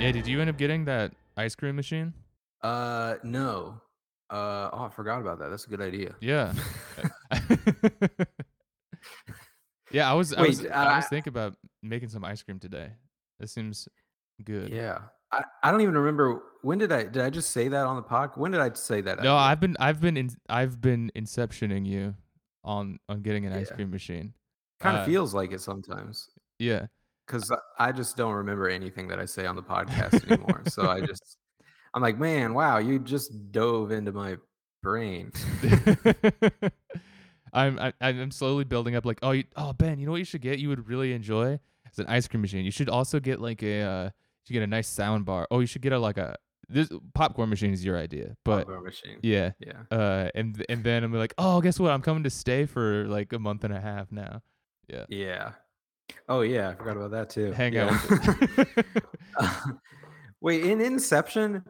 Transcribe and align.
Yeah, 0.00 0.12
did 0.12 0.28
you 0.28 0.40
end 0.40 0.48
up 0.48 0.56
getting 0.56 0.84
that 0.84 1.12
ice 1.36 1.56
cream 1.56 1.74
machine? 1.74 2.14
Uh, 2.62 3.16
no. 3.24 3.80
Uh, 4.30 4.70
oh, 4.72 4.84
I 4.84 4.88
forgot 4.90 5.20
about 5.20 5.40
that. 5.40 5.48
That's 5.48 5.66
a 5.66 5.68
good 5.68 5.80
idea. 5.80 6.14
Yeah. 6.20 6.52
yeah, 9.90 10.08
I 10.08 10.14
was 10.14 10.32
I 10.32 10.42
Wait, 10.42 10.48
was 10.48 10.66
I 10.66 10.96
was 10.96 11.04
uh, 11.04 11.08
thinking 11.08 11.32
about 11.32 11.54
making 11.82 12.10
some 12.10 12.24
ice 12.24 12.42
cream 12.42 12.60
today. 12.60 12.90
That 13.40 13.48
seems 13.50 13.88
good. 14.44 14.68
Yeah. 14.68 15.00
I, 15.32 15.42
I 15.64 15.72
don't 15.72 15.80
even 15.80 15.94
remember 15.94 16.42
when 16.62 16.78
did 16.78 16.92
I 16.92 17.02
did 17.02 17.22
I 17.22 17.30
just 17.30 17.50
say 17.50 17.66
that 17.66 17.84
on 17.84 17.96
the 17.96 18.02
pod? 18.02 18.30
When 18.36 18.52
did 18.52 18.60
I 18.60 18.70
say 18.74 19.00
that? 19.00 19.18
No, 19.18 19.36
idea? 19.36 19.50
I've 19.50 19.60
been 19.60 19.76
I've 19.80 20.00
been 20.00 20.16
in, 20.16 20.30
I've 20.48 20.80
been 20.80 21.10
inceptioning 21.16 21.84
you 21.86 22.14
on 22.62 23.00
on 23.08 23.22
getting 23.22 23.46
an 23.46 23.52
ice 23.52 23.70
cream 23.70 23.90
machine. 23.90 24.32
kind 24.78 24.96
of 24.96 25.02
uh, 25.02 25.06
feels 25.06 25.34
like 25.34 25.50
it 25.52 25.60
sometimes 25.60 26.30
Yeah. 26.60 26.86
Because 27.28 27.52
I 27.78 27.92
just 27.92 28.16
don't 28.16 28.32
remember 28.34 28.68
anything 28.68 29.06
that 29.08 29.20
I 29.20 29.26
say 29.26 29.46
on 29.46 29.54
the 29.54 29.62
podcast 29.62 30.26
anymore. 30.30 30.62
so 30.66 30.88
I 30.88 31.00
just 31.06 31.36
I'm 31.94 32.02
like, 32.02 32.18
man, 32.18 32.54
wow, 32.54 32.78
you 32.78 32.98
just 32.98 33.52
dove 33.52 33.92
into 33.92 34.12
my 34.12 34.36
brain. 34.82 35.30
I'm 37.52 37.78
I, 37.78 37.92
I'm 38.00 38.30
slowly 38.30 38.64
building 38.64 38.94
up 38.94 39.06
like 39.06 39.18
oh 39.22 39.30
you, 39.30 39.44
oh 39.56 39.72
Ben 39.72 39.98
you 39.98 40.04
know 40.06 40.12
what 40.12 40.18
you 40.18 40.24
should 40.24 40.42
get 40.42 40.58
you 40.58 40.68
would 40.68 40.86
really 40.86 41.12
enjoy 41.14 41.58
it's 41.86 41.98
an 41.98 42.06
ice 42.06 42.28
cream 42.28 42.42
machine 42.42 42.62
you 42.64 42.70
should 42.70 42.90
also 42.90 43.18
get 43.20 43.40
like 43.40 43.62
a 43.62 43.80
uh, 43.80 44.04
you 44.04 44.10
should 44.46 44.52
get 44.52 44.62
a 44.62 44.66
nice 44.66 44.86
sound 44.86 45.24
bar 45.24 45.46
oh 45.50 45.60
you 45.60 45.66
should 45.66 45.80
get 45.80 45.92
a 45.94 45.98
like 45.98 46.18
a 46.18 46.36
this 46.68 46.90
popcorn 47.14 47.48
machine 47.48 47.72
is 47.72 47.82
your 47.82 47.96
idea 47.96 48.36
but 48.44 48.66
Popcorn 48.66 48.84
machine. 48.84 49.18
yeah 49.22 49.52
Yeah. 49.60 49.80
uh 49.90 50.28
and 50.34 50.62
and 50.68 50.84
then 50.84 51.02
I'm 51.04 51.12
like 51.14 51.32
oh 51.38 51.62
guess 51.62 51.80
what 51.80 51.90
I'm 51.90 52.02
coming 52.02 52.24
to 52.24 52.30
stay 52.30 52.66
for 52.66 53.06
like 53.08 53.32
a 53.32 53.38
month 53.38 53.64
and 53.64 53.72
a 53.72 53.80
half 53.80 54.12
now 54.12 54.42
Yeah. 54.86 55.06
Yeah. 55.08 55.52
Oh 56.28 56.40
yeah, 56.42 56.70
I 56.70 56.74
forgot 56.74 56.96
about 56.96 57.10
that 57.12 57.30
too. 57.30 57.52
hang 57.52 57.72
yeah. 57.72 57.98
out 59.38 59.66
Wait, 60.40 60.64
in 60.64 60.80
Inception, 60.80 61.64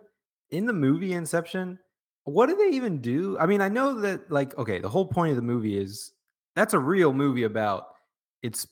in 0.50 0.66
the 0.66 0.72
movie 0.72 1.12
Inception, 1.12 1.78
what 2.24 2.46
do 2.46 2.56
they 2.56 2.76
even 2.76 3.00
do? 3.00 3.38
I 3.38 3.46
mean, 3.46 3.60
I 3.60 3.68
know 3.68 4.00
that 4.00 4.30
like 4.30 4.56
okay, 4.58 4.78
the 4.78 4.88
whole 4.88 5.06
point 5.06 5.30
of 5.30 5.36
the 5.36 5.42
movie 5.42 5.78
is 5.78 6.12
that's 6.54 6.74
a 6.74 6.78
real 6.78 7.12
movie 7.12 7.44
about 7.44 7.86
it's 8.42 8.66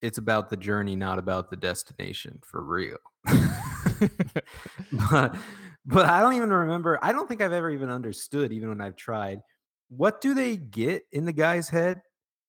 it's 0.00 0.18
about 0.18 0.50
the 0.50 0.56
journey, 0.56 0.96
not 0.96 1.18
about 1.18 1.50
the 1.50 1.56
destination 1.56 2.40
for 2.44 2.62
real. 2.62 2.96
but 5.10 5.36
but 5.84 6.06
I 6.06 6.20
don't 6.20 6.34
even 6.34 6.50
remember. 6.52 6.98
I 7.02 7.12
don't 7.12 7.28
think 7.28 7.40
I've 7.40 7.52
ever 7.52 7.70
even 7.70 7.90
understood, 7.90 8.52
even 8.52 8.68
when 8.70 8.80
I've 8.80 8.96
tried. 8.96 9.40
What 9.88 10.20
do 10.20 10.34
they 10.34 10.56
get 10.56 11.02
in 11.12 11.24
the 11.24 11.32
guy's 11.32 11.68
head? 11.68 12.00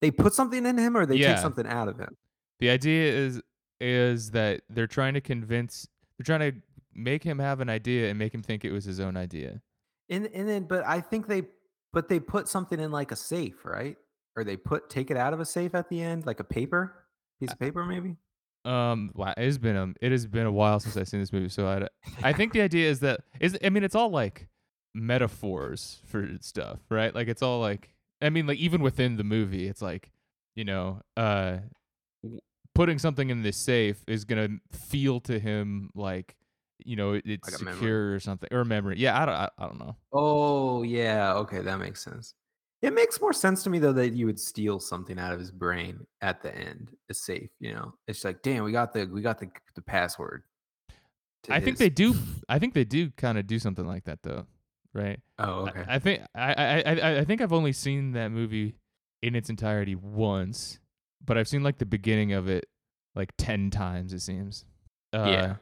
They 0.02 0.12
put 0.12 0.34
something 0.34 0.66
in 0.66 0.78
him, 0.78 0.96
or 0.96 1.06
they 1.06 1.18
Yeah. 1.18 1.34
take 1.34 1.40
something 1.40 1.68
out 1.68 1.88
of 1.90 1.98
him. 2.00 2.16
The 2.64 2.70
idea 2.70 3.12
is 3.12 3.42
is 3.82 4.32
that 4.32 4.62
they're 4.70 4.88
trying 4.88 5.14
to 5.14 5.22
convince 5.22 5.86
they're 6.18 6.38
trying 6.38 6.52
to 6.52 6.58
make 6.96 7.22
him 7.22 7.38
have 7.38 7.60
an 7.60 7.70
idea 7.70 8.10
and 8.10 8.18
make 8.18 8.34
him 8.34 8.42
think 8.42 8.64
it 8.64 8.72
was 8.72 8.86
his 8.86 9.02
own 9.02 9.18
idea 9.18 9.62
And 10.10 10.28
and 10.28 10.48
then, 10.48 10.64
but 10.64 10.86
I 10.86 11.02
think 11.02 11.28
they, 11.28 11.44
but 11.92 12.08
they 12.08 12.22
put 12.22 12.48
something 12.48 12.80
in 12.80 12.92
like 12.92 13.12
a 13.12 13.18
safe, 13.18 13.66
right? 13.66 13.98
Or 14.38 14.46
they 14.46 14.56
put 14.56 14.90
take 14.90 15.12
it 15.12 15.18
out 15.18 15.34
of 15.34 15.42
a 15.42 15.46
safe 15.46 15.76
at 15.76 15.90
the 15.90 16.02
end, 16.02 16.26
like 16.26 16.40
a 16.40 16.44
paper 16.44 17.04
piece 17.40 17.52
of 17.52 17.60
paper, 17.60 17.84
maybe. 17.84 18.16
Um, 18.64 19.12
wow, 19.14 19.34
it 19.36 19.44
has 19.44 19.58
been 19.58 19.76
um, 19.76 19.96
it 20.02 20.14
has 20.14 20.26
been 20.26 20.46
a 20.46 20.52
while 20.52 20.80
since 20.80 20.96
I've 20.96 21.10
seen 21.10 21.20
this 21.20 21.34
movie, 21.34 21.50
so 21.50 21.68
I, 22.24 22.30
I 22.30 22.32
think 22.32 22.54
the 22.54 22.62
idea 22.62 22.90
is 22.90 23.02
that 23.02 23.22
is 23.42 23.58
I 23.62 23.70
mean 23.70 23.84
it's 23.84 23.96
all 23.96 24.10
like 24.10 24.48
metaphors 24.96 26.00
for 26.06 26.30
stuff, 26.40 26.80
right? 26.90 27.14
Like 27.14 27.28
it's 27.28 27.42
all 27.42 27.60
like 27.60 27.94
I 28.22 28.30
mean 28.30 28.48
like 28.48 28.60
even 28.60 28.82
within 28.82 29.18
the 29.18 29.26
movie, 29.26 29.68
it's 29.68 29.82
like 29.82 30.12
you 30.56 30.64
know, 30.64 31.02
uh, 31.18 31.58
putting 32.76 32.98
something 33.00 33.30
in 33.30 33.42
this 33.44 33.58
safe 33.58 34.04
is 34.08 34.26
gonna 34.26 34.50
feel 34.72 35.20
to 35.22 35.40
him 35.40 35.90
like 35.96 36.36
you 36.86 36.96
know 36.96 37.14
it- 37.14 37.24
it's 37.26 37.52
Like 37.52 37.62
a 37.62 37.64
memory. 37.64 37.78
secure 37.80 38.14
or 38.14 38.20
something 38.20 38.50
or 38.52 38.62
a 38.62 38.66
memory. 38.66 38.98
Yeah, 39.00 39.22
I 39.22 39.26
don't 39.26 39.36
I, 39.36 39.50
I 39.58 39.68
don't 39.68 39.80
know. 39.80 39.96
Oh 40.12 40.84
yeah, 40.84 41.34
okay, 41.36 41.60
that 41.62 41.78
makes 41.80 42.04
sense. 42.04 42.34
It 42.82 42.94
makes 42.94 43.22
more 43.22 43.32
sense 43.32 43.64
to 43.64 43.70
me 43.70 43.80
though 43.80 43.94
that 43.94 44.10
you 44.14 44.26
would 44.26 44.40
steal 44.40 44.80
something 44.80 45.18
out 45.18 45.32
of 45.34 45.40
his 45.40 45.52
brain 45.52 46.06
at 46.22 46.42
the 46.42 46.54
end, 46.54 46.92
a 47.10 47.14
safe. 47.14 47.50
You 47.60 47.74
know, 47.74 47.94
it's 48.08 48.26
like, 48.26 48.42
damn, 48.42 48.64
we 48.66 48.72
got 48.74 48.92
the 48.94 49.06
we 49.06 49.22
got 49.22 49.40
the 49.40 49.50
the 49.76 49.82
password. 49.82 50.44
to 51.44 51.54
I 51.54 51.62
think 51.62 51.78
they 51.78 51.90
do. 51.90 52.16
I 52.50 52.60
think 52.60 52.74
they 52.74 52.84
do 52.84 53.12
kind 53.12 53.38
of 53.38 53.48
do 53.48 53.60
something 53.60 53.86
like 53.86 54.04
that 54.06 54.20
though, 54.24 54.46
right? 54.94 55.20
Oh 55.40 55.66
I- 55.66 55.70
okay. 55.70 55.86
I, 55.88 56.00
think 56.00 56.22
I, 56.36 56.54
I 56.54 56.82
I 56.82 57.18
I 57.20 57.24
think 57.24 57.40
I've 57.40 57.54
only 57.54 57.72
seen 57.72 58.12
that 58.14 58.30
movie 58.32 58.76
in 59.22 59.36
its 59.36 59.50
entirety 59.50 59.96
once, 59.96 60.80
but 61.26 61.38
I've 61.38 61.48
seen 61.48 61.64
like 61.64 61.78
the 61.78 61.86
beginning 61.86 62.34
of 62.34 62.50
it 62.50 62.66
like 63.16 63.30
ten 63.38 63.70
times. 63.70 64.14
It 64.14 64.22
seems. 64.22 64.66
Uh, 65.14 65.26
yeah. 65.28 65.56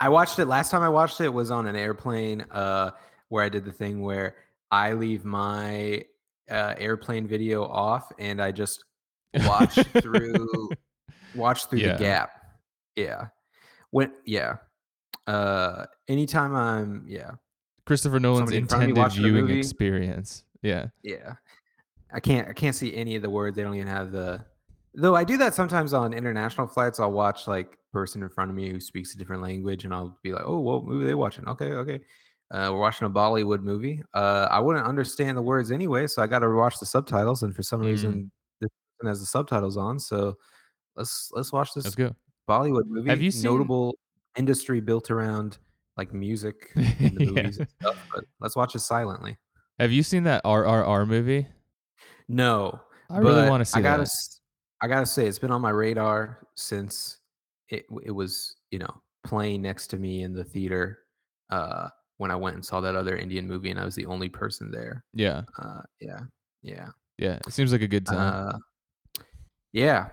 I 0.00 0.08
watched 0.08 0.38
it 0.38 0.46
last 0.46 0.70
time 0.70 0.82
I 0.82 0.88
watched 0.88 1.20
it 1.20 1.28
was 1.28 1.50
on 1.50 1.66
an 1.66 1.76
airplane 1.76 2.44
uh 2.50 2.90
where 3.28 3.44
I 3.44 3.48
did 3.48 3.64
the 3.64 3.72
thing 3.72 4.02
where 4.02 4.36
I 4.70 4.92
leave 4.92 5.24
my 5.24 6.04
uh, 6.50 6.74
airplane 6.78 7.26
video 7.26 7.64
off 7.64 8.10
and 8.18 8.40
I 8.42 8.52
just 8.52 8.84
watch 9.46 9.74
through 10.02 10.70
watch 11.34 11.66
through 11.66 11.80
Yeah. 11.80 11.92
the 11.94 11.98
gap. 11.98 12.30
Yeah. 12.96 13.26
When 13.90 14.12
yeah. 14.24 14.56
Uh 15.26 15.86
anytime 16.08 16.54
I'm 16.54 17.04
yeah. 17.08 17.32
Christopher 17.86 18.20
Nolan's 18.20 18.50
Somebody 18.50 18.58
in 18.58 18.66
front 18.66 18.82
of 18.84 18.90
me 18.90 19.00
intended 19.02 19.22
viewing 19.46 19.58
experience. 19.58 20.44
Yeah. 20.62 20.86
Yeah. 21.02 21.34
I 22.12 22.20
can't 22.20 22.48
I 22.48 22.52
can't 22.52 22.74
see 22.76 22.94
any 22.94 23.16
of 23.16 23.22
the 23.22 23.30
words. 23.30 23.56
They 23.56 23.62
don't 23.62 23.74
even 23.74 23.88
have 23.88 24.12
the 24.12 24.44
though 24.94 25.14
I 25.16 25.24
do 25.24 25.36
that 25.38 25.54
sometimes 25.54 25.92
on 25.92 26.12
international 26.12 26.66
flights. 26.66 27.00
I'll 27.00 27.12
watch 27.12 27.46
like 27.46 27.78
person 27.92 28.22
in 28.22 28.28
front 28.28 28.50
of 28.50 28.56
me 28.56 28.70
who 28.70 28.80
speaks 28.80 29.14
a 29.14 29.18
different 29.18 29.42
language 29.42 29.84
and 29.84 29.94
I'll 29.94 30.18
be 30.22 30.32
like, 30.32 30.44
oh 30.46 30.58
what 30.58 30.84
movie 30.84 31.06
they 31.06 31.14
watching? 31.14 31.46
Okay, 31.48 31.72
okay. 31.72 32.00
Uh, 32.50 32.68
we're 32.72 32.78
watching 32.78 33.06
a 33.06 33.10
Bollywood 33.10 33.62
movie. 33.62 34.02
Uh, 34.12 34.46
I 34.50 34.60
wouldn't 34.60 34.86
understand 34.86 35.36
the 35.36 35.42
words 35.42 35.72
anyway, 35.72 36.06
so 36.06 36.22
I 36.22 36.26
got 36.26 36.40
to 36.40 36.50
watch 36.50 36.78
the 36.78 36.86
subtitles. 36.86 37.42
And 37.42 37.54
for 37.56 37.62
some 37.62 37.80
Mm. 37.80 37.86
reason, 37.86 38.30
this 38.60 38.70
person 38.98 39.08
has 39.08 39.20
the 39.20 39.26
subtitles 39.26 39.76
on. 39.76 39.98
So 39.98 40.36
let's 40.96 41.30
let's 41.32 41.52
watch 41.52 41.72
this 41.74 41.84
Let's 41.84 41.96
go. 41.96 42.14
Bollywood 42.48 42.86
movie. 42.86 43.10
Have 43.10 43.22
you 43.22 43.30
seen- 43.30 43.44
notable 43.50 43.96
industry 44.36 44.80
built 44.80 45.10
around 45.10 45.58
like 45.96 46.12
music 46.12 46.70
in 46.76 47.14
the 47.14 47.24
Yeah. 47.24 47.30
movies 47.30 47.58
and 47.58 47.68
stuff? 47.80 47.96
But 48.14 48.24
let's 48.40 48.54
watch 48.54 48.74
it 48.76 48.80
silently. 48.80 49.36
Have 49.80 49.90
you 49.90 50.02
seen 50.04 50.22
that 50.24 50.44
RRR 50.44 51.06
movie? 51.08 51.48
No, 52.28 52.78
I 53.10 53.18
really 53.18 53.48
want 53.48 53.62
to 53.62 53.64
see 53.64 53.78
I 53.80 53.82
gotta, 53.82 54.02
that. 54.02 54.10
I 54.84 54.86
gotta 54.86 55.06
say, 55.06 55.26
it's 55.26 55.38
been 55.38 55.50
on 55.50 55.62
my 55.62 55.70
radar 55.70 56.46
since 56.56 57.16
it 57.70 57.86
it 58.04 58.10
was 58.10 58.56
you 58.70 58.78
know 58.78 59.00
playing 59.24 59.62
next 59.62 59.86
to 59.88 59.96
me 59.96 60.24
in 60.24 60.34
the 60.34 60.44
theater 60.44 60.98
uh, 61.48 61.88
when 62.18 62.30
I 62.30 62.36
went 62.36 62.56
and 62.56 62.64
saw 62.64 62.82
that 62.82 62.94
other 62.94 63.16
Indian 63.16 63.48
movie, 63.48 63.70
and 63.70 63.80
I 63.80 63.86
was 63.86 63.94
the 63.94 64.04
only 64.04 64.28
person 64.28 64.70
there. 64.70 65.02
Yeah. 65.14 65.40
Uh, 65.58 65.80
yeah, 66.00 66.20
yeah, 66.62 66.88
Yeah. 67.16 67.38
It 67.46 67.54
seems 67.54 67.72
like 67.72 67.80
a 67.80 67.88
good 67.88 68.04
time. 68.04 68.18
uh, 68.18 68.58
yeah. 69.72 70.08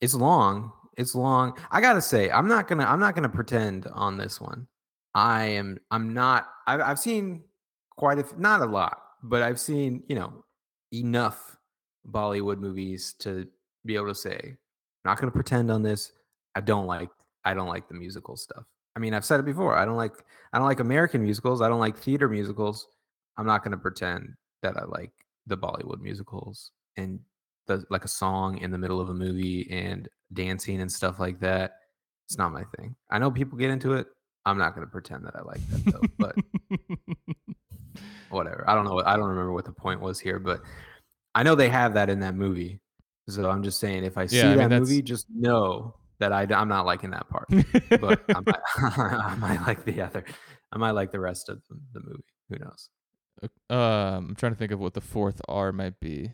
It's 0.00 0.14
long. 0.14 0.72
It's 0.96 1.14
long. 1.14 1.58
I 1.70 1.82
gotta 1.82 2.00
say, 2.00 2.30
I'm 2.30 2.48
not 2.48 2.68
gonna. 2.68 2.84
I'm 2.84 3.00
not 3.00 3.14
gonna 3.14 3.28
pretend 3.28 3.86
on 3.92 4.16
this 4.16 4.40
one. 4.40 4.66
I 5.14 5.44
am. 5.44 5.76
I'm 5.90 6.14
not. 6.14 6.48
I've, 6.66 6.80
I've 6.80 6.98
seen 6.98 7.44
quite 7.98 8.18
a, 8.18 8.40
not 8.40 8.62
a 8.62 8.66
lot, 8.66 8.98
but 9.22 9.42
I've 9.42 9.60
seen 9.60 10.04
you 10.08 10.16
know 10.16 10.42
enough 10.90 11.58
Bollywood 12.10 12.58
movies 12.58 13.14
to 13.18 13.46
be 13.86 13.96
able 13.96 14.08
to 14.08 14.14
say, 14.14 14.38
I'm 14.42 15.10
not 15.10 15.18
gonna 15.18 15.32
pretend 15.32 15.70
on 15.70 15.82
this. 15.82 16.12
I 16.54 16.60
don't 16.60 16.86
like. 16.86 17.10
I 17.44 17.54
don't 17.54 17.68
like 17.68 17.88
the 17.88 17.94
musical 17.94 18.36
stuff. 18.36 18.64
I 18.96 18.98
mean, 18.98 19.14
I've 19.14 19.24
said 19.24 19.40
it 19.40 19.46
before. 19.46 19.76
I 19.76 19.84
don't 19.84 19.96
like. 19.96 20.12
I 20.52 20.58
don't 20.58 20.66
like 20.66 20.80
American 20.80 21.22
musicals. 21.22 21.62
I 21.62 21.68
don't 21.68 21.80
like 21.80 21.96
theater 21.96 22.28
musicals. 22.28 22.88
I'm 23.36 23.46
not 23.46 23.62
gonna 23.62 23.76
pretend 23.76 24.34
that 24.62 24.76
I 24.76 24.84
like 24.84 25.12
the 25.46 25.56
Bollywood 25.56 26.00
musicals 26.00 26.72
and 26.96 27.20
the 27.66 27.84
like 27.90 28.04
a 28.04 28.08
song 28.08 28.58
in 28.58 28.70
the 28.70 28.78
middle 28.78 29.00
of 29.00 29.08
a 29.08 29.14
movie 29.14 29.68
and 29.70 30.08
dancing 30.32 30.80
and 30.80 30.90
stuff 30.90 31.18
like 31.18 31.40
that. 31.40 31.78
It's 32.26 32.38
not 32.38 32.52
my 32.52 32.64
thing. 32.76 32.96
I 33.10 33.18
know 33.18 33.30
people 33.30 33.58
get 33.58 33.70
into 33.70 33.94
it. 33.94 34.06
I'm 34.44 34.58
not 34.58 34.74
going 34.74 34.86
to 34.86 34.90
pretend 34.90 35.24
that 35.26 35.34
I 35.36 35.42
like 35.42 35.60
that 35.68 35.92
though. 35.92 36.08
but 36.18 36.36
whatever. 38.30 38.64
I 38.68 38.74
don't 38.74 38.84
know. 38.84 39.02
I 39.04 39.16
don't 39.16 39.28
remember 39.28 39.52
what 39.52 39.64
the 39.64 39.72
point 39.72 40.00
was 40.00 40.20
here, 40.20 40.38
but 40.38 40.60
I 41.34 41.42
know 41.42 41.54
they 41.54 41.68
have 41.68 41.94
that 41.94 42.08
in 42.08 42.20
that 42.20 42.34
movie. 42.34 42.80
So 43.28 43.50
I'm 43.50 43.62
just 43.62 43.80
saying, 43.80 44.04
if 44.04 44.16
I 44.16 44.26
see 44.26 44.38
Yeah, 44.38 44.52
I 44.52 44.68
that 44.68 44.80
movie, 44.80 45.02
just 45.02 45.26
know 45.30 45.94
that 46.18 46.32
I, 46.32 46.46
am 46.48 46.68
not 46.68 46.86
liking 46.86 47.10
that 47.10 47.28
part. 47.28 47.48
But 48.00 48.22
I 48.28 48.40
might, 48.40 48.60
I 48.76 49.34
might 49.36 49.66
like 49.66 49.84
the 49.84 50.00
other. 50.00 50.24
I 50.72 50.78
might 50.78 50.92
like 50.92 51.10
the 51.10 51.20
rest 51.20 51.48
of 51.48 51.60
the, 51.92 52.00
movie. 52.00 52.24
Who 52.50 52.58
knows? 52.58 52.88
um, 53.68 54.28
I'm 54.28 54.34
trying 54.36 54.52
to 54.52 54.58
think 54.58 54.72
of 54.72 54.80
what 54.80 54.94
the 54.94 55.00
fourth 55.00 55.40
R 55.48 55.72
might 55.72 55.98
be. 56.00 56.32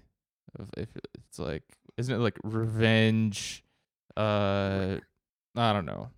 If, 0.77 0.89
it's 1.15 1.39
like, 1.39 1.63
isn't 1.97 2.15
it 2.15 2.19
like 2.19 2.37
revenge? 2.45 3.65
Uh, 4.17 4.99
I 5.57 5.73
don't 5.73 5.87
know. 5.87 6.11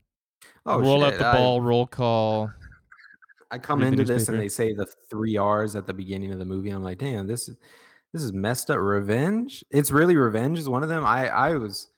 roll 0.67 1.03
shit, 1.03 1.15
out 1.15 1.19
the 1.19 1.27
I- 1.27 1.37
ball, 1.37 1.61
roll 1.61 1.87
call. 1.87 2.50
I 3.50 3.59
come 3.59 3.85
into 3.85 4.03
this 4.03 4.29
and 4.29 4.41
they 4.41 4.49
say 4.49 4.73
the 4.73 4.87
three 5.09 5.37
R's 5.37 5.77
at 5.77 5.87
the 5.87 5.94
beginning 5.94 6.32
of 6.32 6.41
the 6.41 6.44
movie. 6.44 6.70
I'm 6.70 6.82
like, 6.82 6.99
damn, 6.99 7.29
this 7.29 7.49
is 7.49 7.56
this 8.14 8.22
is 8.22 8.32
messed 8.32 8.70
up. 8.70 8.78
Revenge? 8.78 9.64
It's 9.70 9.90
really 9.90 10.16
revenge 10.16 10.58
is 10.58 10.69
one 10.69 10.84
of 10.84 10.88
them. 10.88 11.05
I 11.05 11.28
I 11.28 11.56
was 11.56 11.88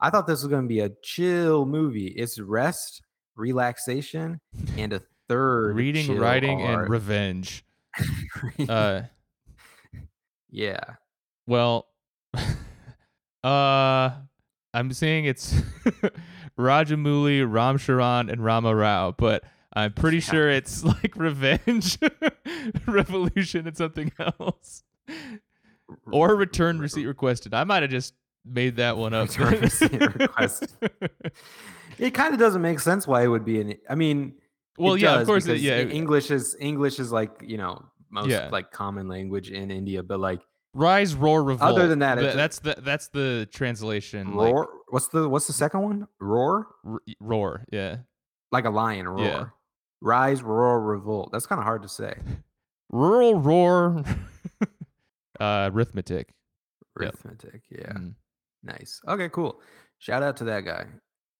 I 0.00 0.08
thought 0.08 0.26
this 0.26 0.42
was 0.42 0.50
gonna 0.50 0.66
be 0.66 0.80
a 0.80 0.90
chill 1.02 1.66
movie. 1.66 2.06
It's 2.06 2.40
rest 2.40 3.02
relaxation, 3.36 4.40
and 4.78 4.94
a 4.94 5.02
third 5.28 5.76
Reading, 5.76 6.18
writing, 6.18 6.62
and 6.62 6.88
revenge. 6.88 7.62
Uh, 8.68 9.02
yeah. 10.50 10.78
well, 11.46 11.86
uh, 13.44 14.10
I'm 14.74 14.92
saying 14.92 15.24
it's 15.24 15.54
Rajamouli, 16.58 17.50
Ram 17.50 17.78
Charan, 17.78 18.28
and 18.28 18.44
Rama 18.44 18.74
Rao, 18.74 19.12
but 19.12 19.44
I'm 19.72 19.94
pretty 19.94 20.20
sure 20.20 20.50
it's 20.50 20.84
like 20.84 21.16
revenge, 21.16 21.98
revolution, 22.86 23.66
and 23.66 23.76
something 23.76 24.12
else, 24.18 24.82
or 26.10 26.34
return 26.36 26.78
receipt 26.78 27.06
requested. 27.06 27.54
I 27.54 27.64
might 27.64 27.82
have 27.82 27.90
just 27.90 28.14
made 28.44 28.76
that 28.76 28.96
one 28.96 29.14
up. 29.14 29.28
Return 29.28 29.60
receipt 29.62 29.92
request. 30.00 30.66
It 31.98 32.10
kind 32.12 32.34
of 32.34 32.38
doesn't 32.40 32.60
make 32.60 32.78
sense 32.80 33.06
why 33.06 33.22
it 33.24 33.28
would 33.28 33.44
be 33.46 33.58
an. 33.58 33.74
I 33.88 33.94
mean, 33.94 34.34
well, 34.76 34.98
yeah, 34.98 35.18
of 35.18 35.26
course, 35.26 35.46
it, 35.46 35.60
yeah. 35.60 35.78
English 35.80 36.30
is 36.30 36.54
English 36.60 36.98
is 37.00 37.10
like 37.10 37.30
you 37.42 37.56
know 37.56 37.82
most 38.10 38.28
Yeah. 38.28 38.50
like 38.52 38.70
common 38.70 39.08
language 39.08 39.50
in 39.50 39.70
India, 39.70 40.02
but 40.02 40.20
like 40.20 40.42
Rise, 40.74 41.14
roar, 41.14 41.42
revolt. 41.42 41.70
Other 41.72 41.88
than 41.88 42.00
that, 42.00 42.18
it 42.18 42.20
Th- 42.20 42.34
just- 42.34 42.36
that's 42.62 42.76
the 42.76 42.82
that's 42.82 43.08
the 43.08 43.48
translation. 43.50 44.34
Like, 44.34 44.52
roar. 44.52 44.68
what's 44.90 45.08
the 45.08 45.26
what's 45.26 45.46
the 45.46 45.54
second 45.54 45.80
one? 45.80 46.06
Roar, 46.20 46.66
r- 46.84 47.00
roar, 47.18 47.64
yeah. 47.72 47.96
like 48.52 48.66
a 48.66 48.70
lion. 48.70 49.08
Roar. 49.08 49.24
Yeah. 49.24 49.44
Rise, 50.02 50.42
roar, 50.42 50.82
revolt. 50.82 51.30
That's 51.32 51.46
kind 51.46 51.58
of 51.60 51.64
hard 51.64 51.80
to 51.80 51.88
say. 51.88 52.14
Rural 52.90 53.40
roar, 53.40 54.04
uh, 55.40 55.70
arithmetic. 55.72 56.34
Yep. 57.00 57.14
Arithmetic. 57.14 57.62
Yeah. 57.70 57.92
Mm. 57.92 58.14
Nice. 58.62 59.00
Okay. 59.06 59.28
Cool. 59.28 59.60
Shout 59.98 60.22
out 60.22 60.36
to 60.38 60.44
that 60.44 60.64
guy. 60.64 60.86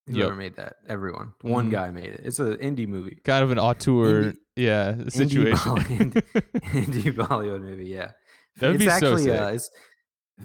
Yep. 0.08 0.16
Whoever 0.16 0.34
made 0.36 0.56
that. 0.56 0.76
Everyone. 0.88 1.32
One 1.42 1.68
Mhm. 1.68 1.72
guy 1.72 1.90
made 1.90 2.04
it. 2.12 2.20
It's 2.24 2.38
an 2.38 2.56
indie 2.58 2.86
movie. 2.86 3.18
Kind 3.24 3.42
of 3.42 3.50
an 3.50 3.58
auteur, 3.58 4.24
Indie- 4.32 4.36
yeah, 4.54 4.96
situation. 5.08 5.56
Bollywood- 5.56 6.22
indie 6.72 7.12
Bollywood 7.14 7.62
movie. 7.62 7.86
Yeah. 7.86 8.12
That 8.58 8.68
would 8.72 8.82
it's 8.82 8.94
be 8.94 9.00
so 9.00 9.16
sick. 9.16 9.40
uh, 9.40 9.46
it's 9.54 9.70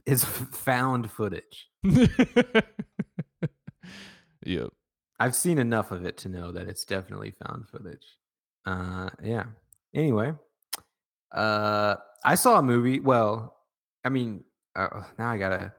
it's 0.05 0.23
found 0.23 1.11
footage. 1.11 1.69
yep. 4.45 4.69
I've 5.19 5.35
seen 5.35 5.57
enough 5.59 5.91
of 5.91 6.05
it 6.05 6.17
to 6.19 6.29
know 6.29 6.51
that 6.51 6.67
it's 6.67 6.83
definitely 6.85 7.33
found 7.45 7.67
footage. 7.69 8.05
Uh, 8.65 9.09
yeah. 9.23 9.43
Anyway, 9.93 10.33
uh, 11.33 11.95
I 12.23 12.35
saw 12.35 12.59
a 12.59 12.63
movie. 12.63 12.99
Well, 12.99 13.55
I 14.03 14.09
mean, 14.09 14.43
uh, 14.75 15.03
now 15.17 15.29
I 15.29 15.37
gotta, 15.37 15.73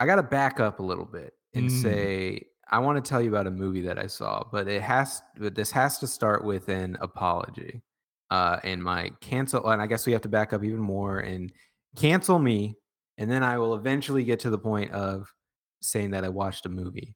I 0.00 0.06
gotta 0.06 0.22
back 0.22 0.60
up 0.60 0.80
a 0.80 0.82
little 0.82 1.04
bit 1.04 1.32
and 1.54 1.68
Mm. 1.68 1.70
say 1.70 2.46
I 2.70 2.80
want 2.80 3.02
to 3.02 3.08
tell 3.08 3.22
you 3.22 3.28
about 3.30 3.46
a 3.46 3.50
movie 3.50 3.82
that 3.82 3.98
I 3.98 4.08
saw, 4.08 4.42
but 4.50 4.66
it 4.68 4.82
has, 4.82 5.22
but 5.38 5.54
this 5.54 5.70
has 5.70 5.98
to 6.00 6.06
start 6.06 6.44
with 6.44 6.68
an 6.68 6.96
apology. 7.00 7.82
Uh, 8.30 8.58
and 8.64 8.82
my 8.82 9.10
cancel, 9.20 9.68
and 9.68 9.80
I 9.80 9.86
guess 9.86 10.04
we 10.04 10.12
have 10.12 10.22
to 10.22 10.28
back 10.28 10.52
up 10.52 10.64
even 10.64 10.80
more 10.80 11.20
and 11.20 11.52
cancel 11.96 12.40
me, 12.40 12.76
and 13.18 13.30
then 13.30 13.44
I 13.44 13.56
will 13.56 13.76
eventually 13.76 14.24
get 14.24 14.40
to 14.40 14.50
the 14.50 14.58
point 14.58 14.90
of 14.90 15.32
saying 15.80 16.10
that 16.10 16.24
I 16.24 16.28
watched 16.28 16.66
a 16.66 16.68
movie. 16.68 17.14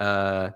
Uh, 0.00 0.50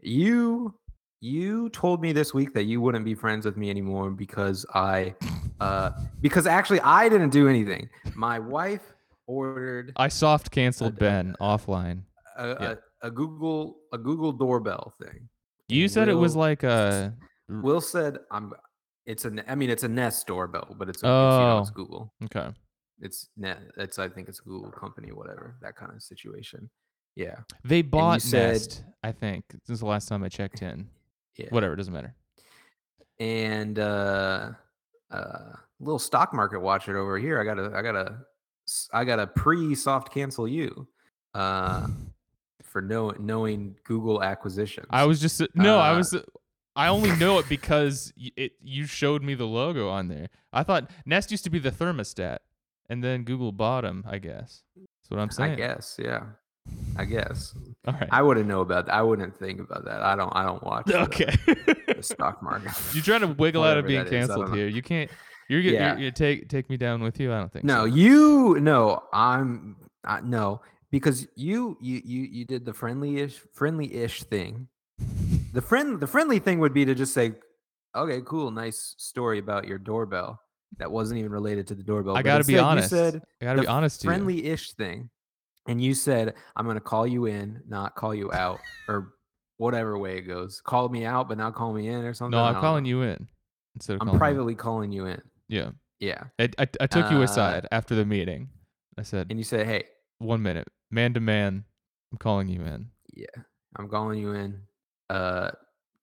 you 0.00 0.74
you 1.20 1.68
told 1.70 2.02
me 2.02 2.12
this 2.12 2.34
week 2.34 2.52
that 2.54 2.64
you 2.64 2.80
wouldn't 2.80 3.04
be 3.04 3.14
friends 3.14 3.46
with 3.46 3.56
me 3.56 3.70
anymore 3.70 4.10
because 4.10 4.66
I 4.74 5.14
uh 5.60 5.90
because 6.20 6.46
actually 6.46 6.80
I 6.80 7.08
didn't 7.08 7.30
do 7.30 7.48
anything. 7.48 7.88
My 8.14 8.38
wife 8.38 8.82
ordered 9.26 9.92
I 9.96 10.08
soft 10.08 10.50
canceled 10.50 10.94
Uh, 10.94 11.00
Ben 11.00 11.36
offline. 11.40 12.02
a, 12.36 12.48
yeah. 12.48 12.74
a, 13.02 13.06
a 13.08 13.10
Google 13.10 13.76
a 13.92 13.98
Google 13.98 14.32
doorbell 14.32 14.94
thing. 15.02 15.28
You 15.68 15.84
and 15.84 15.90
said 15.92 16.08
it 16.08 16.14
was 16.14 16.34
like 16.36 16.62
a. 16.62 17.14
Will 17.48 17.80
said 17.80 18.18
I'm 18.30 18.52
it's 19.06 19.24
an. 19.24 19.42
I 19.48 19.54
mean 19.54 19.70
it's 19.70 19.82
a 19.84 19.88
Nest 19.88 20.26
doorbell, 20.26 20.74
but 20.78 20.88
it's, 20.88 21.02
a, 21.02 21.06
it's, 21.06 21.08
you 21.08 21.46
know, 21.46 21.58
it's 21.60 21.70
Oh. 21.70 21.74
Google. 21.74 22.12
Okay. 22.24 22.48
It's 23.00 23.28
net 23.36 23.58
it's 23.76 23.98
I 23.98 24.08
think 24.08 24.28
it's 24.28 24.40
a 24.40 24.44
Google 24.44 24.70
company, 24.70 25.12
whatever, 25.12 25.56
that 25.62 25.76
kind 25.76 25.92
of 25.92 26.02
situation. 26.02 26.68
Yeah. 27.16 27.36
They 27.64 27.82
bought 27.82 28.22
said- 28.22 28.52
Nest, 28.52 28.84
I 29.02 29.12
think. 29.12 29.44
Since 29.66 29.80
the 29.80 29.86
last 29.86 30.08
time 30.08 30.24
I 30.24 30.28
checked 30.28 30.62
in. 30.62 30.88
Yeah. 31.36 31.46
Whatever, 31.50 31.76
doesn't 31.76 31.92
matter. 31.92 32.14
and 33.20 33.78
uh 33.78 34.50
uh 35.14 35.56
little 35.80 35.98
stock 35.98 36.32
market 36.34 36.60
watcher 36.60 36.96
over 36.98 37.18
here 37.18 37.40
i 37.40 37.44
gotta 37.44 37.70
i 37.74 37.82
gotta 37.82 38.18
I 38.94 39.04
gotta 39.04 39.26
pre 39.26 39.74
soft 39.74 40.10
cancel 40.12 40.48
you 40.48 40.88
uh 41.34 41.86
for 42.62 42.80
know, 42.80 43.10
knowing 43.18 43.76
google 43.84 44.22
acquisitions 44.22 44.86
I 44.90 45.04
was 45.04 45.20
just 45.20 45.42
no, 45.54 45.78
I 45.78 45.92
Uh, 45.92 45.96
was 45.98 46.16
I 46.76 46.88
only 46.88 47.14
know 47.16 47.38
it 47.38 47.48
because 47.48 48.12
it 48.16 48.52
you 48.62 48.86
showed 48.86 49.22
me 49.22 49.34
the 49.34 49.44
logo 49.44 49.88
on 49.90 50.08
there. 50.08 50.28
I 50.52 50.62
thought 50.64 50.90
Nest 51.06 51.30
used 51.30 51.44
to 51.44 51.50
be 51.50 51.60
the 51.60 51.70
thermostat, 51.70 52.38
and 52.88 53.04
then 53.04 53.22
Google 53.22 53.52
bought 53.52 53.82
them. 53.82 54.02
I 54.08 54.18
guess 54.18 54.62
that's 54.74 55.10
what 55.10 55.20
I'm 55.20 55.30
saying. 55.30 55.52
i 55.52 55.54
guess 55.56 55.96
yeah 56.02 56.22
i 56.96 57.04
guess 57.04 57.54
All 57.86 57.92
right. 57.92 58.08
i 58.10 58.22
wouldn't 58.22 58.48
know 58.48 58.62
about 58.62 58.86
that 58.86 58.94
i 58.94 59.02
wouldn't 59.02 59.36
think 59.36 59.60
about 59.60 59.84
that 59.84 60.00
i 60.00 60.16
don't 60.16 60.34
i 60.34 60.42
don't 60.42 60.64
watch 60.64 60.90
okay. 60.90 61.34
The, 61.96 62.02
stock 62.02 62.42
market 62.42 62.72
You're 62.94 63.02
trying 63.04 63.20
to 63.20 63.28
wiggle 63.28 63.62
out 63.64 63.78
of 63.78 63.86
being 63.86 64.04
that 64.04 64.12
is, 64.12 64.30
I 64.30 64.34
don't 64.34 64.38
canceled 64.38 64.56
here. 64.56 64.68
You 64.68 64.82
can't. 64.82 65.10
You're 65.48 65.62
gonna 65.62 65.72
Yeah. 65.74 65.96
you're, 65.98 66.10
take 66.10 66.48
take 66.48 66.68
me 66.70 66.76
down 66.76 67.02
with 67.02 67.20
you. 67.20 67.32
I 67.32 67.38
don't 67.38 67.52
think. 67.52 67.64
no 67.64 67.80
so. 67.80 67.84
you 67.84 68.58
no 68.60 69.02
i'm 69.12 69.76
I, 70.04 70.20
no 70.22 70.60
because 70.90 71.26
you 71.36 71.76
you 71.80 72.00
you 72.04 72.22
you 72.22 72.44
did 72.44 72.64
the 72.64 72.72
friendly-ish 72.72 73.40
friendly-ish 73.52 74.22
thing 74.24 74.68
the 75.52 75.60
friend 75.62 76.00
the 76.00 76.06
friendly 76.06 76.38
thing 76.38 76.60
would 76.60 76.72
be 76.74 76.84
to 76.84 76.94
just 76.94 77.12
say 77.14 77.32
okay 77.94 78.20
cool 78.24 78.50
nice 78.50 78.94
story 78.98 79.38
about 79.38 79.66
your 79.66 79.78
doorbell 79.78 80.40
that 80.78 80.90
wasn't 80.90 81.18
even 81.18 81.30
related 81.30 81.66
to 81.68 81.74
the 81.74 81.82
doorbell 81.82 82.16
I 82.16 82.22
gotta 82.22 82.44
be 82.44 82.54
instead 82.54 82.64
honest. 82.64 82.90
you 82.92 82.96
said 82.98 83.22
I 83.40 83.44
gotta 83.44 83.56
the 83.56 83.62
be 83.62 83.68
honest 83.68 84.00
to 84.00 84.04
you. 84.06 84.10
friendly-ish 84.10 84.72
thing 84.72 85.10
and 85.68 85.82
you 85.82 85.94
said 85.94 86.34
i'm 86.56 86.64
going 86.64 86.76
to 86.76 86.80
call 86.80 87.06
you 87.06 87.26
in 87.26 87.60
not 87.68 87.94
call 87.96 88.14
you 88.14 88.32
out 88.32 88.60
or 88.88 89.14
whatever 89.58 89.96
way 89.98 90.18
it 90.18 90.22
goes 90.22 90.60
call 90.60 90.88
me 90.88 91.04
out 91.04 91.28
but 91.28 91.38
not 91.38 91.54
call 91.54 91.72
me 91.72 91.88
in 91.88 92.04
or 92.04 92.12
something 92.14 92.38
No, 92.38 92.44
I'm 92.44 92.60
calling 92.60 92.84
you 92.84 93.02
in 93.02 93.28
instead 93.74 93.94
of 93.96 94.02
i'm 94.02 94.06
calling 94.08 94.14
you- 94.14 94.18
privately 94.18 94.54
calling 94.54 94.92
you 94.92 95.06
in 95.06 95.20
Yeah, 95.48 95.70
yeah 96.00 96.24
I, 96.38 96.44
I, 96.58 96.66
I 96.80 96.86
took 96.86 97.10
you 97.10 97.18
Uh, 97.18 97.22
aside 97.22 97.66
after 97.70 97.94
the 97.94 98.04
meeting. 98.04 98.48
I 98.98 99.02
said, 99.02 99.26
and 99.30 99.38
you 99.38 99.44
said 99.44 99.66
hey 99.66 99.84
one 100.18 100.42
minute, 100.42 100.68
man 100.90 101.14
to 101.14 101.20
man. 101.20 101.64
I'm 102.12 102.18
calling 102.18 102.48
you 102.48 102.62
in. 102.62 102.90
yeah 103.14 103.26
i'm 103.76 103.88
calling 103.88 104.20
you 104.20 104.32
in 104.32 104.60
uh 105.10 105.50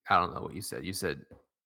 i 0.09 0.19
don't 0.19 0.33
know 0.35 0.41
what 0.41 0.53
you 0.53 0.61
said 0.61 0.83
you 0.85 0.91
said 0.93 1.21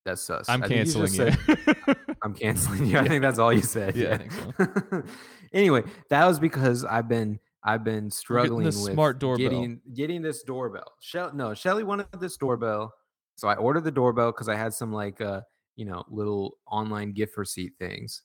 that's 0.05 0.21
sus 0.21 0.47
I'm 0.47 0.61
I 0.63 0.67
canceling 0.67 1.13
you. 1.13 1.31
said- 1.31 1.97
I'm 2.23 2.33
canceling 2.35 2.85
you. 2.85 2.97
I 2.97 3.01
Yeah. 3.01 3.07
think 3.09 3.21
that's 3.23 3.39
all 3.39 3.51
you 3.51 3.61
said. 3.63 3.95
Yeah, 3.95 4.19
Yeah. 4.21 4.65
so. 4.89 5.03
anyway, 5.53 5.83
that 6.11 6.25
was 6.27 6.37
because 6.39 6.85
I've 6.85 7.07
been 7.07 7.39
I've 7.65 7.83
been 7.83 8.05
the 8.05 8.11
struggling 8.11 8.65
with 8.65 8.75
smart 8.75 9.19
doorbell. 9.19 9.49
getting 9.49 9.81
getting 9.93 10.21
this 10.21 10.43
doorbell. 10.43 10.93
Shell 11.01 11.31
no, 11.33 11.53
Shelly 11.53 11.83
wanted 11.83 12.07
this 12.19 12.37
doorbell, 12.37 12.93
so 13.35 13.47
I 13.47 13.55
ordered 13.55 13.83
the 13.83 13.91
doorbell 13.91 14.31
because 14.31 14.47
I 14.47 14.55
had 14.55 14.73
some 14.73 14.93
like 14.93 15.19
uh 15.19 15.41
you 15.75 15.85
know 15.85 16.03
little 16.09 16.57
online 16.67 17.11
gift 17.11 17.37
receipt 17.37 17.73
things 17.79 18.21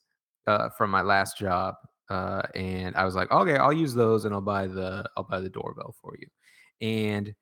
uh 0.47 0.69
from 0.69 0.91
my 0.91 1.01
last 1.01 1.37
job. 1.37 1.75
Uh, 2.09 2.41
and 2.55 2.93
I 2.97 3.05
was 3.05 3.15
like, 3.15 3.31
okay, 3.31 3.55
I'll 3.55 3.71
use 3.71 3.93
those 3.93 4.25
and 4.25 4.33
I'll 4.33 4.41
buy 4.41 4.67
the 4.67 5.09
I'll 5.17 5.23
buy 5.23 5.39
the 5.39 5.49
doorbell 5.49 5.95
for 6.01 6.13
you. 6.19 6.27
And 6.85 7.33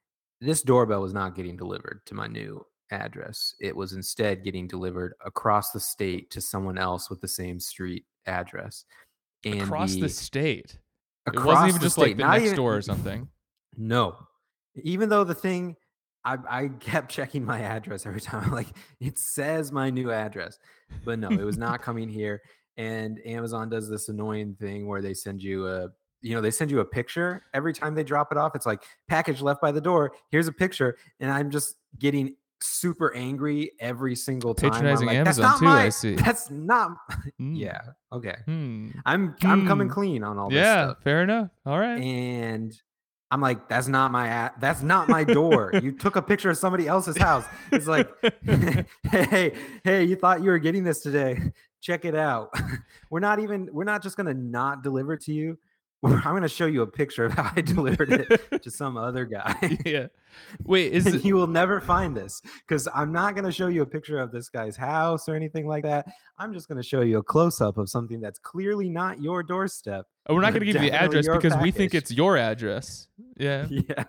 this 0.42 0.62
doorbell 0.62 1.02
was 1.02 1.14
not 1.14 1.36
getting 1.36 1.58
delivered 1.58 2.02
to 2.06 2.14
my 2.14 2.28
new 2.28 2.64
address. 2.92 3.56
It 3.60 3.76
was 3.76 3.94
instead 3.94 4.44
getting 4.44 4.68
delivered 4.68 5.16
across 5.26 5.72
the 5.72 5.80
state 5.80 6.30
to 6.32 6.42
someone 6.42 6.78
else 6.78 7.10
with 7.10 7.20
the 7.20 7.28
same 7.28 7.60
street 7.60 8.06
address. 8.26 8.86
And 9.44 9.62
Across 9.62 9.96
the 9.96 10.10
state. 10.10 10.78
It 11.34 11.44
wasn't 11.44 11.70
even 11.70 11.82
just 11.82 11.98
like 11.98 12.18
the 12.18 12.24
not 12.24 12.34
next 12.34 12.46
even- 12.46 12.56
door 12.58 12.76
or 12.76 12.82
something. 12.82 13.28
No, 13.78 14.18
even 14.76 15.10
though 15.10 15.24
the 15.24 15.36
thing, 15.36 15.76
I 16.26 16.38
I 16.50 16.68
kept 16.80 17.12
checking 17.12 17.46
my 17.46 17.62
address 17.62 18.06
every 18.06 18.22
time. 18.22 18.44
I'm 18.46 18.52
like, 18.52 18.68
it 19.00 19.18
says 19.18 19.72
my 19.72 19.90
new 19.90 20.12
address, 20.12 20.60
but 21.06 21.20
no, 21.20 21.30
it 21.30 21.44
was 21.44 21.58
not 21.58 21.82
coming 21.88 22.10
here. 22.10 22.42
And 22.78 23.20
Amazon 23.26 23.70
does 23.70 23.90
this 23.90 24.08
annoying 24.10 24.56
thing 24.60 24.88
where 24.88 25.02
they 25.02 25.14
send 25.14 25.42
you 25.44 25.68
a 25.68 25.90
you 26.22 26.36
know 26.36 26.42
they 26.42 26.52
send 26.52 26.70
you 26.70 26.82
a 26.82 26.86
picture 26.86 27.44
every 27.54 27.74
time 27.74 27.96
they 27.96 28.04
drop 28.04 28.30
it 28.32 28.38
off 28.38 28.54
it's 28.54 28.66
like 28.66 28.84
package 29.08 29.40
left 29.42 29.62
by 29.62 29.72
the 29.72 29.80
door 29.80 30.12
here's 30.32 30.50
a 30.50 30.52
picture 30.52 30.98
and 31.22 31.32
i'm 31.32 31.50
just 31.50 31.76
getting 31.98 32.36
super 32.62 33.14
angry 33.16 33.72
every 33.80 34.16
single 34.16 34.54
time 34.54 34.72
Patronizing 34.72 35.08
like, 35.08 35.24
that's 35.24 35.40
Amazon 35.40 35.44
not 35.52 35.60
too, 35.60 35.66
my, 35.66 35.84
I 35.86 35.90
see. 35.90 36.16
that's 36.16 36.50
not 36.52 36.92
Mm. 37.40 37.58
yeah 37.58 37.80
okay 38.12 38.36
Hmm. 38.46 38.90
i'm 39.06 39.36
i'm 39.46 39.66
coming 39.66 39.88
Hmm. 39.88 39.94
clean 39.94 40.24
on 40.24 40.38
all 40.38 40.50
this 40.50 40.58
Yeah, 40.58 40.88
stuff 40.90 41.04
fair 41.04 41.24
enough. 41.24 41.50
All 41.66 41.80
right. 41.80 42.02
and 42.02 42.74
I'm 43.32 43.42
like, 43.42 43.70
that's 43.70 43.88
not 43.88 44.12
my 44.12 44.50
that's 44.60 44.82
not 44.82 45.08
my 45.08 45.24
door. 45.24 45.72
you 45.84 45.92
took 45.92 46.16
a 46.16 46.22
picture 46.22 46.50
of 46.50 46.58
somebody 46.58 46.88
else's 46.88 47.16
house. 47.16 47.46
It's 47.72 47.86
like, 47.86 48.10
hey, 49.04 49.54
hey, 49.84 50.04
you 50.04 50.16
thought 50.16 50.42
you 50.42 50.50
were 50.50 50.58
getting 50.58 50.84
this 50.84 51.02
today. 51.02 51.40
Check 51.80 52.06
it 52.06 52.16
out. 52.16 52.50
we're 53.12 53.20
not 53.20 53.40
even 53.40 53.70
we're 53.72 53.84
not 53.84 54.02
just 54.02 54.18
gonna 54.18 54.34
not 54.34 54.82
deliver 54.82 55.16
to 55.16 55.32
you. 55.32 55.60
I'm 56.04 56.22
going 56.22 56.44
to 56.44 56.48
show 56.50 56.66
you 56.66 56.82
a 56.82 56.88
picture 56.88 57.26
of 57.26 57.34
how 57.34 57.52
I 57.56 57.62
delivered 57.62 58.12
it 58.12 58.42
to 58.64 58.72
some 58.72 58.96
other 58.96 59.26
guy. 59.26 59.78
yeah. 59.86 60.08
Wait, 60.64 60.94
is 60.94 61.06
and 61.06 61.16
it, 61.16 61.26
you 61.26 61.36
will 61.36 61.48
never 61.48 61.82
find 61.82 62.16
this 62.16 62.42
because 62.68 62.88
I'm 62.94 63.12
not 63.12 63.36
going 63.36 63.44
to 63.46 63.52
show 63.52 63.68
you 63.68 63.82
a 63.82 63.86
picture 63.86 64.20
of 64.20 64.32
this 64.32 64.48
guy's 64.50 64.78
house 64.78 65.28
or 65.28 65.36
anything 65.36 65.68
like 65.68 65.84
that. 65.84 66.08
I'm 66.38 66.54
just 66.54 66.70
going 66.70 66.78
to 66.78 66.88
show 66.88 67.02
you 67.02 67.18
a 67.18 67.24
close 67.24 67.60
up 67.60 67.78
of 67.78 67.90
something 67.90 68.22
that's 68.22 68.40
clearly 68.40 68.90
not 68.90 69.22
your 69.22 69.44
doorstep. 69.44 70.06
oh, 70.28 70.36
we're 70.36 70.42
not 70.42 70.54
going 70.54 70.66
to 70.66 70.72
give 70.72 70.82
you 70.82 70.90
the 70.90 70.96
address 70.96 71.28
because 71.28 71.56
we 71.62 71.72
think 71.72 71.94
it's 71.94 72.12
your 72.12 72.38
address. 72.38 73.08
Yeah. 73.38 73.68
Yeah. 73.70 74.04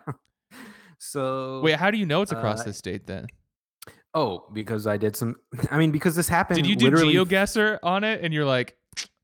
So 0.98 1.60
Wait, 1.62 1.76
how 1.76 1.90
do 1.90 1.98
you 1.98 2.06
know 2.06 2.22
it's 2.22 2.32
across 2.32 2.60
Uh, 2.60 2.64
the 2.64 2.72
state 2.72 3.06
then? 3.06 3.26
oh, 4.14 4.46
because 4.52 4.86
I 4.86 4.96
did 4.96 5.16
some. 5.16 5.36
I 5.70 5.78
mean, 5.78 5.90
because 5.90 6.14
this 6.14 6.28
happened. 6.28 6.56
Did 6.56 6.66
you 6.66 6.76
do 6.76 6.84
literally 6.86 7.14
GeoGuessr 7.14 7.78
on 7.82 8.04
it 8.04 8.20
and 8.22 8.34
you're 8.34 8.44
like, 8.44 8.76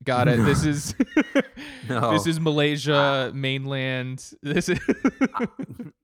got 0.03 0.27
it. 0.27 0.37
This 0.43 0.63
is 0.71 0.95
No. 1.89 2.11
this 2.11 2.27
is 2.27 2.39
Malaysia 2.39 3.31
mainland. 3.33 4.33
This 4.41 4.69
is 4.69 4.79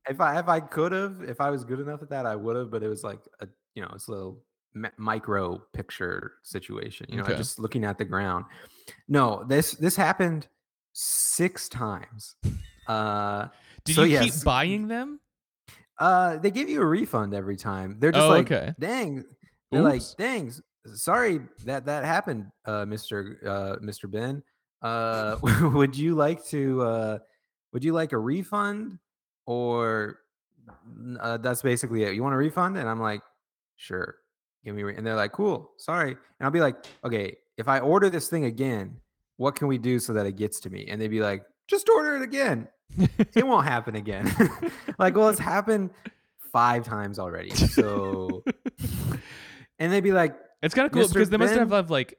if 0.10 0.20
I 0.20 0.40
if 0.40 0.48
I 0.48 0.60
could 0.60 0.92
have, 0.92 1.22
if 1.24 1.40
I 1.42 1.50
was 1.50 1.64
good 1.64 1.80
enough 1.80 2.02
at 2.02 2.10
that, 2.10 2.26
I 2.26 2.36
would 2.36 2.56
have. 2.56 2.70
But 2.72 2.84
it 2.84 2.88
was 2.90 3.04
like 3.04 3.20
a 3.40 3.48
you 3.76 3.82
know, 3.82 3.90
it's 3.96 4.08
a 4.08 4.12
little 4.12 4.44
mi- 4.74 4.90
micro 4.98 5.58
picture 5.74 6.34
situation. 6.44 7.08
You 7.10 7.18
know, 7.18 7.24
Okay. 7.24 7.36
just 7.38 7.60
looking 7.60 7.84
at 7.86 7.98
the 7.98 8.06
ground. 8.06 8.46
No, 9.08 9.44
this 9.48 9.72
this 9.74 9.96
happened 9.96 10.48
six 10.94 11.68
times. 11.70 12.36
Uh, 12.88 13.48
Did 13.86 13.96
So, 13.96 14.04
you 14.04 14.14
yes. 14.14 14.24
keep 14.38 14.44
buying 14.44 14.88
them? 14.88 15.20
uh, 16.00 16.38
they 16.38 16.52
give 16.52 16.68
you 16.70 16.82
a 16.82 16.86
refund 16.86 17.34
every 17.34 17.56
time. 17.56 17.98
They're 18.00 18.12
just 18.12 18.26
Oh, 18.26 18.30
like, 18.30 18.52
okay. 18.52 18.74
dang. 18.80 19.24
They're 19.72 19.82
like, 19.82 20.02
Oops. 20.02 20.16
dang. 20.16 20.52
Sorry 20.96 21.40
that 21.66 21.86
that 21.86 22.04
happened, 22.04 22.52
uh, 22.66 22.86
Mister 22.86 23.40
uh, 23.46 23.84
Mister 23.84 24.08
Ben. 24.08 24.44
Uh, 24.82 25.38
would 25.74 25.96
you 25.96 26.16
like 26.16 26.46
to? 26.48 26.82
Uh, 26.82 27.18
would 27.72 27.84
you 27.84 27.94
like 27.94 28.12
a 28.12 28.18
refund 28.18 29.00
or 29.46 30.20
uh, 31.20 31.38
that's 31.38 31.62
basically 31.62 32.04
it? 32.04 32.14
You 32.14 32.24
want 32.24 32.36
a 32.36 32.38
refund? 32.38 32.78
And 32.78 32.88
I'm 32.88 33.00
like, 33.00 33.22
sure. 33.78 34.16
Give 34.64 34.76
me. 34.76 34.84
re-" 34.84 34.96
And 34.96 35.06
they're 35.06 35.16
like, 35.16 35.32
cool. 35.32 35.72
Sorry. 35.78 36.12
And 36.12 36.20
I'll 36.42 36.52
be 36.52 36.62
like, 36.62 36.76
okay. 37.04 37.36
If 37.58 37.68
I 37.68 37.80
order 37.80 38.10
this 38.10 38.30
thing 38.30 38.46
again, 38.46 38.98
what 39.38 39.56
can 39.56 39.68
we 39.68 39.78
do 39.78 40.00
so 40.00 40.14
that 40.14 40.26
it 40.26 40.38
gets 40.38 40.60
to 40.62 40.70
me? 40.70 40.88
And 40.88 41.00
they'd 41.00 41.08
be 41.08 41.20
like, 41.20 41.44
just 41.68 41.90
order 41.90 42.16
it 42.16 42.22
again. 42.22 42.68
It 43.36 43.46
won't 43.48 43.66
happen 43.66 43.96
again. 43.96 44.32
like, 45.00 45.16
well, 45.16 45.30
it's 45.30 45.40
happened 45.40 45.92
five 46.52 46.86
times 46.86 47.20
already. 47.20 47.52
So, 47.52 48.44
and 49.80 49.92
they'd 49.92 50.02
be 50.02 50.12
like, 50.12 50.36
It's 50.64 50.74
kind 50.74 50.86
of 50.86 50.92
cool 50.92 51.04
Mr. 51.04 51.14
because 51.14 51.30
they 51.30 51.38
must 51.38 51.54
have, 51.54 51.70
Ben? 51.70 51.76
have 51.78 51.92
like 51.92 52.18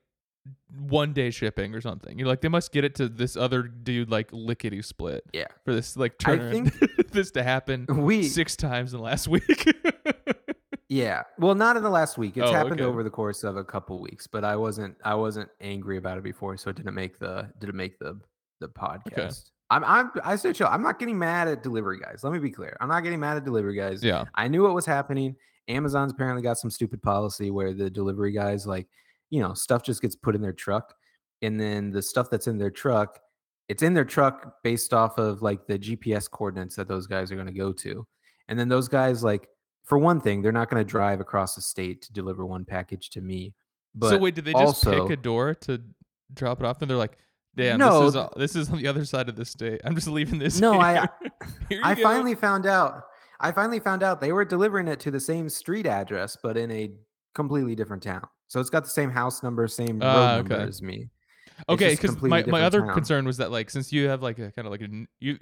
one 0.79 1.13
day 1.13 1.31
shipping 1.31 1.75
or 1.75 1.81
something. 1.81 2.19
You're 2.19 2.29
like 2.29 2.41
they 2.43 2.49
must 2.49 2.73
get 2.73 2.85
it 2.85 2.95
to 2.97 3.09
this 3.09 3.37
other 3.37 3.63
dude 3.63 4.11
like 4.11 4.29
lickety 4.33 4.83
split 4.83 5.25
yeah, 5.33 5.47
for 5.65 5.75
this 5.75 5.97
like 5.97 6.15
I 6.27 6.37
turn 6.37 6.73
this 7.13 7.31
to 7.33 7.43
happen 7.43 7.87
we, 7.89 8.25
six 8.25 8.55
times 8.57 8.93
in 8.93 8.99
the 8.99 9.05
last 9.05 9.27
week. 9.29 9.67
yeah. 10.89 11.23
Well, 11.39 11.55
not 11.55 11.77
in 11.77 11.83
the 11.83 11.91
last 11.91 12.19
week. 12.19 12.37
It's 12.37 12.47
Oh, 12.49 12.53
happened 12.53 12.81
okay. 12.81 12.85
over 12.85 13.03
the 13.03 13.11
course 13.11 13.45
of 13.45 13.57
a 13.57 13.65
couple 13.65 14.01
weeks, 14.01 14.27
but 14.27 14.45
I 14.45 14.57
wasn't, 14.57 14.97
I 15.05 15.15
wasn't 15.15 15.49
angry 15.61 15.97
about 15.97 16.19
it 16.19 16.25
before, 16.25 16.57
so 16.57 16.71
it 16.71 16.77
didn't 16.77 16.95
make 16.95 17.19
the, 17.19 17.51
didn't 17.59 17.77
make 17.77 17.99
the, 17.99 18.21
the 18.61 18.69
podcast. 18.69 19.51
I'm, 19.71 19.83
I'm, 19.85 20.11
I 20.23 20.37
say 20.37 20.53
chill. 20.53 20.69
I'm 20.69 20.83
not 20.83 20.99
getting 20.99 21.19
mad 21.19 21.49
at 21.49 21.63
delivery 21.63 21.99
guys. 21.99 22.23
Let 22.23 22.33
me 22.33 22.39
be 22.39 22.51
clear. 22.51 22.77
I'm 22.81 22.89
not 22.89 23.03
getting 23.03 23.21
mad 23.21 23.37
at 23.39 23.45
delivery 23.45 23.75
guys. 23.77 24.03
yeah. 24.03 24.25
I 24.35 24.49
knew 24.49 24.63
what 24.63 24.75
was 24.75 24.85
happening. 24.87 25.37
Amazon's 25.69 26.13
apparently 26.13 26.43
got 26.43 26.59
some 26.59 26.71
stupid 26.71 27.03
policy 27.03 27.51
where 27.51 27.73
the 27.73 27.89
delivery 27.91 28.33
guys, 28.33 28.67
like, 28.67 28.87
you 29.31 29.41
know, 29.41 29.55
stuff 29.55 29.83
just 29.83 30.03
gets 30.03 30.15
put 30.17 30.35
in 30.35 30.43
their 30.43 30.53
truck. 30.53 30.95
And 31.43 31.61
then 31.61 31.91
the 31.91 32.03
stuff 32.03 32.31
that's 32.31 32.47
in 32.47 32.59
their 32.59 32.71
truck, 32.71 33.21
it's 33.69 33.83
in 33.83 33.95
their 33.95 34.05
truck 34.05 34.63
based 34.63 34.93
off 34.95 35.19
of 35.19 35.43
like 35.43 35.67
the 35.67 35.79
GPS 35.79 36.31
coordinates 36.31 36.77
that 36.77 36.89
those 36.89 37.07
guys 37.07 37.33
are 37.33 37.35
going 37.35 37.47
to 37.47 37.53
go 37.53 37.73
to. 37.73 38.07
And 38.49 38.59
then 38.59 38.69
those 38.69 38.89
guys, 38.89 39.25
like, 39.25 39.49
for 39.85 39.99
one 39.99 40.21
thing, 40.21 40.41
they're 40.43 40.53
not 40.53 40.71
going 40.71 40.83
to 40.83 40.89
drive 40.89 41.21
across 41.21 41.55
the 41.55 41.61
state 41.63 42.03
to 42.03 42.13
deliver 42.13 42.47
one 42.47 42.65
package 42.65 43.11
to 43.11 43.21
me. 43.21 43.55
But 43.95 44.11
so 44.11 44.19
wait, 44.19 44.35
did 44.35 44.45
they 44.47 44.53
just 44.53 44.87
also- 44.87 45.03
pick 45.09 45.19
a 45.19 45.21
door 45.21 45.55
to 45.55 45.81
drop 46.33 46.61
it 46.61 46.67
off? 46.67 46.81
And 46.83 46.91
they're 46.91 46.99
like, 46.99 47.17
"Damn, 47.55 47.79
No, 47.79 48.01
this 48.01 48.09
is 48.09 48.17
uh, 48.17 48.29
this 48.37 48.57
is 48.57 48.71
on 48.71 48.79
the 48.79 48.87
other 48.87 49.05
side 49.05 49.29
of 49.29 49.37
the 49.37 49.45
state. 49.45 49.81
I'm 49.85 49.95
just 49.95 50.09
leaving 50.19 50.39
this." 50.39 50.59
No, 50.61 50.81
I- 50.81 50.95
here. 50.95 51.09
Here 51.69 51.81
I 51.85 51.95
go." 51.95 52.03
finally 52.03 52.35
found 52.35 52.67
out. 52.67 53.05
I 53.41 53.53
finally 53.53 53.81
found 53.81 54.03
out 54.03 54.21
they 54.21 54.33
were 54.33 54.45
delivering 54.45 54.89
it 54.89 55.01
to 55.01 55.11
the 55.11 55.21
same 55.21 55.49
street 55.49 55.87
address, 55.87 56.37
but 56.43 56.57
in 56.57 56.71
a 56.71 56.91
completely 57.35 57.75
different 57.75 58.03
town. 58.03 58.27
So 58.49 58.61
it's 58.61 58.71
got 58.71 58.85
the 58.85 58.91
same 58.91 59.11
house 59.11 59.43
number, 59.43 59.67
same 59.69 59.99
road 59.99 60.07
Ah, 60.07 60.37
number 60.37 60.55
as 60.57 60.81
me. 60.83 61.09
It's 61.57 61.65
okay 61.69 61.91
because 61.95 62.21
my, 62.23 62.43
my 62.45 62.63
other 62.63 62.81
town. 62.81 62.95
concern 62.95 63.25
was 63.27 63.37
that 63.39 63.51
like 63.51 63.71
since 63.71 63.93
you 63.93 64.09
have 64.09 64.23
like 64.23 64.39
a 64.39 64.51
kind 64.53 64.67
of 64.67 64.73
like 64.73 64.83
a 64.83 64.89
you 65.21 65.39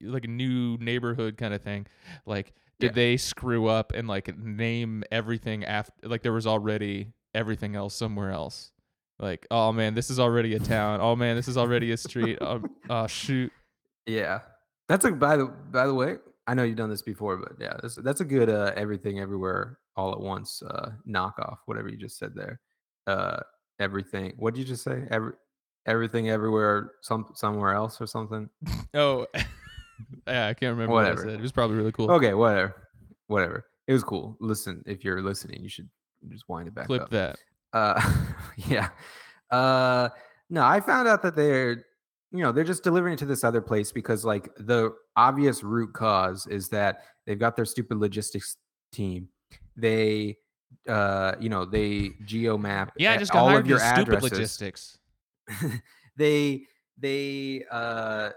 like 0.00 0.24
a 0.24 0.28
new 0.28 0.76
neighborhood 0.78 1.36
kind 1.36 1.52
of 1.52 1.60
thing 1.62 1.86
like 2.24 2.52
did 2.78 2.86
Yeah. 2.88 2.92
they 2.92 3.16
screw 3.16 3.66
up 3.66 3.92
and 3.94 4.06
like 4.08 4.36
name 4.38 5.02
everything 5.10 5.64
after 5.64 5.92
like 6.08 6.22
there 6.22 6.32
was 6.32 6.46
already 6.46 7.12
everything 7.34 7.74
else 7.76 7.94
somewhere 7.96 8.30
else 8.30 8.70
like 9.18 9.46
oh 9.50 9.72
man 9.72 9.94
this 9.94 10.08
is 10.08 10.18
already 10.20 10.54
a 10.54 10.58
town 10.60 11.00
oh 11.02 11.16
man 11.16 11.34
this 11.36 11.48
is 11.48 11.58
already 11.58 11.90
a 11.92 11.96
street 11.96 12.38
oh, 12.42 12.62
oh 12.88 13.06
shoot 13.08 13.52
Yeah, 14.06 14.40
that's 14.88 15.04
a 15.04 15.10
by 15.10 15.36
the 15.36 15.46
by 15.46 15.86
the 15.86 15.94
way. 15.94 16.16
I 16.50 16.54
know 16.54 16.64
you've 16.64 16.76
done 16.76 16.90
this 16.90 17.02
before, 17.02 17.36
but 17.36 17.52
yeah, 17.60 17.74
that's 17.80 17.94
that's 17.94 18.20
a 18.20 18.24
good 18.24 18.50
uh, 18.50 18.72
everything 18.74 19.20
everywhere 19.20 19.78
all 19.94 20.10
at 20.12 20.20
once 20.20 20.62
uh, 20.62 20.90
knockoff. 21.08 21.58
Whatever 21.66 21.88
you 21.88 21.96
just 21.96 22.18
said 22.18 22.32
there. 22.34 22.58
Uh, 23.06 23.38
everything. 23.78 24.32
What 24.36 24.54
did 24.54 24.60
you 24.60 24.66
just 24.66 24.82
say? 24.82 25.04
Every 25.12 25.32
everything 25.86 26.28
everywhere 26.28 26.92
some 27.02 27.26
somewhere 27.34 27.72
else 27.72 28.00
or 28.00 28.06
something. 28.08 28.50
oh 28.94 29.26
yeah 30.26 30.48
i 30.48 30.54
can't 30.54 30.72
remember 30.72 30.92
what 30.94 31.04
I 31.04 31.10
Whatever. 31.10 31.28
said. 31.30 31.38
it 31.38 31.40
was 31.40 31.52
probably 31.52 31.76
really 31.76 31.92
cool 31.92 32.10
Okay, 32.10 32.34
whatever, 32.34 32.88
whatever. 33.28 33.66
It 33.86 33.92
was 33.92 34.02
cool. 34.02 34.36
Listen, 34.40 34.82
if 34.86 35.04
you're 35.04 35.22
listening, 35.22 35.62
you 35.62 35.68
should 35.68 35.88
just 36.28 36.48
wind 36.48 36.66
it 36.68 36.74
back 36.74 36.86
clip 36.86 37.02
up. 37.02 37.10
that 37.10 37.36
Uh, 37.72 38.00
yeah. 38.56 38.88
Uh, 39.50 40.08
no, 40.48 40.64
I 40.64 40.80
found 40.80 41.06
out 41.06 41.22
that 41.22 41.36
they're, 41.36 41.84
you 42.32 42.42
know, 42.42 42.52
they're 42.52 42.64
just 42.64 42.84
delivering 42.84 43.14
it 43.14 43.18
to 43.18 43.26
this 43.26 43.44
other 43.44 43.60
place 43.60 43.90
because, 43.92 44.24
like, 44.24 44.54
the 44.56 44.94
obvious 45.16 45.62
root 45.62 45.92
cause 45.92 46.46
is 46.46 46.68
that 46.68 47.04
they've 47.26 47.38
got 47.38 47.56
their 47.56 47.64
stupid 47.64 47.98
logistics 47.98 48.56
team. 48.92 49.28
They, 49.76 50.36
uh, 50.88 51.32
you 51.40 51.48
know, 51.48 51.64
they 51.64 52.10
geo 52.24 52.56
map 52.56 52.92
yeah 52.96 53.12
i 53.12 53.16
just 53.16 53.32
got 53.32 53.42
all 53.42 53.56
of 53.56 53.66
your 53.66 53.78
stupid 53.78 54.14
addresses. 54.14 54.32
logistics 54.32 54.98
they 56.16 56.62
they 56.98 57.64
uh 57.70 58.30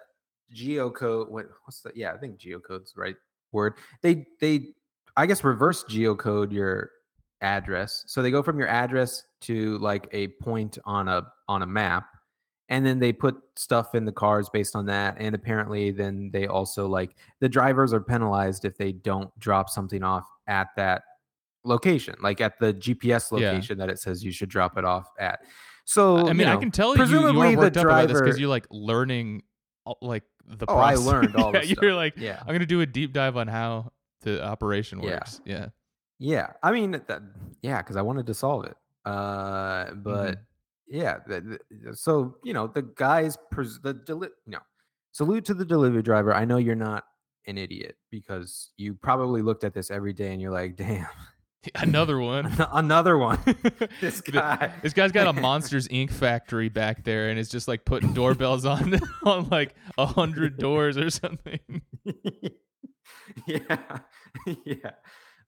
geocode 0.54 1.30
what 1.30 1.46
what's 1.66 1.82
the 1.82 1.92
yeah 1.96 2.12
i 2.14 2.18
think 2.18 2.40
geocode's 2.40 2.94
the 2.94 3.02
right 3.02 3.16
word 3.52 3.76
they 4.02 4.26
they 4.40 4.74
i 5.18 5.26
guess 5.26 5.44
reverse 5.44 5.84
geocode 5.84 6.52
your 6.52 6.90
address 7.42 8.04
so 8.08 8.22
they 8.22 8.32
go 8.32 8.42
from 8.42 8.58
your 8.58 8.68
address 8.68 9.24
to 9.42 9.78
like 9.80 10.08
a 10.12 10.28
point 10.42 10.78
on 10.86 11.08
a 11.08 11.24
on 11.48 11.62
a 11.62 11.68
map 11.68 12.08
and 12.74 12.84
then 12.84 12.98
they 12.98 13.14
put 13.14 13.36
stuff 13.56 13.94
in 13.94 14.04
the 14.04 14.12
cars 14.12 14.50
based 14.50 14.76
on 14.76 14.86
that 14.88 15.16
and 15.20 15.36
apparently 15.36 15.92
then 15.92 16.32
they 16.34 16.48
also 16.48 16.88
like 16.88 17.16
the 17.40 17.48
drivers 17.48 17.94
are 17.94 18.02
penalized 18.02 18.66
if 18.66 18.76
they 18.78 18.92
don't 18.92 19.30
drop 19.40 19.70
something 19.70 20.02
off 20.04 20.28
at 20.48 20.70
that 20.76 21.04
location 21.64 22.16
like 22.22 22.42
at 22.42 22.58
the 22.60 22.74
gps 22.74 23.32
Yeah. 23.40 23.52
location 23.52 23.78
that 23.78 23.90
it 23.90 24.00
says 24.00 24.24
you 24.24 24.32
should 24.32 24.50
drop 24.50 24.78
it 24.78 24.86
off 24.86 25.08
at 25.20 25.40
so 25.86 26.18
I 26.26 26.30
you 26.30 26.34
mean, 26.34 26.48
I 26.48 26.56
can 26.56 26.72
tell 26.72 26.88
you 26.90 26.94
you 26.94 26.98
presumably 27.08 27.50
are 27.50 27.52
the 27.52 27.58
worked 27.58 27.78
up 27.78 27.86
about 27.86 28.08
this 28.08 28.20
because 28.22 28.40
you're 28.40 28.50
like 28.50 28.66
learning, 28.72 29.44
like 30.02 30.24
the. 30.48 30.66
Oh, 30.70 30.78
i 30.78 30.96
learned 30.96 31.36
all 31.36 31.52
yeah, 31.54 31.60
this 31.60 31.70
you're 31.72 31.92
stuff. 31.92 31.96
like 31.98 32.14
yeah. 32.18 32.40
i'm 32.42 32.54
gonna 32.56 32.66
do 32.66 32.80
a 32.82 32.86
deep 32.86 33.12
dive 33.14 33.36
on 33.38 33.48
how 33.50 33.92
the 34.22 34.44
operation 34.44 35.02
works. 35.02 35.42
Yeah. 35.46 35.68
Yeah, 36.20 36.52
I 36.64 36.72
mean, 36.72 36.92
that, 36.92 37.22
yeah, 37.62 37.80
because 37.82 37.98
I 37.98 38.02
wanted 38.02 38.28
to 38.28 38.34
solve 38.34 38.64
it. 38.66 38.78
Uh, 39.06 39.86
Mm-hmm. 39.88 40.34
Yeah, 40.94 41.18
so 41.94 42.36
you 42.44 42.54
know, 42.54 42.68
the 42.68 42.84
guys, 42.84 43.36
pres- 43.52 43.80
the 43.82 43.94
deli- 43.96 44.30
no, 44.46 44.60
salute 45.12 45.44
to 45.46 45.54
the 45.56 45.66
delivery 45.66 46.04
driver. 46.04 46.34
I 46.34 46.46
know 46.46 46.58
you're 46.58 46.76
not 46.76 47.04
an 47.48 47.58
idiot 47.58 47.98
because 48.12 48.72
you 48.78 48.94
probably 48.94 49.42
looked 49.42 49.64
at 49.64 49.74
this 49.74 49.90
every 49.90 50.14
day 50.14 50.32
and 50.32 50.40
you're 50.42 50.52
like, 50.52 50.76
damn, 50.76 51.08
Another 51.76 52.20
one. 52.20 52.54
another 52.74 53.18
one. 53.18 53.40
This 54.02 54.22
guy, 54.22 54.72
This 54.82 54.94
guy's 54.94 55.12
got 55.14 55.28
a 55.28 55.34
Monsters 55.34 55.88
Inc. 55.88 56.12
factory 56.12 56.70
back 56.70 57.04
there, 57.06 57.30
and 57.30 57.40
is 57.40 57.50
just 57.50 57.68
like 57.68 57.86
putting 57.86 58.14
doorbells 58.14 58.66
on 58.66 59.00
on 59.26 59.48
like 59.50 59.76
a 59.98 60.06
hundred 60.06 60.58
doors 60.58 60.98
or 60.98 61.10
something. 61.10 61.60
yeah, 63.48 64.00
yeah. 64.66 64.92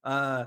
Uh, 0.03 0.45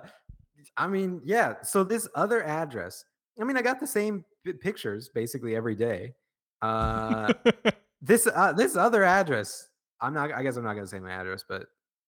I 0.76 0.86
mean, 0.88 1.20
yeah. 1.24 1.60
So 1.62 1.84
this 1.84 2.08
other 2.14 2.42
address. 2.42 3.04
I 3.40 3.44
mean, 3.44 3.56
I 3.56 3.62
got 3.62 3.80
the 3.80 3.86
same 3.86 4.24
pictures 4.60 5.08
basically 5.08 5.54
every 5.54 5.74
day. 5.74 6.14
Uh, 6.62 7.32
this 8.02 8.28
uh, 8.32 8.52
this 8.52 8.76
other 8.76 9.04
address 9.04 9.68
i'm 10.00 10.14
not 10.14 10.32
i 10.32 10.42
guess 10.42 10.56
i'm 10.56 10.64
not 10.64 10.74
going 10.74 10.84
to 10.84 10.90
say 10.90 11.00
my 11.00 11.12
address 11.12 11.44
but 11.48 11.66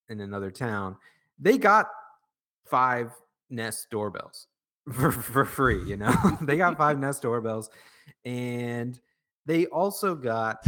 in 0.09 0.21
another 0.21 0.51
town 0.51 0.97
they 1.39 1.59
got 1.59 1.89
five 2.67 3.13
nest 3.51 3.89
doorbells 3.91 4.47
for, 4.93 5.11
for 5.11 5.45
free 5.45 5.83
you 5.85 5.97
know 5.97 6.15
they 6.43 6.57
got 6.57 6.77
five 6.77 6.99
nest 6.99 7.23
doorbells 7.23 7.71
and 8.25 9.01
they 9.47 9.67
also 9.67 10.15
got 10.15 10.65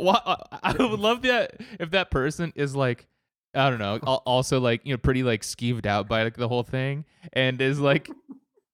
Wha- 0.00 0.22
uh, 0.24 0.58
I 0.62 0.72
would 0.72 0.98
love 0.98 1.22
that 1.22 1.60
if 1.78 1.90
that 1.90 2.10
person 2.10 2.52
is 2.56 2.74
like, 2.74 3.06
I 3.54 3.68
don't 3.70 3.78
know, 3.78 3.98
also 3.98 4.58
like 4.60 4.80
you 4.84 4.92
know 4.92 4.98
pretty 4.98 5.22
like 5.22 5.42
skeeved 5.42 5.86
out 5.86 6.08
by 6.08 6.22
like 6.24 6.36
the 6.36 6.48
whole 6.48 6.62
thing, 6.62 7.04
and 7.32 7.60
is 7.60 7.78
like 7.78 8.10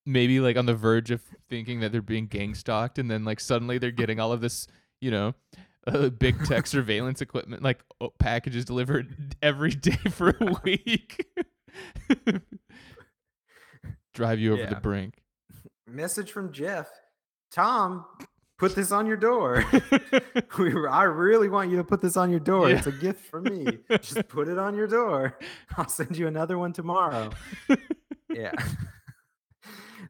maybe 0.06 0.40
like 0.40 0.56
on 0.56 0.66
the 0.66 0.74
verge 0.74 1.10
of 1.10 1.22
thinking 1.48 1.80
that 1.80 1.92
they're 1.92 2.02
being 2.02 2.26
gang 2.26 2.54
stalked, 2.54 2.98
and 2.98 3.10
then 3.10 3.24
like 3.24 3.40
suddenly 3.40 3.78
they're 3.78 3.90
getting 3.90 4.20
all 4.20 4.32
of 4.32 4.40
this, 4.40 4.66
you 5.00 5.10
know. 5.10 5.34
Uh, 5.86 6.08
big 6.08 6.42
tech 6.46 6.66
surveillance 6.66 7.20
equipment, 7.20 7.62
like 7.62 7.84
oh, 8.00 8.08
packages 8.18 8.64
delivered 8.64 9.34
every 9.42 9.70
day 9.74 9.98
for 10.10 10.30
a 10.40 10.56
week, 10.64 11.26
drive 14.14 14.38
you 14.38 14.54
over 14.54 14.64
the 14.64 14.76
brink. 14.76 15.22
Message 15.86 16.32
from 16.32 16.52
Jeff. 16.52 16.88
Tom, 17.52 18.06
put 18.56 18.74
this 18.74 18.92
on 18.92 19.06
your 19.06 19.18
door. 19.18 19.62
we 20.58 20.72
I 20.88 21.02
really 21.02 21.50
want 21.50 21.70
you 21.70 21.76
to 21.76 21.84
put 21.84 22.00
this 22.00 22.16
on 22.16 22.30
your 22.30 22.40
door. 22.40 22.70
Yeah. 22.70 22.78
It's 22.78 22.86
a 22.86 22.92
gift 22.92 23.26
from 23.26 23.44
me. 23.44 23.80
Just 24.00 24.26
put 24.28 24.48
it 24.48 24.58
on 24.58 24.74
your 24.74 24.86
door. 24.86 25.38
I'll 25.76 25.86
send 25.86 26.16
you 26.16 26.28
another 26.28 26.56
one 26.56 26.72
tomorrow. 26.72 27.28
yeah. 28.30 28.52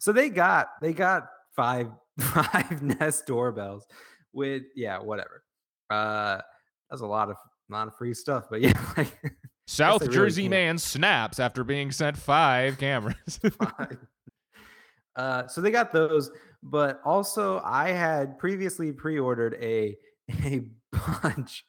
So 0.00 0.12
they 0.12 0.28
got 0.28 0.68
they 0.80 0.92
got 0.92 1.26
five 1.54 1.88
five 2.20 2.82
Nest 2.82 3.26
doorbells 3.26 3.86
with 4.32 4.62
yeah 4.74 4.98
whatever. 4.98 5.42
Uh, 5.90 6.40
that's 6.90 7.02
a 7.02 7.06
lot 7.06 7.30
of 7.30 7.36
lot 7.70 7.88
of 7.88 7.96
free 7.96 8.14
stuff, 8.14 8.44
but 8.50 8.60
yeah, 8.60 8.72
like 8.96 9.12
South 9.66 10.02
really 10.02 10.14
Jersey 10.14 10.48
man 10.48 10.78
snaps 10.78 11.38
after 11.40 11.64
being 11.64 11.90
sent 11.90 12.16
five 12.16 12.78
cameras. 12.78 13.40
five. 13.58 13.98
Uh, 15.16 15.46
so 15.46 15.60
they 15.60 15.70
got 15.70 15.92
those, 15.92 16.30
but 16.62 17.00
also 17.04 17.60
I 17.64 17.90
had 17.90 18.38
previously 18.38 18.92
pre-ordered 18.92 19.56
a 19.60 19.96
a 20.44 20.62
bunch, 21.22 21.64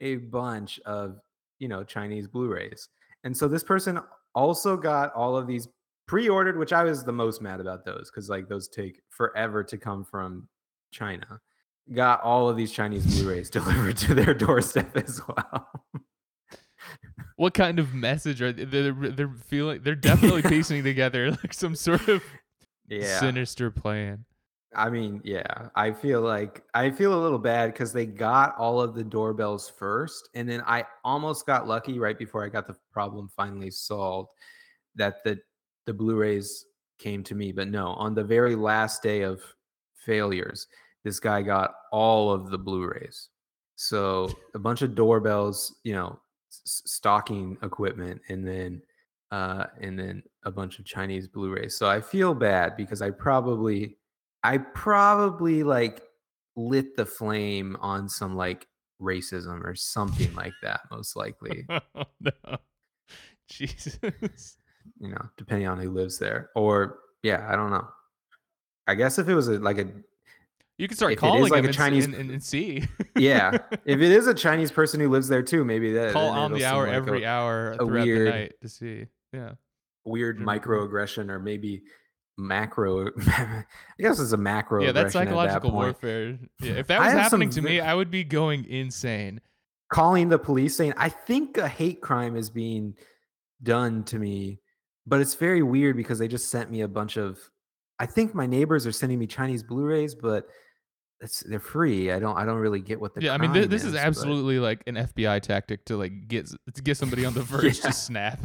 a 0.00 0.16
bunch 0.16 0.80
of 0.86 1.18
you 1.58 1.68
know 1.68 1.84
Chinese 1.84 2.26
Blu-rays, 2.26 2.88
and 3.24 3.36
so 3.36 3.48
this 3.48 3.64
person 3.64 4.00
also 4.34 4.76
got 4.76 5.14
all 5.14 5.36
of 5.36 5.46
these 5.46 5.68
pre-ordered, 6.06 6.58
which 6.58 6.72
I 6.72 6.84
was 6.84 7.04
the 7.04 7.12
most 7.12 7.42
mad 7.42 7.60
about 7.60 7.84
those 7.84 8.10
because 8.10 8.28
like 8.28 8.48
those 8.48 8.68
take 8.68 9.00
forever 9.10 9.64
to 9.64 9.76
come 9.76 10.04
from 10.04 10.48
China. 10.90 11.40
Got 11.92 12.22
all 12.22 12.48
of 12.48 12.56
these 12.56 12.72
Chinese 12.72 13.06
Blu-rays 13.06 13.50
delivered 13.50 13.96
to 13.98 14.14
their 14.14 14.34
doorstep 14.34 14.96
as 14.96 15.20
well. 15.28 15.70
what 17.36 17.54
kind 17.54 17.78
of 17.78 17.94
message 17.94 18.42
are 18.42 18.52
they? 18.52 18.64
They're, 18.64 18.92
they're 18.92 19.34
feeling. 19.46 19.82
They're 19.82 19.94
definitely 19.94 20.42
piecing 20.48 20.82
together 20.84 21.30
like 21.30 21.52
some 21.54 21.74
sort 21.74 22.08
of 22.08 22.22
yeah, 22.88 23.20
sinister 23.20 23.70
plan. 23.70 24.24
I 24.74 24.90
mean, 24.90 25.22
yeah, 25.24 25.68
I 25.74 25.92
feel 25.92 26.20
like 26.20 26.62
I 26.74 26.90
feel 26.90 27.14
a 27.18 27.22
little 27.22 27.38
bad 27.38 27.72
because 27.72 27.92
they 27.92 28.04
got 28.04 28.56
all 28.58 28.80
of 28.80 28.94
the 28.94 29.04
doorbells 29.04 29.70
first, 29.70 30.28
and 30.34 30.48
then 30.48 30.62
I 30.66 30.84
almost 31.04 31.46
got 31.46 31.66
lucky 31.66 31.98
right 31.98 32.18
before 32.18 32.44
I 32.44 32.48
got 32.48 32.66
the 32.66 32.76
problem 32.92 33.28
finally 33.34 33.70
solved 33.70 34.30
that 34.96 35.24
the 35.24 35.38
the 35.86 35.94
Blu-rays 35.94 36.66
came 36.98 37.22
to 37.24 37.34
me. 37.34 37.52
But 37.52 37.68
no, 37.68 37.88
on 37.88 38.14
the 38.14 38.24
very 38.24 38.54
last 38.54 39.02
day 39.02 39.22
of 39.22 39.40
failures, 39.94 40.66
this 41.04 41.20
guy 41.20 41.42
got 41.42 41.74
all 41.92 42.30
of 42.30 42.50
the 42.50 42.58
Blu-rays. 42.58 43.28
So 43.76 44.30
a 44.54 44.58
bunch 44.58 44.82
of 44.82 44.94
doorbells, 44.94 45.76
you 45.84 45.94
know, 45.94 46.18
stocking 46.50 47.58
equipment, 47.62 48.20
and 48.28 48.46
then 48.46 48.82
uh, 49.30 49.66
and 49.80 49.98
then 49.98 50.22
a 50.44 50.50
bunch 50.50 50.78
of 50.78 50.84
Chinese 50.84 51.28
Blu-rays. 51.28 51.76
So 51.76 51.88
I 51.88 52.00
feel 52.00 52.34
bad 52.34 52.76
because 52.76 53.02
I 53.02 53.10
probably 53.10 53.98
I 54.42 54.58
probably 54.58 55.62
like 55.62 56.02
lit 56.56 56.96
the 56.96 57.04
flame 57.04 57.76
on 57.80 58.08
some 58.08 58.34
like 58.34 58.66
racism 59.00 59.62
or 59.64 59.74
something 59.74 60.34
like 60.34 60.54
that, 60.62 60.80
most 60.90 61.16
likely. 61.16 61.66
Oh 61.94 62.04
no, 62.20 62.56
Jesus. 63.48 64.56
You 65.00 65.08
know, 65.08 65.22
depending 65.36 65.66
on 65.68 65.78
who 65.78 65.90
lives 65.90 66.18
there. 66.18 66.50
Or 66.54 66.98
yeah, 67.22 67.46
I 67.48 67.56
don't 67.56 67.70
know. 67.70 67.86
I 68.86 68.94
guess 68.94 69.18
if 69.18 69.28
it 69.28 69.34
was 69.34 69.48
a, 69.48 69.58
like 69.58 69.78
a 69.78 69.86
You 70.78 70.86
can 70.88 70.96
start 70.96 71.12
If 71.12 71.18
it 71.22 71.26
is 71.26 71.30
calling 71.30 71.50
like 71.52 71.64
a 71.64 71.72
Chinese- 71.72 72.04
and, 72.04 72.14
and, 72.14 72.30
and 72.30 72.42
see. 72.42 72.84
yeah, 73.16 73.58
if 73.84 74.00
it 74.00 74.12
is 74.18 74.26
a 74.26 74.34
Chinese 74.34 74.70
person 74.70 75.00
who 75.00 75.08
lives 75.08 75.28
there 75.28 75.42
too, 75.42 75.64
maybe 75.64 75.92
that 75.94 76.12
Call 76.12 76.28
on 76.28 76.52
the 76.52 76.64
hour 76.64 76.86
like 76.86 76.94
every 76.94 77.22
a 77.24 77.28
hour 77.28 77.72
a 77.72 77.76
throughout 77.78 78.04
weird- 78.04 78.26
the 78.26 78.30
night 78.30 78.52
to 78.62 78.68
see. 78.68 79.06
Yeah. 79.32 79.52
weird 80.04 80.38
Mhm. 80.38 80.44
microaggression 80.44 81.30
or 81.30 81.38
maybe 81.40 81.82
macro. 82.38 83.06
I 83.26 83.64
guess 83.98 84.20
it's 84.20 84.32
a 84.32 84.36
macro. 84.36 84.82
Yeah, 84.84 84.92
that's 84.92 85.14
at 85.16 85.24
that 85.24 85.26
psychological 85.28 85.72
warfare. 85.72 86.38
Yeah, 86.60 86.72
if 86.74 86.86
that 86.88 87.00
was 87.00 87.12
happening 87.12 87.50
to 87.50 87.62
me, 87.62 87.80
I 87.80 87.94
would 87.94 88.10
be 88.10 88.22
going 88.24 88.64
insane. 88.66 89.40
calling 89.90 90.28
the 90.28 90.38
police 90.38 90.76
saying 90.76 90.92
i 90.96 91.08
think 91.08 91.56
a 91.58 91.68
hate 91.68 92.00
crime 92.00 92.34
is 92.34 92.50
being 92.50 92.92
done 93.62 94.02
to 94.02 94.18
me 94.18 94.58
but 95.06 95.20
it's 95.20 95.34
very 95.34 95.62
weird 95.62 95.96
because 95.96 96.18
they 96.18 96.28
just 96.28 96.50
sent 96.50 96.70
me 96.70 96.80
a 96.82 96.88
bunch 96.88 97.16
of 97.16 97.38
i 97.98 98.06
think 98.06 98.34
my 98.34 98.46
neighbors 98.46 98.86
are 98.86 98.92
sending 98.92 99.18
me 99.18 99.26
chinese 99.26 99.62
blu-rays 99.62 100.14
but 100.14 100.46
it's 101.20 101.40
they're 101.48 101.58
free 101.58 102.12
i 102.12 102.18
don't 102.18 102.36
i 102.36 102.44
don't 102.44 102.58
really 102.58 102.80
get 102.80 103.00
what 103.00 103.14
the 103.14 103.22
yeah, 103.22 103.32
I 103.32 103.38
mean, 103.38 103.52
th- 103.54 103.68
this 103.68 103.84
is 103.84 103.92
but- 103.94 104.02
absolutely 104.02 104.58
like 104.58 104.82
an 104.86 104.96
FBI 104.96 105.40
tactic 105.40 105.84
to 105.86 105.96
like 105.96 106.28
get 106.28 106.46
to 106.74 106.82
get 106.82 106.96
somebody 106.98 107.24
on 107.24 107.32
the 107.32 107.40
verge 107.52 107.78
Yeah. 107.78 107.86
to 107.86 107.92
snap 107.92 108.38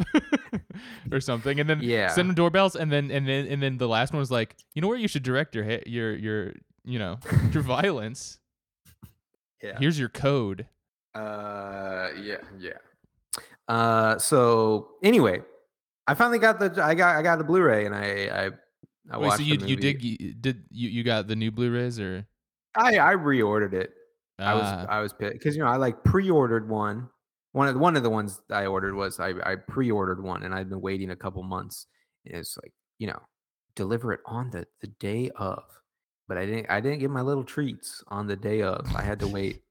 or 1.11 1.19
something, 1.19 1.59
and 1.59 1.69
then 1.69 1.79
Yeah. 1.81 2.07
send 2.07 2.29
them 2.29 2.35
doorbells, 2.35 2.77
and 2.77 2.89
then 2.89 3.11
and 3.11 3.27
then 3.27 3.45
and 3.47 3.61
then 3.61 3.77
the 3.77 3.89
last 3.89 4.13
one 4.13 4.19
was 4.19 4.31
like, 4.31 4.55
you 4.73 4.81
know 4.81 4.87
where 4.87 4.97
you 4.97 5.09
should 5.09 5.23
direct 5.23 5.53
your 5.53 5.65
hit, 5.65 5.85
your 5.87 6.15
your 6.15 6.53
you 6.85 6.97
know 6.97 7.17
your 7.51 7.61
violence. 7.77 8.39
yeah 9.61 9.77
Here's 9.77 9.99
your 9.99 10.07
code. 10.09 10.65
uh 11.13 12.07
yeah 12.21 12.37
yeah 12.57 12.79
uh 13.67 14.17
so 14.17 14.91
anyway 15.03 15.41
i 16.11 16.13
finally 16.13 16.39
got 16.39 16.59
the 16.59 16.83
i 16.83 16.93
got 16.93 17.15
i 17.15 17.21
got 17.21 17.37
the 17.37 17.43
blu-ray 17.43 17.85
and 17.85 17.95
i 17.95 18.45
i 18.45 18.49
I 19.09 19.17
Wait, 19.17 19.27
watched 19.27 19.37
so 19.39 19.43
you 19.43 19.57
you 19.65 19.75
did 19.75 20.01
you, 20.03 20.33
did 20.33 20.63
you 20.69 20.89
you 20.89 21.03
got 21.03 21.27
the 21.27 21.35
new 21.35 21.51
Blu-rays 21.51 21.99
or? 21.99 22.25
I 22.75 22.97
I 22.97 23.15
reordered 23.15 23.73
it. 23.73 23.91
I 24.39 24.53
was 24.53 24.63
Ah, 24.65 24.85
I 24.89 24.99
was 25.01 25.13
pissed 25.13 25.33
because 25.33 25.55
you 25.55 25.63
know 25.63 25.69
I 25.69 25.77
like 25.77 26.03
pre-ordered 26.03 26.69
one. 26.69 27.09
One 27.53 27.67
of 27.67 27.73
the, 27.73 27.79
one 27.79 27.97
of 27.97 28.03
the 28.03 28.09
ones 28.09 28.41
I 28.49 28.67
ordered 28.67 28.95
was 28.95 29.19
I 29.19 29.33
I 29.43 29.55
pre-ordered 29.55 30.23
one 30.23 30.43
and 30.43 30.53
I'd 30.53 30.69
been 30.69 30.81
waiting 30.81 31.09
a 31.09 31.15
couple 31.15 31.43
months. 31.43 31.87
And 32.25 32.37
it's 32.37 32.57
like 32.57 32.73
you 32.99 33.07
know 33.07 33.19
deliver 33.75 34.13
it 34.13 34.21
on 34.25 34.49
the 34.51 34.65
the 34.79 34.87
day 34.87 35.29
of, 35.35 35.63
but 36.27 36.37
I 36.37 36.45
didn't 36.45 36.67
I 36.69 36.79
didn't 36.79 36.99
get 36.99 37.09
my 37.09 37.21
little 37.21 37.43
treats 37.43 38.03
on 38.07 38.27
the 38.27 38.37
day 38.37 38.61
of. 38.61 38.87
I 38.95 39.01
had 39.01 39.19
to 39.19 39.27
wait 39.27 39.61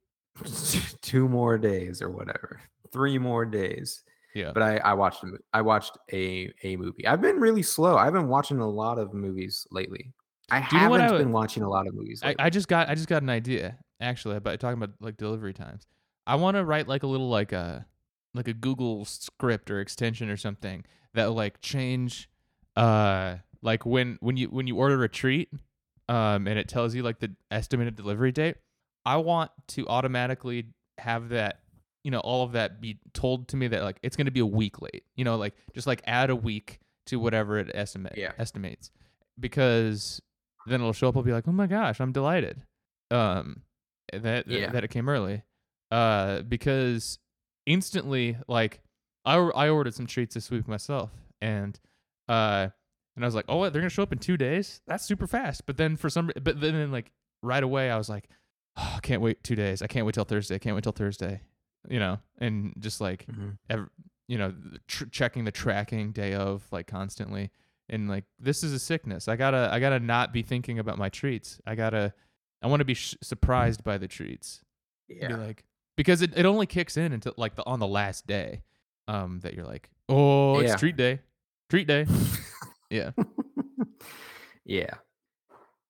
two 1.03 1.29
more 1.29 1.57
days 1.57 2.03
or 2.03 2.11
whatever, 2.11 2.61
three 2.93 3.19
more 3.19 3.47
days. 3.47 4.03
Yeah. 4.35 4.53
But 4.53 4.63
I 4.63 4.77
I 4.79 4.95
watched 4.95 5.23
a 5.25 5.33
I 5.53 5.63
watched 5.63 5.99
a 6.13 6.53
a 6.63 6.77
movie. 6.77 7.07
I've 7.07 7.21
been 7.21 7.41
really 7.41 7.63
slow. 7.63 7.97
I've 7.97 8.13
been 8.13 8.29
watching 8.29 8.59
a 8.59 8.69
lot 8.69 8.99
of 8.99 9.13
movies 9.15 9.67
lately. 9.71 10.13
I 10.51 10.59
Do 10.69 10.77
haven't 10.77 11.01
I 11.01 11.17
been 11.17 11.33
watching 11.33 11.63
a 11.63 11.69
lot 11.69 11.87
of 11.87 11.95
movies. 11.95 12.21
I, 12.23 12.29
Lately. 12.29 12.45
I 12.45 12.51
just 12.51 12.69
got 12.69 12.89
I 12.89 12.95
just 12.95 13.09
got 13.09 13.23
an 13.23 13.31
idea 13.31 13.79
actually 14.01 14.37
about 14.37 14.59
talking 14.61 14.83
about 14.83 14.95
like 15.01 15.17
delivery 15.17 15.53
times. 15.53 15.87
I 16.27 16.37
want 16.37 16.57
to 16.57 16.65
write 16.65 16.89
like 16.89 17.03
a 17.03 17.07
little 17.07 17.29
like 17.29 17.53
a 17.53 17.87
like 18.35 18.49
a 18.49 18.53
Google 18.53 19.05
script 19.05 19.71
or 19.71 19.81
extension 19.81 20.29
or 20.31 20.37
something 20.37 20.85
that 21.15 21.27
will 21.27 21.35
like 21.35 21.61
change 21.61 22.29
uh 22.77 23.37
like 23.63 23.85
when 23.85 24.17
when 24.21 24.37
you 24.37 24.49
when 24.49 24.67
you 24.67 24.77
order 24.77 25.03
a 25.03 25.09
treat 25.09 25.51
um 26.09 26.47
and 26.47 26.59
it 26.59 26.69
tells 26.69 26.95
you 26.95 27.03
like 27.03 27.19
the 27.19 27.31
estimated 27.51 27.97
delivery 27.97 28.33
date. 28.33 28.57
I 29.05 29.17
want 29.17 29.51
to 29.69 29.87
automatically 29.89 30.67
have 30.99 31.31
that 31.31 31.61
you 32.05 32.11
know 32.11 32.21
all 32.21 32.43
of 32.45 32.53
that 32.53 32.81
be 32.81 32.99
told 33.13 33.49
to 33.49 33.57
me 33.57 33.69
that 33.69 33.83
like 33.83 33.99
it's 34.03 34.17
going 34.17 34.27
to 34.27 34.31
be 34.31 34.41
a 34.41 34.47
week 34.47 34.81
late. 34.81 35.05
You 35.17 35.25
know 35.25 35.37
like 35.37 35.55
just 35.75 35.87
like 35.87 36.03
add 36.07 36.31
a 36.31 36.37
week 36.37 36.81
to 37.07 37.17
whatever 37.19 37.59
it 37.59 37.71
estimate 37.75 38.15
Yeah. 38.17 38.33
estimates 38.39 38.91
because 39.39 40.21
then 40.67 40.81
it'll 40.81 40.93
show 40.93 41.09
up. 41.09 41.17
I'll 41.17 41.23
be 41.23 41.33
like, 41.33 41.49
oh 41.49 41.53
my 41.53 41.67
gosh, 41.67 42.01
I'm 42.01 42.13
delighted. 42.13 42.63
Um, 43.11 43.63
that 44.13 44.47
Yeah. 44.47 44.71
that 44.71 44.85
it 44.85 44.89
came 44.89 45.09
early. 45.09 45.43
Uh, 45.91 46.43
because 46.43 47.19
instantly, 47.67 48.37
like, 48.47 48.81
I 49.25 49.37
I 49.37 49.69
ordered 49.69 49.95
some 49.95 50.07
treats 50.07 50.35
this 50.35 50.51
week 50.51 50.69
myself, 50.69 51.11
and 51.41 51.79
uh, 52.29 52.69
and 53.17 53.25
I 53.25 53.27
was 53.27 53.35
like, 53.35 53.47
oh, 53.49 53.57
what, 53.57 53.73
they're 53.73 53.83
gonna 53.83 53.91
show 53.91 54.03
up 54.05 54.13
in 54.13 54.19
two 54.19 54.37
days? 54.37 54.81
That's 54.87 55.05
super 55.05 55.27
fast. 55.27 55.67
But 55.67 55.77
then 55.79 55.97
for 55.97 56.09
some, 56.09 56.31
but 56.41 56.61
then 56.61 56.93
like 56.93 57.11
right 57.43 57.63
away, 57.63 57.91
I 57.91 57.97
was 57.99 58.09
like, 58.09 58.29
oh, 58.77 58.95
I 58.97 59.01
can't 59.01 59.21
wait 59.23 59.43
two 59.43 59.57
days. 59.57 59.83
I 59.83 59.89
can't 59.89 60.07
wait 60.07 60.15
till 60.15 60.25
Thursday. 60.25 60.55
I 60.55 60.59
can't 60.59 60.75
wait 60.77 60.85
till 60.85 60.93
Thursday. 60.93 61.41
You 61.89 61.99
know, 61.99 62.19
and 62.39 62.75
just 62.79 63.01
like 63.01 63.27
Mhm. 63.27 63.57
ev- 63.71 63.89
you 64.29 64.39
know, 64.39 64.55
tr- 64.87 65.07
checking 65.07 65.45
the 65.45 65.51
tracking 65.53 66.13
day 66.13 66.35
of 66.35 66.65
like 66.71 66.87
constantly. 66.87 67.51
And 67.89 68.09
like 68.09 68.25
this 68.39 68.63
is 68.63 68.73
a 68.73 68.79
sickness. 68.79 69.27
I 69.29 69.37
gotta 69.37 69.69
I 69.73 69.81
gotta 69.81 69.99
not 69.99 70.33
be 70.33 70.43
thinking 70.43 70.79
about 70.79 70.99
my 70.99 71.09
treats. 71.09 71.61
I 71.67 71.75
gotta 71.75 72.13
I 72.63 72.67
want 72.69 72.81
to 72.81 72.85
be 72.85 72.95
sh- 72.95 73.17
surprised 73.23 73.83
by 73.83 73.99
the 73.99 74.07
treats. 74.07 74.63
Be 75.09 75.17
Yeah. 75.23 75.37
like 75.37 75.65
because 75.97 76.23
it, 76.23 76.37
it 76.39 76.47
only 76.47 76.67
kicks 76.67 76.97
in 76.97 77.13
until 77.13 77.35
like 77.37 77.57
the 77.57 77.65
on 77.67 77.81
the 77.81 77.87
last 77.89 78.27
day, 78.27 78.63
um 79.09 79.41
that 79.41 79.55
you're 79.55 79.65
like 79.67 79.91
oh 80.09 80.61
it's 80.61 80.71
Yeah. 80.71 80.77
treat 80.77 80.97
day, 80.97 81.21
treat 81.69 81.89
day. 81.89 82.07
yeah. 82.91 83.11
yeah. 84.65 84.95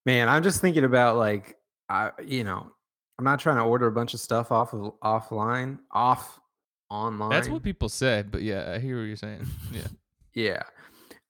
Man, 0.06 0.28
I'm 0.28 0.42
just 0.42 0.60
thinking 0.60 0.84
about 0.84 1.16
like 1.16 1.58
I 1.88 2.12
you 2.24 2.44
know, 2.44 2.72
I'm 3.20 3.24
not 3.24 3.38
trying 3.38 3.56
to 3.56 3.62
order 3.64 3.86
a 3.86 3.92
bunch 3.92 4.14
of 4.14 4.20
stuff 4.20 4.50
off 4.50 4.72
of 4.72 4.94
offline, 5.04 5.78
off 5.90 6.40
online. 6.88 7.28
That's 7.28 7.50
what 7.50 7.62
people 7.62 7.90
said, 7.90 8.30
but 8.30 8.40
yeah, 8.40 8.72
I 8.74 8.78
hear 8.78 8.96
what 8.96 9.04
you're 9.04 9.16
saying. 9.16 9.46
Yeah. 9.70 9.82
Yeah. 10.32 10.62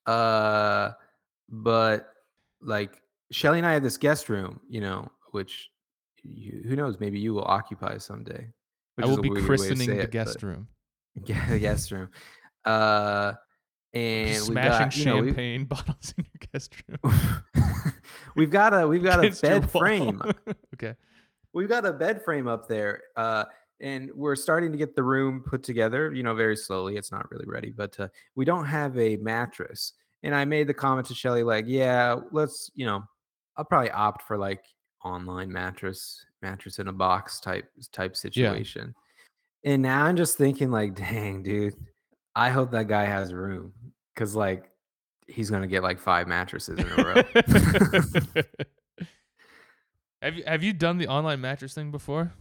Uh, 0.04 0.90
but 1.48 2.12
like 2.60 3.00
Shelly 3.32 3.56
and 3.56 3.66
I 3.66 3.72
had 3.72 3.82
this 3.82 3.96
guest 3.96 4.28
room, 4.28 4.60
you 4.68 4.82
know, 4.82 5.10
which 5.30 5.70
you, 6.22 6.62
who 6.68 6.76
knows, 6.76 7.00
maybe 7.00 7.18
you 7.18 7.32
will 7.32 7.46
occupy 7.46 7.96
someday. 7.96 8.48
I 9.02 9.06
will 9.06 9.16
be 9.16 9.30
christening 9.30 9.88
the 9.88 10.00
it, 10.00 10.10
guest 10.10 10.42
room. 10.42 10.68
Yeah, 11.24 11.48
the 11.48 11.58
guest 11.58 11.90
room. 11.90 12.10
Uh, 12.66 13.32
and 13.94 14.28
we 14.28 14.36
Smashing 14.36 14.86
got, 14.86 14.96
you 14.96 15.04
know, 15.06 15.24
champagne 15.24 15.64
bottles 15.70 16.14
in 16.18 16.24
your 16.26 16.48
guest 16.52 16.74
room. 16.86 17.42
we've 18.36 18.50
got 18.50 18.74
a 18.74 18.86
we've 18.86 19.02
got 19.02 19.20
a 19.20 19.22
against 19.22 19.40
bed 19.40 19.70
frame. 19.70 20.20
okay. 20.74 20.94
We've 21.52 21.68
got 21.68 21.86
a 21.86 21.92
bed 21.92 22.24
frame 22.24 22.48
up 22.48 22.68
there. 22.68 23.02
Uh, 23.16 23.44
and 23.80 24.10
we're 24.14 24.36
starting 24.36 24.72
to 24.72 24.78
get 24.78 24.94
the 24.94 25.02
room 25.02 25.42
put 25.44 25.62
together, 25.62 26.12
you 26.12 26.22
know, 26.22 26.34
very 26.34 26.56
slowly. 26.56 26.96
It's 26.96 27.10
not 27.10 27.30
really 27.30 27.46
ready, 27.46 27.70
but 27.70 27.98
uh, 27.98 28.08
we 28.34 28.44
don't 28.44 28.66
have 28.66 28.96
a 28.98 29.16
mattress. 29.16 29.94
And 30.22 30.34
I 30.34 30.44
made 30.44 30.66
the 30.66 30.74
comment 30.74 31.06
to 31.08 31.14
Shelly, 31.14 31.42
like, 31.42 31.64
yeah, 31.66 32.16
let's, 32.30 32.70
you 32.74 32.84
know, 32.84 33.02
I'll 33.56 33.64
probably 33.64 33.90
opt 33.90 34.22
for 34.22 34.36
like 34.36 34.62
online 35.02 35.50
mattress, 35.50 36.24
mattress 36.42 36.78
in 36.78 36.88
a 36.88 36.92
box 36.92 37.40
type 37.40 37.70
type 37.92 38.16
situation. 38.16 38.94
And 39.64 39.82
now 39.82 40.04
I'm 40.04 40.16
just 40.16 40.36
thinking, 40.36 40.70
like, 40.70 40.94
dang, 40.94 41.42
dude, 41.42 41.74
I 42.34 42.50
hope 42.50 42.70
that 42.72 42.88
guy 42.88 43.04
has 43.04 43.32
room. 43.32 43.72
Cause 44.14 44.34
like 44.34 44.70
he's 45.26 45.48
gonna 45.48 45.66
get 45.66 45.82
like 45.82 45.98
five 45.98 46.28
mattresses 46.28 46.78
in 46.78 46.86
a 46.86 46.96
row. 47.04 48.42
have 50.22 50.34
you 50.36 50.42
have 50.46 50.62
you 50.62 50.72
done 50.72 50.98
the 50.98 51.08
online 51.08 51.40
mattress 51.40 51.74
thing 51.74 51.90
before? 51.90 52.32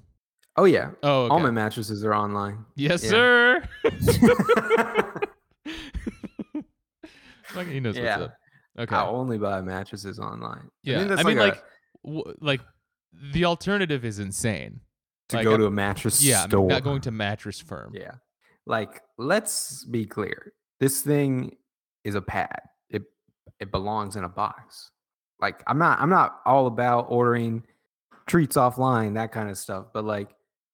oh 0.57 0.65
yeah. 0.65 0.91
Oh, 1.03 1.23
okay. 1.23 1.33
All 1.33 1.39
my 1.39 1.51
mattresses 1.51 2.03
are 2.03 2.13
online. 2.13 2.65
yes, 2.75 3.03
yeah. 3.03 3.09
sir. 3.09 3.63
Fucking 7.45 7.71
he 7.73 7.79
knows 7.79 7.97
Yeah. 7.97 8.17
what's 8.19 8.29
up. 8.31 8.37
Okay. 8.79 8.95
I 8.95 9.05
only 9.07 9.37
buy 9.37 9.61
mattresses 9.61 10.19
online. 10.19 10.69
yeah. 10.83 11.15
I 11.17 11.23
mean, 11.23 11.37
a- 11.37 11.41
like, 11.41 11.63
w- 12.05 12.33
like 12.39 12.61
the 13.33 13.45
alternative 13.45 14.05
is 14.05 14.19
insane. 14.19 14.81
to 15.29 15.37
like, 15.37 15.43
go 15.43 15.57
to 15.57 15.65
a 15.65 15.71
mattress 15.71 16.21
Yeah, 16.23 16.45
store. 16.47 16.67
not 16.67 16.83
going 16.83 17.01
to 17.01 17.11
mattress 17.11 17.59
firm. 17.59 17.93
Yeah. 17.95 18.13
Like, 18.65 19.01
let's 19.17 19.83
be 19.85 20.05
clear. 20.05 20.53
This 20.79 21.01
thing 21.01 21.55
is 22.03 22.15
a 22.15 22.21
pad. 22.21 22.59
It 22.89 23.03
it 23.59 23.71
belongs 23.71 24.15
in 24.15 24.23
a 24.23 24.29
box. 24.29 24.91
Like, 25.41 25.61
I'm 25.67 25.77
not 25.77 25.99
I'm 25.99 26.09
not 26.09 26.39
all 26.45 26.67
about 26.67 27.07
ordering 27.09 27.63
treats 28.29 28.55
offline, 28.55 29.15
that 29.15 29.31
kind 29.31 29.49
of 29.49 29.57
stuff, 29.57 29.87
but 29.93 30.05
like 30.05 30.29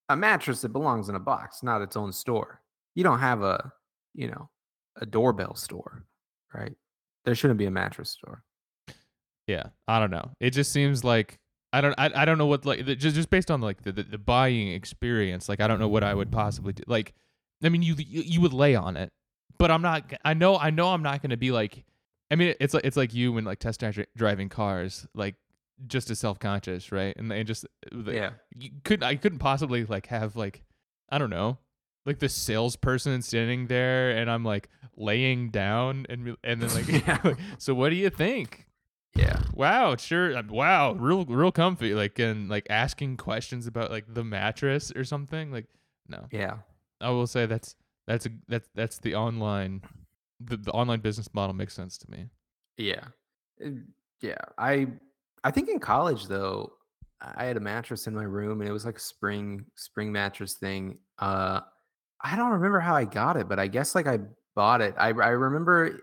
a 0.09 0.15
mattress 0.15 0.61
that 0.61 0.69
belongs 0.69 1.09
in 1.09 1.15
a 1.15 1.19
box, 1.19 1.63
not 1.63 1.81
its 1.81 1.95
own 1.97 2.11
store. 2.13 2.61
You 2.93 3.03
don't 3.03 3.19
have 3.19 3.41
a, 3.41 3.71
you 4.13 4.27
know, 4.27 4.49
a 5.01 5.05
doorbell 5.05 5.55
store, 5.55 6.05
right? 6.53 6.73
There 7.23 7.33
shouldn't 7.33 7.57
be 7.57 7.65
a 7.65 7.71
mattress 7.71 8.11
store. 8.11 8.43
Yeah, 9.47 9.63
I 9.87 9.99
don't 9.99 10.11
know. 10.11 10.31
It 10.39 10.51
just 10.51 10.71
seems 10.71 11.03
like 11.03 11.39
I 11.73 11.81
don't 11.81 11.95
I, 11.97 12.11
I 12.15 12.25
don't 12.25 12.37
know 12.37 12.45
what 12.45 12.65
like 12.65 12.85
the- 12.85 12.95
just 12.95 13.15
just 13.15 13.29
based 13.29 13.51
on 13.51 13.61
like 13.61 13.81
the, 13.83 13.91
the 13.91 14.03
the 14.03 14.17
buying 14.17 14.69
experience. 14.69 15.49
Like 15.49 15.59
I 15.59 15.67
don't 15.67 15.79
know 15.79 15.87
what 15.87 16.03
I 16.03 16.13
would 16.13 16.31
possibly 16.31 16.73
do. 16.73 16.83
Like 16.87 17.13
I 17.63 17.69
mean, 17.69 17.81
you 17.81 17.95
you, 17.97 18.21
you 18.21 18.41
would 18.41 18.53
lay 18.53 18.75
on 18.75 18.97
it, 18.97 19.11
but 19.57 19.71
I'm 19.71 19.81
not. 19.81 20.13
I 20.23 20.33
know 20.33 20.57
I 20.57 20.69
know 20.69 20.89
I'm 20.89 21.03
not 21.03 21.21
going 21.21 21.31
to 21.31 21.37
be 21.37 21.51
like. 21.51 21.83
I 22.31 22.35
mean, 22.35 22.55
it's 22.59 22.73
like 22.73 22.85
it's 22.85 22.97
like 22.97 23.13
you 23.13 23.33
when 23.33 23.45
like 23.45 23.59
test 23.59 23.83
driving 24.17 24.49
cars, 24.49 25.05
like 25.13 25.35
just 25.87 26.09
as 26.09 26.19
self 26.19 26.39
conscious, 26.39 26.91
right? 26.91 27.15
And 27.17 27.31
and 27.31 27.47
just 27.47 27.65
like, 27.91 28.15
Yeah. 28.15 28.31
you 28.55 28.69
could 28.83 29.03
I 29.03 29.15
couldn't 29.15 29.39
possibly 29.39 29.85
like 29.85 30.07
have 30.07 30.35
like 30.35 30.63
I 31.09 31.17
don't 31.17 31.29
know 31.29 31.57
like 32.05 32.19
the 32.19 32.29
salesperson 32.29 33.21
standing 33.23 33.65
there 33.67 34.11
and 34.11 34.29
I'm 34.29 34.43
like 34.45 34.69
laying 34.95 35.49
down 35.49 36.05
and 36.09 36.37
and 36.43 36.61
then 36.61 36.73
like, 36.73 36.87
Yeah. 37.07 37.19
like, 37.23 37.37
so 37.57 37.73
what 37.73 37.89
do 37.89 37.95
you 37.95 38.09
think? 38.09 38.67
Yeah. 39.15 39.39
Wow, 39.53 39.95
sure. 39.95 40.35
uh, 40.37 40.43
Wow, 40.49 40.93
real 40.93 41.25
real 41.25 41.51
comfy. 41.51 41.93
Like 41.93 42.19
and 42.19 42.49
like 42.49 42.67
asking 42.69 43.17
questions 43.17 43.65
about 43.67 43.89
like 43.91 44.05
the 44.13 44.23
mattress 44.23 44.91
or 44.95 45.03
something. 45.03 45.51
Like 45.51 45.65
no, 46.07 46.27
Yeah. 46.31 46.57
I 47.01 47.09
will 47.09 47.27
say 47.27 47.45
that's 47.45 47.75
that's 48.07 48.25
a 48.25 48.29
that's 48.47 48.69
that's 48.75 48.99
the 48.99 49.15
online 49.15 49.81
the, 50.39 50.57
the 50.57 50.71
online 50.71 50.99
business 50.99 51.33
model 51.33 51.53
makes 51.55 51.73
sense 51.73 51.97
to 51.99 52.11
me. 52.11 52.25
Yeah. 52.77 53.05
Uh, 53.65 53.69
Yeah. 54.21 54.37
I 54.57 54.87
I 55.45 55.51
think 55.51 55.69
in 55.69 55.79
college 55.79 56.25
though, 56.25 56.73
I 57.21 57.45
had 57.45 57.55
a 57.55 57.61
mattress 57.61 58.07
in 58.07 58.15
my 58.15 58.23
room 58.23 58.61
and 58.61 58.69
it 58.69 58.73
was 58.73 58.85
like 58.85 58.97
a 58.97 59.01
spring 59.01 59.65
spring 59.75 60.11
mattress 60.11 60.55
thing. 60.55 60.97
Uh 61.19 61.61
I 62.21 62.35
don't 62.35 62.51
remember 62.51 62.79
how 62.79 62.95
I 62.95 63.05
got 63.05 63.37
it, 63.37 63.47
but 63.47 63.59
I 63.59 63.67
guess 63.67 63.93
like 63.93 64.07
I 64.07 64.19
bought 64.55 64.81
it. 64.81 64.95
I 64.97 65.09
I 65.09 65.29
remember 65.29 65.99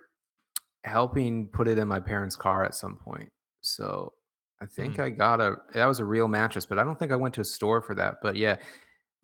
helping 0.85 1.49
put 1.49 1.69
it 1.69 1.79
in 1.79 1.89
my 1.89 2.01
parents' 2.01 2.37
car 2.37 2.65
at 2.65 2.75
some 2.75 2.97
point. 2.97 3.31
So 3.61 4.13
I 4.61 4.67
think 4.67 5.01
I 5.01 5.11
got 5.11 5.41
a 5.41 5.57
that 5.75 5.87
was 5.87 5.99
a 5.99 6.05
real 6.05 6.29
mattress, 6.29 6.65
but 6.65 6.79
I 6.79 6.85
don't 6.85 6.99
think 6.99 7.11
I 7.11 7.17
went 7.17 7.35
to 7.35 7.41
a 7.41 7.45
store 7.45 7.83
for 7.83 7.97
that. 7.97 8.19
But 8.23 8.37
yeah, 8.37 8.57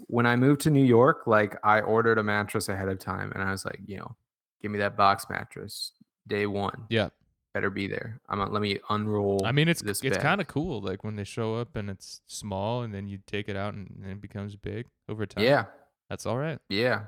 when 0.08 0.26
I 0.26 0.34
moved 0.34 0.62
to 0.62 0.70
New 0.70 0.84
York, 0.84 1.28
like 1.28 1.56
I 1.62 1.80
ordered 1.80 2.18
a 2.18 2.24
mattress 2.24 2.68
ahead 2.68 2.88
of 2.88 2.98
time 2.98 3.30
and 3.32 3.42
I 3.42 3.52
was 3.52 3.64
like, 3.64 3.80
you 3.86 3.98
know, 3.98 4.16
give 4.62 4.72
me 4.72 4.78
that 4.78 4.96
box 4.96 5.26
mattress 5.30 5.92
day 6.26 6.46
one 6.46 6.86
Yeah. 6.88 7.08
Better 7.54 7.70
be 7.70 7.86
there. 7.86 8.20
I'm 8.28 8.40
let 8.52 8.62
me 8.62 8.78
unroll. 8.90 9.42
I 9.44 9.52
mean 9.52 9.68
it's 9.68 9.82
it's 9.82 10.00
kind 10.18 10.40
of 10.40 10.46
cool 10.46 10.80
like 10.80 11.04
when 11.04 11.16
they 11.16 11.24
show 11.24 11.56
up 11.56 11.76
and 11.76 11.90
it's 11.90 12.20
small 12.26 12.82
and 12.82 12.94
then 12.94 13.08
you 13.08 13.18
take 13.26 13.48
it 13.48 13.56
out 13.56 13.74
and, 13.74 14.00
and 14.02 14.12
it 14.12 14.20
becomes 14.20 14.56
big 14.56 14.86
over 15.08 15.26
time. 15.26 15.44
yeah, 15.44 15.64
That's 16.08 16.26
all 16.26 16.36
right. 16.38 16.58
yeah. 16.68 17.02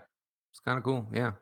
It's 0.50 0.60
kind 0.60 0.78
of 0.78 0.84
cool. 0.84 1.06
Yeah. 1.12 1.32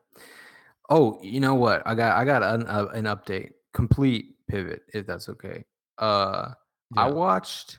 Oh, 0.91 1.19
you 1.23 1.41
know 1.41 1.55
what? 1.55 1.83
I 1.87 1.95
got 1.95 2.17
I 2.17 2.25
got 2.25 2.43
an 2.43 2.67
uh, 2.67 2.87
an 2.93 3.05
update. 3.05 3.53
Complete 3.75 4.35
pivot, 4.49 4.83
if 4.93 5.07
that's 5.07 5.29
okay. 5.29 5.65
Uh, 5.99 6.51
I 6.97 7.11
watched 7.11 7.79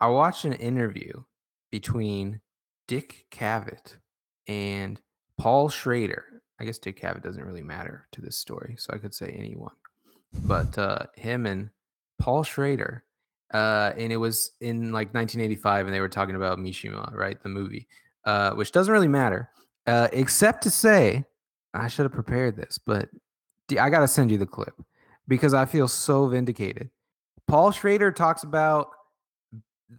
I 0.00 0.08
watched 0.08 0.44
an 0.44 0.52
interview 0.54 1.12
between 1.70 2.40
Dick 2.88 3.26
Cavett 3.30 3.96
and 4.46 5.00
Paul 5.38 5.68
Schrader. 5.68 6.24
I 6.60 6.64
guess 6.64 6.78
Dick 6.78 7.00
Cavett 7.00 7.22
doesn't 7.22 7.44
really 7.44 7.62
matter 7.62 8.06
to 8.12 8.20
this 8.20 8.36
story, 8.36 8.76
so 8.78 8.92
I 8.92 8.98
could 8.98 9.14
say 9.14 9.34
anyone. 9.38 9.72
But 10.32 10.76
uh, 10.78 11.06
him 11.16 11.46
and 11.46 11.70
Paul 12.18 12.42
Schrader, 12.44 13.04
uh, 13.52 13.92
and 13.96 14.12
it 14.12 14.16
was 14.16 14.52
in 14.60 14.92
like 14.92 15.12
1985, 15.12 15.86
and 15.86 15.94
they 15.94 16.00
were 16.00 16.08
talking 16.08 16.36
about 16.36 16.58
Mishima, 16.58 17.12
right, 17.14 17.42
the 17.42 17.48
movie, 17.48 17.88
uh, 18.24 18.52
which 18.52 18.72
doesn't 18.72 18.92
really 18.92 19.08
matter, 19.08 19.50
uh, 19.86 20.08
except 20.12 20.62
to 20.62 20.70
say, 20.70 21.24
I 21.74 21.88
should 21.88 22.04
have 22.04 22.12
prepared 22.12 22.56
this, 22.56 22.78
but 22.78 23.08
I 23.78 23.90
gotta 23.90 24.08
send 24.08 24.30
you 24.30 24.38
the 24.38 24.46
clip 24.46 24.74
because 25.28 25.54
I 25.54 25.64
feel 25.64 25.88
so 25.88 26.26
vindicated. 26.26 26.90
Paul 27.46 27.70
Schrader 27.70 28.12
talks 28.12 28.42
about 28.42 28.90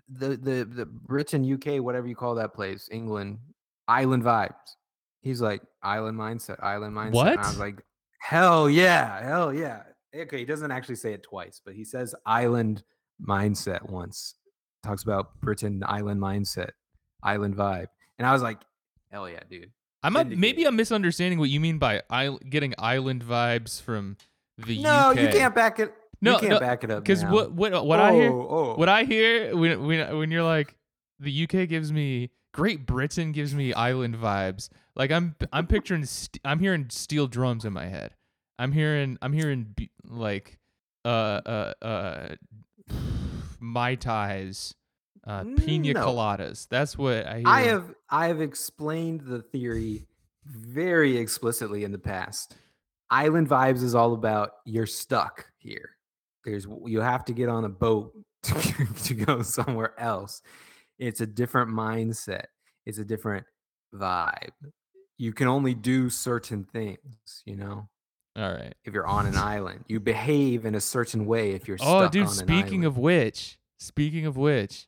the 0.10 0.30
the 0.38 0.66
the 0.66 0.86
Britain, 0.86 1.54
UK, 1.54 1.84
whatever 1.84 2.08
you 2.08 2.16
call 2.16 2.36
that 2.36 2.54
place, 2.54 2.88
England, 2.92 3.40
island 3.88 4.24
vibes. 4.24 4.76
He's 5.22 5.42
like 5.42 5.62
island 5.84 6.18
mindset, 6.18 6.64
island 6.64 6.96
mindset. 6.96 7.32
And 7.32 7.40
I 7.40 7.48
was 7.48 7.60
like, 7.60 7.84
hell 8.20 8.70
yeah, 8.70 9.22
hell 9.24 9.54
yeah. 9.54 9.84
Okay, 10.16 10.40
he 10.40 10.46
doesn't 10.46 10.72
actually 10.72 10.96
say 10.96 11.14
it 11.14 11.24
twice, 11.24 11.62
but 11.64 11.74
he 11.74 11.84
says 11.84 12.14
island 12.26 12.84
mindset 13.26 13.90
once. 13.90 14.36
Talks 14.84 15.04
about 15.04 15.40
Britain 15.42 15.84
island 15.86 16.20
mindset, 16.20 16.72
island 17.24 17.56
vibe, 17.56 17.88
and 18.18 18.28
I 18.28 18.34
was 18.34 18.42
like, 18.42 18.60
hell 19.12 19.30
yeah, 19.30 19.40
dude. 19.50 19.72
I'm 20.04 20.16
a, 20.16 20.26
maybe 20.26 20.66
I'm 20.66 20.76
misunderstanding 20.76 21.40
what 21.40 21.50
you 21.50 21.60
mean 21.60 21.78
by 21.78 22.02
getting 22.50 22.74
island 22.80 23.24
vibes 23.24 23.82
from 23.82 24.18
the 24.58 24.78
UK. 24.78 24.84
No, 24.84 25.12
UK. 25.12 25.20
you 25.20 25.28
can't 25.40 25.56
back 25.56 25.80
it. 25.80 25.94
No, 26.22 26.34
you 26.34 26.40
can't 26.40 26.52
no, 26.54 26.60
back 26.60 26.84
it 26.84 26.92
up 26.92 27.04
Because 27.04 27.24
what 27.26 27.52
what 27.52 27.86
what 27.86 28.00
I 28.00 28.14
hear 28.14 28.32
Oh, 28.32 28.48
oh. 28.50 28.76
what 28.76 28.90
I 28.90 29.04
hear 29.04 29.56
when 29.56 29.86
when 29.86 30.18
when 30.18 30.32
you're 30.32 30.44
like 30.44 30.76
the 31.20 31.44
UK 31.44 31.68
gives 31.68 31.92
me 31.92 32.32
Great 32.54 32.86
Britain 32.86 33.32
gives 33.32 33.56
me 33.56 33.74
island 33.74 34.16
vibes. 34.16 34.70
Like 34.96 35.12
I'm 35.12 35.36
I'm 35.52 35.68
picturing 35.68 36.06
st- 36.06 36.42
I'm 36.44 36.60
hearing 36.60 36.88
steel 36.90 37.28
drums 37.28 37.66
in 37.66 37.74
my 37.74 37.88
head. 37.88 38.16
I'm 38.62 38.72
hearing 38.72 39.18
I'm 39.24 39.34
hearing 39.34 39.74
be- 39.76 39.90
like 40.08 40.60
uh 41.04 41.42
uh 41.46 41.74
uh 41.82 42.36
mai 43.60 43.96
tais, 43.96 44.76
uh 45.26 45.44
pina 45.58 45.94
No. 45.94 46.06
coladas. 46.06 46.68
That's 46.70 46.96
what 46.96 47.26
I 47.26 47.38
hear. 47.40 47.48
I 47.48 47.62
have 47.64 47.96
I 48.10 48.28
have 48.28 48.40
explained 48.40 49.22
the 49.22 49.42
theory 49.42 50.06
very 50.46 51.18
explicitly 51.18 51.84
in 51.84 51.92
the 51.92 51.98
past. 51.98 52.56
Island 53.10 53.50
vibes 53.50 53.82
is 53.82 53.96
all 53.96 54.14
about 54.14 54.52
you're 54.66 54.86
stuck 54.86 55.48
here. 55.58 55.98
There's 56.46 56.68
you 56.86 57.02
have 57.02 57.26
to 57.26 57.34
get 57.34 57.50
on 57.50 57.66
a 57.66 57.70
boat 57.70 58.14
to, 58.44 58.86
to 59.06 59.14
go 59.16 59.42
somewhere 59.42 60.00
else. 60.00 60.44
It's 61.00 61.22
a 61.22 61.28
different 61.28 61.72
mindset. 61.72 62.46
It's 62.86 63.00
a 63.00 63.06
different 63.06 63.46
vibe. 63.94 64.52
You 65.18 65.34
can 65.34 65.48
only 65.48 65.74
do 65.74 66.12
certain 66.12 66.64
things, 66.64 67.44
you 67.46 67.56
know. 67.56 67.90
All 68.36 68.52
right. 68.52 68.74
If 68.86 68.94
you're 68.94 69.08
on 69.08 69.26
an 69.26 69.38
island, 69.38 69.86
you 69.88 70.00
behave 70.00 70.66
in 70.66 70.76
a 70.76 70.82
certain 70.82 71.26
way. 71.26 71.52
If 71.52 71.68
you're 71.68 71.78
Oh, 71.82 72.08
dude. 72.08 72.30
Speaking 72.30 72.86
of 72.86 72.98
which, 72.98 73.58
speaking 73.80 74.26
of 74.26 74.38
which, 74.38 74.88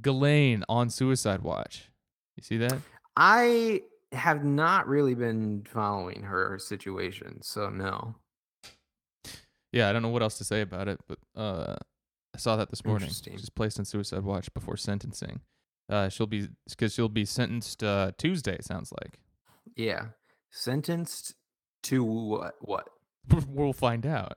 Ghislaine 0.00 0.64
on 0.68 0.90
Suicide 0.90 1.42
Watch. 1.42 1.90
You 2.36 2.42
see 2.42 2.58
that? 2.58 2.78
I 3.16 3.82
have 4.12 4.44
not 4.44 4.86
really 4.86 5.14
been 5.14 5.64
following 5.68 6.22
her 6.22 6.58
situation, 6.58 7.42
so 7.42 7.70
no. 7.70 8.14
Yeah, 9.72 9.88
I 9.88 9.92
don't 9.92 10.02
know 10.02 10.08
what 10.08 10.22
else 10.22 10.38
to 10.38 10.44
say 10.44 10.60
about 10.60 10.88
it, 10.88 11.00
but 11.08 11.18
uh, 11.34 11.76
I 12.34 12.38
saw 12.38 12.56
that 12.56 12.70
this 12.70 12.84
morning. 12.84 13.10
She's 13.10 13.50
placed 13.50 13.78
on 13.78 13.84
Suicide 13.84 14.22
Watch 14.22 14.52
before 14.54 14.76
sentencing. 14.76 15.40
Uh, 15.88 16.08
she'll 16.08 16.26
be 16.26 16.48
because 16.68 16.94
she'll 16.94 17.08
be 17.08 17.24
sentenced 17.24 17.82
uh, 17.82 18.12
Tuesday. 18.18 18.54
It 18.54 18.64
sounds 18.64 18.92
like. 19.00 19.18
Yeah. 19.76 20.06
Sentenced 20.50 21.34
to 21.86 22.02
what? 22.02 22.54
What? 22.60 22.88
we'll 23.48 23.72
find 23.72 24.06
out. 24.06 24.34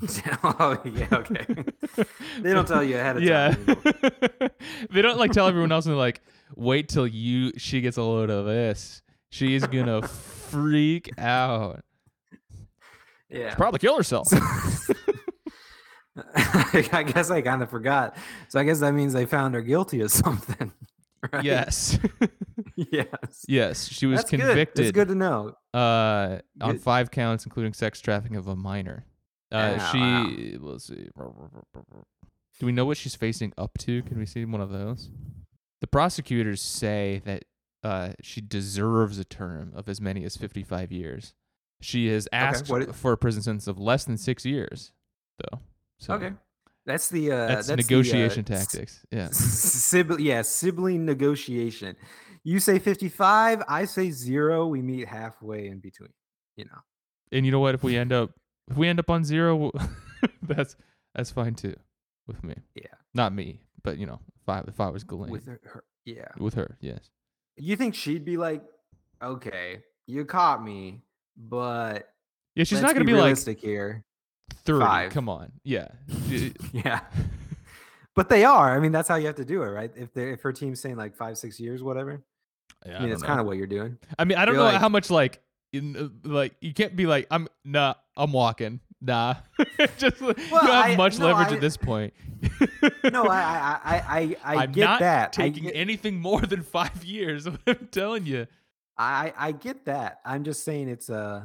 oh, 0.44 0.80
yeah, 0.84 1.08
okay. 1.12 1.46
They 2.40 2.52
don't 2.52 2.68
tell 2.68 2.84
you 2.84 2.96
ahead 2.96 3.16
of 3.16 3.22
yeah. 3.22 3.54
time. 3.54 4.50
they 4.92 5.02
don't 5.02 5.18
like 5.18 5.32
tell 5.32 5.48
everyone 5.48 5.72
else 5.72 5.86
and 5.86 5.92
they're 5.92 5.98
like, 5.98 6.20
wait 6.54 6.88
till 6.88 7.06
you 7.06 7.52
she 7.56 7.80
gets 7.80 7.96
a 7.96 8.02
load 8.02 8.30
of 8.30 8.46
this. 8.46 9.02
She's 9.30 9.66
gonna 9.66 10.06
freak 10.06 11.10
out. 11.18 11.82
Yeah. 13.28 13.54
Probably 13.56 13.80
kill 13.80 13.96
herself. 13.96 14.28
I 16.34 17.02
guess 17.12 17.30
I 17.30 17.40
kind 17.42 17.62
of 17.62 17.70
forgot. 17.70 18.16
So 18.48 18.60
I 18.60 18.64
guess 18.64 18.78
that 18.80 18.92
means 18.92 19.12
they 19.12 19.26
found 19.26 19.54
her 19.54 19.62
guilty 19.62 20.00
of 20.00 20.10
something. 20.12 20.72
Right? 21.32 21.44
yes. 21.44 21.98
yes. 22.76 23.44
yes. 23.48 23.88
She 23.88 24.06
was 24.06 24.18
That's 24.20 24.30
Good. 24.30 24.40
convicted 24.40 24.84
That's 24.86 24.92
good 24.92 25.08
to 25.08 25.14
know. 25.14 25.54
uh 25.74 26.38
on 26.60 26.72
Good. 26.72 26.80
five 26.82 27.10
counts, 27.10 27.44
including 27.44 27.72
sex 27.72 28.00
trafficking 28.00 28.36
of 28.36 28.46
a 28.46 28.54
minor. 28.56 29.04
Uh 29.52 29.78
Ow, 29.80 29.92
she 29.92 30.58
let's 30.60 30.86
see. 30.86 31.08
Do 32.60 32.66
we 32.66 32.72
know 32.72 32.84
what 32.84 32.96
she's 32.96 33.14
facing 33.14 33.52
up 33.58 33.78
to? 33.78 34.02
Can 34.02 34.18
we 34.18 34.26
see 34.26 34.44
one 34.44 34.60
of 34.60 34.70
those? 34.70 35.10
The 35.80 35.86
prosecutors 35.86 36.60
say 36.60 37.22
that 37.24 37.44
uh, 37.84 38.10
she 38.20 38.40
deserves 38.40 39.18
a 39.18 39.24
term 39.24 39.72
of 39.76 39.88
as 39.88 40.00
many 40.00 40.24
as 40.24 40.36
55 40.36 40.90
years. 40.90 41.34
She 41.80 42.08
has 42.08 42.26
asked 42.32 42.68
it- 42.70 42.94
for 42.96 43.12
a 43.12 43.16
prison 43.16 43.42
sentence 43.42 43.68
of 43.68 43.78
less 43.78 44.04
than 44.04 44.16
six 44.18 44.44
years, 44.44 44.90
though. 45.38 45.60
So 45.98 46.14
Okay. 46.14 46.32
That's 46.88 47.10
the 47.10 47.30
uh 47.30 47.46
that's, 47.48 47.66
the, 47.66 47.74
uh, 47.74 47.76
negotiation 47.76 48.44
tactics. 48.44 49.04
Yeah. 49.12 49.28
Sibling, 49.30 50.20
yeah, 50.20 50.40
sibling 50.40 51.04
negotiation. 51.04 51.96
You 52.44 52.60
say 52.60 52.78
55, 52.78 53.62
I 53.68 53.84
say 53.84 54.10
zero. 54.10 54.66
We 54.66 54.80
meet 54.80 55.06
halfway 55.06 55.66
in 55.66 55.80
between. 55.80 56.14
You 56.56 56.64
know, 56.64 56.78
And 57.30 57.44
you 57.44 57.52
know 57.52 57.60
what? 57.60 57.74
If 57.74 57.82
we 57.82 57.98
end 57.98 58.10
up 58.10 58.30
if 58.70 58.78
we 58.78 58.88
end 58.88 58.98
up 58.98 59.10
on 59.10 59.22
zero, 59.22 59.70
that's 60.42 60.76
that's 61.14 61.30
fine 61.30 61.54
too 61.54 61.76
with 62.26 62.42
me. 62.42 62.54
Yeah. 62.74 62.86
Not 63.12 63.34
me, 63.34 63.60
but 63.82 63.98
you 63.98 64.06
know, 64.06 64.20
if 64.40 64.48
I 64.48 64.60
if 64.66 64.80
I 64.80 64.88
was 64.88 65.04
Ghislaine 65.04 65.30
with 65.30 65.44
her, 65.44 65.60
her, 65.64 65.84
yeah. 66.06 66.28
with 66.38 66.54
her, 66.54 66.78
yes. 66.80 67.10
You 67.58 67.76
think 67.76 67.96
she'd 67.96 68.24
be 68.24 68.38
like, 68.38 68.62
okay, 69.22 69.80
you 70.06 70.24
caught 70.24 70.64
me, 70.64 71.02
but 71.36 72.08
Yeah, 72.54 72.64
she's 72.64 72.80
not 72.80 72.94
gonna 72.94 73.04
be, 73.04 73.12
be 73.12 73.18
like 73.18 73.24
realistic 73.24 73.60
here. 73.60 74.06
Thirty. 74.64 74.84
five. 74.84 75.12
Come 75.12 75.28
on. 75.28 75.52
Yeah. 75.64 75.88
Yeah. 76.72 77.00
But 78.14 78.28
they 78.28 78.44
are. 78.44 78.76
I 78.76 78.80
mean, 78.80 78.90
that's 78.90 79.08
how 79.08 79.14
you 79.14 79.26
have 79.26 79.36
to 79.36 79.44
do 79.44 79.62
it, 79.62 79.68
right? 79.68 79.92
If 79.94 80.12
they 80.12 80.30
if 80.32 80.42
her 80.42 80.52
team's 80.52 80.80
saying 80.80 80.96
like 80.96 81.14
five, 81.14 81.38
six 81.38 81.60
years, 81.60 81.84
whatever. 81.84 82.20
yeah, 82.84 82.98
I 82.98 83.02
mean, 83.02 83.12
it's 83.12 83.22
kind 83.22 83.38
of 83.38 83.46
what 83.46 83.56
you're 83.56 83.68
doing. 83.68 83.96
I 84.18 84.24
mean, 84.24 84.36
I 84.38 84.44
don't 84.44 84.56
You're 84.56 84.64
know 84.64 84.70
like- 84.72 84.80
how 84.80 84.88
much 84.88 85.08
like 85.08 85.40
in 85.72 85.96
uh, 85.96 86.08
like 86.28 86.56
you 86.60 86.74
can't 86.74 86.96
be 86.96 87.06
like 87.06 87.28
I'm 87.30 87.46
nah 87.64 87.94
I'm 88.16 88.32
walking 88.32 88.80
nah 89.00 89.34
just 89.98 90.20
Well, 90.20 90.34
you 90.36 90.48
don't 90.50 90.66
have 90.66 90.84
I- 90.86 90.96
much 90.96 91.20
no, 91.20 91.26
leverage 91.26 91.52
I- 91.52 91.54
at 91.54 91.60
this 91.60 91.76
point. 91.76 92.12
No, 93.04 93.22
I 93.26 93.38
I 93.38 93.78
I 93.84 94.36
I, 94.44 94.56
I 94.56 94.64
am 94.64 94.72
get 94.72 94.84
not 94.84 94.98
that. 95.00 95.32
Taking 95.32 95.64
get, 95.64 95.76
anything 95.76 96.18
more 96.20 96.40
than 96.40 96.62
five 96.64 97.04
years. 97.04 97.46
I'm 97.46 97.88
telling 97.92 98.26
you. 98.26 98.48
I 98.96 99.32
I 99.38 99.52
get 99.52 99.84
that. 99.84 100.18
I'm 100.24 100.42
just 100.42 100.64
saying 100.64 100.88
it's 100.88 101.08
uh 101.08 101.42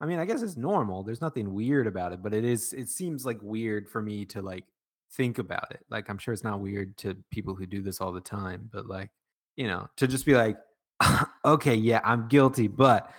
I 0.00 0.06
mean, 0.06 0.18
I 0.18 0.24
guess 0.24 0.42
it's 0.42 0.56
normal. 0.56 1.02
There's 1.02 1.20
nothing 1.20 1.52
weird 1.52 1.86
about 1.86 2.12
it, 2.12 2.22
but 2.22 2.32
it 2.32 2.44
is 2.44 2.72
it 2.72 2.88
seems 2.88 3.24
like 3.26 3.38
weird 3.42 3.88
for 3.88 4.00
me 4.00 4.24
to 4.26 4.40
like 4.42 4.64
think 5.12 5.38
about 5.38 5.70
it. 5.72 5.84
Like 5.90 6.08
I'm 6.08 6.16
sure 6.18 6.32
it's 6.32 6.44
not 6.44 6.60
weird 6.60 6.96
to 6.98 7.16
people 7.30 7.54
who 7.54 7.66
do 7.66 7.82
this 7.82 8.00
all 8.00 8.12
the 8.12 8.20
time, 8.20 8.70
but 8.72 8.86
like, 8.86 9.10
you 9.56 9.66
know, 9.68 9.88
to 9.98 10.06
just 10.08 10.24
be 10.24 10.34
like, 10.34 10.56
okay, 11.44 11.74
yeah, 11.74 12.00
I'm 12.04 12.28
guilty, 12.28 12.66
but 12.68 13.10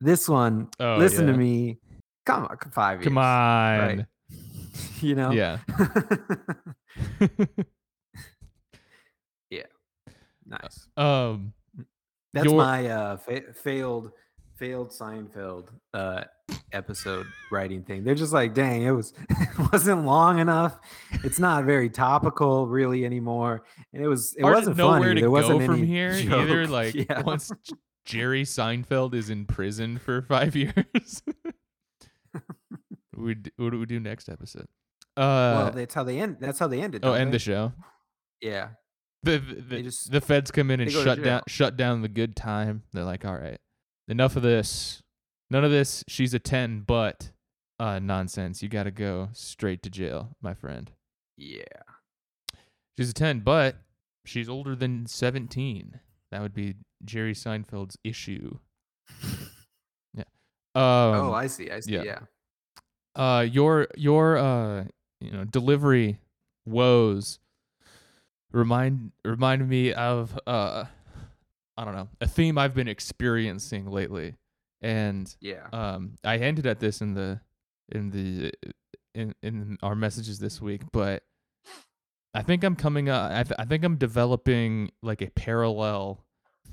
this 0.00 0.28
one, 0.28 0.68
Oh, 0.78 0.96
listen 0.98 1.26
yeah. 1.26 1.32
to 1.32 1.38
me. 1.38 1.78
Come 2.26 2.44
on, 2.44 2.58
five 2.70 2.98
years. 2.98 3.04
Come 3.08 3.18
on. 3.18 4.06
You 5.00 5.14
know? 5.14 5.30
Yeah. 5.30 5.58
yeah. 9.50 9.62
nice. 10.46 10.86
um. 10.96 11.52
That's 12.34 12.46
Your- 12.46 12.56
my 12.56 12.86
uh 12.88 13.16
fa- 13.16 13.52
failed 13.54 14.10
failed 14.56 14.90
Seinfeld 14.90 15.68
uh 15.94 16.24
episode 16.72 17.26
writing 17.50 17.82
thing. 17.82 18.04
They're 18.04 18.14
just 18.14 18.32
like, 18.32 18.54
dang, 18.54 18.82
it 18.82 18.90
was 18.92 19.12
it 19.30 19.72
wasn't 19.72 20.04
long 20.04 20.38
enough. 20.38 20.78
It's 21.24 21.38
not 21.38 21.64
very 21.64 21.90
topical 21.90 22.66
really 22.66 23.04
anymore. 23.04 23.64
And 23.92 24.02
it 24.02 24.08
was 24.08 24.34
it 24.36 24.42
hard 24.42 24.54
wasn't 24.56 24.76
funny. 24.76 25.00
where 25.00 25.14
to 25.14 25.20
there 25.20 25.30
wasn't 25.30 25.60
go 25.60 25.66
from 25.66 25.82
here 25.82 26.12
either. 26.14 26.66
Like 26.66 26.94
Yeah. 27.08 27.22
once 27.22 27.50
Jerry 28.04 28.44
Seinfeld 28.44 29.14
is 29.14 29.30
in 29.30 29.46
prison 29.46 29.98
for 29.98 30.22
five 30.22 30.54
years. 30.56 31.22
we 33.16 33.36
what 33.56 33.70
do 33.70 33.78
we 33.78 33.86
do 33.86 34.00
next 34.00 34.28
episode? 34.28 34.66
Uh 35.16 35.56
well, 35.56 35.70
that's 35.72 35.94
how 35.94 36.04
they 36.04 36.20
end. 36.20 36.36
That's 36.40 36.58
how 36.58 36.66
they 36.68 36.80
ended. 36.82 37.04
oh, 37.04 37.12
end 37.14 37.28
they? 37.28 37.36
the 37.36 37.38
show. 37.38 37.72
Yeah. 38.40 38.68
The 39.22 39.38
the, 39.38 39.54
the, 39.60 39.82
just- 39.82 40.10
the 40.12 40.20
feds 40.20 40.50
come 40.50 40.70
in 40.70 40.80
and 40.80 40.88
they 40.90 40.92
go 40.94 41.00
to 41.02 41.04
shut 41.10 41.22
down 41.22 41.42
shut 41.48 41.76
down 41.76 42.02
the 42.02 42.08
good 42.08 42.36
time. 42.36 42.82
They're 42.92 43.04
like, 43.04 43.24
all 43.24 43.34
right, 43.34 43.58
enough 44.08 44.36
of 44.36 44.42
this. 44.42 45.02
None 45.50 45.64
of 45.64 45.70
this. 45.70 46.04
She's 46.08 46.34
a 46.34 46.38
ten, 46.38 46.80
but 46.80 47.30
uh, 47.78 47.98
nonsense. 47.98 48.62
You 48.62 48.68
got 48.68 48.84
to 48.84 48.90
go 48.90 49.28
straight 49.32 49.82
to 49.84 49.90
jail, 49.90 50.36
my 50.40 50.54
friend. 50.54 50.90
Yeah. 51.36 51.62
She's 52.98 53.10
a 53.10 53.14
ten, 53.14 53.40
but 53.40 53.76
she's 54.24 54.48
older 54.48 54.74
than 54.74 55.06
seventeen. 55.06 56.00
That 56.32 56.40
would 56.42 56.54
be 56.54 56.74
Jerry 57.04 57.34
Seinfeld's 57.34 57.96
issue. 58.02 58.58
yeah. 60.14 60.24
Um, 60.74 61.14
oh, 61.14 61.32
I 61.32 61.46
see. 61.46 61.70
I 61.70 61.80
see. 61.80 61.92
yeah. 61.92 62.02
Yeah. 62.02 62.18
uh 63.14 63.40
your 63.42 63.86
your 63.96 64.36
uh 64.36 64.84
you 65.20 65.30
know 65.30 65.44
delivery 65.44 66.18
woes 66.66 67.38
remind 68.52 69.12
remind 69.24 69.68
me 69.68 69.92
of 69.92 70.38
uh 70.46 70.84
I 71.76 71.84
don't 71.84 71.94
know 71.94 72.08
a 72.20 72.26
theme 72.26 72.58
I've 72.58 72.74
been 72.74 72.88
experiencing 72.88 73.90
lately, 73.90 74.34
and 74.80 75.34
Yeah. 75.40 75.66
um 75.72 76.16
I 76.24 76.38
hinted 76.38 76.66
at 76.66 76.80
this 76.80 77.00
in 77.00 77.14
the 77.14 77.40
in 77.90 78.10
the 78.10 78.52
in 79.14 79.34
in 79.42 79.78
our 79.82 79.94
messages 79.94 80.38
this 80.38 80.60
week, 80.60 80.82
but 80.92 81.22
I 82.34 82.42
think 82.42 82.64
I'm 82.64 82.76
coming 82.76 83.08
up. 83.08 83.30
I, 83.30 83.42
th- 83.44 83.56
I 83.58 83.64
think 83.64 83.82
I'm 83.82 83.96
developing 83.96 84.90
like 85.02 85.22
a 85.22 85.30
parallel 85.30 86.22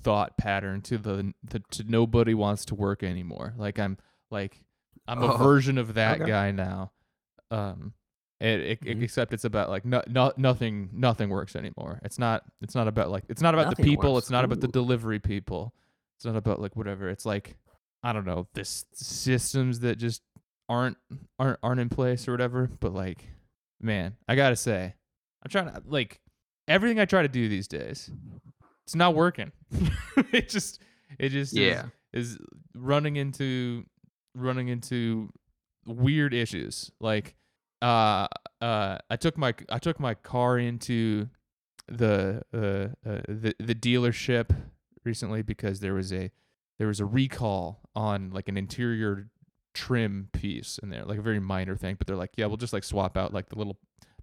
thought 0.02 0.38
pattern 0.38 0.82
to 0.82 0.98
the, 0.98 1.34
the 1.44 1.60
to 1.72 1.84
nobody 1.88 2.34
wants 2.34 2.66
to 2.66 2.76
work 2.76 3.02
anymore. 3.04 3.54
Like 3.58 3.80
I'm 3.80 3.98
like 4.30 4.62
I'm 5.08 5.24
a 5.24 5.34
Oh, 5.34 5.38
version 5.38 5.78
of 5.78 5.94
that 5.94 6.20
okay. 6.22 6.30
guy 6.30 6.52
now. 6.52 6.92
Um, 7.52 7.94
it, 8.44 8.60
it, 8.60 8.82
Mhm. 8.82 9.02
except 9.04 9.34
it's 9.34 9.46
about 9.46 9.70
like 9.70 9.86
no, 9.86 10.02
no, 10.08 10.32
nothing 10.38 10.90
nothing 10.94 11.30
works 11.30 11.56
anymore. 11.56 12.00
It's 12.04 12.20
not 12.20 12.44
it's 12.62 12.76
not 12.76 12.88
about 12.88 13.10
like 13.10 13.24
it's 13.30 13.42
not 13.42 13.54
about 13.54 13.76
the 13.76 13.84
people. 13.84 14.14
works. 14.14 14.26
It's 14.26 14.32
not 14.32 14.44
about 14.46 14.60
the 14.60 14.68
delivery 14.68 15.20
people. 15.20 15.74
It's 16.18 16.26
not 16.26 16.36
about 16.36 16.60
like 16.62 16.76
whatever. 16.76 17.10
It's 17.10 17.26
like 17.26 17.56
I 18.04 18.12
don't 18.14 18.26
know 18.26 18.48
this 18.54 18.86
systems 18.94 19.80
that 19.80 19.98
just 19.98 20.22
aren't 20.70 20.98
aren't 21.40 21.60
aren't 21.64 21.80
in 21.80 21.90
place 21.90 22.28
or 22.28 22.32
whatever. 22.32 22.70
But 22.80 22.94
like, 22.94 23.24
man, 23.82 24.18
I 24.28 24.36
gotta 24.36 24.56
say, 24.58 24.94
I'm 25.44 25.50
trying 25.50 25.72
to 25.72 25.82
like 25.86 26.20
everything 26.68 27.00
I 27.00 27.06
try 27.06 27.22
to 27.22 27.28
do 27.30 27.48
these 27.48 27.68
days. 27.68 28.12
It's 28.86 28.96
not 28.96 29.16
working. 29.16 29.52
it 30.34 30.50
just 30.50 30.82
it 31.18 31.30
just 31.30 31.54
is- 31.54 31.60
Yeah. 31.60 31.86
is, 32.12 32.38
running 32.76 33.16
into 33.16 33.86
running 34.36 34.68
into 34.68 35.30
weird 35.86 36.34
issues. 36.34 36.92
Like 37.00 37.36
uh 37.84 38.28
uh 38.62 38.98
I 39.10 39.16
took 39.18 39.38
my 39.38 39.54
I 39.70 39.78
took 39.80 40.00
my 40.00 40.14
car 40.14 40.58
into 40.58 41.30
the 41.88 42.42
uh, 42.54 43.10
uh 43.10 43.22
the 43.28 43.54
the 43.60 43.76
dealership 43.76 44.56
recently 45.04 45.42
because 45.42 45.80
there 45.82 45.94
was 45.94 46.14
a 46.14 46.32
there 46.80 46.88
was 46.88 47.00
a 47.00 47.06
recall 47.06 47.82
on 47.96 48.32
like 48.32 48.48
an 48.48 48.58
interior 48.58 49.30
trim 49.74 50.30
piece 50.34 50.80
in 50.82 50.90
there, 50.90 51.04
like 51.06 51.20
a 51.20 51.22
very 51.22 51.40
minor 51.40 51.76
thing. 51.76 51.96
But 51.98 52.08
they're 52.08 52.16
like, 52.16 52.32
yeah, 52.38 52.46
we'll 52.46 52.58
just 52.58 52.74
like 52.74 52.84
swap 52.84 53.18
out 53.18 53.34
like 53.34 53.50
the 53.50 53.58
little 53.58 53.78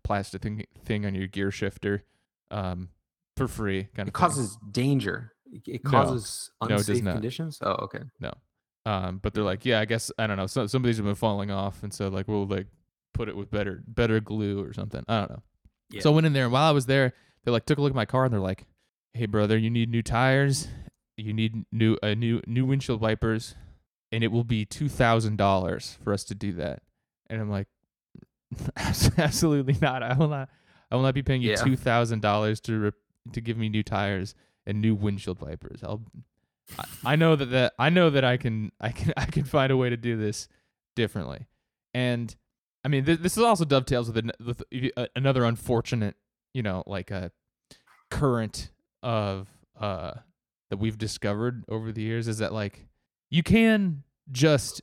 plastic 0.05 0.43
thing 0.43 0.65
thing 0.85 1.05
on 1.07 1.15
your 1.15 1.27
gear 1.27 1.51
shifter, 1.51 2.05
um, 2.51 2.89
for 3.37 3.47
free. 3.47 3.85
Kind 3.95 4.01
of 4.01 4.01
It 4.01 4.05
thing. 4.07 4.13
causes 4.13 4.59
danger. 4.73 5.33
It- 5.53 5.63
It 5.67 5.85
No. 5.85 5.91
causes 5.91 6.51
No, 6.63 6.69
it 6.69 6.73
unsafe 6.89 7.03
conditions. 7.05 7.59
Oh, 7.63 7.73
okay. 7.85 8.03
No 8.21 8.33
um, 8.87 9.19
but 9.19 9.35
they're 9.35 9.45
like, 9.45 9.67
yeah, 9.67 9.79
I 9.81 9.85
guess 9.85 10.11
I 10.19 10.27
don't 10.27 10.39
know. 10.39 10.47
Some 10.47 10.67
some 10.69 10.83
of 10.83 10.87
these 10.87 10.97
have 10.97 11.05
been 11.05 11.15
falling 11.15 11.51
off, 11.51 11.83
and 11.83 11.93
so 11.93 12.09
like 12.09 12.27
we'll 12.29 12.47
like 12.47 12.67
put 13.15 13.29
it 13.29 13.37
with 13.37 13.51
better 13.51 13.83
better 13.87 14.21
glue 14.21 14.63
or 14.63 14.73
something. 14.73 15.03
I 15.09 15.21
don't 15.21 15.31
know. 15.31 15.43
Yeah. 15.91 16.01
So 16.03 16.13
I 16.13 16.15
went 16.15 16.27
in 16.27 16.33
there, 16.33 16.45
and 16.45 16.53
while 16.53 16.69
I 16.69 16.73
was 16.73 16.87
there, 16.87 17.13
they 17.45 17.51
like 17.51 17.67
took 17.67 17.79
a 17.79 17.83
look 17.83 17.91
at 17.91 17.97
my 17.97 18.05
car 18.07 18.25
and 18.25 18.33
they're 18.33 18.41
like, 18.41 18.67
"Hey 19.15 19.27
brother, 19.27 19.57
you 19.59 19.71
need 19.71 19.91
new 19.91 20.03
tires, 20.03 20.69
you 21.17 21.33
need 21.33 21.65
new 21.73 21.97
uh, 22.03 22.15
new 22.15 22.41
new 22.47 22.65
windshield 22.65 23.01
wipers, 23.01 23.55
and 24.13 24.23
it 24.25 24.29
will 24.29 24.45
be 24.45 24.65
two 24.65 24.89
thousand 24.89 25.37
dollars 25.37 25.99
for 26.05 26.13
us 26.13 26.25
to 26.25 26.35
do 26.35 26.53
that." 26.55 26.83
And 27.29 27.41
I'm 27.41 27.51
like, 27.51 27.69
"Absolutely 28.77 29.77
not. 29.81 30.03
I 30.03 30.15
will 30.15 30.29
not. 30.29 30.49
I 30.91 30.97
will 30.97 31.03
not 31.03 31.15
be 31.15 31.23
paying 31.23 31.43
you 31.43 31.51
Yeah. 31.51 31.57
two 31.57 31.77
thousand 31.77 32.21
dollars 32.23 32.61
to 32.63 32.79
re- 32.79 32.93
to 33.33 33.41
give 33.41 33.57
me 33.57 33.69
new 33.69 33.83
tires 33.83 34.35
and 34.67 34.81
new 34.81 34.95
windshield 34.95 35.41
wipers. 35.41 35.83
I'll." 35.83 36.03
I- 36.79 36.85
I 37.05 37.17
know 37.17 37.35
that, 37.35 37.47
that 37.47 37.73
I 37.81 37.91
know 37.91 38.11
that 38.11 38.23
I 38.25 38.37
can 38.37 38.71
I 38.81 38.91
can 38.91 39.13
I 39.17 39.25
can 39.27 39.45
find 39.45 39.73
a 39.73 39.77
way 39.77 39.91
to 39.91 39.97
do 39.97 40.17
this 40.17 40.49
differently, 40.95 41.49
and 41.95 42.35
I 42.85 42.89
mean 42.89 43.05
th- 43.05 43.21
this 43.21 43.37
is 43.37 43.43
also 43.43 43.65
dovetails 43.65 44.09
with, 44.09 44.19
an, 44.19 44.33
with 44.45 44.63
uh, 44.97 45.07
another 45.15 45.45
unfortunate 45.45 46.17
you 46.55 46.63
know 46.63 46.83
like 46.87 47.11
a 47.11 47.31
current 48.11 48.71
of 49.03 49.49
uh 49.81 50.13
that 50.71 50.77
we've 50.79 50.99
discovered 50.99 51.65
over 51.69 51.93
the 51.93 52.03
years 52.03 52.29
is 52.29 52.39
that 52.39 52.53
like 52.53 52.87
you 53.31 53.43
can 53.43 54.03
just 54.31 54.83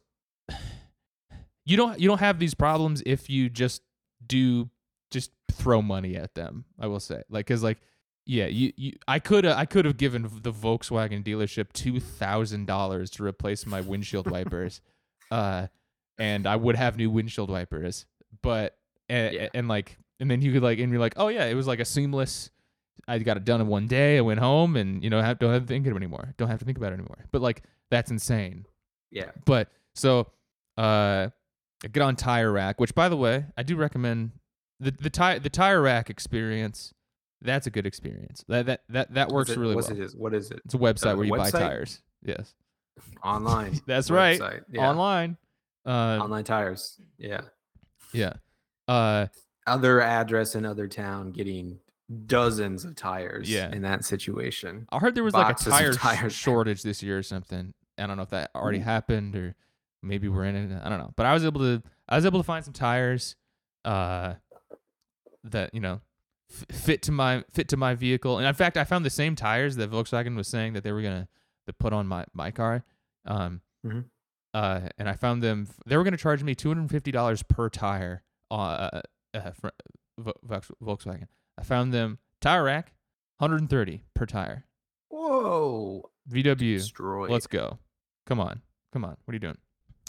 you 1.66 1.78
don't 1.78 2.00
you 2.00 2.08
don't 2.08 2.20
have 2.20 2.40
these 2.40 2.54
problems 2.54 3.04
if 3.06 3.30
you 3.30 3.50
just 3.50 3.82
do 4.26 4.70
just 5.12 5.32
throw 5.52 5.82
money 5.82 6.16
at 6.16 6.36
them 6.36 6.66
i 6.80 6.88
will 6.88 7.00
say. 7.00 7.22
Like 7.30 7.48
cuz 7.48 7.64
like 7.64 7.80
yeah 8.26 8.48
you, 8.48 8.74
you 8.76 8.94
i 9.08 9.20
could 9.20 9.46
i 9.46 9.66
could 9.66 9.86
have 9.86 9.98
given 9.98 10.24
the 10.42 10.52
volkswagen 10.52 11.24
dealership 11.24 11.72
$2000 11.74 13.12
to 13.12 13.24
replace 13.24 13.66
my 13.66 13.82
windshield 13.82 14.30
wipers 14.30 14.82
uh 15.32 15.68
and 16.20 16.46
i 16.48 16.56
would 16.56 16.76
have 16.76 16.98
new 16.98 17.10
windshield 17.10 17.50
wipers 17.50 18.06
but 18.42 18.78
and, 19.10 19.34
Yeah. 19.34 19.48
and 19.54 19.68
like 19.68 19.98
and 20.20 20.30
then 20.32 20.42
you 20.42 20.52
could 20.54 20.64
like 20.64 20.80
and 20.80 20.92
you're 20.92 21.00
like 21.02 21.14
oh 21.18 21.28
yeah 21.30 21.46
it 21.46 21.54
was 21.54 21.68
like 21.68 21.80
a 21.80 21.86
seamless 21.86 22.50
I 23.10 23.20
got 23.20 23.38
it 23.38 23.46
done 23.46 23.62
in 23.62 23.68
one 23.68 23.88
day. 23.88 24.18
I 24.18 24.22
went 24.22 24.42
home 24.42 24.76
and 24.76 25.02
you 25.02 25.10
know 25.10 25.22
have, 25.22 25.40
don't 25.40 25.54
have 25.54 25.62
to 25.62 25.68
think 25.68 25.88
of 25.88 25.94
it 25.94 25.96
anymore. 25.96 26.34
Don't 26.36 26.50
have 26.50 26.60
to 26.60 26.66
think 26.66 26.78
about 26.78 26.92
it 26.92 26.96
anymore. 26.96 27.24
But 27.32 27.42
like 27.42 27.64
that's 27.90 28.12
insane. 28.12 28.66
Yeah. 29.12 29.32
But 29.46 29.70
so 29.96 30.28
uh, 30.78 31.30
get 31.90 32.02
on 32.04 32.18
Tire 32.18 32.52
Rack, 32.52 32.82
which 32.82 32.94
by 32.94 33.08
the 33.08 33.16
way 33.16 33.46
I 33.56 33.64
do 33.64 33.78
recommend 33.78 34.32
the 34.82 34.92
the 34.92 35.10
tire 35.10 35.40
the 35.40 35.50
Tire 35.50 35.82
Rack 35.82 36.10
experience. 36.10 36.94
That's 37.42 37.66
a 37.66 37.70
good 37.70 37.86
experience. 37.86 38.44
That 38.50 38.66
that 38.66 38.82
that 38.90 39.14
that 39.14 39.30
works 39.30 39.52
it- 39.52 39.58
really 39.58 39.76
what's 39.76 39.88
well. 39.90 40.00
It 40.00 40.04
is, 40.04 40.14
what 40.16 40.34
is 40.34 40.52
it? 40.52 40.60
It's 40.66 40.74
a 40.74 40.78
website 40.78 41.14
Uh, 41.14 41.18
where 41.18 41.26
you 41.28 41.36
buy 41.36 41.50
tires. 41.52 42.02
Yes, 42.24 42.56
Online. 43.24 43.80
That's 43.86 44.10
right. 44.12 44.42
Yeah. 44.70 44.90
online. 44.90 45.38
Uh, 45.88 46.20
Online 46.22 46.44
tires. 46.44 47.00
Yeah. 47.18 47.42
yeah. 48.14 48.34
Uh, 48.88 49.28
Other 49.66 50.02
address 50.02 50.54
in 50.56 50.66
other 50.66 50.88
town 50.88 51.32
getting 51.32 51.80
dozens 52.26 52.84
of 52.86 52.96
tires 52.96 53.50
Yeah. 53.50 53.72
in 53.72 53.82
that 53.84 54.04
situation. 54.06 54.86
I 54.92 55.00
heard 55.00 55.16
there 55.16 55.24
was 55.24 55.34
like 55.34 55.46
a 55.46 55.50
Boxes 55.50 55.98
tire 55.98 56.30
sh- 56.30 56.36
shortage 56.42 56.84
this 56.84 57.02
year 57.02 57.18
or 57.18 57.24
something. 57.24 57.74
I 57.98 58.06
don't 58.08 58.18
know 58.18 58.24
if 58.24 58.30
that 58.30 58.52
already 58.54 58.80
Ooh. 58.80 58.84
happened 58.84 59.36
or 59.36 59.56
maybe 60.04 60.28
we're 60.30 60.46
in 60.46 60.56
it. 60.56 60.82
I 60.84 60.90
don't 60.90 61.00
know. 61.00 61.12
But 61.16 61.26
I 61.26 61.34
was 61.34 61.44
able 61.46 61.62
to 61.62 61.82
I 62.08 62.16
was 62.16 62.26
able 62.26 62.40
to 62.40 62.44
find 62.44 62.64
some 62.64 62.74
tires 62.74 63.36
uh 63.86 64.36
that, 65.44 65.74
you 65.74 65.80
know, 65.82 66.02
f- 66.52 66.66
fit 66.76 67.02
to 67.04 67.12
my 67.12 67.44
fit 67.52 67.68
to 67.70 67.78
my 67.78 67.96
vehicle. 67.96 68.38
And 68.38 68.46
in 68.48 68.54
fact, 68.54 68.78
I 68.78 68.84
found 68.84 69.06
the 69.06 69.10
same 69.10 69.36
tires 69.36 69.76
that 69.78 69.90
Volkswagen 69.92 70.36
was 70.36 70.48
saying 70.48 70.74
that 70.74 70.84
they 70.84 70.92
were 70.92 71.02
going 71.02 71.28
to 71.68 71.74
put 71.74 71.94
on 71.94 72.08
my 72.08 72.26
my 72.34 72.52
car. 72.52 72.84
Um 73.26 73.62
Mhm. 73.86 74.06
Uh 74.58 74.90
and 74.98 75.08
I 75.10 75.14
found 75.14 75.44
them 75.44 75.68
they 75.86 75.96
were 75.98 76.04
going 76.04 76.18
to 76.20 76.24
charge 76.28 76.42
me 76.44 76.56
$250 76.56 77.48
per 77.48 77.70
tire 77.70 78.24
uh, 78.52 79.02
uh 79.34 79.52
for 79.60 79.72
Volkswagen. 80.82 81.28
I 81.60 81.64
found 81.64 81.94
them 81.94 82.18
tire 82.42 82.64
rack 82.64 82.94
130 83.40 84.04
per 84.16 84.26
tire. 84.26 84.66
Whoa. 85.10 86.10
VW, 86.32 86.78
Destroyed. 86.78 87.30
let's 87.32 87.48
go. 87.48 87.78
Come 88.26 88.40
on. 88.40 88.62
Come 88.94 89.06
on. 89.06 89.16
What 89.26 89.32
are 89.32 89.36
you 89.36 89.46
doing? 89.48 89.58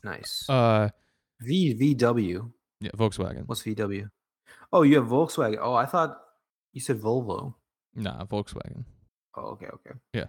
nice. 0.05 0.33
Uh 0.49 0.89
v 1.41 1.75
VW. 1.81 2.51
yeah, 2.81 2.91
Volkswagen. 2.97 3.45
What's 3.47 3.63
VW? 3.63 4.09
Oh, 4.73 4.83
you 4.83 4.97
have 4.97 5.07
Volkswagen. 5.07 5.59
Oh, 5.61 5.75
I 5.75 5.87
thought 5.87 6.11
you 6.73 6.81
said 6.81 7.01
Volvo. 7.01 7.55
Nah, 7.95 8.25
Volkswagen. 8.25 8.85
Oh, 9.37 9.47
okay, 9.55 9.69
okay. 9.77 9.95
Yeah. 10.15 10.29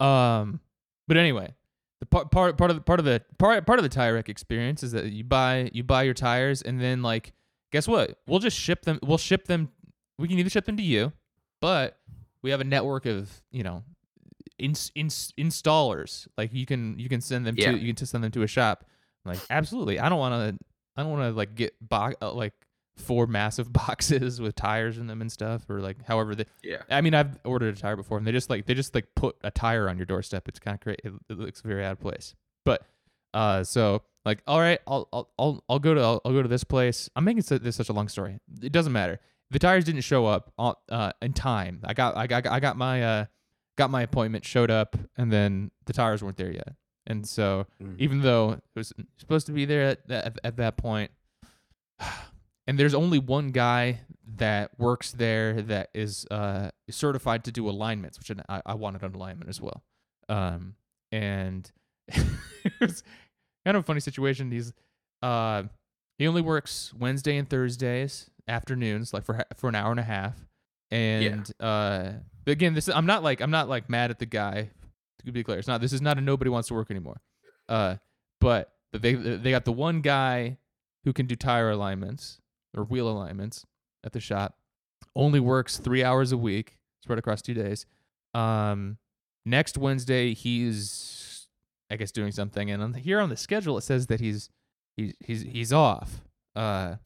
Um 0.00 0.60
but 1.08 1.16
anyway, 1.16 1.54
the 2.00 2.06
part 2.06 2.30
part 2.30 2.56
part 2.56 2.70
of 2.70 2.76
the 2.76 2.82
part 2.82 2.98
of 2.98 3.04
the 3.04 3.22
part 3.38 3.64
part 3.66 3.78
of 3.78 3.82
the 3.82 3.88
tire 3.88 4.14
rack 4.14 4.28
experience 4.28 4.82
is 4.82 4.92
that 4.92 5.06
you 5.06 5.22
buy 5.24 5.70
you 5.72 5.84
buy 5.84 6.02
your 6.02 6.14
tires 6.14 6.62
and 6.62 6.80
then 6.80 7.02
like 7.02 7.32
guess 7.72 7.86
what? 7.86 8.18
We'll 8.26 8.40
just 8.40 8.56
ship 8.58 8.82
them 8.82 8.98
we'll 9.02 9.18
ship 9.18 9.46
them 9.46 9.70
we 10.18 10.26
can 10.28 10.38
either 10.38 10.50
ship 10.50 10.64
them 10.66 10.76
to 10.76 10.82
you, 10.82 11.12
but 11.60 11.98
we 12.42 12.50
have 12.50 12.60
a 12.60 12.64
network 12.64 13.06
of, 13.06 13.30
you 13.50 13.62
know, 13.62 13.84
ins, 14.58 14.90
ins, 14.94 15.32
installers. 15.38 16.26
Like 16.36 16.52
you 16.52 16.66
can 16.66 16.98
you 16.98 17.08
can 17.08 17.20
send 17.20 17.46
them 17.46 17.54
Yeah. 17.56 17.72
to 17.72 17.78
you 17.78 17.86
can 17.88 17.96
just 17.96 18.12
send 18.12 18.24
them 18.24 18.30
to 18.32 18.42
a 18.42 18.46
shop. 18.46 18.84
I'm 19.24 19.32
like 19.32 19.40
absolutely. 19.50 19.98
I 19.98 20.08
don't 20.08 20.18
want 20.18 20.56
to 20.58 20.64
I 20.96 21.02
don't 21.02 21.10
want 21.12 21.22
to 21.32 21.36
like 21.36 21.54
get 21.54 21.74
bo- 21.80 22.12
uh, 22.20 22.32
like 22.32 22.54
four 23.00 23.26
massive 23.26 23.72
boxes 23.72 24.40
with 24.40 24.54
tires 24.54 24.98
in 24.98 25.06
them 25.06 25.20
and 25.20 25.30
stuff 25.32 25.68
or 25.68 25.80
like 25.80 26.04
however 26.06 26.34
they 26.34 26.44
Yeah. 26.62 26.82
I 26.90 27.00
mean, 27.00 27.14
I've 27.14 27.38
ordered 27.44 27.76
a 27.76 27.80
tire 27.80 27.96
before, 27.96 28.18
and 28.18 28.26
they 28.26 28.32
just 28.32 28.50
like 28.50 28.66
they 28.66 28.74
just 28.74 28.94
like 28.94 29.06
put 29.14 29.36
a 29.42 29.50
tire 29.50 29.88
on 29.88 29.96
your 29.96 30.06
doorstep. 30.06 30.48
It's 30.48 30.58
kind 30.58 30.74
of 30.76 30.80
great. 30.80 31.00
It, 31.04 31.12
it 31.28 31.38
looks 31.38 31.60
very 31.62 31.84
out 31.84 31.92
of 31.92 32.00
place. 32.00 32.34
But 32.64 32.82
uh, 33.34 33.64
so 33.64 34.02
like, 34.24 34.42
all 34.46 34.60
right, 34.60 34.80
I'll 34.86 35.08
I'll 35.12 35.30
I'll, 35.38 35.64
I'll 35.68 35.78
go 35.78 35.94
to 35.94 36.00
I'll, 36.00 36.20
I'll 36.24 36.32
go 36.32 36.42
to 36.42 36.48
this 36.48 36.64
place. 36.64 37.08
I'm 37.16 37.24
making 37.24 37.42
this 37.62 37.76
such 37.76 37.88
a 37.88 37.92
long 37.92 38.08
story. 38.08 38.38
It 38.62 38.72
doesn't 38.72 38.92
matter. 38.92 39.18
The 39.50 39.58
tires 39.58 39.84
didn't 39.84 40.02
show 40.02 40.26
up 40.26 40.52
on, 40.58 40.74
uh, 40.90 41.12
in 41.22 41.32
time. 41.32 41.80
I 41.84 41.92
got 41.94 42.16
I 42.16 42.26
got 42.26 42.46
I 42.46 42.60
got 42.60 42.76
my 42.76 43.02
uh 43.02 43.24
got 43.78 43.90
my 43.90 44.02
appointment, 44.02 44.44
showed 44.44 44.70
up, 44.70 44.94
and 45.16 45.32
then 45.32 45.70
the 45.86 45.92
tires 45.92 46.22
weren't 46.22 46.36
there 46.36 46.52
yet. 46.52 46.74
And 47.06 47.26
so 47.26 47.66
Mm. 47.82 47.94
even 47.98 48.20
though 48.20 48.52
it 48.52 48.62
was 48.76 48.92
supposed 49.16 49.46
to 49.46 49.52
be 49.52 49.64
there 49.64 49.82
at 49.88 50.06
that, 50.08 50.38
at 50.44 50.56
that 50.58 50.76
point, 50.76 51.10
and 52.70 52.78
there's 52.78 52.94
only 52.94 53.18
one 53.18 53.48
guy 53.48 53.98
that 54.36 54.70
works 54.78 55.10
there 55.10 55.60
that 55.60 55.90
is 55.92 56.24
uh, 56.30 56.70
certified 56.88 57.42
to 57.42 57.50
do 57.50 57.68
alignments, 57.68 58.16
which 58.16 58.30
I, 58.48 58.62
I 58.64 58.74
wanted 58.74 59.02
an 59.02 59.12
alignment 59.12 59.50
as 59.50 59.60
well. 59.60 59.82
Um, 60.28 60.76
and 61.10 61.68
it 62.06 62.72
was 62.80 63.02
kind 63.66 63.76
of 63.76 63.82
a 63.82 63.86
funny 63.86 63.98
situation. 63.98 64.52
He's 64.52 64.72
uh, 65.20 65.64
he 66.16 66.28
only 66.28 66.42
works 66.42 66.94
Wednesday 66.96 67.38
and 67.38 67.50
Thursdays 67.50 68.30
afternoons, 68.46 69.12
like 69.12 69.24
for 69.24 69.44
for 69.56 69.68
an 69.68 69.74
hour 69.74 69.90
and 69.90 69.98
a 69.98 70.04
half. 70.04 70.36
And 70.92 71.50
uh, 71.58 72.12
again, 72.46 72.74
this 72.74 72.88
I'm 72.88 73.06
not 73.06 73.24
like 73.24 73.40
I'm 73.40 73.50
not 73.50 73.68
like 73.68 73.90
mad 73.90 74.12
at 74.12 74.20
the 74.20 74.26
guy. 74.26 74.70
To 75.24 75.32
be 75.32 75.42
clear, 75.42 75.58
it's 75.58 75.66
not. 75.66 75.80
This 75.80 75.92
is 75.92 76.02
not 76.02 76.18
a 76.18 76.20
nobody 76.20 76.50
wants 76.50 76.68
to 76.68 76.74
work 76.74 76.92
anymore. 76.92 77.20
Uh, 77.68 77.96
but 78.40 78.72
they 78.92 79.14
they 79.14 79.50
got 79.50 79.64
the 79.64 79.72
one 79.72 80.02
guy 80.02 80.58
who 81.02 81.12
can 81.12 81.26
do 81.26 81.34
tire 81.34 81.70
alignments 81.70 82.40
or 82.76 82.84
wheel 82.84 83.08
alignments 83.08 83.64
at 84.04 84.12
the 84.12 84.20
shop. 84.20 84.56
Only 85.16 85.40
works 85.40 85.78
three 85.78 86.04
hours 86.04 86.32
a 86.32 86.36
week, 86.36 86.76
spread 87.02 87.18
across 87.18 87.42
two 87.42 87.54
days. 87.54 87.86
Um, 88.34 88.98
next 89.44 89.76
Wednesday 89.78 90.34
he's, 90.34 91.48
I 91.90 91.96
guess, 91.96 92.12
doing 92.12 92.32
something, 92.32 92.70
and 92.70 92.82
on 92.82 92.92
the, 92.92 92.98
here 92.98 93.20
on 93.20 93.28
the 93.28 93.36
schedule 93.36 93.76
it 93.78 93.82
says 93.82 94.06
that 94.08 94.20
he's 94.20 94.50
he's 94.96 95.14
he's 95.20 95.42
he's 95.42 95.72
off. 95.72 96.20
Uh, 96.54 96.96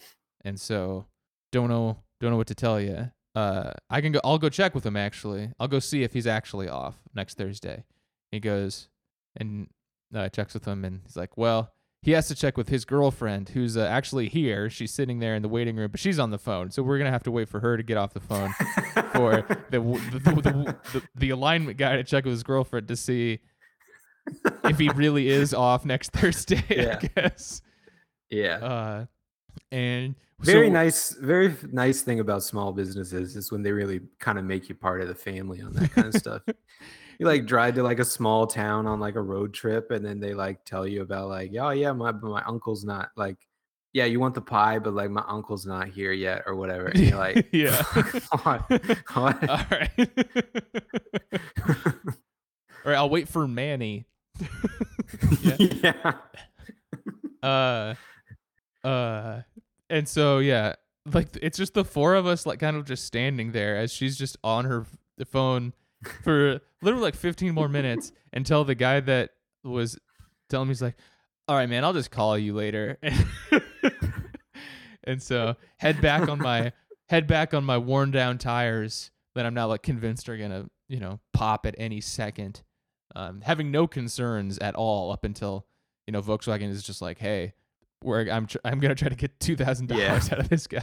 and 0.44 0.60
so 0.60 1.06
don't 1.52 1.68
know 1.68 1.98
don't 2.20 2.30
know 2.30 2.36
what 2.36 2.48
to 2.48 2.54
tell 2.54 2.80
you. 2.80 3.10
Uh, 3.34 3.72
I 3.90 4.00
can 4.00 4.12
go. 4.12 4.20
I'll 4.22 4.38
go 4.38 4.48
check 4.48 4.74
with 4.74 4.84
him. 4.84 4.96
Actually, 4.96 5.50
I'll 5.58 5.68
go 5.68 5.78
see 5.78 6.02
if 6.02 6.12
he's 6.12 6.26
actually 6.26 6.68
off 6.68 6.96
next 7.14 7.36
Thursday. 7.36 7.84
He 8.30 8.40
goes 8.40 8.88
and 9.36 9.68
uh, 10.14 10.28
checks 10.28 10.54
with 10.54 10.64
him, 10.66 10.84
and 10.84 11.00
he's 11.04 11.16
like, 11.16 11.36
"Well, 11.36 11.72
he 12.04 12.10
has 12.10 12.28
to 12.28 12.34
check 12.34 12.58
with 12.58 12.68
his 12.68 12.84
girlfriend, 12.84 13.48
who's 13.48 13.78
uh, 13.78 13.86
actually 13.86 14.28
here. 14.28 14.68
She's 14.68 14.92
sitting 14.92 15.20
there 15.20 15.34
in 15.34 15.40
the 15.40 15.48
waiting 15.48 15.74
room, 15.74 15.90
but 15.90 15.98
she's 15.98 16.18
on 16.18 16.30
the 16.30 16.38
phone. 16.38 16.70
So 16.70 16.82
we're 16.82 16.98
gonna 16.98 17.10
have 17.10 17.22
to 17.22 17.30
wait 17.30 17.48
for 17.48 17.60
her 17.60 17.78
to 17.78 17.82
get 17.82 17.96
off 17.96 18.12
the 18.12 18.20
phone 18.20 18.50
for 19.14 19.46
the 19.70 19.80
the, 19.80 20.18
the, 20.18 20.30
the, 20.42 20.76
the 20.92 21.02
the 21.14 21.30
alignment 21.30 21.78
guy 21.78 21.96
to 21.96 22.04
check 22.04 22.26
with 22.26 22.32
his 22.32 22.42
girlfriend 22.42 22.88
to 22.88 22.96
see 22.96 23.40
if 24.64 24.78
he 24.78 24.90
really 24.90 25.28
is 25.28 25.54
off 25.54 25.86
next 25.86 26.12
Thursday. 26.12 26.62
Yeah. 26.68 26.98
I 27.02 27.06
guess. 27.20 27.62
yeah. 28.28 28.56
Uh, 28.56 29.06
and 29.72 30.14
very 30.40 30.68
so- 30.68 30.72
nice. 30.74 31.14
Very 31.14 31.56
nice 31.72 32.02
thing 32.02 32.20
about 32.20 32.42
small 32.42 32.72
businesses 32.72 33.34
is 33.34 33.50
when 33.50 33.62
they 33.62 33.72
really 33.72 34.00
kind 34.18 34.38
of 34.38 34.44
make 34.44 34.68
you 34.68 34.74
part 34.74 35.00
of 35.00 35.08
the 35.08 35.14
family 35.14 35.62
on 35.62 35.72
that 35.72 35.90
kind 35.92 36.08
of 36.08 36.14
stuff. 36.14 36.42
You 37.18 37.26
like 37.26 37.46
drive 37.46 37.74
to 37.74 37.82
like 37.82 37.98
a 37.98 38.04
small 38.04 38.46
town 38.46 38.86
on 38.86 39.00
like 39.00 39.14
a 39.14 39.22
road 39.22 39.54
trip, 39.54 39.90
and 39.90 40.04
then 40.04 40.20
they 40.20 40.34
like 40.34 40.64
tell 40.64 40.86
you 40.86 41.02
about 41.02 41.28
like, 41.28 41.52
oh 41.58 41.70
yeah, 41.70 41.92
my 41.92 42.12
my 42.12 42.42
uncle's 42.44 42.84
not 42.84 43.10
like, 43.16 43.36
yeah, 43.92 44.04
you 44.04 44.20
want 44.20 44.34
the 44.34 44.40
pie, 44.40 44.78
but 44.78 44.94
like 44.94 45.10
my 45.10 45.24
uncle's 45.28 45.66
not 45.66 45.88
here 45.88 46.12
yet 46.12 46.42
or 46.46 46.56
whatever. 46.56 46.86
And 46.86 47.00
you're 47.00 47.18
like, 47.18 47.48
yeah. 47.52 47.82
what? 48.42 48.70
What? 49.14 49.48
All 49.48 49.66
right. 49.70 49.90
All 52.84 52.90
right, 52.90 52.96
I'll 52.96 53.08
wait 53.08 53.28
for 53.28 53.46
Manny. 53.48 54.06
Yeah. 55.40 55.56
yeah. 55.58 56.12
Uh, 57.42 57.94
uh, 58.86 59.42
and 59.88 60.08
so 60.08 60.38
yeah, 60.38 60.74
like 61.12 61.28
it's 61.40 61.56
just 61.56 61.74
the 61.74 61.84
four 61.84 62.14
of 62.14 62.26
us 62.26 62.46
like 62.46 62.58
kind 62.58 62.76
of 62.76 62.84
just 62.84 63.04
standing 63.04 63.52
there 63.52 63.76
as 63.76 63.92
she's 63.92 64.16
just 64.16 64.36
on 64.42 64.64
her 64.64 64.86
the 65.18 65.24
phone 65.24 65.72
for 66.22 66.60
literally 66.82 67.02
like 67.04 67.14
15 67.16 67.54
more 67.54 67.68
minutes 67.68 68.12
until 68.32 68.64
the 68.64 68.74
guy 68.74 69.00
that 69.00 69.30
was 69.62 69.98
telling 70.48 70.68
me 70.68 70.72
he's 70.72 70.82
like 70.82 70.96
all 71.48 71.56
right 71.56 71.68
man 71.68 71.84
i'll 71.84 71.92
just 71.92 72.10
call 72.10 72.38
you 72.38 72.54
later 72.54 72.98
and 75.04 75.22
so 75.22 75.56
head 75.78 76.00
back 76.00 76.28
on 76.28 76.38
my 76.38 76.72
head 77.08 77.26
back 77.26 77.54
on 77.54 77.64
my 77.64 77.78
worn 77.78 78.10
down 78.10 78.38
tires 78.38 79.10
that 79.34 79.46
i'm 79.46 79.54
now 79.54 79.66
like 79.66 79.82
convinced 79.82 80.28
are 80.28 80.36
gonna 80.36 80.66
you 80.88 80.98
know 81.00 81.20
pop 81.32 81.66
at 81.66 81.74
any 81.78 82.00
second 82.00 82.62
um, 83.16 83.42
having 83.42 83.70
no 83.70 83.86
concerns 83.86 84.58
at 84.58 84.74
all 84.74 85.12
up 85.12 85.24
until 85.24 85.66
you 86.06 86.12
know 86.12 86.22
volkswagen 86.22 86.70
is 86.70 86.82
just 86.82 87.00
like 87.02 87.18
hey 87.18 87.52
we're, 88.02 88.28
i'm 88.30 88.46
tr- 88.46 88.58
i'm 88.64 88.80
gonna 88.80 88.94
try 88.94 89.08
to 89.08 89.14
get 89.14 89.38
$2000 89.38 89.96
Yeah. 89.96 90.14
out 90.16 90.40
of 90.40 90.48
this 90.48 90.66
guy 90.66 90.82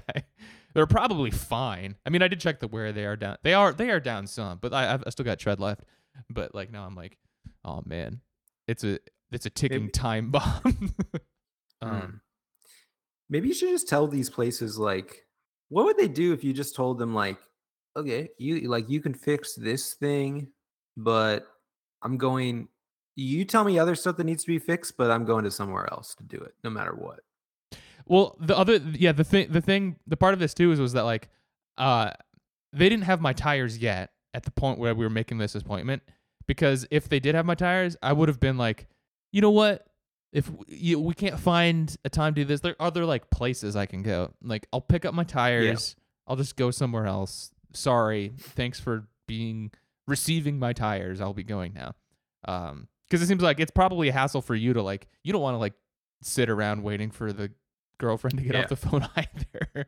they're 0.74 0.88
probably 0.88 1.32
fine 1.32 1.96
i 2.06 2.10
mean 2.10 2.22
i 2.22 2.28
did 2.28 2.40
check 2.40 2.60
the 2.60 2.68
where 2.68 2.92
they 2.92 3.06
are 3.06 3.16
down 3.16 3.38
they 3.44 3.54
are 3.54 3.74
they 3.74 3.90
are 3.90 4.00
down 4.00 4.28
some 4.28 4.58
but 4.62 4.74
i 4.74 4.94
I've, 4.94 5.04
i 5.06 5.10
still 5.10 5.26
got 5.26 5.40
tread 5.40 5.60
left 5.60 5.82
but 6.30 6.54
like 6.56 6.72
now 6.72 6.86
i'm 6.86 6.96
like 6.96 7.18
oh 7.66 7.82
man 7.86 8.22
it's 8.68 8.84
a 8.84 9.00
it's 9.32 9.46
a 9.46 9.50
ticking 9.50 9.82
Maybe- 9.84 9.92
time 9.92 10.32
bomb 10.32 10.64
um 11.82 12.02
Hmm. 12.02 12.16
Maybe 13.30 13.48
you 13.48 13.54
should 13.54 13.70
just 13.70 13.88
tell 13.88 14.08
these 14.08 14.30
places 14.30 14.78
like, 14.78 15.26
what 15.70 15.86
would 15.86 15.98
they 15.98 16.10
do 16.10 16.34
if 16.34 16.44
you 16.44 16.52
just 16.52 16.76
told 16.76 17.00
them 17.00 17.14
like, 17.16 17.38
okay, 17.96 18.28
you 18.38 18.68
like 18.68 18.90
you 18.90 19.00
can 19.00 19.14
fix 19.14 19.56
this 19.56 19.94
thing, 19.94 20.50
but 20.98 21.48
I'm 22.04 22.18
going. 22.18 22.68
You 23.16 23.46
tell 23.46 23.64
me 23.64 23.80
other 23.80 23.96
stuff 23.96 24.18
that 24.18 24.26
needs 24.26 24.44
to 24.44 24.48
be 24.48 24.60
fixed, 24.60 24.98
but 24.98 25.12
I'm 25.12 25.24
going 25.24 25.44
to 25.46 25.52
somewhere 25.52 25.88
else 25.92 26.14
to 26.16 26.24
do 26.24 26.38
it, 26.38 26.56
no 26.64 26.70
matter 26.70 26.92
what. 26.94 27.22
Well, 28.12 28.36
the 28.42 28.58
other 28.58 28.76
yeah, 28.76 29.14
the 29.14 29.24
thing 29.24 29.50
the 29.50 29.62
thing 29.62 29.96
the 30.06 30.18
part 30.18 30.34
of 30.34 30.42
this 30.42 30.54
too 30.54 30.74
is 30.74 30.82
was 30.82 30.92
that 30.94 31.04
like 31.04 31.30
uh 31.78 32.12
they 32.74 32.90
didn't 32.90 33.06
have 33.06 33.22
my 33.22 33.32
tires 33.32 33.78
yet 33.78 34.12
at 34.34 34.44
the 34.44 34.52
point 34.52 34.80
where 34.80 34.94
we 34.94 35.06
were 35.06 35.10
making 35.10 35.38
this 35.38 35.56
appointment 35.56 36.04
because 36.46 36.86
if 36.92 37.08
they 37.08 37.22
did 37.22 37.36
have 37.36 37.46
my 37.46 37.56
tires, 37.56 37.96
I 38.04 38.12
would 38.12 38.28
have 38.28 38.42
been 38.42 38.58
like, 38.58 38.90
"You 39.32 39.40
know 39.40 39.52
what? 39.52 39.88
If 40.34 40.48
w- 40.48 40.66
you, 40.68 41.00
we 41.00 41.14
can't 41.14 41.40
find 41.40 41.96
a 42.04 42.10
time 42.10 42.34
to 42.34 42.42
do 42.42 42.46
this, 42.46 42.60
there 42.60 42.76
are 42.82 42.88
other 42.88 43.06
like 43.06 43.30
places 43.30 43.78
I 43.78 43.86
can 43.86 44.04
go. 44.04 44.34
Like 44.44 44.68
I'll 44.74 44.82
pick 44.82 45.06
up 45.06 45.14
my 45.14 45.24
tires. 45.24 45.96
I'll 46.28 46.36
just 46.36 46.58
go 46.58 46.70
somewhere 46.70 47.06
else. 47.06 47.52
Sorry. 47.74 48.34
Thanks 48.38 48.78
for 48.78 49.08
being 49.26 49.72
receiving 50.06 50.60
my 50.60 50.74
tires. 50.74 51.22
I'll 51.22 51.34
be 51.34 51.44
going 51.46 51.72
now." 51.74 51.96
Um 52.46 52.90
cuz 53.10 53.22
it 53.22 53.28
seems 53.28 53.42
like 53.42 53.62
it's 53.62 53.72
probably 53.72 54.10
a 54.10 54.12
hassle 54.12 54.42
for 54.42 54.56
you 54.56 54.74
to 54.74 54.82
like 54.82 55.08
you 55.24 55.32
don't 55.32 55.42
want 55.42 55.54
to 55.56 55.60
like 55.60 55.76
sit 56.22 56.50
around 56.50 56.84
waiting 56.84 57.10
for 57.10 57.32
the 57.32 57.52
girlfriend 58.02 58.38
to 58.40 58.44
get 58.44 58.56
Yeah. 58.56 58.64
off 58.64 58.70
the 58.70 58.76
phone 58.88 59.08
either. 59.16 59.86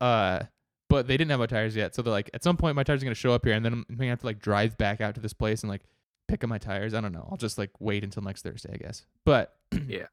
Uh, 0.00 0.42
but 0.88 1.06
they 1.08 1.16
didn't 1.16 1.30
have 1.30 1.40
my 1.40 1.46
tires 1.46 1.74
yet, 1.76 1.94
so 1.94 2.02
they're 2.02 2.12
like, 2.12 2.30
at 2.32 2.42
some 2.44 2.56
point, 2.56 2.76
my 2.76 2.82
tires 2.84 3.02
are 3.02 3.04
gonna 3.06 3.14
show 3.14 3.32
up 3.32 3.44
here, 3.44 3.54
and 3.54 3.64
then 3.64 3.72
I'm 3.72 3.96
gonna 3.96 4.08
have 4.10 4.20
to 4.20 4.26
like 4.26 4.38
drive 4.38 4.78
back 4.78 5.00
out 5.00 5.14
to 5.16 5.20
this 5.20 5.32
place 5.32 5.62
and 5.62 5.70
like 5.70 5.82
pick 6.28 6.44
up 6.44 6.48
my 6.50 6.58
tires. 6.58 6.94
I 6.94 7.00
don't 7.00 7.12
know. 7.12 7.26
I'll 7.30 7.36
just 7.36 7.58
like 7.58 7.70
wait 7.80 8.04
until 8.04 8.22
next 8.22 8.42
Thursday, 8.42 8.70
I 8.72 8.76
guess. 8.76 9.04
But 9.26 9.54
Yeah. 9.86 10.06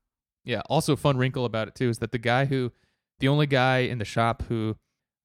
yeah. 0.43 0.61
Also, 0.69 0.95
fun 0.95 1.17
wrinkle 1.17 1.45
about 1.45 1.67
it 1.67 1.75
too 1.75 1.89
is 1.89 1.99
that 1.99 2.11
the 2.11 2.17
guy 2.17 2.45
who, 2.45 2.71
the 3.19 3.27
only 3.27 3.45
guy 3.47 3.79
in 3.79 3.99
the 3.99 4.05
shop 4.05 4.43
who, 4.49 4.75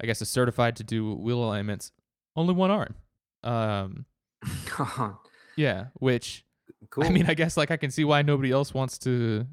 I 0.02 0.06
guess, 0.06 0.20
is 0.22 0.28
certified 0.28 0.76
to 0.76 0.84
do 0.84 1.14
wheel 1.14 1.42
alignments, 1.42 1.90
only 2.36 2.54
one 2.54 2.70
arm. 2.70 2.94
Um, 3.42 4.04
yeah, 5.56 5.86
which 5.94 6.44
cool. 6.90 7.04
I 7.04 7.08
mean, 7.10 7.26
I 7.28 7.34
guess 7.34 7.56
like 7.56 7.70
I 7.70 7.76
can 7.76 7.90
see 7.90 8.04
why 8.04 8.22
nobody 8.22 8.50
else 8.52 8.72
wants 8.74 8.98
to, 8.98 9.46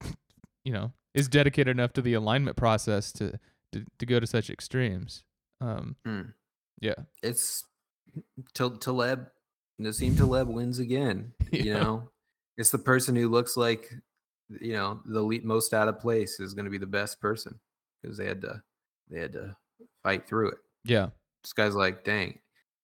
you 0.64 0.72
know, 0.72 0.92
is 1.14 1.28
dedicated 1.28 1.76
enough 1.76 1.92
to 1.94 2.02
the 2.02 2.14
alignment 2.14 2.56
process 2.56 3.12
to 3.12 3.38
to, 3.72 3.84
to 3.98 4.06
go 4.06 4.20
to 4.20 4.26
such 4.26 4.50
extremes. 4.50 5.24
Um, 5.60 5.96
Mm. 6.06 6.34
yeah, 6.80 6.94
it's 7.22 7.64
Tal- 8.54 8.76
Taleb. 8.76 9.28
Nassim 9.80 10.16
Taleb 10.16 10.48
wins 10.48 10.78
again. 10.78 11.32
You 11.52 11.74
know, 11.74 12.10
it's 12.58 12.70
the 12.70 12.78
person 12.78 13.16
who 13.16 13.28
looks 13.28 13.56
like, 13.56 13.90
you 14.60 14.72
know, 14.74 15.00
the 15.06 15.22
le- 15.22 15.40
most 15.42 15.72
out 15.74 15.88
of 15.88 15.98
place 16.00 16.38
is 16.40 16.52
going 16.54 16.64
to 16.66 16.70
be 16.70 16.78
the 16.78 16.86
best 16.86 17.20
person 17.20 17.58
because 18.02 18.16
they 18.18 18.26
had 18.26 18.40
to, 18.42 18.62
they 19.10 19.20
had 19.20 19.32
to 19.32 19.56
fight 20.02 20.26
through 20.28 20.50
it. 20.50 20.58
yeah, 20.84 21.08
This 21.42 21.52
guy's 21.54 21.74
like, 21.74 22.04
dang. 22.04 22.38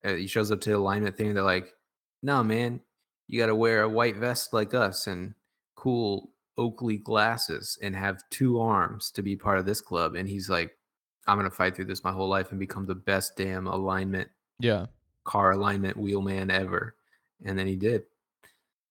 Uh, 0.05 0.14
he 0.14 0.26
shows 0.26 0.51
up 0.53 0.61
to 0.62 0.70
the 0.70 0.76
alignment 0.76 1.16
thing. 1.16 1.35
They're 1.35 1.43
like, 1.43 1.72
no, 2.22 2.43
man, 2.43 2.81
you 3.26 3.39
got 3.39 3.47
to 3.47 3.55
wear 3.57 3.83
a 3.83 3.89
white 3.89 4.16
vest 4.16 4.53
like 4.53 4.72
us 4.74 5.07
and 5.07 5.35
cool 5.76 6.31
Oakley 6.59 6.98
glasses 6.98 7.78
and 7.82 7.94
have 7.94 8.22
two 8.30 8.61
arms 8.61 9.11
to 9.12 9.22
be 9.22 9.36
part 9.36 9.59
of 9.59 9.64
this 9.64 9.80
club. 9.80 10.16
And 10.16 10.28
he's 10.28 10.50
like, 10.50 10.76
I'm 11.26 11.38
going 11.38 11.48
to 11.48 11.54
fight 11.54 11.76
through 11.76 11.86
this 11.86 12.04
my 12.04 12.12
whole 12.12 12.28
life 12.28 12.50
and 12.50 12.61
become 12.61 12.86
the 12.86 12.94
best 12.94 13.36
damn 13.36 13.66
alignment 13.66 14.28
yeah, 14.59 14.86
car 15.24 15.52
alignment 15.52 15.96
wheelman 15.96 16.50
ever. 16.50 16.96
And 17.44 17.59
then 17.59 17.66
he 17.66 17.76
did. 17.76 18.02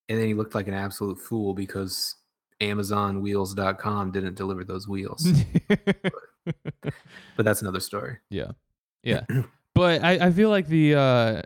And 0.08 0.18
then 0.18 0.26
he 0.26 0.34
looked 0.34 0.54
like 0.54 0.68
an 0.68 0.74
absolute 0.74 1.18
fool 1.18 1.52
because 1.52 2.16
AmazonWheels.com 2.60 4.10
didn't 4.10 4.34
deliver 4.34 4.64
those 4.64 4.88
wheels. 4.88 5.28
but 5.68 7.44
that's 7.44 7.60
another 7.60 7.80
story. 7.80 8.16
yeah, 8.30 8.52
yeah. 9.02 9.22
But 9.74 10.02
I, 10.02 10.26
I 10.26 10.32
feel 10.32 10.50
like 10.50 10.66
the 10.66 10.96
uh, 10.96 11.42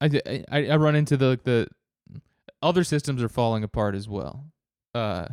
I 0.00 0.76
run 0.76 0.94
into 0.94 1.16
the 1.16 1.40
the 1.42 1.66
other 2.62 2.84
systems 2.84 3.20
are 3.24 3.28
falling 3.28 3.64
apart 3.64 3.96
as 3.96 4.08
well. 4.08 4.46
Uh, 4.94 5.26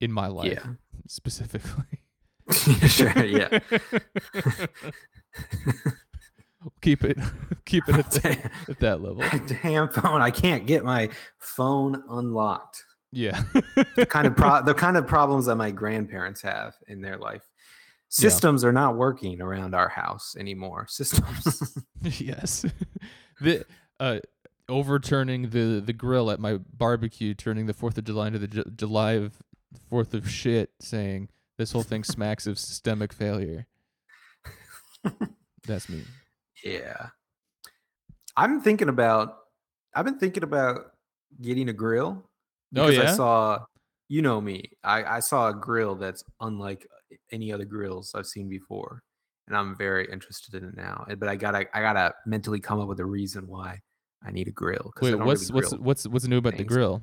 in 0.00 0.12
my 0.12 0.26
life 0.28 0.52
Yeah. 0.52 0.74
specifically. 1.06 2.02
sure. 2.88 3.24
Yeah. 3.24 3.58
keep 6.80 7.04
it 7.04 7.16
keep 7.64 7.88
it 7.88 7.94
at, 7.96 8.10
that 8.10 8.50
at 8.68 8.80
that 8.80 9.00
level. 9.02 9.22
Damn 9.62 9.88
phone. 9.88 10.20
I 10.22 10.30
can't 10.30 10.66
get 10.66 10.84
my 10.84 11.10
phone 11.38 12.02
unlocked. 12.08 12.84
Yeah. 13.12 13.42
The 13.96 14.06
kind 14.06 14.26
of 14.26 14.36
pro- 14.36 14.62
the 14.62 14.74
kind 14.74 14.96
of 14.96 15.06
problems 15.06 15.46
that 15.46 15.56
my 15.56 15.70
grandparents 15.70 16.42
have 16.42 16.74
in 16.88 17.00
their 17.00 17.16
life. 17.16 17.42
Yeah. 17.42 18.28
Systems 18.28 18.64
are 18.64 18.72
not 18.72 18.96
working 18.96 19.40
around 19.40 19.74
our 19.74 19.88
house 19.88 20.34
anymore. 20.38 20.86
Systems. 20.88 21.78
yes. 22.02 22.64
the 23.40 23.64
uh 24.00 24.18
overturning 24.68 25.50
the 25.50 25.80
the 25.84 25.92
grill 25.92 26.30
at 26.30 26.40
my 26.40 26.58
barbecue, 26.76 27.34
turning 27.34 27.66
the 27.66 27.74
4th 27.74 27.96
of 27.98 28.04
July 28.04 28.26
into 28.26 28.38
the 28.38 28.48
Ju- 28.48 28.70
July 28.76 29.12
of 29.12 29.34
4th 29.90 30.14
of 30.14 30.28
shit, 30.28 30.70
saying 30.80 31.28
this 31.56 31.72
whole 31.72 31.82
thing 31.82 32.04
smacks 32.04 32.46
of 32.46 32.58
systemic 32.58 33.12
failure. 33.12 33.66
That's 35.66 35.88
me. 35.88 36.02
Yeah. 36.64 37.10
I'm 38.36 38.60
thinking 38.60 38.88
about 38.88 39.36
I've 39.94 40.04
been 40.04 40.18
thinking 40.18 40.42
about 40.42 40.90
getting 41.40 41.68
a 41.68 41.72
grill. 41.72 42.28
Oh, 42.76 42.88
because 42.88 42.96
yeah? 42.96 43.12
I 43.12 43.14
saw 43.14 43.58
you 44.08 44.22
know 44.22 44.40
me. 44.40 44.72
I, 44.82 45.04
I 45.04 45.20
saw 45.20 45.50
a 45.50 45.54
grill 45.54 45.94
that's 45.94 46.24
unlike 46.40 46.84
any 47.30 47.52
other 47.52 47.64
grills 47.64 48.12
I've 48.14 48.26
seen 48.26 48.48
before. 48.48 49.02
And 49.46 49.56
I'm 49.56 49.76
very 49.76 50.08
interested 50.10 50.56
in 50.56 50.68
it 50.68 50.76
now. 50.76 51.06
But 51.16 51.28
I 51.28 51.36
gotta 51.36 51.64
I 51.72 51.80
gotta 51.80 52.12
mentally 52.26 52.58
come 52.58 52.80
up 52.80 52.88
with 52.88 52.98
a 52.98 53.06
reason 53.06 53.46
why 53.46 53.78
I 54.24 54.32
need 54.32 54.48
a 54.48 54.52
grill. 54.52 54.92
Wait, 55.00 55.14
what's 55.14 55.50
really 55.50 55.62
what's 55.62 55.72
what's 55.74 56.08
what's 56.08 56.26
new 56.26 56.38
about 56.38 56.56
the 56.56 56.64
grill? 56.64 57.02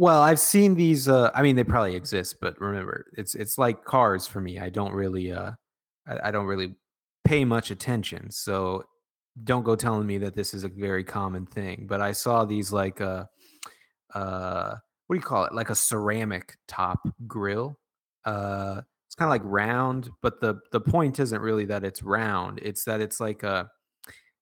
Well, 0.00 0.22
I've 0.22 0.40
seen 0.40 0.74
these 0.74 1.08
uh 1.08 1.30
I 1.34 1.42
mean 1.42 1.56
they 1.56 1.64
probably 1.64 1.94
exist, 1.94 2.36
but 2.40 2.58
remember, 2.58 3.04
it's 3.18 3.34
it's 3.34 3.58
like 3.58 3.84
cars 3.84 4.26
for 4.26 4.40
me. 4.40 4.58
I 4.58 4.70
don't 4.70 4.94
really 4.94 5.30
uh 5.30 5.52
I, 6.08 6.28
I 6.28 6.30
don't 6.30 6.46
really 6.46 6.74
pay 7.24 7.44
much 7.44 7.70
attention. 7.70 8.30
So 8.30 8.84
don't 9.44 9.62
go 9.62 9.76
telling 9.76 10.06
me 10.06 10.16
that 10.18 10.34
this 10.34 10.54
is 10.54 10.64
a 10.64 10.68
very 10.68 11.04
common 11.04 11.44
thing. 11.44 11.86
But 11.86 12.00
I 12.00 12.12
saw 12.12 12.46
these 12.46 12.72
like 12.72 13.02
uh 13.02 13.24
uh 14.14 14.76
what 15.06 15.16
do 15.16 15.18
you 15.18 15.26
call 15.26 15.44
it? 15.44 15.52
Like 15.54 15.68
a 15.68 15.74
ceramic 15.74 16.56
top 16.66 17.06
grill. 17.26 17.78
Uh 18.24 18.80
it's 19.06 19.14
kind 19.16 19.26
of 19.28 19.32
like 19.32 19.42
round, 19.44 20.08
but 20.22 20.40
the 20.40 20.60
the 20.72 20.80
point 20.80 21.20
isn't 21.20 21.42
really 21.42 21.66
that 21.66 21.84
it's 21.84 22.02
round. 22.02 22.58
It's 22.62 22.84
that 22.84 23.02
it's 23.02 23.20
like 23.20 23.42
a 23.42 23.68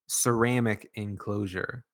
ceramic 0.06 0.88
enclosure. 0.94 1.84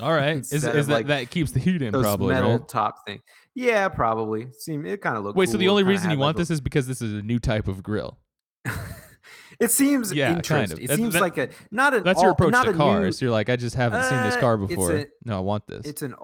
All 0.00 0.12
right. 0.12 0.36
Is, 0.52 0.52
is 0.52 0.62
that 0.62 0.88
like, 0.88 1.06
that 1.06 1.30
keeps 1.30 1.52
the 1.52 1.60
heat 1.60 1.80
in 1.82 1.92
probably, 1.92 2.34
metal 2.34 2.52
right? 2.58 2.68
top 2.68 3.06
thing. 3.06 3.20
Yeah, 3.54 3.88
probably. 3.88 4.48
Seem 4.58 4.84
it 4.84 5.00
kind 5.00 5.16
of 5.16 5.24
looks. 5.24 5.36
Wait, 5.36 5.48
so 5.48 5.56
the 5.56 5.68
only 5.68 5.82
reason 5.84 6.10
you 6.10 6.18
want 6.18 6.36
this 6.36 6.50
is 6.50 6.60
because 6.60 6.86
this 6.86 7.00
is 7.00 7.14
a 7.14 7.22
new 7.22 7.38
type 7.38 7.66
of 7.68 7.82
grill. 7.82 8.18
it 9.60 9.70
seems 9.70 10.12
Yeah, 10.12 10.40
kind 10.40 10.70
of. 10.72 10.78
interesting. 10.78 10.84
It 10.90 10.90
seems 10.96 11.14
that- 11.14 11.22
like 11.22 11.38
a 11.38 11.48
not 11.70 11.94
an. 11.94 12.02
That's 12.02 12.20
your 12.20 12.32
approach 12.32 12.52
to 12.52 12.60
a 12.60 12.72
new- 12.72 12.76
cars. 12.76 13.22
You're 13.22 13.30
like, 13.30 13.48
I 13.48 13.56
just 13.56 13.74
haven't 13.76 14.02
seen 14.04 14.22
this 14.22 14.34
Uh, 14.36 14.40
car 14.40 14.56
before. 14.58 14.94
a- 14.96 15.06
no, 15.24 15.38
I 15.38 15.40
want 15.40 15.66
this. 15.66 15.86
it's 15.86 16.02
an 16.02 16.14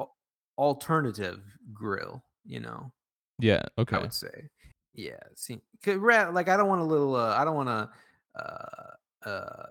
alternative 0.58 1.40
grill. 1.72 2.22
You 2.44 2.60
know, 2.60 2.92
yeah. 3.38 3.62
Okay. 3.78 3.96
I 3.96 4.00
would 4.00 4.12
say. 4.12 4.48
Yeah, 4.94 5.12
see, 5.36 5.60
like 5.86 6.48
I 6.48 6.56
don't 6.58 6.68
want 6.68 6.82
a 6.82 6.84
little. 6.84 7.14
Uh, 7.16 7.34
I 7.36 7.44
don't 7.46 7.54
want 7.54 7.68
a 7.70 7.88
Uh, 8.38 9.28
uh, 9.28 9.66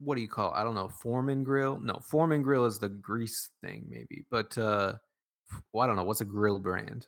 what 0.00 0.14
do 0.16 0.20
you 0.22 0.28
call? 0.28 0.50
It? 0.54 0.56
I 0.58 0.64
don't 0.64 0.74
know. 0.74 0.88
Foreman 0.88 1.44
grill? 1.44 1.80
No, 1.80 2.00
Foreman 2.08 2.42
grill 2.42 2.64
is 2.66 2.78
the 2.78 2.88
grease 2.88 3.50
thing, 3.62 3.86
maybe. 3.88 4.24
But 4.30 4.56
uh, 4.58 4.94
well, 5.72 5.84
I 5.84 5.86
don't 5.86 5.96
know. 5.96 6.04
What's 6.04 6.20
a 6.20 6.24
grill 6.24 6.58
brand? 6.58 7.06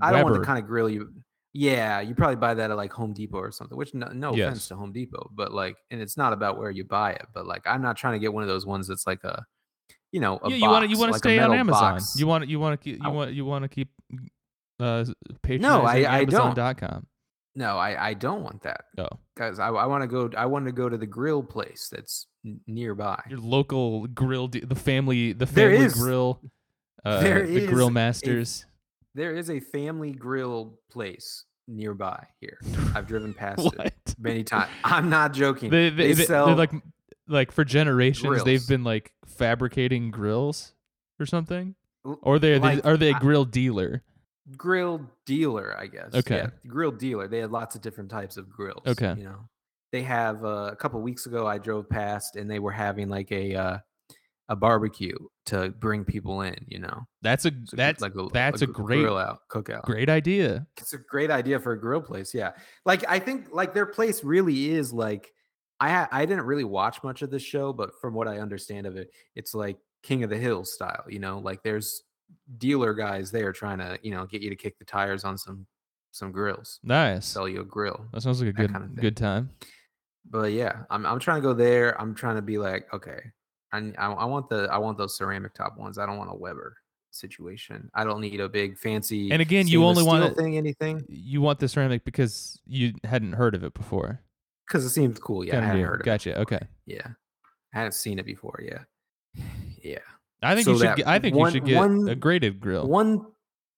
I 0.00 0.12
don't 0.12 0.22
want 0.24 0.38
the 0.38 0.44
kind 0.46 0.58
of 0.58 0.66
grill 0.66 0.88
you. 0.88 1.12
Yeah, 1.54 2.00
you 2.00 2.14
probably 2.14 2.36
buy 2.36 2.54
that 2.54 2.70
at 2.70 2.76
like 2.76 2.92
Home 2.92 3.12
Depot 3.12 3.38
or 3.38 3.50
something. 3.50 3.76
Which 3.76 3.94
no, 3.94 4.06
no 4.08 4.34
Yes. 4.34 4.46
offense 4.46 4.68
to 4.68 4.76
Home 4.76 4.92
Depot, 4.92 5.30
but 5.34 5.52
like, 5.52 5.76
and 5.90 6.00
it's 6.00 6.16
not 6.16 6.32
about 6.32 6.58
where 6.58 6.70
you 6.70 6.84
buy 6.84 7.12
it, 7.12 7.26
but 7.34 7.46
like, 7.46 7.62
I'm 7.66 7.82
not 7.82 7.96
trying 7.96 8.12
to 8.12 8.18
get 8.20 8.32
one 8.32 8.42
of 8.42 8.48
those 8.48 8.66
ones 8.66 8.86
that's 8.86 9.06
like 9.06 9.24
a, 9.24 9.42
you 10.12 10.20
know, 10.20 10.38
a 10.44 10.50
yeah, 10.50 10.56
you 10.56 10.68
want 10.68 10.84
to 10.84 10.90
you 10.90 10.98
want 10.98 11.08
to 11.08 11.12
like 11.14 11.18
stay 11.22 11.38
on 11.38 11.52
Amazon. 11.52 11.94
box. 11.94 12.14
You 12.18 12.26
want 12.26 12.48
you 12.48 12.60
want 12.60 12.78
to 12.80 12.84
keep 12.84 13.02
you 13.02 13.10
want 13.10 13.32
you 13.32 13.44
want 13.44 13.62
to 13.64 13.68
keep 13.68 13.88
uh 14.78 15.04
patronizing 15.42 15.62
No, 15.62 15.82
I- 15.82 16.18
I 16.18 16.24
don't. 16.24 16.58
Amazon.com. 16.58 17.06
No, 17.58 17.76
I 17.76 18.10
I 18.10 18.14
don't 18.14 18.42
want 18.44 18.62
that. 18.62 18.82
Oh. 18.98 19.08
guys, 19.36 19.58
I, 19.58 19.68
I 19.68 19.86
want 19.86 20.02
to 20.02 20.06
go. 20.06 20.30
I 20.36 20.46
want 20.46 20.66
to 20.66 20.72
go 20.72 20.88
to 20.88 20.96
the 20.96 21.06
grill 21.06 21.42
place 21.42 21.88
that's 21.90 22.26
n- 22.46 22.60
nearby. 22.68 23.20
Your 23.28 23.40
local 23.40 24.06
grill, 24.06 24.46
de- 24.46 24.64
the 24.64 24.76
family, 24.76 25.32
the 25.32 25.44
There 25.46 25.70
family 25.70 25.86
is- 25.86 25.94
grill, 25.94 26.40
uh, 27.04 27.20
there 27.20 27.44
the 27.46 27.66
grill 27.66 27.86
is 27.88 27.90
a- 27.90 27.90
masters. 27.90 28.66
There 29.14 29.34
is 29.34 29.50
a 29.50 29.58
family 29.58 30.12
grill 30.12 30.78
place 30.92 31.44
nearby 31.66 32.24
here. 32.40 32.58
I've 32.94 33.08
driven 33.08 33.34
past 33.42 33.58
it 33.66 33.76
what? 33.76 33.92
many 34.18 34.44
times. 34.44 34.70
I'm 34.84 35.10
not 35.10 35.32
joking. 35.32 35.70
They, 35.70 35.90
they, 35.90 36.12
they, 36.12 36.24
sell 36.26 36.50
are 36.50 36.54
like 36.54 36.70
like 37.26 37.50
for 37.50 37.64
generations 37.64 38.36
they've 38.44 38.44
grills. 38.60 38.66
been 38.66 38.84
like 38.84 39.12
fabricating 39.26 40.12
grills 40.12 40.74
or 41.18 41.26
something, 41.26 41.74
l- 42.06 42.20
or 42.22 42.34
Like, 42.38 42.82
they, 42.82 42.88
are 42.88 42.96
they 42.96 43.10
a 43.10 43.16
I- 43.16 43.18
grill 43.18 43.44
dealer? 43.44 44.04
Grill 44.56 45.00
dealer, 45.26 45.76
I 45.78 45.86
guess. 45.86 46.14
Okay. 46.14 46.36
Yeah, 46.36 46.50
grill 46.66 46.90
dealer. 46.92 47.28
They 47.28 47.38
had 47.40 47.50
lots 47.50 47.74
of 47.76 47.82
different 47.82 48.10
types 48.10 48.36
of 48.36 48.48
grills. 48.50 48.82
Okay. 48.86 49.14
You 49.18 49.24
know, 49.24 49.48
they 49.92 50.02
have 50.02 50.44
uh, 50.44 50.70
a 50.72 50.76
couple 50.76 51.00
weeks 51.00 51.26
ago. 51.26 51.46
I 51.46 51.58
drove 51.58 51.88
past 51.88 52.36
and 52.36 52.50
they 52.50 52.58
were 52.58 52.72
having 52.72 53.08
like 53.08 53.30
a 53.32 53.54
uh, 53.54 53.78
a 54.50 54.56
barbecue 54.56 55.16
to 55.46 55.70
bring 55.70 56.04
people 56.04 56.40
in. 56.42 56.56
You 56.66 56.78
know, 56.78 57.06
That's 57.22 57.44
a 57.44 57.50
So 57.66 57.76
that's 57.76 58.00
like 58.00 58.14
a, 58.14 58.28
that's 58.32 58.62
a 58.62 58.66
gr- 58.66 58.82
great 58.82 59.00
grill 59.02 59.18
out 59.18 59.40
cookout. 59.50 59.82
great 59.82 60.08
idea. 60.08 60.66
It's 60.78 60.92
a 60.94 60.98
great 60.98 61.30
idea 61.30 61.58
for 61.60 61.72
a 61.72 61.80
grill 61.80 62.00
place. 62.02 62.34
Yeah. 62.34 62.52
Like 62.84 63.04
I 63.08 63.18
think 63.18 63.48
like 63.52 63.74
their 63.74 63.86
place 63.86 64.24
really 64.24 64.70
is 64.70 64.92
like 64.92 65.30
I 65.80 65.90
ha- 65.90 66.08
I 66.10 66.26
didn't 66.26 66.44
really 66.46 66.64
watch 66.64 67.02
much 67.04 67.22
of 67.22 67.30
this 67.30 67.42
show, 67.42 67.72
but 67.72 67.90
from 68.00 68.14
what 68.14 68.26
I 68.26 68.38
understand 68.38 68.86
of 68.86 68.96
it, 68.96 69.10
it's 69.36 69.54
like 69.54 69.78
King 70.02 70.24
of 70.24 70.30
the 70.30 70.36
Hill 70.38 70.64
style, 70.64 71.04
you 71.08 71.18
know, 71.18 71.38
like 71.38 71.62
there's 71.62 72.02
dealer 72.58 72.94
guys 72.94 73.30
there 73.30 73.52
trying 73.52 73.78
to, 73.78 73.98
you 74.02 74.10
know, 74.10 74.26
get 74.26 74.42
you 74.42 74.50
to 74.50 74.56
kick 74.56 74.78
the 74.78 74.84
tires 74.84 75.24
on 75.24 75.36
some 75.38 75.66
some 76.10 76.32
grills, 76.32 76.80
Nice. 76.82 77.26
sell 77.26 77.48
you 77.48 77.60
a 77.60 77.64
grill. 77.64 78.06
That 78.12 78.22
sounds 78.22 78.40
like 78.40 78.50
a 78.50 78.52
good 78.52 78.72
kind 78.72 78.84
of 78.84 78.96
good 78.96 79.16
time. 79.16 79.50
But 80.30 80.52
yeah, 80.52 80.84
I'm 80.90 81.04
I'm 81.06 81.18
trying 81.18 81.38
to 81.42 81.42
go 81.48 81.54
there. 81.54 81.98
I'm 82.00 82.14
trying 82.14 82.36
to 82.36 82.42
be 82.42 82.58
like, 82.58 82.92
okay, 82.92 83.20
I 83.72 83.78
I, 83.98 84.12
I 84.12 84.24
want 84.24 84.48
the 84.48 84.68
I 84.72 84.78
want 84.78 84.98
those 84.98 85.16
ceramic 85.16 85.54
top 85.54 85.76
ones. 85.78 85.98
I 85.98 86.06
don't 86.06 86.16
want 86.18 86.30
a 86.30 86.34
Weber 86.34 86.76
situation. 87.10 87.90
I 87.94 88.04
don't 88.04 88.20
need 88.20 88.40
a 88.40 88.48
big 88.48 88.78
fancy 88.78 89.30
And 89.30 89.40
again, 89.42 89.66
you 89.66 89.84
only 89.84 90.02
want 90.02 90.36
thing 90.36 90.56
anything 90.56 91.04
You 91.08 91.40
want 91.40 91.58
the 91.58 91.68
ceramic 91.68 92.04
because 92.04 92.60
you 92.66 92.92
hadn't 93.04 93.32
heard 93.32 93.54
of 93.54 93.64
it 93.64 93.74
before. 93.74 94.20
because 94.66 94.84
it 94.84 94.90
seems 94.90 95.18
cool. 95.18 95.44
Yeah, 95.44 95.54
I 95.54 95.56
Kinda 95.56 95.66
hadn't 95.68 95.84
heard 95.84 95.94
of 95.96 96.00
it. 96.00 96.04
Gotcha. 96.04 96.38
Okay. 96.40 96.60
Yeah. 96.86 97.06
I 97.74 97.78
haven't 97.78 97.92
seen 97.92 98.18
it 98.18 98.26
before. 98.26 98.60
Yeah. 98.62 98.84
Yeah. 99.82 99.98
I 100.42 100.54
think 100.54 100.64
So 100.66 100.72
you 100.72 100.78
should. 100.78 100.96
Get, 100.96 101.06
I 101.08 101.18
think 101.18 101.34
one- 101.36 101.48
you 101.52 101.56
should 101.58 101.64
get 101.66 101.76
one- 101.78 102.08
a 102.08 102.14
graded 102.14 102.60
grill. 102.60 102.86
One 102.86 103.26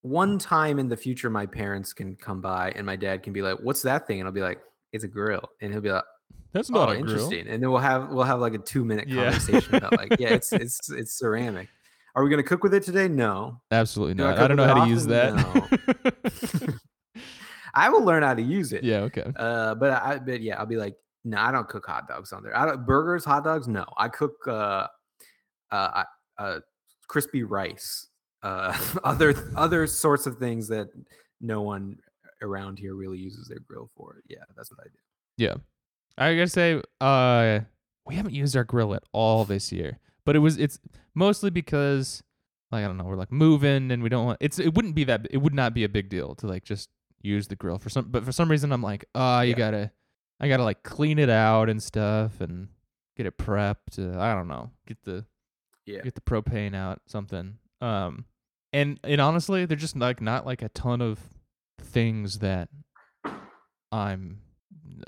one 0.03 0.39
time 0.39 0.79
in 0.79 0.87
the 0.89 0.97
future 0.97 1.29
my 1.29 1.45
parents 1.45 1.93
can 1.93 2.15
come 2.15 2.41
by 2.41 2.71
and 2.75 2.85
my 2.85 2.95
dad 2.95 3.21
can 3.23 3.33
be 3.33 3.41
like, 3.41 3.57
"What's 3.61 3.81
that 3.83 4.07
thing?" 4.07 4.19
and 4.19 4.27
I'll 4.27 4.33
be 4.33 4.41
like, 4.41 4.59
"It's 4.91 5.03
a 5.03 5.07
grill." 5.07 5.49
And 5.61 5.71
he'll 5.71 5.81
be 5.81 5.91
like, 5.91 6.03
That's 6.53 6.69
"Oh, 6.71 6.73
not 6.73 6.89
a 6.89 6.93
grill. 6.99 7.11
interesting." 7.13 7.47
And 7.47 7.61
then 7.61 7.69
we'll 7.71 7.79
have 7.81 8.09
we'll 8.09 8.23
have 8.25 8.39
like 8.39 8.53
a 8.55 8.59
2-minute 8.59 9.07
Yeah. 9.07 9.25
conversation 9.31 9.75
about 9.75 9.93
like, 9.97 10.19
"Yeah, 10.19 10.29
it's 10.29 10.51
it's 10.63 10.89
it's 10.91 11.13
ceramic." 11.17 11.67
Are 12.15 12.23
we 12.23 12.29
going 12.29 12.43
to 12.43 12.47
cook 12.47 12.61
with 12.63 12.73
it 12.73 12.83
today? 12.83 13.07
No. 13.07 13.61
Absolutely 13.71 14.15
Do 14.15 14.25
I 14.25 14.31
not. 14.31 14.39
I 14.39 14.47
don't 14.49 14.57
know 14.57 14.65
how 14.67 14.83
to 14.83 14.89
use 14.89 15.07
often? 15.07 15.35
that. 15.37 16.73
I 17.73 17.89
will 17.89 18.03
learn 18.03 18.21
how 18.23 18.33
to 18.33 18.41
use 18.41 18.73
it. 18.73 18.83
yeah. 18.83 18.97
Okay. 19.01 19.31
Uh, 19.35 19.75
but 19.75 19.91
I 19.91 20.19
but 20.19 20.41
yeah, 20.41 20.59
I'll 20.59 20.65
be 20.65 20.75
like, 20.75 20.95
no, 21.23 21.37
I 21.39 21.51
don't 21.51 21.69
cook 21.69 21.85
hot 21.85 22.07
dogs 22.07 22.33
on 22.33 22.43
there. 22.43 22.57
I 22.57 22.65
don't 22.65 22.85
burgers, 22.85 23.23
hot 23.23 23.43
dogs. 23.45 23.67
No, 23.67 23.85
I 23.97 24.09
cook 24.09 24.33
uh, 24.47 24.51
uh, 24.51 24.87
I- 25.71 26.05
uh, 26.37 26.59
crispy 27.07 27.43
rice, 27.43 28.07
uh, 28.43 28.77
other 29.03 29.33
other 29.55 29.87
sorts 29.87 30.25
of 30.27 30.37
things 30.37 30.67
that 30.69 30.89
no 31.39 31.61
one 31.61 31.97
around 32.41 32.79
here 32.79 32.95
really 32.95 33.17
uses 33.17 33.47
their 33.47 33.59
grill 33.59 33.89
for. 33.95 34.21
Yeah, 34.27 34.43
that's 34.55 34.71
what 34.71 34.79
I 34.81 34.85
do. 34.85 34.97
Yeah. 35.37 35.55
I 36.17 36.35
gotta 36.35 36.47
say, 36.49 36.81
uh, 36.99 37.59
we 38.05 38.15
haven't 38.15 38.33
used 38.33 38.55
our 38.55 38.63
grill 38.63 38.93
at 38.93 39.03
all 39.13 39.45
this 39.45 39.71
year, 39.71 39.99
but 40.25 40.35
it 40.35 40.39
was 40.39 40.57
it's 40.57 40.79
mostly 41.15 41.49
because 41.49 42.21
like 42.71 42.83
I 42.83 42.87
don't 42.87 42.97
know, 42.97 43.05
we're 43.05 43.15
like 43.15 43.31
moving 43.31 43.91
and 43.91 44.03
we 44.03 44.09
don't 44.09 44.25
want 44.25 44.37
it's 44.41 44.59
it 44.59 44.73
wouldn't 44.75 44.95
be 44.95 45.03
that 45.05 45.27
it 45.31 45.37
would 45.37 45.53
not 45.53 45.73
be 45.73 45.83
a 45.83 45.89
big 45.89 46.09
deal 46.09 46.35
to 46.35 46.47
like 46.47 46.63
just 46.63 46.89
use 47.21 47.47
the 47.47 47.55
grill 47.55 47.77
for 47.77 47.89
some 47.89 48.05
but 48.09 48.23
for 48.25 48.31
some 48.31 48.49
reason 48.49 48.71
I'm 48.71 48.81
like, 48.83 49.05
ah, 49.15 49.41
you 49.41 49.51
Yeah. 49.51 49.57
gotta 49.57 49.91
I 50.39 50.47
gotta 50.47 50.63
like 50.63 50.83
clean 50.83 51.19
it 51.19 51.29
out 51.29 51.69
and 51.69 51.81
stuff 51.81 52.41
and 52.41 52.69
get 53.15 53.25
it 53.27 53.37
prepped. 53.37 53.97
Uh, 53.99 54.19
I 54.19 54.33
don't 54.33 54.47
know, 54.47 54.71
get 54.87 54.97
the 55.03 55.25
Yeah. 55.85 56.01
get 56.01 56.15
the 56.15 56.21
propane 56.21 56.75
out 56.75 57.01
something. 57.07 57.57
Um, 57.81 58.25
and 58.73 58.99
and 59.03 59.19
honestly, 59.19 59.65
they're 59.65 59.77
just 59.77 59.95
like 59.97 60.21
not 60.21 60.45
like 60.45 60.61
a 60.61 60.69
ton 60.69 61.01
of 61.01 61.19
things 61.79 62.39
that 62.39 62.69
I'm 63.91 64.39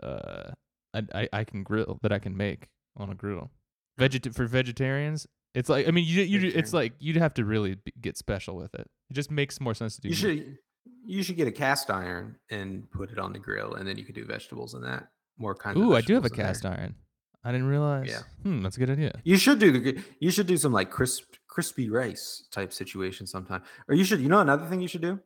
uh 0.01 0.51
I 0.93 1.01
I, 1.13 1.29
I 1.31 1.43
can 1.43 1.63
grill 1.63 1.99
that 2.01 2.11
I 2.11 2.19
can 2.19 2.35
make 2.35 2.67
on 2.97 3.09
a 3.09 3.15
grill. 3.15 3.51
Veget 3.99 4.33
for 4.33 4.45
vegetarians, 4.45 5.27
it's 5.53 5.69
like 5.69 5.87
I 5.87 5.91
mean 5.91 6.05
you 6.05 6.23
you 6.23 6.51
it's 6.53 6.73
like 6.73 6.93
you'd 6.99 7.15
have 7.17 7.33
to 7.35 7.45
really 7.45 7.75
be, 7.75 7.93
get 8.01 8.17
special 8.17 8.55
with 8.55 8.73
it. 8.73 8.89
It 9.09 9.13
just 9.13 9.31
makes 9.31 9.61
more 9.61 9.73
sense 9.73 9.95
to 9.95 10.01
do. 10.01 10.09
You 10.09 10.15
should 10.15 10.57
you 11.05 11.23
should 11.23 11.37
get 11.37 11.47
a 11.47 11.51
cast 11.51 11.89
iron 11.89 12.37
and 12.49 12.89
put 12.91 13.11
it 13.11 13.19
on 13.19 13.33
the 13.33 13.39
grill, 13.39 13.75
and 13.75 13.87
then 13.87 13.97
you 13.97 14.03
could 14.03 14.15
do 14.15 14.25
vegetables 14.25 14.73
in 14.73 14.81
that. 14.81 15.09
More 15.37 15.55
kind. 15.55 15.77
of 15.77 15.83
Ooh, 15.83 15.95
I 15.95 16.01
do 16.01 16.13
have 16.15 16.25
a 16.25 16.29
vegetables 16.29 16.31
in 16.31 16.37
there. 16.37 16.45
cast 16.47 16.65
iron. 16.65 16.95
I 17.43 17.51
didn't 17.51 17.67
realize. 17.67 18.07
Yeah. 18.07 18.21
Hmm, 18.43 18.61
that's 18.63 18.77
a 18.77 18.79
good 18.79 18.89
idea. 18.89 19.19
You 19.23 19.37
should 19.37 19.59
do 19.59 19.71
the 19.71 20.01
you 20.19 20.31
should 20.31 20.47
do 20.47 20.57
some 20.57 20.71
like 20.71 20.89
crisp 20.91 21.23
crispy 21.47 21.89
rice 21.89 22.47
type 22.51 22.71
situation 22.73 23.27
sometime. 23.27 23.61
Or 23.87 23.95
you 23.95 24.03
should 24.03 24.21
you 24.21 24.29
know 24.29 24.39
another 24.39 24.65
thing 24.65 24.79
you 24.81 24.87
should 24.87 25.01
do? 25.01 25.19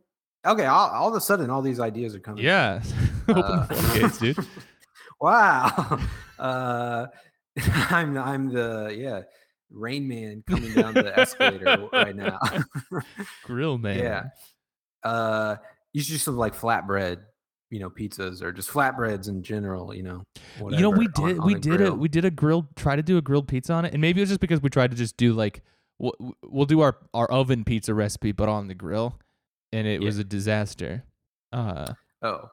Okay, 0.46 0.66
all, 0.66 0.90
all 0.90 1.10
of 1.10 1.16
a 1.16 1.22
sudden 1.22 1.50
all 1.50 1.62
these 1.62 1.80
ideas 1.80 2.16
are 2.16 2.20
coming. 2.20 2.44
Yeah. 2.44 2.82
Open 3.28 3.44
Uh, 3.44 3.66
floodgates, 3.68 4.18
dude. 4.20 4.38
wow. 5.22 6.00
Uh 6.40 7.08
I'm 7.90 8.16
I'm 8.18 8.54
the 8.54 8.96
yeah, 8.96 9.22
rain 9.72 10.08
man 10.08 10.44
coming 10.48 10.72
down 10.74 10.94
the 10.94 11.18
escalator 11.20 11.88
right 11.92 12.16
now. 12.16 12.38
Grill 13.44 13.80
man. 13.80 13.98
yeah. 13.98 14.24
Uh 15.04 15.56
you 15.94 16.02
should 16.04 16.12
do 16.14 16.18
some 16.20 16.38
like 16.38 16.54
flatbread, 16.56 17.18
you 17.70 17.80
know, 17.80 17.90
pizzas 17.90 18.42
or 18.42 18.52
just 18.52 18.70
flatbreads 18.70 19.28
in 19.28 19.44
general, 19.44 19.94
you 19.94 20.04
know. 20.04 20.24
you 20.70 20.80
know 20.80 20.90
we 20.90 21.08
whatever, 21.08 21.22
on- 21.24 21.28
did 21.30 21.40
on 21.40 21.46
we 21.48 21.54
did 21.56 21.78
grill. 21.78 21.94
a 21.94 21.96
we 21.96 22.08
did 22.08 22.26
a 22.26 22.32
grilled 22.32 22.68
try 22.76 22.96
to 22.96 23.04
do 23.04 23.18
a 23.18 23.22
grilled 23.22 23.48
pizza 23.48 23.74
on 23.74 23.86
it 23.86 23.92
and 23.94 24.02
maybe 24.02 24.22
it 24.22 24.24
was 24.24 24.30
just 24.30 24.40
because 24.42 24.62
we 24.62 24.70
tried 24.70 24.92
to 24.92 24.98
just 24.98 25.18
do 25.18 25.34
like 25.34 25.62
we'll, 26.00 26.14
we'll 26.44 26.66
do 26.66 26.80
our 26.82 26.98
our 27.14 27.30
oven 27.32 27.64
pizza 27.66 27.94
recipe 27.94 28.32
but 28.32 28.48
on 28.48 28.68
the 28.68 28.74
grill 28.76 29.18
and 29.74 29.86
it 29.88 30.02
Yeah. 30.02 30.06
was 30.06 30.18
a 30.18 30.24
disaster 30.24 31.04
uh 31.52 31.94
Oh. 32.22 32.50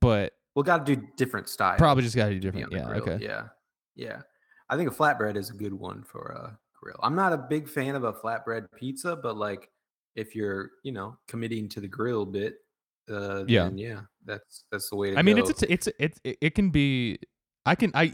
but 0.00 0.32
Well, 0.54 0.62
got 0.62 0.84
to 0.86 0.96
do 0.96 1.02
different 1.16 1.48
styles. 1.48 1.78
probably 1.78 2.02
just 2.04 2.16
gotta 2.16 2.32
do 2.34 2.40
different 2.40 2.70
yeah 2.72 2.84
grill. 2.84 3.02
okay 3.02 3.24
Yeah. 3.24 3.48
Yeah. 3.96 4.20
I 4.68 4.76
think 4.76 4.90
a 4.90 4.94
flatbread 4.94 5.36
is 5.36 5.50
a 5.50 5.54
good 5.54 5.72
one 5.74 6.02
for 6.04 6.28
a 6.36 6.58
grill. 6.80 6.98
I'm 7.02 7.14
not 7.16 7.32
a 7.32 7.38
big 7.38 7.68
fan 7.68 7.94
of 7.94 8.04
a 8.04 8.12
flatbread 8.12 8.66
pizza, 8.76 9.16
but 9.16 9.36
like 9.36 9.68
if 10.16 10.34
you're, 10.36 10.70
you 10.84 10.92
know, 10.92 11.16
committing 11.28 11.68
to 11.70 11.80
the 11.80 11.88
grill 11.88 12.24
bit, 12.26 12.54
uh 13.10 13.44
Yeah. 13.48 13.64
then 13.64 13.78
yeah, 13.78 14.00
that's 14.24 14.64
that's 14.70 14.90
the 14.90 14.96
way 14.96 15.10
to 15.12 15.18
i 15.18 15.22
mean 15.22 15.36
go. 15.36 15.42
it's 15.42 15.50
it's 15.50 15.62
it's 15.62 15.88
it's 15.98 16.20
it, 16.24 16.38
it 16.40 16.54
can 16.54 16.70
be 16.70 17.18
i 17.66 17.74
can 17.74 17.90
i 17.94 18.12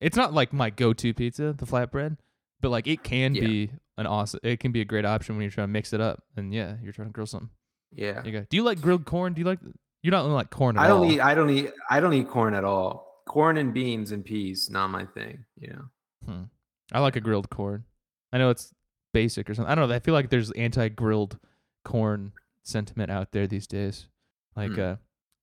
it's 0.00 0.16
not 0.16 0.32
like 0.34 0.52
my 0.52 0.70
go-to 0.70 1.12
pizza 1.14 1.52
the 1.52 1.66
flatbread 1.66 2.16
but 2.60 2.70
like 2.70 2.86
it 2.86 3.02
can 3.02 3.34
Yeah. 3.34 3.40
be 3.46 3.70
an 3.98 4.06
awesome 4.06 4.40
it 4.42 4.60
can 4.60 4.72
be 4.72 4.80
a 4.80 4.84
great 4.84 5.04
option 5.04 5.36
when 5.36 5.42
you're 5.42 5.50
trying 5.50 5.68
to 5.68 5.72
mix 5.72 5.92
it 5.92 6.00
up 6.00 6.22
and 6.36 6.52
yeah 6.54 6.76
you're 6.82 6.92
trying 6.92 7.08
to 7.08 7.12
grill 7.12 7.26
something 7.26 7.50
yeah. 7.92 8.22
You 8.24 8.30
go. 8.32 8.46
do 8.48 8.56
you 8.56 8.62
like 8.62 8.80
grilled 8.80 9.04
corn 9.04 9.32
do 9.34 9.40
you 9.40 9.46
like 9.46 9.58
you 10.02 10.10
don't 10.12 10.30
like 10.32 10.50
corn 10.50 10.76
at 10.78 10.84
I 10.84 10.86
don't 10.86 11.04
all 11.06 11.12
eat 11.12 11.20
I 11.20 11.34
don't 11.34 11.50
eat 11.50 11.70
I 11.90 11.98
don't 12.00 12.14
eat 12.14 12.28
corn 12.28 12.54
at 12.54 12.64
all. 12.64 13.06
Corn 13.28 13.56
and 13.58 13.74
beans 13.74 14.12
and 14.12 14.24
peas, 14.24 14.70
not 14.70 14.88
my 14.90 15.04
thing, 15.04 15.44
you 15.58 15.68
know. 15.68 15.84
Hmm. 16.24 16.42
I 16.92 17.00
like 17.00 17.16
a 17.16 17.20
grilled 17.20 17.50
corn. 17.50 17.84
I 18.32 18.38
know 18.38 18.50
it's 18.50 18.72
basic 19.12 19.48
or 19.50 19.54
something. 19.54 19.70
I 19.70 19.74
don't 19.74 19.88
know. 19.88 19.94
I 19.94 19.98
feel 20.00 20.14
like 20.14 20.30
there's 20.30 20.50
anti-grilled 20.52 21.38
corn 21.84 22.32
sentiment 22.62 23.10
out 23.10 23.32
there 23.32 23.46
these 23.46 23.66
days. 23.66 24.06
Like, 24.56 24.72
Hmm. 24.72 24.80
uh, 24.80 24.96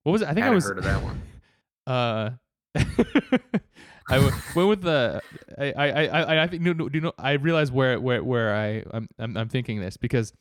what 0.04 0.12
was 0.12 0.22
it? 0.22 0.28
I 0.28 0.34
think 0.34 0.42
I, 0.44 0.46
Hadn't 0.46 0.54
was 0.56 0.64
heard 0.64 0.78
of 0.78 0.84
that 0.84 1.02
one. 1.02 1.22
Uh, 1.86 2.30
I 4.10 4.16
w- 4.16 4.32
went 4.54 4.68
with 4.68 4.82
the. 4.82 5.22
I 5.58 5.72
I 5.72 5.86
I 5.88 6.04
I- 6.22 6.42
I 6.42 6.46
think 6.46 6.62
no, 6.62 6.72
no, 6.72 6.88
do 6.88 6.96
you 6.98 7.02
know? 7.02 7.12
I 7.18 7.32
realized 7.32 7.72
where 7.72 7.98
where 8.00 8.22
where 8.22 8.54
I 8.54 8.84
I'm 8.90 9.08
I'm, 9.18 9.36
I'm 9.36 9.48
thinking 9.48 9.80
this 9.80 9.96
because 9.96 10.32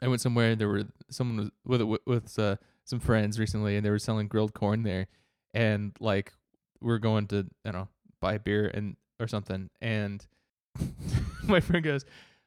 I 0.00 0.08
went 0.08 0.20
somewhere 0.20 0.50
and 0.52 0.60
there 0.60 0.68
were 0.68 0.84
someone 1.10 1.36
was 1.38 1.50
with 1.64 1.82
with, 1.82 2.00
with 2.06 2.38
uh, 2.38 2.56
some 2.84 3.00
friends 3.00 3.38
recently 3.38 3.76
and 3.76 3.84
they 3.84 3.90
were 3.90 3.98
selling 3.98 4.28
grilled 4.28 4.54
corn 4.54 4.82
there, 4.82 5.06
and 5.54 5.92
like 6.00 6.32
we 6.80 6.92
are 6.92 6.98
going 6.98 7.26
to 7.28 7.46
you 7.64 7.72
know 7.72 7.88
buy 8.20 8.38
beer 8.38 8.68
and 8.72 8.96
or 9.20 9.26
something 9.28 9.70
and 9.80 10.26
my 11.44 11.60
friend 11.60 11.84
goes, 11.84 12.04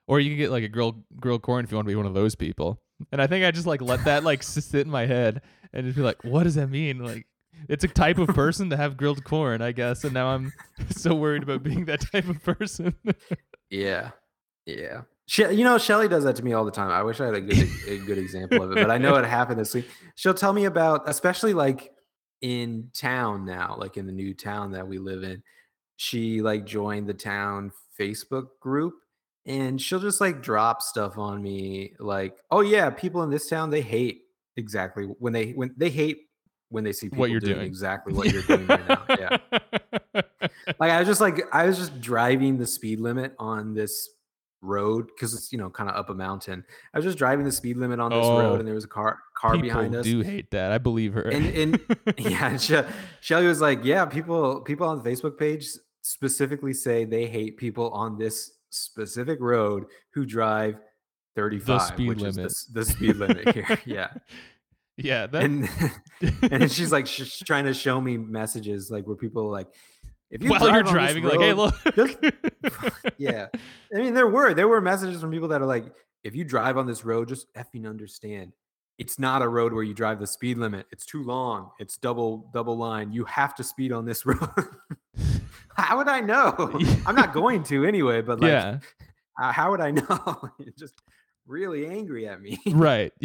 or 0.08 0.20
you 0.20 0.30
can 0.30 0.38
get 0.38 0.52
like 0.52 0.64
a 0.64 0.70
grilled 0.70 1.04
grilled 1.20 1.42
corn 1.42 1.64
if 1.64 1.72
you 1.72 1.78
want 1.78 1.88
to 1.88 1.92
be 1.92 1.96
one 1.96 2.06
of 2.06 2.14
those 2.14 2.36
people. 2.36 2.80
And 3.12 3.22
I 3.22 3.28
think 3.28 3.46
I 3.46 3.52
just 3.52 3.68
like 3.68 3.82
let 3.82 4.04
that 4.06 4.24
like 4.24 4.43
sit 4.43 4.86
in 4.86 4.89
my 4.89 5.06
head 5.06 5.41
and 5.74 5.86
just 5.86 5.98
be 5.98 6.02
like, 6.02 6.24
what 6.24 6.43
does 6.43 6.56
that 6.56 6.70
mean? 6.70 7.00
Like, 7.00 7.26
it's 7.70 7.84
a 7.84 7.88
type 7.88 8.18
of 8.18 8.28
person 8.30 8.70
to 8.70 8.78
have 8.78 8.98
grilled 8.98 9.24
corn, 9.24 9.62
I 9.62 9.72
guess. 9.72 10.04
And 10.04 10.14
now 10.14 10.28
I'm 10.28 10.54
so 10.91 11.14
worried 11.16 11.43
about 11.43 11.64
being 11.64 11.86
that 11.86 12.02
type 12.12 12.28
of 12.28 12.41
person. 12.43 12.96
Yeah, 13.70 14.12
yeah. 14.66 15.02
She, 15.28 15.41
you 15.41 15.64
know, 15.64 15.78
Shelly 15.78 16.08
does 16.08 16.24
that 16.24 16.36
to 16.36 16.43
me 16.43 16.54
all 16.54 16.66
the 16.66 16.72
time. 16.72 16.91
I 16.91 17.02
wish 17.02 17.20
I 17.20 17.26
had 17.26 17.34
a 17.34 17.41
good 17.41 17.68
a 17.88 17.98
good 17.98 18.18
example 18.18 18.62
of 18.62 18.72
it, 18.72 18.76
but 18.76 18.91
I 18.91 18.98
know 18.98 19.16
it 19.16 19.26
happened 19.26 19.60
this 19.60 19.74
week. 19.74 19.89
She'll 20.16 20.36
tell 20.36 20.54
me 20.54 20.66
about, 20.66 21.10
especially 21.10 21.54
like 21.54 21.91
in 22.41 22.91
town 22.93 23.43
now, 23.43 23.76
like 23.80 23.98
in 23.98 24.06
the 24.06 24.12
new 24.12 24.36
town 24.36 24.72
that 24.72 24.88
we 24.88 25.00
live 25.00 25.24
in. 25.24 25.41
She 25.98 26.41
like 26.41 26.66
joined 26.66 27.08
the 27.08 27.14
town 27.14 27.72
Facebook 28.00 28.48
group, 28.60 28.93
and 29.46 29.82
she'll 29.82 30.00
just 30.00 30.20
like 30.22 30.41
drop 30.41 30.82
stuff 30.82 31.18
on 31.18 31.41
me, 31.41 31.93
like, 32.00 32.38
"Oh 32.52 32.62
yeah, 32.62 32.89
people 32.89 33.24
in 33.24 33.30
this 33.30 33.48
town 33.50 33.70
they 33.70 33.82
hate 33.82 34.22
exactly 34.58 35.06
when 35.06 35.34
they 35.34 35.52
when 35.52 35.74
they 35.78 35.89
hate 35.89 36.20
when 36.70 36.84
they 36.84 36.93
see 36.93 37.08
people 37.08 37.20
What 37.20 37.30
you're 37.32 37.39
doing, 37.39 37.56
doing. 37.56 37.68
exactly 37.68 38.14
what 38.14 38.32
you're 38.32 38.41
doing 38.43 38.66
right 38.68 38.88
now." 38.88 39.04
Yeah 39.10 39.38
like 40.80 40.91
I 40.91 41.00
was 41.00 41.08
just 41.08 41.22
like 41.22 41.41
I 41.54 41.66
was 41.66 41.78
just 41.78 42.00
driving 42.02 42.58
the 42.58 42.68
speed 42.68 43.00
limit 43.00 43.34
on 43.39 43.74
this 43.74 44.10
road 44.62 45.08
because 45.08 45.34
it's 45.36 45.52
you 45.52 45.58
know 45.58 45.70
kind 45.70 45.89
of 45.89 45.96
up 45.96 46.10
a 46.10 46.14
mountain. 46.14 46.64
I 46.93 46.98
was 46.98 47.06
just 47.06 47.18
driving 47.18 47.46
the 47.46 47.52
speed 47.52 47.78
limit 47.78 48.00
on 48.00 48.12
this 48.12 48.26
Oh. 48.26 48.39
road, 48.39 48.60
and 48.60 48.68
there 48.68 48.74
was 48.76 48.84
a 48.86 48.88
car 48.89 49.20
car 49.38 49.58
behind 49.58 49.96
us. 49.96 50.06
I 50.08 50.10
do 50.10 50.22
hate 50.22 50.52
that. 50.52 50.72
I 50.72 50.78
believe 50.80 51.14
her. 51.14 51.22
And 51.22 51.46
and 51.46 51.80
yeah, 52.18 52.58
she, 52.58 52.80
Shelly 53.22 53.48
was 53.48 53.62
like, 53.62 53.84
yeah, 53.84 54.06
people 54.06 54.62
people 54.62 54.88
on 54.88 55.02
the 55.04 55.10
Facebook 55.10 55.38
page 55.38 55.68
specifically 56.02 56.74
say 56.74 57.04
they 57.06 57.28
hate 57.28 57.58
people 57.58 57.89
on 57.91 58.18
this 58.18 58.52
specific 58.76 59.39
road 59.41 59.86
who 60.13 60.26
drive 60.26 60.80
35, 61.36 61.82
speed 61.82 62.09
which 62.09 62.23
is 62.23 62.36
the, 62.36 62.80
the 62.80 62.86
speed 62.86 63.15
limit 63.17 63.49
here. 63.53 63.80
Yeah, 63.86 64.09
yeah, 64.97 65.28
that 65.28 65.43
and 65.43 65.69
and 66.51 66.71
she's 66.71 66.91
like 66.91 67.07
sh- 67.07 67.23
sh- 67.23 67.43
trying 67.45 67.65
to 67.65 67.73
show 67.73 67.99
me 67.99 68.17
messages 68.17 68.89
like 68.89 69.05
where 69.05 69.17
people 69.17 69.43
are 69.43 69.51
like, 69.51 69.67
if 70.32 70.41
you 70.41 70.49
while 70.49 70.61
you're 70.61 70.84
drive 70.84 70.88
on 70.88 70.93
this 70.93 70.93
driving, 70.93 71.23
like, 71.23 71.39
hey, 71.39 71.53
look. 71.53 71.76
just- 71.95 72.17
yeah. 73.17 73.47
I 73.93 73.97
mean, 73.97 74.13
there 74.13 74.28
were 74.28 74.53
there 74.53 74.67
were 74.67 74.82
messages 74.82 75.21
from 75.21 75.32
people 75.32 75.49
that 75.49 75.61
are 75.61 75.65
like, 75.65 75.86
if 76.23 76.36
you 76.36 76.43
drive 76.43 76.78
on 76.78 76.88
this 76.88 77.03
road, 77.05 77.28
just 77.28 77.53
effing 77.55 77.88
understand. 77.88 78.53
It's 78.97 79.19
not 79.19 79.41
a 79.41 79.47
road 79.49 79.73
where 79.73 79.84
you 79.84 79.93
drive 79.93 80.19
the 80.21 80.28
speed 80.28 80.57
limit. 80.57 80.86
It's 80.89 81.05
too 81.05 81.21
long. 81.23 81.71
It's 81.80 81.97
double 81.97 82.49
double 82.53 82.78
line. 82.78 83.11
You 83.11 83.26
have 83.26 83.53
to 83.55 83.63
speed 83.63 83.91
on 83.91 84.05
this 84.05 84.26
road. 84.26 84.39
How 85.76 85.97
would 85.97 86.07
I 86.07 86.19
know? 86.21 86.53
I'm 87.05 87.15
not 87.15 87.34
going 87.34 87.63
to 87.63 87.86
anyway. 87.86 88.21
But 88.21 88.39
like, 88.39 88.49
yeah, 88.51 88.80
uh, 89.41 89.51
how 89.51 89.71
would 89.71 89.82
I 89.82 89.91
know? 89.91 90.49
You're 90.57 90.73
just 90.78 90.95
really 91.47 91.86
angry 91.88 92.28
at 92.28 92.41
me. 92.41 92.57
right. 92.67 93.11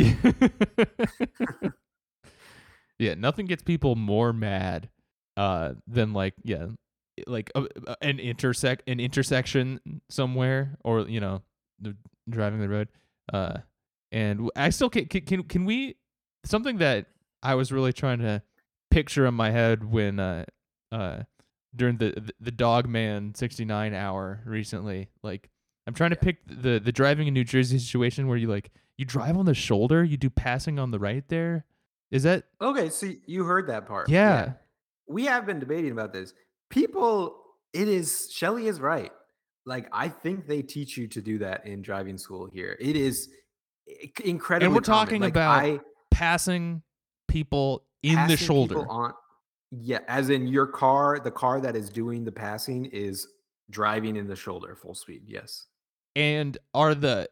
yeah, 2.98 3.14
nothing 3.14 3.46
gets 3.46 3.62
people 3.62 3.96
more 3.96 4.32
mad 4.32 4.88
uh 5.36 5.74
than 5.86 6.12
like 6.12 6.34
yeah, 6.44 6.66
like 7.26 7.50
uh, 7.54 7.64
uh, 7.86 7.94
an 8.02 8.18
intersect 8.18 8.88
an 8.88 9.00
intersection 9.00 9.80
somewhere 10.10 10.76
or 10.84 11.08
you 11.08 11.20
know, 11.20 11.42
the- 11.80 11.96
driving 12.28 12.60
the 12.60 12.68
road. 12.68 12.88
Uh 13.32 13.58
and 14.12 14.50
I 14.56 14.70
still 14.70 14.90
can 14.90 15.06
can 15.06 15.22
can, 15.22 15.42
can 15.44 15.64
we 15.64 15.96
something 16.44 16.78
that 16.78 17.06
I 17.42 17.54
was 17.54 17.72
really 17.72 17.92
trying 17.92 18.18
to 18.18 18.42
picture 18.90 19.24
in 19.24 19.34
my 19.34 19.50
head 19.50 19.84
when 19.90 20.18
uh 20.18 20.44
uh 20.92 21.20
during 21.74 21.96
the 21.98 22.32
the, 22.40 22.50
dog 22.50 22.88
man 22.88 23.34
69 23.34 23.94
hour 23.94 24.40
recently 24.44 25.08
like 25.22 25.48
i'm 25.86 25.94
trying 25.94 26.10
to 26.10 26.16
pick 26.16 26.38
the 26.46 26.80
the 26.80 26.92
driving 26.92 27.28
in 27.28 27.34
new 27.34 27.44
jersey 27.44 27.78
situation 27.78 28.26
where 28.26 28.36
you 28.36 28.48
like 28.48 28.70
you 28.96 29.04
drive 29.04 29.36
on 29.36 29.46
the 29.46 29.54
shoulder 29.54 30.02
you 30.02 30.16
do 30.16 30.28
passing 30.28 30.78
on 30.78 30.90
the 30.90 30.98
right 30.98 31.28
there 31.28 31.64
is 32.10 32.24
that 32.24 32.44
Okay, 32.60 32.90
so 32.90 33.08
you 33.26 33.44
heard 33.44 33.68
that 33.68 33.86
part. 33.86 34.08
Yeah. 34.08 34.54
We 35.06 35.26
have 35.26 35.46
been 35.46 35.58
debating 35.60 35.92
about 35.92 36.12
this. 36.12 36.34
People, 36.68 37.36
it 37.72 37.88
is 37.88 38.28
Shelly 38.32 38.66
is 38.66 38.80
right. 38.80 39.12
Like 39.64 39.88
I 39.92 40.08
think 40.08 40.46
they 40.46 40.62
teach 40.62 40.96
you 40.96 41.06
to 41.08 41.20
do 41.22 41.38
that 41.38 41.66
in 41.66 41.82
driving 41.82 42.18
school 42.18 42.48
here. 42.52 42.76
It 42.80 42.96
is 42.96 43.28
incredible. 44.24 44.66
And 44.66 44.74
we're 44.74 44.80
talking 44.80 45.22
Like, 45.22 45.30
about 45.30 45.62
I, 45.62 45.80
passing 46.10 46.82
people 47.28 47.84
in 48.02 48.26
the 48.28 48.36
shoulder 48.36 48.86
on 48.88 49.12
yeah, 49.70 50.00
as 50.08 50.30
in 50.30 50.46
your 50.46 50.66
car, 50.66 51.20
the 51.20 51.30
car 51.30 51.60
that 51.60 51.76
is 51.76 51.90
doing 51.90 52.24
the 52.24 52.32
passing 52.32 52.86
is 52.86 53.26
driving 53.70 54.16
in 54.16 54.26
the 54.26 54.36
shoulder 54.36 54.74
full 54.74 54.94
speed. 54.94 55.22
Yes. 55.26 55.66
and 56.16 56.58
are 56.74 56.94
the 56.94 57.28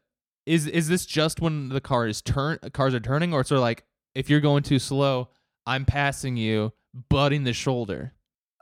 is 0.47 0.67
is 0.67 0.89
this 0.89 1.05
just 1.05 1.41
when 1.41 1.69
the 1.69 1.81
car 1.81 2.07
is 2.07 2.23
turn 2.23 2.59
cars 2.73 2.95
are 2.95 3.01
turning 3.01 3.35
or 3.35 3.41
it's 3.41 3.49
sort 3.49 3.57
of 3.59 3.63
like 3.63 3.85
if 4.15 4.31
you're 4.31 4.41
going 4.41 4.63
too 4.63 4.79
slow 4.79 5.29
i'm 5.67 5.85
passing 5.85 6.37
you 6.37 6.73
butting 7.11 7.43
the 7.45 7.53
shoulder 7.53 8.13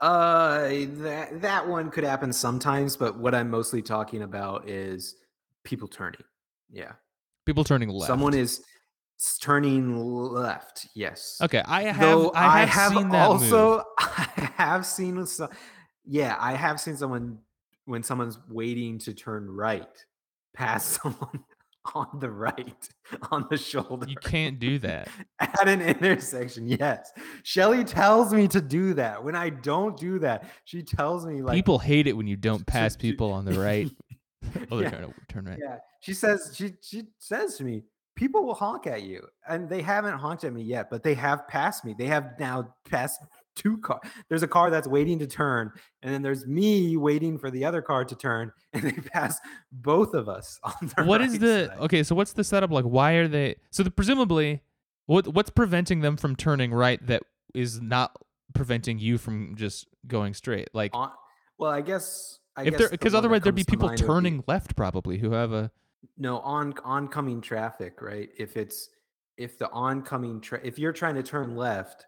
Uh, 0.01 0.67
that 1.03 1.39
that 1.41 1.67
one 1.67 1.89
could 1.89 2.03
happen 2.03 2.31
sometimes, 2.33 2.97
but 2.97 3.17
what 3.17 3.33
I'm 3.33 3.49
mostly 3.49 3.81
talking 3.81 4.21
about 4.23 4.67
is 4.69 5.15
people 5.63 5.87
turning. 5.87 6.23
Yeah. 6.69 6.93
people 7.45 7.63
turning 7.63 7.89
left 7.89 8.07
Someone 8.07 8.33
is 8.33 8.61
turning 9.41 9.97
left. 9.97 10.87
Yes. 10.93 11.37
okay 11.41 11.63
i 11.65 11.83
have 11.83 11.99
Though 11.99 12.31
i 12.35 12.65
have, 12.65 12.93
seen 12.93 13.09
that 13.09 13.27
also 13.27 13.77
move. 13.77 13.83
I 13.99 14.51
have 14.57 14.85
seen 14.85 15.25
so, 15.25 15.49
yeah, 16.05 16.35
I 16.39 16.53
have 16.53 16.79
seen 16.79 16.95
someone 16.97 17.39
when 17.85 18.03
someone's 18.03 18.37
waiting 18.49 18.99
to 18.99 19.13
turn 19.13 19.49
right 19.49 19.87
pass 20.55 20.85
someone 21.01 21.43
on 21.95 22.07
the 22.19 22.29
right 22.29 22.89
on 23.31 23.47
the 23.49 23.57
shoulder. 23.57 24.07
you 24.09 24.15
can't 24.17 24.59
do 24.59 24.77
that 24.79 25.07
at 25.39 25.67
an 25.67 25.81
intersection. 25.81 26.67
Yes. 26.67 27.11
Shelly 27.43 27.83
tells 27.85 28.33
me 28.33 28.47
to 28.49 28.59
do 28.59 28.93
that. 28.95 29.23
When 29.23 29.35
I 29.35 29.49
don't 29.49 29.95
do 29.97 30.19
that, 30.19 30.49
she 30.65 30.83
tells 30.83 31.25
me 31.25 31.41
like 31.41 31.55
people 31.55 31.79
hate 31.79 32.07
it 32.07 32.13
when 32.13 32.27
you 32.27 32.35
don't 32.35 32.65
pass 32.67 32.95
people 32.97 33.31
on 33.31 33.45
the 33.45 33.53
right 33.59 33.89
oh 34.71 34.77
they're 34.77 34.83
Yeah. 34.83 34.89
trying 34.89 35.07
to 35.07 35.13
turn 35.29 35.45
right 35.45 35.59
Yeah. 35.61 35.77
She 36.01 36.13
says 36.13 36.53
she 36.55 36.73
she 36.81 37.03
says 37.19 37.55
to 37.57 37.63
me, 37.63 37.83
people 38.17 38.45
will 38.45 38.53
honk 38.55 38.87
at 38.87 39.03
you. 39.03 39.25
And 39.47 39.69
they 39.69 39.81
haven't 39.81 40.17
honked 40.17 40.43
at 40.43 40.51
me 40.51 40.63
yet, 40.63 40.89
but 40.89 41.03
they 41.03 41.13
have 41.13 41.47
passed 41.47 41.85
me. 41.85 41.95
They 41.97 42.07
have 42.07 42.31
now 42.37 42.73
passed 42.89 43.21
two 43.55 43.77
cars. 43.77 44.01
There's 44.27 44.43
a 44.43 44.47
car 44.47 44.69
that's 44.69 44.87
waiting 44.87 45.17
to 45.19 45.27
turn, 45.27 45.71
and 46.03 46.13
then 46.13 46.21
there's 46.21 46.45
me 46.45 46.97
waiting 46.97 47.37
for 47.37 47.49
the 47.49 47.63
other 47.63 47.81
car 47.81 48.03
to 48.03 48.15
turn, 48.15 48.51
and 48.73 48.83
they 48.83 48.91
pass 48.91 49.39
both 49.71 50.13
of 50.13 50.27
us 50.27 50.59
on 50.63 50.73
the 50.95 51.03
what 51.05 51.21
is 51.21 51.31
right 51.33 51.41
the 51.41 51.65
side. 51.67 51.79
okay 51.79 52.03
so 52.03 52.13
what's 52.13 52.33
the 52.33 52.43
setup 52.43 52.71
like 52.71 52.85
why 52.85 53.13
are 53.13 53.27
they 53.27 53.55
so 53.71 53.81
the, 53.83 53.89
presumably 53.89 54.61
what 55.05 55.27
what's 55.29 55.49
preventing 55.49 56.01
them 56.01 56.17
from 56.17 56.35
turning 56.35 56.71
right 56.71 57.05
that 57.07 57.23
is 57.55 57.81
not 57.81 58.15
preventing 58.53 58.99
you 58.99 59.17
from 59.17 59.55
just 59.55 59.87
going 60.05 60.33
straight 60.33 60.67
like 60.73 60.93
On- 60.93 61.11
well, 61.57 61.71
I 61.71 61.81
guess 61.81 62.39
I 62.55 62.63
if 62.63 62.71
guess 62.71 62.77
there 62.79 62.87
the 62.89 62.91
because 62.91 63.13
that 63.13 63.19
otherwise 63.19 63.41
there'd 63.41 63.55
be 63.55 63.63
people 63.63 63.89
would 63.89 63.99
be- 63.99 64.05
turning 64.05 64.43
left 64.47 64.75
probably 64.75 65.17
who 65.17 65.31
have 65.31 65.51
a 65.53 65.71
no 66.17 66.39
on 66.39 66.73
oncoming 66.83 67.41
traffic 67.41 68.01
right? 68.01 68.29
If 68.37 68.57
it's 68.57 68.89
if 69.37 69.57
the 69.57 69.69
oncoming 69.71 70.41
tra- 70.41 70.61
if 70.63 70.79
you're 70.79 70.93
trying 70.93 71.15
to 71.15 71.23
turn 71.23 71.55
left 71.55 72.05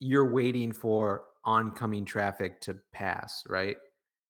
you're 0.00 0.32
waiting 0.32 0.72
for 0.72 1.24
oncoming 1.44 2.04
traffic 2.04 2.60
to 2.62 2.76
pass 2.92 3.42
right? 3.48 3.76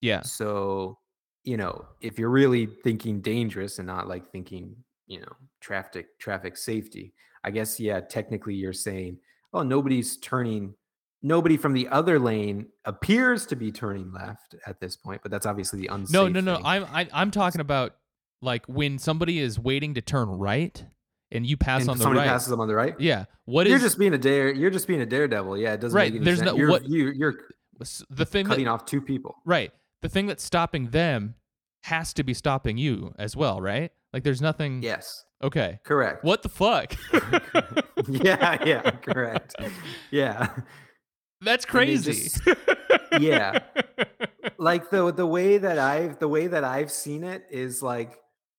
Yeah. 0.01 0.21
So 0.21 0.99
you 1.43 1.57
know 1.57 1.85
if 2.01 2.17
you're 2.17 2.29
really 2.29 2.67
thinking 2.83 3.21
dangerous 3.21 3.79
and 3.79 3.87
not 3.87 4.07
like 4.07 4.31
thinking 4.31 4.75
you 5.07 5.19
know 5.19 5.35
traffic 5.59 6.17
traffic 6.19 6.57
safety 6.57 7.13
i 7.43 7.51
guess 7.51 7.79
yeah 7.79 7.99
technically 7.99 8.55
you're 8.55 8.73
saying 8.73 9.17
oh 9.53 9.63
nobody's 9.63 10.17
turning 10.17 10.73
nobody 11.21 11.57
from 11.57 11.73
the 11.73 11.87
other 11.89 12.17
lane 12.19 12.65
appears 12.85 13.45
to 13.45 13.55
be 13.55 13.71
turning 13.71 14.11
left 14.11 14.55
at 14.65 14.79
this 14.79 14.95
point 14.95 15.21
but 15.21 15.31
that's 15.31 15.45
obviously 15.45 15.79
the 15.79 15.87
unsafe 15.87 16.13
no 16.13 16.27
no 16.27 16.39
no 16.39 16.55
thing. 16.55 16.65
i'm 16.65 16.85
I, 16.85 17.07
i'm 17.13 17.31
talking 17.31 17.61
about 17.61 17.95
like 18.43 18.65
when 18.67 18.99
somebody 18.99 19.39
is 19.39 19.57
waiting 19.59 19.93
to 19.95 20.01
turn 20.01 20.29
right 20.29 20.85
and 21.31 21.45
you 21.45 21.57
pass 21.57 21.81
and 21.81 21.89
on 21.91 21.97
the 21.97 22.03
somebody 22.03 22.19
right 22.19 22.31
passes 22.31 22.49
them 22.49 22.59
on 22.59 22.67
the 22.67 22.75
right 22.75 22.93
yeah 22.99 23.25
what 23.45 23.65
is 23.65 23.71
you're 23.71 23.79
just 23.79 23.97
being 23.97 24.13
a 24.13 24.17
dare. 24.17 24.53
You're 24.53 24.69
just 24.69 24.87
being 24.87 25.01
a 25.01 25.05
daredevil. 25.05 25.57
Yeah, 25.57 25.73
it 25.73 25.81
doesn't 25.81 25.95
Right, 25.97 26.11
make 26.13 26.17
any 26.17 26.25
there's 26.25 26.39
sense. 26.39 26.51
no- 26.51 26.57
you're, 26.57 26.69
what- 26.69 26.87
you, 26.87 27.11
you're 27.11 27.33
the 28.09 28.25
thing 28.25 28.45
that, 28.45 28.51
cutting 28.51 28.67
off 28.67 28.85
two 28.85 29.01
people. 29.01 29.35
right 29.45 29.71
the 30.01 30.09
thing 30.09 30.27
that's 30.27 30.43
stopping 30.43 30.89
them 30.91 31.35
has 31.83 32.13
to 32.13 32.23
be 32.23 32.33
stopping 32.33 32.77
you 32.77 33.13
as 33.17 33.35
well 33.35 33.59
right 33.61 33.91
like 34.13 34.23
there's 34.23 34.41
nothing 34.41 34.81
Yes, 34.83 35.25
okay 35.43 35.79
correct. 35.83 36.23
what 36.23 36.43
the 36.43 36.49
fuck 36.49 36.93
yeah, 38.07 38.63
yeah, 38.65 38.91
correct. 38.91 39.55
Yeah, 40.11 40.49
That's 41.41 41.65
crazy. 41.65 42.13
just- 42.13 42.41
yeah. 43.19 43.59
like 44.57 44.89
the 44.89 45.11
the 45.11 45.25
way 45.25 45.57
that 45.57 45.77
I've 45.79 46.19
the 46.19 46.27
way 46.27 46.47
that 46.47 46.63
I've 46.63 46.91
seen 46.91 47.23
it 47.23 47.43
is 47.49 47.81
like, 47.83 48.17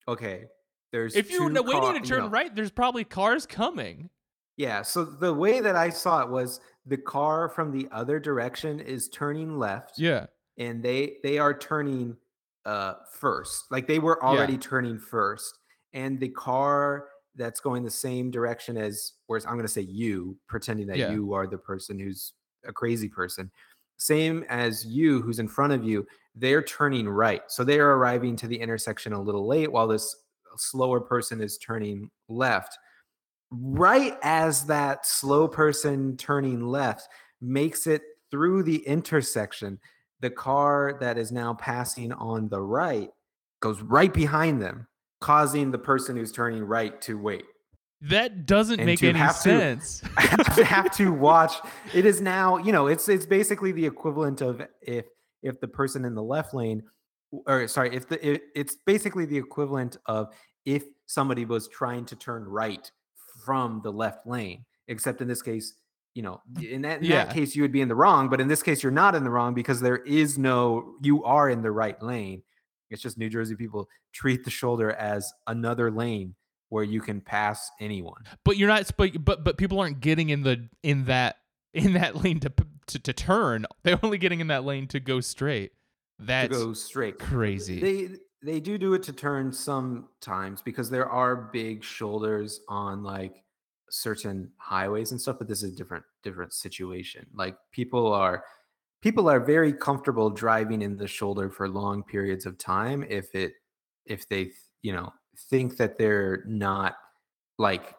okay, 0.08 0.44
there's 0.92 1.16
if 1.16 1.30
you're 1.30 1.44
waiting 1.50 1.64
car- 1.80 1.92
to 1.94 2.00
turn 2.00 2.18
know, 2.20 2.28
right, 2.28 2.54
there's 2.54 2.70
probably 2.70 3.04
cars 3.04 3.46
coming. 3.46 4.10
Yeah. 4.56 4.82
So 4.82 5.04
the 5.04 5.34
way 5.34 5.60
that 5.60 5.74
I 5.74 5.90
saw 5.90 6.20
it 6.22 6.28
was 6.28 6.60
the 6.86 6.96
car 6.96 7.48
from 7.48 7.72
the 7.72 7.88
other 7.90 8.20
direction 8.20 8.78
is 8.80 9.08
turning 9.08 9.58
left. 9.58 9.98
Yeah. 9.98 10.26
and 10.58 10.82
they 10.82 11.16
they 11.24 11.38
are 11.38 11.52
turning 11.56 12.16
uh 12.64 12.94
first 13.12 13.64
like 13.70 13.86
they 13.88 13.98
were 13.98 14.22
already 14.24 14.56
turning 14.56 14.98
first 14.98 15.58
and 15.92 16.18
the 16.20 16.28
car 16.28 17.08
that's 17.34 17.58
going 17.60 17.82
the 17.82 17.90
same 17.90 18.30
direction 18.30 18.76
as 18.76 19.14
whereas 19.26 19.44
I'm 19.44 19.54
going 19.54 19.66
to 19.66 19.68
say 19.72 19.80
you, 19.82 20.38
pretending 20.46 20.86
that 20.86 20.96
Yeah. 20.98 21.10
you 21.10 21.32
are 21.34 21.46
the 21.48 21.58
person 21.58 21.98
who's 21.98 22.32
a 22.64 22.72
crazy 22.72 23.08
person. 23.08 23.50
Same 23.96 24.44
as 24.48 24.84
you, 24.84 25.22
who's 25.22 25.38
in 25.38 25.48
front 25.48 25.72
of 25.72 25.84
you, 25.84 26.06
they're 26.34 26.62
turning 26.62 27.08
right. 27.08 27.42
So 27.48 27.64
they 27.64 27.78
are 27.78 27.96
arriving 27.96 28.36
to 28.36 28.46
the 28.46 28.60
intersection 28.60 29.12
a 29.12 29.22
little 29.22 29.46
late 29.46 29.70
while 29.70 29.86
this 29.86 30.16
slower 30.56 31.00
person 31.00 31.40
is 31.40 31.58
turning 31.58 32.10
left. 32.28 32.76
Right 33.50 34.18
as 34.22 34.66
that 34.66 35.06
slow 35.06 35.46
person 35.46 36.16
turning 36.16 36.66
left 36.66 37.08
makes 37.40 37.86
it 37.86 38.02
through 38.30 38.64
the 38.64 38.78
intersection, 38.86 39.78
the 40.20 40.30
car 40.30 40.96
that 41.00 41.18
is 41.18 41.30
now 41.30 41.54
passing 41.54 42.12
on 42.12 42.48
the 42.48 42.60
right 42.60 43.10
goes 43.60 43.80
right 43.80 44.12
behind 44.12 44.60
them, 44.60 44.86
causing 45.20 45.70
the 45.70 45.78
person 45.78 46.16
who's 46.16 46.32
turning 46.32 46.64
right 46.64 47.00
to 47.02 47.18
wait. 47.18 47.44
That 48.10 48.46
doesn't 48.46 48.80
And 48.80 48.86
make 48.86 49.02
any 49.02 49.18
have 49.18 49.34
sense. 49.36 50.02
I 50.16 50.22
have 50.26 50.56
to, 50.56 50.64
have 50.64 50.90
to 50.96 51.12
watch. 51.12 51.54
It 51.94 52.04
is 52.04 52.20
now, 52.20 52.58
you 52.58 52.72
know, 52.72 52.86
it's 52.86 53.08
it's 53.08 53.26
basically 53.26 53.72
the 53.72 53.86
equivalent 53.86 54.42
of 54.42 54.60
if 54.82 55.06
if 55.42 55.60
the 55.60 55.68
person 55.68 56.04
in 56.04 56.14
the 56.14 56.22
left 56.22 56.54
lane, 56.54 56.82
or 57.46 57.66
sorry, 57.68 57.94
if 57.94 58.08
the 58.08 58.32
it, 58.34 58.42
it's 58.54 58.76
basically 58.86 59.24
the 59.24 59.38
equivalent 59.38 59.96
of 60.06 60.34
if 60.64 60.84
somebody 61.06 61.44
was 61.44 61.68
trying 61.68 62.04
to 62.06 62.16
turn 62.16 62.44
right 62.44 62.90
from 63.44 63.80
the 63.82 63.90
left 63.90 64.26
lane, 64.26 64.64
except 64.88 65.20
in 65.20 65.28
this 65.28 65.42
case, 65.42 65.74
you 66.14 66.22
know, 66.22 66.40
in 66.60 66.82
that 66.82 66.98
in 66.98 67.04
Yeah. 67.04 67.24
that 67.24 67.34
case 67.34 67.56
you 67.56 67.62
would 67.62 67.72
be 67.72 67.80
in 67.80 67.88
the 67.88 67.94
wrong, 67.94 68.28
but 68.28 68.40
in 68.40 68.48
this 68.48 68.62
case 68.62 68.82
you're 68.82 68.92
not 68.92 69.14
in 69.14 69.24
the 69.24 69.30
wrong 69.30 69.54
because 69.54 69.80
there 69.80 69.98
is 69.98 70.36
no 70.38 70.94
you 71.00 71.24
are 71.24 71.48
in 71.48 71.62
the 71.62 71.70
right 71.72 72.00
lane. 72.02 72.42
It's 72.90 73.00
just 73.02 73.16
New 73.18 73.30
Jersey 73.30 73.56
people 73.56 73.88
treat 74.12 74.44
the 74.44 74.50
shoulder 74.50 74.92
as 74.92 75.32
another 75.46 75.90
lane 75.90 76.34
where 76.74 76.82
you 76.82 77.00
can 77.00 77.20
pass 77.20 77.70
anyone. 77.80 78.20
but 78.44 78.56
you're 78.56 78.66
not 78.66 78.90
but 78.96 79.24
but 79.24 79.44
but 79.44 79.56
people 79.56 79.78
aren't 79.78 80.00
getting 80.00 80.30
in 80.30 80.42
the 80.42 80.68
in 80.82 81.04
that 81.04 81.36
in 81.72 81.92
that 81.92 82.24
lane 82.24 82.40
to 82.40 82.52
to, 82.88 82.98
to 82.98 83.12
turn. 83.12 83.64
They're 83.84 84.00
only 84.02 84.18
getting 84.18 84.40
in 84.40 84.48
that 84.48 84.64
lane 84.64 84.88
to 84.88 84.98
go 84.98 85.20
straight. 85.20 85.70
That 86.18 86.50
to 86.50 86.56
go 86.56 86.72
straight. 86.72 87.20
crazy. 87.20 87.78
They 87.78 88.16
they 88.42 88.58
do 88.58 88.76
do 88.76 88.92
it 88.94 89.04
to 89.04 89.12
turn 89.12 89.52
sometimes 89.52 90.62
because 90.62 90.90
there 90.90 91.08
are 91.08 91.48
big 91.52 91.84
shoulders 91.84 92.60
on 92.68 93.04
like 93.04 93.44
certain 93.88 94.50
highways 94.56 95.12
and 95.12 95.20
stuff, 95.20 95.36
but 95.38 95.46
this 95.46 95.62
is 95.62 95.72
a 95.72 95.76
different 95.76 96.04
different 96.24 96.52
situation. 96.52 97.24
Like 97.34 97.56
people 97.70 98.12
are 98.12 98.42
people 99.00 99.28
are 99.28 99.38
very 99.38 99.72
comfortable 99.72 100.28
driving 100.28 100.82
in 100.82 100.96
the 100.96 101.06
shoulder 101.06 101.50
for 101.50 101.68
long 101.68 102.02
periods 102.02 102.46
of 102.46 102.58
time 102.58 103.04
if 103.08 103.32
it 103.32 103.52
if 104.06 104.28
they 104.28 104.50
you 104.82 104.92
know 104.92 105.12
think 105.50 105.76
that 105.76 105.98
they're 105.98 106.44
not 106.46 106.96
like 107.58 107.94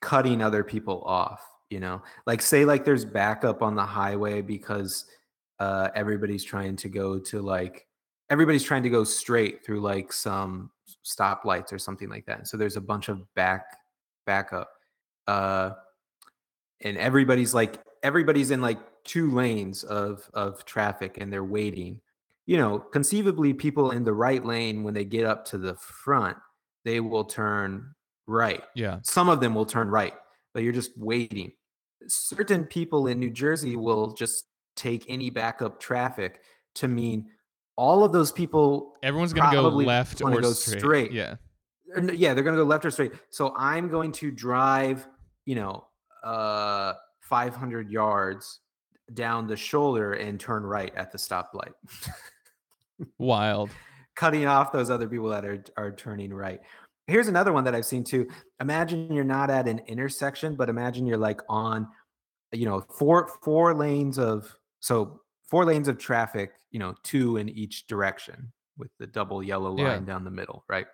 cutting 0.00 0.42
other 0.42 0.64
people 0.64 1.02
off 1.02 1.42
you 1.72 1.80
know? 1.80 2.02
Like 2.26 2.42
say 2.42 2.66
like 2.66 2.84
there's 2.84 3.04
backup 3.04 3.62
on 3.62 3.74
the 3.74 3.84
highway 3.86 4.42
because 4.42 5.06
uh 5.58 5.88
everybody's 5.94 6.44
trying 6.44 6.76
to 6.76 6.88
go 6.88 7.18
to 7.18 7.40
like 7.40 7.86
everybody's 8.28 8.62
trying 8.62 8.82
to 8.82 8.90
go 8.90 9.04
straight 9.04 9.64
through 9.64 9.80
like 9.80 10.12
some 10.12 10.70
stoplights 11.04 11.72
or 11.72 11.78
something 11.78 12.08
like 12.08 12.26
that 12.26 12.46
so 12.46 12.56
there's 12.56 12.76
a 12.76 12.80
bunch 12.80 13.08
of 13.08 13.22
back 13.34 13.64
backup 14.26 14.70
uh 15.28 15.70
and 16.82 16.96
everybody's 16.98 17.54
like 17.54 17.78
everybody's 18.02 18.50
in 18.50 18.60
like 18.60 18.78
two 19.04 19.30
lanes 19.30 19.84
of 19.84 20.28
of 20.34 20.64
traffic 20.64 21.18
and 21.18 21.32
they're 21.32 21.44
waiting. 21.44 22.00
You 22.46 22.56
know 22.58 22.78
conceivably 22.78 23.54
people 23.54 23.92
in 23.92 24.04
the 24.04 24.12
right 24.12 24.44
lane 24.44 24.82
when 24.82 24.94
they 24.94 25.04
get 25.04 25.24
up 25.24 25.44
to 25.46 25.58
the 25.58 25.74
front 25.76 26.36
they 26.84 27.00
will 27.00 27.24
turn 27.24 27.94
right 28.26 28.62
yeah. 28.74 28.98
some 29.02 29.28
of 29.28 29.40
them 29.40 29.54
will 29.54 29.66
turn 29.66 29.88
right 29.88 30.14
but 30.54 30.62
you're 30.62 30.72
just 30.72 30.92
waiting 30.96 31.52
certain 32.08 32.64
people 32.64 33.06
in 33.06 33.18
new 33.18 33.30
jersey 33.30 33.76
will 33.76 34.12
just 34.12 34.44
take 34.76 35.04
any 35.08 35.30
backup 35.30 35.80
traffic 35.80 36.40
to 36.74 36.88
mean 36.88 37.26
all 37.76 38.04
of 38.04 38.12
those 38.12 38.30
people 38.32 38.94
Everyone's 39.02 39.32
gonna 39.32 39.52
go 39.52 39.68
left 39.68 40.20
or 40.22 40.40
go 40.40 40.52
straight. 40.52 40.78
straight. 40.80 41.12
Yeah. 41.12 41.34
yeah 42.12 42.34
they're 42.34 42.44
going 42.44 42.56
to 42.56 42.62
go 42.62 42.66
left 42.66 42.84
or 42.84 42.90
straight 42.90 43.12
so 43.30 43.54
i'm 43.56 43.88
going 43.88 44.12
to 44.12 44.30
drive 44.30 45.06
you 45.44 45.54
know 45.54 45.84
uh 46.24 46.94
500 47.20 47.90
yards 47.90 48.60
down 49.14 49.46
the 49.46 49.56
shoulder 49.56 50.14
and 50.14 50.38
turn 50.38 50.62
right 50.62 50.92
at 50.96 51.12
the 51.12 51.18
stoplight 51.18 51.72
Wild. 53.18 53.70
Cutting 54.16 54.46
off 54.46 54.72
those 54.72 54.90
other 54.90 55.08
people 55.08 55.28
that 55.28 55.44
are 55.44 55.62
are 55.76 55.92
turning 55.92 56.32
right. 56.32 56.60
Here's 57.06 57.28
another 57.28 57.52
one 57.52 57.64
that 57.64 57.74
i've 57.74 57.86
seen 57.86 58.04
too. 58.04 58.28
Imagine 58.60 59.12
you're 59.12 59.24
not 59.24 59.50
at 59.50 59.66
an 59.68 59.80
intersection 59.86 60.54
but 60.56 60.68
imagine 60.68 61.06
you're 61.06 61.18
like 61.18 61.40
on 61.48 61.88
you 62.52 62.64
know 62.66 62.80
four 62.98 63.28
four 63.42 63.74
lanes 63.74 64.18
of 64.18 64.54
so 64.80 65.20
four 65.50 65.64
lanes 65.64 65.88
of 65.88 65.98
traffic 65.98 66.52
you 66.70 66.78
know 66.78 66.94
two 67.02 67.36
in 67.38 67.48
each 67.48 67.86
direction 67.86 68.52
with 68.78 68.90
the 68.98 69.06
double 69.06 69.42
yellow 69.42 69.70
line 69.72 69.84
Yeah. 69.86 69.98
down 70.00 70.24
the 70.24 70.30
middle 70.30 70.64
right? 70.68 70.86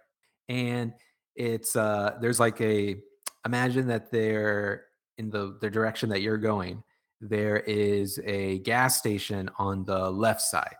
And 0.48 0.92
it's 1.36 1.76
uh 1.76 2.16
there's 2.20 2.40
like 2.40 2.60
a 2.60 2.96
imagine 3.44 3.86
that 3.88 4.10
they're 4.10 4.86
in 5.18 5.30
the 5.30 5.58
the 5.60 5.70
direction 5.70 6.08
that 6.10 6.22
you're 6.22 6.38
going 6.38 6.82
there 7.20 7.58
is 7.58 8.20
a 8.24 8.60
gas 8.60 8.96
station 8.96 9.50
on 9.58 9.84
the 9.84 10.08
left 10.10 10.40
side. 10.40 10.76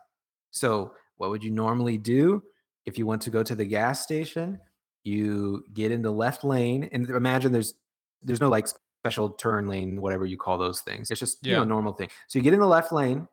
So 0.53 0.95
what 1.19 1.31
would 1.31 1.45
you 1.45 1.51
normally 1.51 1.99
do 1.99 2.43
if 2.87 2.97
you 2.99 3.07
want 3.07 3.21
to 3.23 3.31
go 3.31 3.43
to 3.43 3.55
the 3.55 3.64
gas 3.64 4.03
station? 4.03 4.59
You 5.05 5.64
get 5.75 5.93
in 5.93 6.03
the 6.03 6.11
left 6.11 6.43
lane 6.45 6.89
and 6.93 7.09
imagine 7.11 7.53
there's 7.53 7.75
there's 8.23 8.41
no 8.41 8.49
like 8.49 8.66
special 9.03 9.31
turn 9.31 9.69
lane 9.69 10.01
whatever 10.01 10.27
you 10.27 10.37
call 10.37 10.59
those 10.59 10.81
things. 10.81 11.11
It's 11.11 11.21
just 11.21 11.45
you 11.47 11.53
know 11.53 11.64
normal 11.64 11.93
thing. 11.93 12.09
So 12.29 12.39
you 12.39 12.43
get 12.43 12.53
in 12.55 12.61
the 12.61 12.66
left 12.66 12.93
lane 12.93 13.29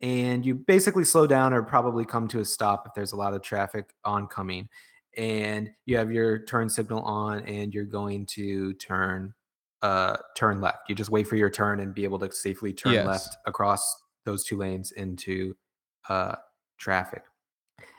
and 0.00 0.44
you 0.44 0.54
basically 0.54 1.04
slow 1.04 1.26
down 1.26 1.52
or 1.52 1.62
probably 1.62 2.04
come 2.04 2.28
to 2.28 2.40
a 2.40 2.44
stop 2.44 2.86
if 2.86 2.92
there's 2.94 3.12
a 3.12 3.16
lot 3.16 3.34
of 3.34 3.42
traffic 3.42 3.94
oncoming 4.04 4.68
and 5.16 5.70
you 5.86 5.96
have 5.96 6.10
your 6.10 6.40
turn 6.44 6.68
signal 6.68 7.02
on 7.02 7.40
and 7.40 7.72
you're 7.74 7.84
going 7.84 8.26
to 8.26 8.72
turn 8.74 9.32
uh 9.82 10.16
turn 10.36 10.60
left. 10.60 10.88
You 10.88 10.94
just 10.94 11.10
wait 11.10 11.26
for 11.26 11.36
your 11.36 11.50
turn 11.50 11.80
and 11.80 11.94
be 11.94 12.04
able 12.04 12.18
to 12.20 12.30
safely 12.30 12.72
turn 12.72 12.92
Yes. 12.92 13.06
left 13.06 13.36
across 13.46 13.82
those 14.24 14.44
two 14.44 14.56
lanes 14.56 14.92
into 14.92 15.56
uh 16.08 16.36
traffic. 16.82 17.22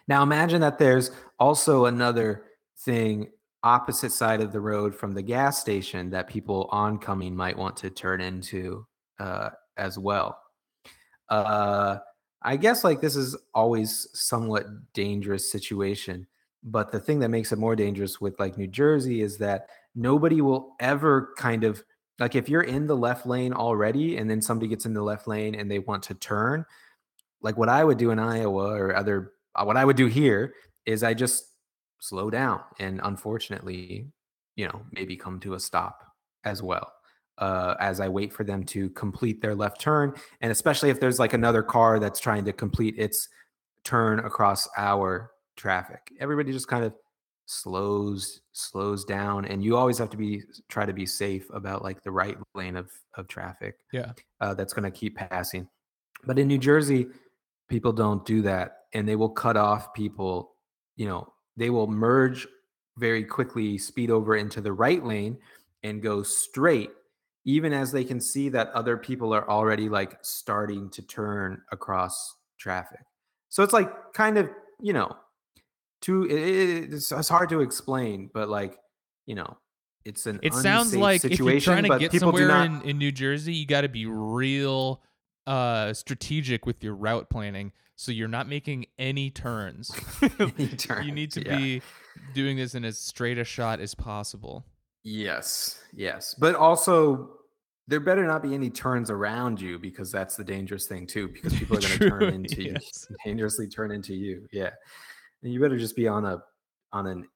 Now 0.07 0.21
imagine 0.21 0.61
that 0.61 0.77
there's 0.77 1.11
also 1.39 1.85
another 1.85 2.43
thing 2.79 3.29
opposite 3.63 4.11
side 4.11 4.41
of 4.41 4.51
the 4.51 4.59
road 4.59 4.93
from 4.93 5.13
the 5.13 5.21
gas 5.21 5.59
station 5.59 6.09
that 6.09 6.27
people 6.27 6.67
oncoming 6.71 7.33
might 7.35 7.57
want 7.57 7.77
to 7.77 7.89
turn 7.89 8.19
into 8.19 8.85
uh 9.19 9.49
as 9.77 9.97
well. 9.97 10.37
Uh 11.29 11.97
i 12.43 12.57
guess 12.57 12.83
like 12.83 13.01
this 13.01 13.15
is 13.15 13.35
always 13.53 14.07
somewhat 14.13 14.65
dangerous 14.93 15.51
situation 15.51 16.27
but 16.63 16.91
the 16.91 16.99
thing 16.99 17.19
that 17.19 17.29
makes 17.29 17.51
it 17.51 17.57
more 17.59 17.75
dangerous 17.75 18.21
with 18.21 18.39
like 18.39 18.57
new 18.57 18.67
jersey 18.67 19.21
is 19.21 19.37
that 19.37 19.67
nobody 19.95 20.41
will 20.41 20.75
ever 20.79 21.33
kind 21.37 21.63
of 21.63 21.83
like 22.19 22.35
if 22.35 22.47
you're 22.47 22.61
in 22.61 22.87
the 22.87 22.95
left 22.95 23.25
lane 23.25 23.53
already 23.53 24.17
and 24.17 24.29
then 24.29 24.41
somebody 24.41 24.67
gets 24.67 24.85
in 24.85 24.93
the 24.93 25.01
left 25.01 25.27
lane 25.27 25.55
and 25.55 25.69
they 25.69 25.79
want 25.79 26.03
to 26.03 26.13
turn 26.15 26.65
like 27.43 27.57
what 27.57 27.69
i 27.69 27.83
would 27.83 27.97
do 27.97 28.09
in 28.11 28.19
iowa 28.19 28.69
or 28.73 28.95
other 28.95 29.33
uh, 29.55 29.63
what 29.63 29.77
i 29.77 29.85
would 29.85 29.95
do 29.97 30.07
here 30.07 30.53
is 30.85 31.03
i 31.03 31.13
just 31.13 31.45
slow 31.99 32.29
down 32.29 32.59
and 32.79 32.99
unfortunately 33.03 34.07
you 34.55 34.67
know 34.67 34.81
maybe 34.91 35.15
come 35.15 35.39
to 35.39 35.53
a 35.53 35.59
stop 35.59 36.03
as 36.43 36.61
well 36.61 36.91
uh, 37.37 37.75
as 37.79 37.99
i 37.99 38.07
wait 38.07 38.31
for 38.33 38.43
them 38.43 38.63
to 38.63 38.89
complete 38.91 39.41
their 39.41 39.55
left 39.55 39.79
turn 39.79 40.13
and 40.41 40.51
especially 40.51 40.89
if 40.89 40.99
there's 40.99 41.19
like 41.19 41.33
another 41.33 41.63
car 41.63 41.99
that's 41.99 42.19
trying 42.19 42.43
to 42.45 42.53
complete 42.53 42.95
its 42.97 43.29
turn 43.83 44.19
across 44.19 44.67
our 44.77 45.31
traffic 45.55 46.11
everybody 46.19 46.51
just 46.51 46.67
kind 46.67 46.83
of 46.83 46.93
slows 47.45 48.41
slows 48.53 49.03
down 49.03 49.45
and 49.45 49.63
you 49.63 49.75
always 49.75 49.97
have 49.97 50.09
to 50.09 50.17
be 50.17 50.41
try 50.69 50.85
to 50.85 50.93
be 50.93 51.05
safe 51.05 51.45
about 51.53 51.83
like 51.83 52.01
the 52.03 52.11
right 52.11 52.37
lane 52.55 52.75
of 52.75 52.89
of 53.15 53.27
traffic 53.27 53.75
Yeah. 53.91 54.13
uh, 54.41 54.53
that's 54.53 54.73
going 54.73 54.89
to 54.89 54.97
keep 54.97 55.15
passing 55.17 55.67
but 56.25 56.39
in 56.39 56.47
new 56.47 56.57
jersey 56.57 57.07
people 57.73 57.91
don't 57.91 58.23
do 58.23 58.43
that 58.43 58.67
and 58.93 59.07
they 59.07 59.15
will 59.15 59.29
cut 59.29 59.57
off 59.57 59.93
people 59.95 60.55
you 60.95 61.07
know 61.07 61.27
they 61.57 61.71
will 61.71 61.87
merge 61.87 62.47
very 62.99 63.23
quickly 63.23 63.79
speed 63.79 64.11
over 64.11 64.35
into 64.35 64.61
the 64.61 64.71
right 64.71 65.03
lane 65.03 65.35
and 65.81 66.03
go 66.03 66.21
straight 66.21 66.91
even 67.45 67.73
as 67.73 67.91
they 67.91 68.03
can 68.03 68.21
see 68.21 68.47
that 68.47 68.69
other 68.73 68.95
people 68.95 69.33
are 69.33 69.49
already 69.49 69.89
like 69.89 70.17
starting 70.21 70.87
to 70.91 71.01
turn 71.01 71.59
across 71.71 72.35
traffic. 72.59 73.01
So 73.49 73.63
it's 73.63 73.73
like 73.73 73.89
kind 74.13 74.37
of 74.37 74.49
you 74.79 74.93
know 74.93 75.09
too 75.99 76.25
it, 76.25 76.31
it- 76.33 76.93
it's, 76.93 77.11
it's 77.11 77.27
hard 77.29 77.49
to 77.49 77.61
explain 77.61 78.29
but 78.35 78.49
like 78.49 78.77
you 79.25 79.33
know 79.35 79.57
it's 80.05 80.27
an 80.27 80.39
It 80.43 80.53
sounds 80.53 80.95
like 80.95 81.25
if 81.25 81.39
you're 81.39 81.59
situation 81.59 81.73
trying 81.73 81.83
to 81.83 81.89
but 81.89 81.99
get 81.99 82.11
people 82.11 82.31
do 82.33 82.37
somewhere 82.39 82.67
not 82.67 82.83
in, 82.83 82.89
in 82.91 82.97
New 82.99 83.11
Jersey, 83.11 83.53
you 83.55 83.65
got 83.65 83.81
to 83.81 83.89
be 83.89 84.05
real 84.05 85.01
uh 85.47 85.93
strategic 85.93 86.65
with 86.65 86.83
your 86.83 86.95
route 86.95 87.29
planning 87.29 87.71
so 87.95 88.11
you're 88.11 88.27
not 88.27 88.47
making 88.47 88.85
any 88.97 89.29
turns. 89.29 89.91
any 90.39 90.77
you 91.03 91.11
need 91.11 91.31
to 91.31 91.45
yeah. 91.45 91.57
be 91.57 91.81
doing 92.33 92.57
this 92.57 92.75
in 92.75 92.83
as 92.85 92.97
straight 92.97 93.37
a 93.37 93.43
shot 93.43 93.79
as 93.79 93.95
possible. 93.95 94.65
Yes, 95.03 95.81
yes, 95.93 96.33
but 96.33 96.55
also 96.55 97.31
there 97.87 97.99
better 97.99 98.25
not 98.25 98.41
be 98.41 98.53
any 98.53 98.69
turns 98.69 99.11
around 99.11 99.59
you 99.59 99.77
because 99.77 100.11
that's 100.11 100.35
the 100.35 100.43
dangerous 100.43 100.87
thing 100.87 101.05
too. 101.05 101.27
Because 101.33 101.53
people 101.53 101.77
are 101.77 101.81
going 101.81 101.99
to 101.99 102.09
turn 102.09 102.23
into 102.33 102.63
yes. 102.63 103.07
you, 103.09 103.15
dangerously 103.25 103.67
turn 103.67 103.91
into 103.91 104.13
you. 104.13 104.47
Yeah, 104.51 104.71
and 105.43 105.53
you 105.53 105.59
better 105.59 105.77
just 105.77 105.95
be 105.95 106.07
on 106.07 106.25
a 106.25 106.41
on 106.91 107.07
an 107.07 107.27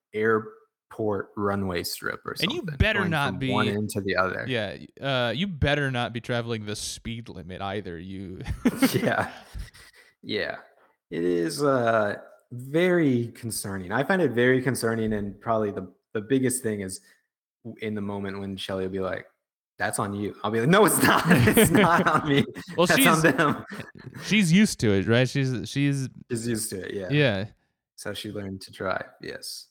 airport 0.97 1.29
runway 1.35 1.83
strip 1.83 2.25
or 2.25 2.35
something. 2.35 2.57
And 2.57 2.69
you 2.69 2.77
better 2.77 3.07
not 3.07 3.39
be 3.39 3.51
one 3.51 3.67
end 3.67 3.89
to 3.91 4.01
the 4.01 4.15
other. 4.15 4.45
Yeah, 4.47 4.77
uh, 5.01 5.31
you 5.35 5.47
better 5.47 5.91
not 5.91 6.13
be 6.13 6.21
traveling 6.21 6.65
the 6.65 6.75
speed 6.75 7.29
limit 7.29 7.61
either. 7.61 7.97
You. 7.97 8.41
yeah, 8.93 9.31
yeah, 10.23 10.57
it 11.11 11.23
is 11.23 11.63
uh 11.63 12.15
very 12.51 13.27
concerning. 13.35 13.91
I 13.91 14.03
find 14.03 14.21
it 14.21 14.31
very 14.31 14.61
concerning, 14.61 15.13
and 15.13 15.39
probably 15.39 15.71
the 15.71 15.91
the 16.13 16.21
biggest 16.21 16.63
thing 16.63 16.81
is 16.81 17.01
in 17.81 17.95
the 17.95 18.01
moment 18.01 18.39
when 18.39 18.57
Shelly 18.57 18.83
will 18.83 18.91
be 18.91 18.99
like, 18.99 19.25
"That's 19.77 19.99
on 19.99 20.13
you." 20.13 20.35
I'll 20.43 20.51
be 20.51 20.61
like, 20.61 20.69
"No, 20.69 20.85
it's 20.85 21.01
not. 21.03 21.23
It's 21.29 21.71
not 21.71 22.07
on 22.07 22.29
me. 22.29 22.43
well, 22.77 22.87
That's 22.87 22.99
she's 22.99 23.21
them." 23.21 23.65
she's 24.23 24.51
used 24.51 24.79
to 24.81 24.93
it, 24.93 25.07
right? 25.07 25.29
She's 25.29 25.69
she's 25.69 26.09
she's 26.29 26.47
used 26.47 26.69
to 26.71 26.85
it. 26.85 26.93
Yeah. 26.93 27.07
Yeah. 27.11 27.45
So 27.95 28.13
she 28.13 28.31
learned 28.31 28.61
to 28.61 28.71
drive. 28.71 29.05
Yes. 29.21 29.67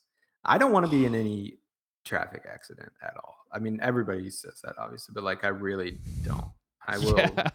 I 0.46 0.58
don't 0.58 0.72
want 0.72 0.86
to 0.86 0.90
be 0.90 1.04
in 1.04 1.14
any 1.14 1.58
traffic 2.04 2.44
accident 2.50 2.92
at 3.02 3.14
all. 3.16 3.36
I 3.52 3.58
mean, 3.58 3.78
everybody 3.82 4.30
says 4.30 4.60
that 4.64 4.74
obviously, 4.78 5.12
but 5.12 5.24
like 5.24 5.44
I 5.44 5.48
really 5.48 5.98
don't. 6.24 6.50
I 6.86 6.98
will. 6.98 7.18
Yeah. 7.18 7.50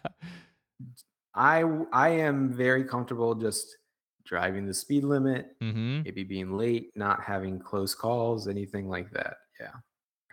I 1.34 1.64
I 1.94 2.10
am 2.10 2.54
very 2.54 2.84
comfortable 2.84 3.34
just 3.34 3.78
driving 4.26 4.66
the 4.66 4.74
speed 4.74 5.04
limit, 5.04 5.56
mm-hmm. 5.62 6.04
maybe 6.04 6.24
being 6.24 6.58
late, 6.58 6.92
not 6.96 7.24
having 7.24 7.60
close 7.60 7.96
calls, 7.96 8.48
anything 8.48 8.89
like 8.89 9.12
that. 9.12 9.38
Yeah. 9.60 9.74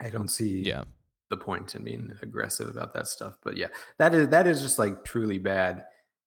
I 0.00 0.10
don't 0.10 0.28
see 0.28 0.62
yeah. 0.62 0.84
the 1.30 1.36
point 1.36 1.74
in 1.74 1.84
being 1.84 2.12
aggressive 2.22 2.68
about 2.68 2.94
that 2.94 3.08
stuff. 3.08 3.34
But 3.42 3.56
yeah, 3.56 3.68
that 3.98 4.14
is 4.14 4.28
that 4.28 4.46
is 4.46 4.60
just 4.60 4.78
like 4.78 5.04
truly 5.04 5.38
bad, 5.38 5.84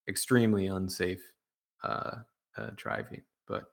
extremely 0.07 0.67
unsafe 0.67 1.21
uh, 1.83 2.17
uh 2.57 2.69
driving. 2.75 3.21
But 3.47 3.63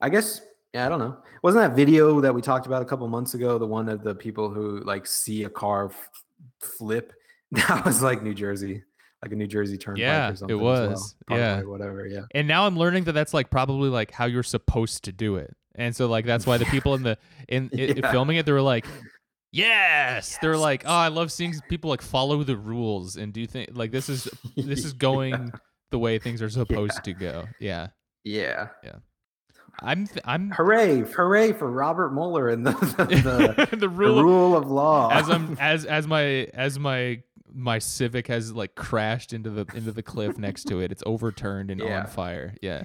I 0.00 0.08
guess 0.08 0.40
yeah, 0.76 0.86
I 0.86 0.88
don't 0.88 0.98
know. 0.98 1.16
Wasn't 1.42 1.62
that 1.62 1.76
video 1.76 2.20
that 2.20 2.34
we 2.34 2.42
talked 2.42 2.66
about 2.66 2.82
a 2.82 2.84
couple 2.84 3.06
months 3.08 3.34
ago 3.34 3.58
the 3.58 3.66
one 3.66 3.88
of 3.88 4.02
the 4.02 4.14
people 4.14 4.50
who 4.50 4.80
like 4.80 5.06
see 5.06 5.44
a 5.44 5.50
car 5.50 5.86
f- 5.86 6.10
flip? 6.60 7.12
That 7.52 7.84
was 7.84 8.02
like 8.02 8.24
New 8.24 8.34
Jersey 8.34 8.82
like 9.22 9.32
a 9.32 9.36
New 9.36 9.46
Jersey 9.46 9.78
Turnpike 9.78 10.00
yeah, 10.00 10.30
or 10.30 10.36
something. 10.36 10.56
It 10.56 10.60
was. 10.60 11.14
Well. 11.28 11.38
yeah. 11.38 11.62
Whatever. 11.62 12.06
Yeah. 12.06 12.22
And 12.34 12.46
now 12.46 12.66
I'm 12.66 12.76
learning 12.76 13.04
that 13.04 13.12
that's 13.12 13.34
like 13.34 13.50
probably 13.50 13.88
like 13.88 14.10
how 14.10 14.26
you're 14.26 14.42
supposed 14.42 15.04
to 15.04 15.12
do 15.12 15.36
it. 15.36 15.54
And 15.74 15.94
so 15.94 16.06
like 16.06 16.24
that's 16.24 16.46
why 16.46 16.58
the 16.58 16.64
people 16.66 16.94
in 16.94 17.02
the 17.02 17.18
in 17.48 17.70
yeah. 17.72 18.10
filming 18.10 18.36
it 18.36 18.46
they 18.46 18.52
were 18.52 18.62
like 18.62 18.86
yes! 19.52 19.66
yes! 20.32 20.38
They're 20.40 20.56
like, 20.56 20.84
"Oh, 20.86 20.94
I 20.94 21.08
love 21.08 21.32
seeing 21.32 21.54
people 21.68 21.90
like 21.90 22.02
follow 22.02 22.42
the 22.42 22.56
rules 22.56 23.16
and 23.16 23.32
do 23.32 23.46
things 23.46 23.76
like 23.76 23.90
this 23.90 24.08
is 24.08 24.28
this 24.56 24.84
is 24.84 24.92
going 24.92 25.32
yeah. 25.32 25.50
the 25.90 25.98
way 25.98 26.18
things 26.18 26.40
are 26.40 26.50
supposed 26.50 26.94
yeah. 26.96 27.00
to 27.00 27.12
go." 27.12 27.44
Yeah. 27.60 27.88
Yeah. 28.24 28.68
Yeah. 28.82 28.96
I'm 29.82 30.08
I'm 30.24 30.50
hooray 30.50 31.00
hooray 31.00 31.52
for 31.52 31.70
Robert 31.70 32.12
Mueller 32.12 32.48
and 32.48 32.66
the 32.66 32.72
the, 32.96 33.66
the, 33.70 33.76
the 33.76 33.88
rule, 33.88 34.22
rule 34.22 34.56
of, 34.56 34.64
of 34.64 34.70
law. 34.70 35.10
As 35.10 35.28
I'm 35.28 35.56
as 35.60 35.84
as 35.84 36.06
my 36.06 36.22
as 36.54 36.78
my 36.78 37.22
my 37.52 37.78
Civic 37.78 38.26
has 38.28 38.52
like 38.52 38.74
crashed 38.74 39.32
into 39.32 39.50
the 39.50 39.66
into 39.74 39.92
the 39.92 40.02
cliff 40.02 40.38
next 40.38 40.64
to 40.64 40.80
it. 40.80 40.92
It's 40.92 41.02
overturned 41.06 41.70
and 41.70 41.80
yeah. 41.80 42.00
on 42.00 42.06
fire. 42.06 42.54
Yeah. 42.62 42.84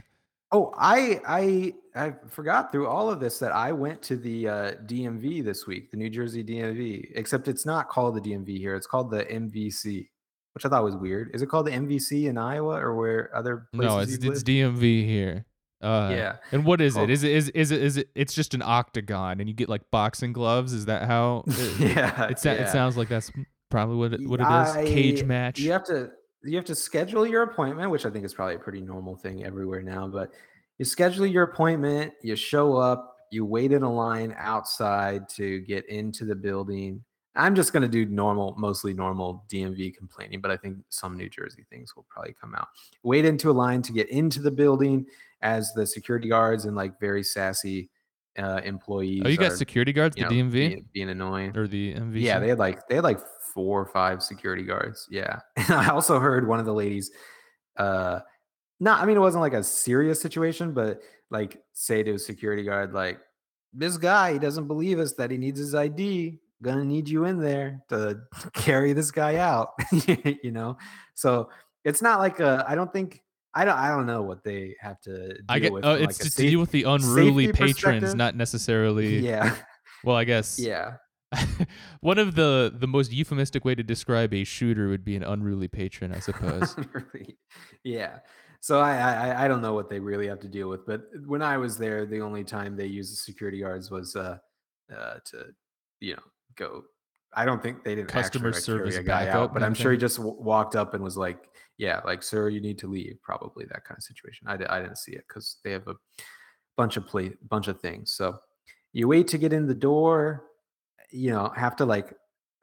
Oh, 0.51 0.73
I 0.77 1.21
I 1.25 1.73
I 1.95 2.13
forgot 2.27 2.71
through 2.71 2.87
all 2.87 3.09
of 3.09 3.21
this 3.21 3.39
that 3.39 3.53
I 3.53 3.71
went 3.71 4.01
to 4.03 4.17
the 4.17 4.47
uh, 4.49 4.71
DMV 4.85 5.45
this 5.45 5.65
week, 5.65 5.91
the 5.91 5.97
New 5.97 6.09
Jersey 6.09 6.43
DMV. 6.43 7.11
Except 7.15 7.47
it's 7.47 7.65
not 7.65 7.87
called 7.87 8.15
the 8.15 8.21
DMV 8.21 8.57
here; 8.57 8.75
it's 8.75 8.87
called 8.87 9.11
the 9.11 9.23
MVC, 9.23 10.09
which 10.53 10.65
I 10.65 10.69
thought 10.69 10.83
was 10.83 10.97
weird. 10.97 11.31
Is 11.33 11.41
it 11.41 11.47
called 11.47 11.67
the 11.67 11.71
MVC 11.71 12.25
in 12.25 12.37
Iowa 12.37 12.75
or 12.75 12.95
where 12.95 13.33
other 13.33 13.67
places? 13.73 13.95
No, 13.95 13.99
it's 13.99 14.25
it's 14.25 14.43
DMV 14.43 15.05
here. 15.05 15.45
Uh, 15.81 16.09
yeah. 16.11 16.35
And 16.51 16.65
what 16.65 16.81
is 16.81 16.95
it? 16.95 17.09
Is 17.09 17.23
it 17.23 17.31
is 17.31 17.49
is 17.49 17.71
it 17.71 17.81
is 17.81 17.97
it? 17.97 18.09
It's 18.15 18.33
just 18.33 18.53
an 18.53 18.61
octagon, 18.61 19.39
and 19.39 19.49
you 19.49 19.55
get 19.55 19.69
like 19.69 19.89
boxing 19.91 20.33
gloves. 20.33 20.73
Is 20.73 20.85
that 20.85 21.03
how? 21.07 21.43
It, 21.51 21.79
yeah, 21.79 22.27
it, 22.27 22.45
yeah. 22.45 22.51
it 22.53 22.69
sounds 22.69 22.97
like 22.97 23.09
that's 23.09 23.31
probably 23.69 23.95
what 23.95 24.13
it, 24.13 24.27
what 24.27 24.39
it 24.39 24.43
is. 24.43 24.75
I, 24.75 24.85
Cage 24.85 25.23
match. 25.23 25.59
You 25.59 25.71
have 25.71 25.85
to 25.85 26.11
you 26.43 26.55
have 26.55 26.65
to 26.65 26.75
schedule 26.75 27.25
your 27.25 27.43
appointment, 27.43 27.91
which 27.91 28.05
I 28.05 28.09
think 28.09 28.25
is 28.25 28.33
probably 28.33 28.55
a 28.55 28.59
pretty 28.59 28.81
normal 28.81 29.15
thing 29.15 29.43
everywhere 29.43 29.81
now. 29.81 30.07
But 30.07 30.31
you 30.77 30.85
schedule 30.85 31.25
your 31.25 31.43
appointment, 31.43 32.13
you 32.21 32.35
show 32.35 32.75
up, 32.77 33.15
you 33.31 33.45
wait 33.45 33.71
in 33.71 33.83
a 33.83 33.91
line 33.91 34.35
outside 34.37 35.29
to 35.29 35.59
get 35.61 35.87
into 35.87 36.25
the 36.25 36.35
building. 36.35 37.03
I'm 37.35 37.55
just 37.55 37.71
going 37.71 37.83
to 37.83 37.87
do 37.87 38.05
normal, 38.05 38.55
mostly 38.57 38.93
normal 38.93 39.45
DMV 39.49 39.95
complaining, 39.95 40.41
but 40.41 40.51
I 40.51 40.57
think 40.57 40.77
some 40.89 41.15
New 41.15 41.29
Jersey 41.29 41.65
things 41.69 41.95
will 41.95 42.05
probably 42.09 42.35
come 42.39 42.55
out. 42.55 42.67
Wait 43.03 43.23
into 43.23 43.49
a 43.49 43.53
line 43.53 43.81
to 43.83 43.93
get 43.93 44.09
into 44.09 44.41
the 44.41 44.51
building 44.51 45.05
as 45.41 45.73
the 45.73 45.85
security 45.85 46.29
guards 46.29 46.65
and 46.65 46.75
like 46.75 46.99
very 46.99 47.23
sassy 47.23 47.89
uh, 48.37 48.61
employees. 48.63 49.23
Oh, 49.25 49.29
you 49.29 49.37
got 49.37 49.53
security 49.53 49.93
guards, 49.93 50.15
the 50.15 50.23
know, 50.23 50.29
DMV, 50.29 50.51
being, 50.51 50.85
being, 50.93 51.09
annoying, 51.09 51.57
or 51.57 51.67
the 51.67 51.93
MV? 51.93 52.21
Yeah, 52.21 52.39
they 52.39 52.49
had 52.49 52.59
like 52.59 52.87
they 52.87 52.95
had 52.95 53.03
like 53.03 53.19
four 53.53 53.81
or 53.81 53.85
five 53.85 54.23
security 54.23 54.63
guards. 54.63 55.07
Yeah. 55.09 55.39
And 55.57 55.73
I 55.73 55.89
also 55.89 56.19
heard 56.19 56.47
one 56.47 56.59
of 56.59 56.65
the 56.65 56.73
ladies, 56.73 57.11
uh, 57.77 58.19
not, 58.79 59.01
I 59.01 59.05
mean, 59.05 59.17
it 59.17 59.21
wasn't 59.21 59.41
like 59.41 59.53
a 59.53 59.63
serious 59.63 60.21
situation, 60.21 60.73
but 60.73 61.01
like 61.29 61.61
say 61.73 62.03
to 62.03 62.13
a 62.13 62.19
security 62.19 62.63
guard, 62.63 62.93
like, 62.93 63.19
this 63.73 63.97
guy, 63.97 64.33
he 64.33 64.39
doesn't 64.39 64.67
believe 64.67 64.99
us 64.99 65.13
that 65.13 65.31
he 65.31 65.37
needs 65.37 65.59
his 65.59 65.75
ID. 65.75 66.39
Gonna 66.61 66.83
need 66.83 67.07
you 67.07 67.25
in 67.25 67.39
there 67.39 67.81
to 67.89 68.21
carry 68.53 68.93
this 68.93 69.11
guy 69.11 69.37
out, 69.37 69.73
you 70.43 70.51
know? 70.51 70.77
So 71.15 71.49
it's 71.83 72.01
not 72.01 72.19
like 72.19 72.39
a, 72.39 72.65
I 72.67 72.75
don't 72.75 72.91
think, 72.91 73.21
I 73.53 73.65
don't, 73.65 73.77
I 73.77 73.89
don't 73.89 74.05
know 74.05 74.21
what 74.21 74.43
they 74.43 74.75
have 74.79 74.99
to 75.01 75.27
deal 75.33 75.43
I 75.49 75.59
get, 75.59 75.73
with. 75.73 75.85
Uh, 75.85 75.97
it's 75.99 76.05
like 76.05 76.15
to 76.17 76.31
safe, 76.31 76.51
deal 76.51 76.59
with 76.59 76.71
the 76.71 76.83
unruly 76.83 77.51
patrons, 77.51 78.15
not 78.15 78.35
necessarily. 78.35 79.19
Yeah. 79.19 79.55
Well, 80.03 80.15
I 80.15 80.23
guess. 80.23 80.57
Yeah. 80.57 80.93
One 82.01 82.17
of 82.17 82.35
the 82.35 82.73
the 82.75 82.87
most 82.87 83.11
euphemistic 83.11 83.63
way 83.63 83.75
to 83.75 83.83
describe 83.83 84.33
a 84.33 84.43
shooter 84.43 84.89
would 84.89 85.05
be 85.05 85.15
an 85.15 85.23
unruly 85.23 85.67
patron, 85.67 86.11
I 86.11 86.19
suppose. 86.27 86.75
yeah. 87.83 88.19
So 88.59 88.79
I, 88.79 88.97
I 88.97 89.45
I 89.45 89.47
don't 89.47 89.61
know 89.61 89.73
what 89.73 89.89
they 89.89 89.99
really 89.99 90.27
have 90.27 90.39
to 90.39 90.47
deal 90.47 90.69
with, 90.69 90.85
but 90.85 91.03
when 91.25 91.41
I 91.41 91.57
was 91.57 91.77
there, 91.77 92.05
the 92.05 92.21
only 92.21 92.43
time 92.43 92.75
they 92.75 92.85
used 92.85 93.11
the 93.11 93.17
security 93.17 93.59
guards 93.59 93.89
was 93.91 94.15
uh, 94.15 94.37
uh 94.91 95.15
to 95.25 95.53
you 95.99 96.15
know 96.15 96.23
go. 96.55 96.83
I 97.33 97.45
don't 97.45 97.63
think 97.63 97.83
they 97.83 97.95
didn't 97.95 98.09
customer 98.09 98.51
service 98.51 98.97
a 98.97 99.03
guy 99.03 99.29
out, 99.29 99.53
but 99.53 99.63
I'm 99.63 99.73
sure 99.73 99.93
he 99.93 99.97
just 99.97 100.17
w- 100.17 100.35
walked 100.37 100.75
up 100.75 100.93
and 100.93 101.01
was 101.01 101.15
like, 101.15 101.47
"Yeah, 101.81 101.99
like 102.05 102.23
sir, 102.23 102.47
you 102.49 102.61
need 102.61 102.77
to 102.79 102.87
leave." 102.87 103.17
Probably 103.21 103.65
that 103.65 103.83
kind 103.83 103.97
of 103.97 104.03
situation. 104.03 104.47
I, 104.47 104.53
I 104.69 104.81
didn't 104.81 104.97
see 104.97 105.13
it 105.13 105.25
because 105.27 105.57
they 105.63 105.71
have 105.71 105.87
a 105.87 105.95
bunch 106.77 106.95
of 106.95 107.05
play 107.05 107.33
bunch 107.49 107.67
of 107.67 107.81
things. 107.81 108.13
So 108.13 108.37
you 108.93 109.07
wait 109.09 109.27
to 109.29 109.37
get 109.37 109.51
in 109.51 109.67
the 109.67 109.75
door 109.75 110.45
you 111.11 111.31
know, 111.31 111.51
have 111.55 111.75
to 111.75 111.85
like 111.85 112.13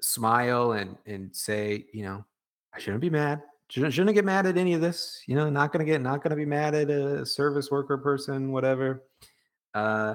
smile 0.01 0.73
and 0.73 0.97
and 1.07 1.35
say, 1.35 1.87
you 1.93 2.03
know, 2.03 2.25
I 2.75 2.79
shouldn't 2.79 3.03
be 3.03 3.11
mad. 3.11 3.43
Shouldn't 3.69 3.93
shouldn't 3.93 4.15
get 4.15 4.25
mad 4.25 4.47
at 4.47 4.57
any 4.57 4.73
of 4.73 4.81
this. 4.81 5.23
You 5.27 5.37
know, 5.37 5.49
not 5.51 5.73
gonna 5.73 5.85
get 5.85 6.01
not 6.01 6.23
gonna 6.23 6.37
be 6.37 6.47
mad 6.47 6.75
at 6.75 6.91
a 6.91 7.25
service 7.25 7.71
worker 7.71 7.99
person, 7.99 8.51
whatever. 8.51 9.05
Uh, 9.75 10.15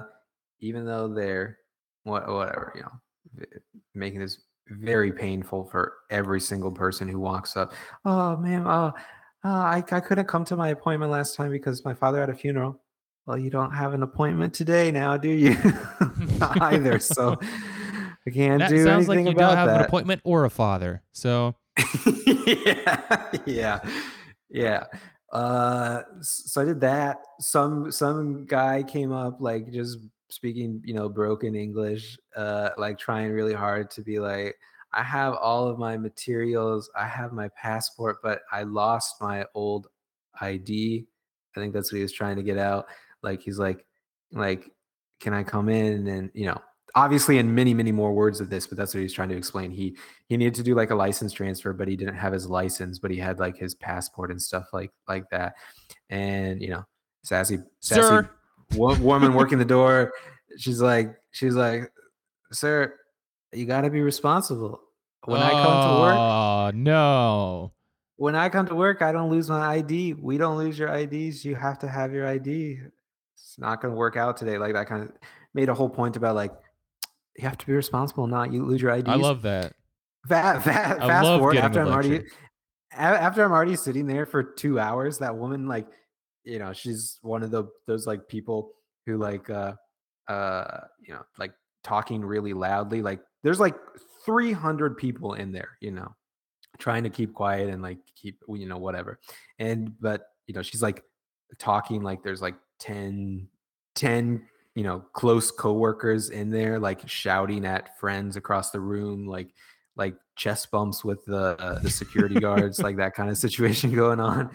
even 0.60 0.84
though 0.84 1.08
they're 1.08 1.58
what 2.02 2.26
whatever, 2.28 2.72
you 2.74 2.82
know, 2.82 3.46
making 3.94 4.20
this 4.20 4.38
very 4.68 5.12
painful 5.12 5.64
for 5.64 5.94
every 6.10 6.40
single 6.40 6.70
person 6.70 7.08
who 7.08 7.18
walks 7.18 7.56
up. 7.56 7.74
Oh 8.04 8.36
man, 8.36 8.66
oh, 8.66 8.92
uh, 9.44 9.48
I 9.48 9.84
I 9.90 10.00
couldn't 10.00 10.26
come 10.26 10.44
to 10.46 10.56
my 10.56 10.68
appointment 10.68 11.12
last 11.12 11.36
time 11.36 11.50
because 11.50 11.84
my 11.84 11.94
father 11.94 12.20
had 12.20 12.30
a 12.30 12.34
funeral. 12.34 12.80
Well, 13.26 13.38
you 13.38 13.50
don't 13.50 13.72
have 13.72 13.94
an 13.94 14.02
appointment 14.02 14.52
today 14.52 14.90
now, 14.90 15.16
do 15.16 15.30
you? 15.30 15.56
Either. 16.40 16.98
So 16.98 17.38
I 18.26 18.30
can't 18.30 18.58
do 18.58 18.64
that 18.64 18.70
do 18.70 18.84
sounds 18.84 19.08
like 19.08 19.18
you 19.18 19.34
don't 19.34 19.56
have 19.56 19.68
that. 19.68 19.80
an 19.80 19.86
appointment 19.86 20.20
or 20.24 20.44
a 20.44 20.50
father. 20.50 21.02
So 21.12 21.54
yeah, 22.26 23.30
yeah, 23.46 23.80
yeah. 24.50 24.84
Uh, 25.32 26.02
so 26.20 26.62
I 26.62 26.64
did 26.64 26.80
that. 26.80 27.18
Some 27.40 27.90
some 27.90 28.46
guy 28.46 28.82
came 28.82 29.12
up 29.12 29.40
like 29.40 29.70
just 29.72 29.98
speaking, 30.34 30.82
you 30.84 30.94
know, 30.94 31.08
broken 31.08 31.54
English, 31.54 32.18
uh, 32.36 32.70
like 32.76 32.98
trying 32.98 33.30
really 33.30 33.54
hard 33.54 33.90
to 33.92 34.02
be 34.02 34.18
like, 34.18 34.56
I 34.92 35.02
have 35.02 35.34
all 35.34 35.68
of 35.68 35.78
my 35.78 35.96
materials, 35.96 36.90
I 36.96 37.06
have 37.06 37.32
my 37.32 37.48
passport, 37.56 38.18
but 38.22 38.42
I 38.52 38.62
lost 38.64 39.16
my 39.20 39.46
old 39.54 39.88
ID. 40.40 41.06
I 41.56 41.60
think 41.60 41.72
that's 41.72 41.92
what 41.92 41.96
he 41.96 42.02
was 42.02 42.12
trying 42.12 42.36
to 42.36 42.42
get 42.42 42.58
out. 42.58 42.86
Like 43.22 43.40
he's 43.40 43.58
like, 43.58 43.84
like, 44.32 44.70
can 45.20 45.32
I 45.32 45.42
come 45.42 45.68
in 45.68 46.06
and 46.08 46.30
you 46.34 46.46
know, 46.46 46.60
obviously 46.94 47.38
in 47.38 47.54
many 47.54 47.74
many 47.74 47.90
more 47.90 48.12
words 48.12 48.40
of 48.40 48.48
this 48.48 48.66
but 48.66 48.78
that's 48.78 48.94
what 48.94 49.00
he's 49.00 49.12
trying 49.12 49.28
to 49.28 49.36
explain 49.36 49.70
he 49.70 49.96
he 50.28 50.36
needed 50.36 50.54
to 50.54 50.62
do 50.62 50.76
like 50.76 50.90
a 50.90 50.94
license 50.94 51.32
transfer 51.32 51.72
but 51.72 51.88
he 51.88 51.96
didn't 51.96 52.14
have 52.14 52.32
his 52.32 52.46
license 52.46 53.00
but 53.00 53.10
he 53.10 53.16
had 53.16 53.40
like 53.40 53.56
his 53.56 53.74
passport 53.74 54.30
and 54.30 54.40
stuff 54.40 54.66
like 54.72 54.92
like 55.08 55.28
that 55.30 55.54
and 56.10 56.62
you 56.62 56.68
know 56.68 56.84
sassy 57.24 57.58
sassy 57.80 58.00
sir. 58.00 58.30
Woman 58.76 59.34
working 59.34 59.58
the 59.58 59.64
door 59.64 60.12
she's 60.58 60.80
like 60.80 61.14
she's 61.32 61.54
like 61.54 61.90
sir 62.52 62.94
You 63.52 63.66
gotta 63.66 63.90
be 63.90 64.00
responsible. 64.00 64.80
When 65.24 65.40
I 65.40 65.50
come 65.50 65.82
to 65.88 66.00
work 66.00 66.16
Oh, 66.18 66.70
no. 66.74 67.72
when 68.16 68.34
I 68.34 68.48
come 68.48 68.66
to 68.66 68.74
work, 68.74 69.00
I 69.00 69.10
don't 69.12 69.30
lose 69.30 69.48
my 69.48 69.64
ID. 69.76 70.14
We 70.14 70.36
don't 70.38 70.58
lose 70.58 70.78
your 70.78 70.88
IDs. 70.94 71.44
You 71.44 71.54
have 71.54 71.78
to 71.80 71.88
have 71.88 72.12
your 72.12 72.26
ID. 72.26 72.80
It's 73.36 73.58
not 73.58 73.80
gonna 73.80 73.94
work 73.94 74.16
out 74.16 74.36
today. 74.36 74.58
Like 74.58 74.74
that 74.74 74.86
kind 74.86 75.02
of 75.04 75.10
made 75.54 75.68
a 75.68 75.74
whole 75.74 75.88
point 75.88 76.16
about 76.16 76.34
like 76.34 76.52
you 77.38 77.44
have 77.48 77.56
to 77.58 77.66
be 77.66 77.72
responsible, 77.72 78.26
not 78.26 78.52
you 78.52 78.64
lose 78.64 78.82
your 78.82 78.92
IDs. 78.92 79.08
I 79.08 79.14
love 79.14 79.42
that. 79.42 79.72
Fa- 80.28 80.60
fa- 80.62 80.98
I 81.00 81.06
fast 81.06 81.26
forward 81.26 81.56
after 81.56 81.80
I'm 81.80 81.88
already 81.88 82.24
after 82.92 83.44
I'm 83.44 83.52
already 83.52 83.76
sitting 83.76 84.06
there 84.06 84.26
for 84.26 84.42
two 84.42 84.78
hours. 84.78 85.18
That 85.18 85.36
woman, 85.36 85.66
like, 85.66 85.86
you 86.44 86.58
know, 86.58 86.72
she's 86.72 87.18
one 87.22 87.42
of 87.42 87.50
the 87.50 87.64
those 87.86 88.06
like 88.06 88.28
people 88.28 88.72
who 89.06 89.18
like 89.18 89.50
uh 89.50 89.74
uh 90.28 90.80
you 91.00 91.12
know 91.14 91.22
like 91.38 91.52
talking 91.82 92.24
really 92.24 92.54
loudly. 92.54 93.02
Like, 93.02 93.20
there's 93.42 93.60
like 93.60 93.76
300 94.24 94.96
people 94.96 95.34
in 95.34 95.52
there, 95.52 95.76
you 95.80 95.90
know, 95.90 96.14
trying 96.78 97.04
to 97.04 97.10
keep 97.10 97.34
quiet 97.34 97.68
and 97.68 97.82
like 97.82 97.98
keep 98.16 98.38
you 98.48 98.66
know 98.66 98.78
whatever. 98.78 99.20
And 99.58 99.92
but 100.00 100.28
you 100.46 100.54
know 100.54 100.62
she's 100.62 100.82
like 100.82 101.02
talking 101.58 102.02
like 102.02 102.22
there's 102.22 102.42
like 102.42 102.56
10 102.80 103.48
10 103.94 104.42
you 104.74 104.82
know 104.82 105.04
close 105.12 105.50
coworkers 105.50 106.30
in 106.30 106.50
there 106.50 106.78
like 106.80 107.08
shouting 107.08 107.64
at 107.64 107.96
friends 107.98 108.36
across 108.36 108.70
the 108.70 108.80
room 108.80 109.26
like 109.26 109.54
like 109.96 110.16
chest 110.36 110.70
bumps 110.72 111.04
with 111.04 111.24
the 111.26 111.56
uh, 111.60 111.78
the 111.78 111.90
security 111.90 112.40
guards 112.40 112.80
like 112.80 112.96
that 112.96 113.14
kind 113.14 113.30
of 113.30 113.38
situation 113.38 113.94
going 113.94 114.18
on 114.18 114.50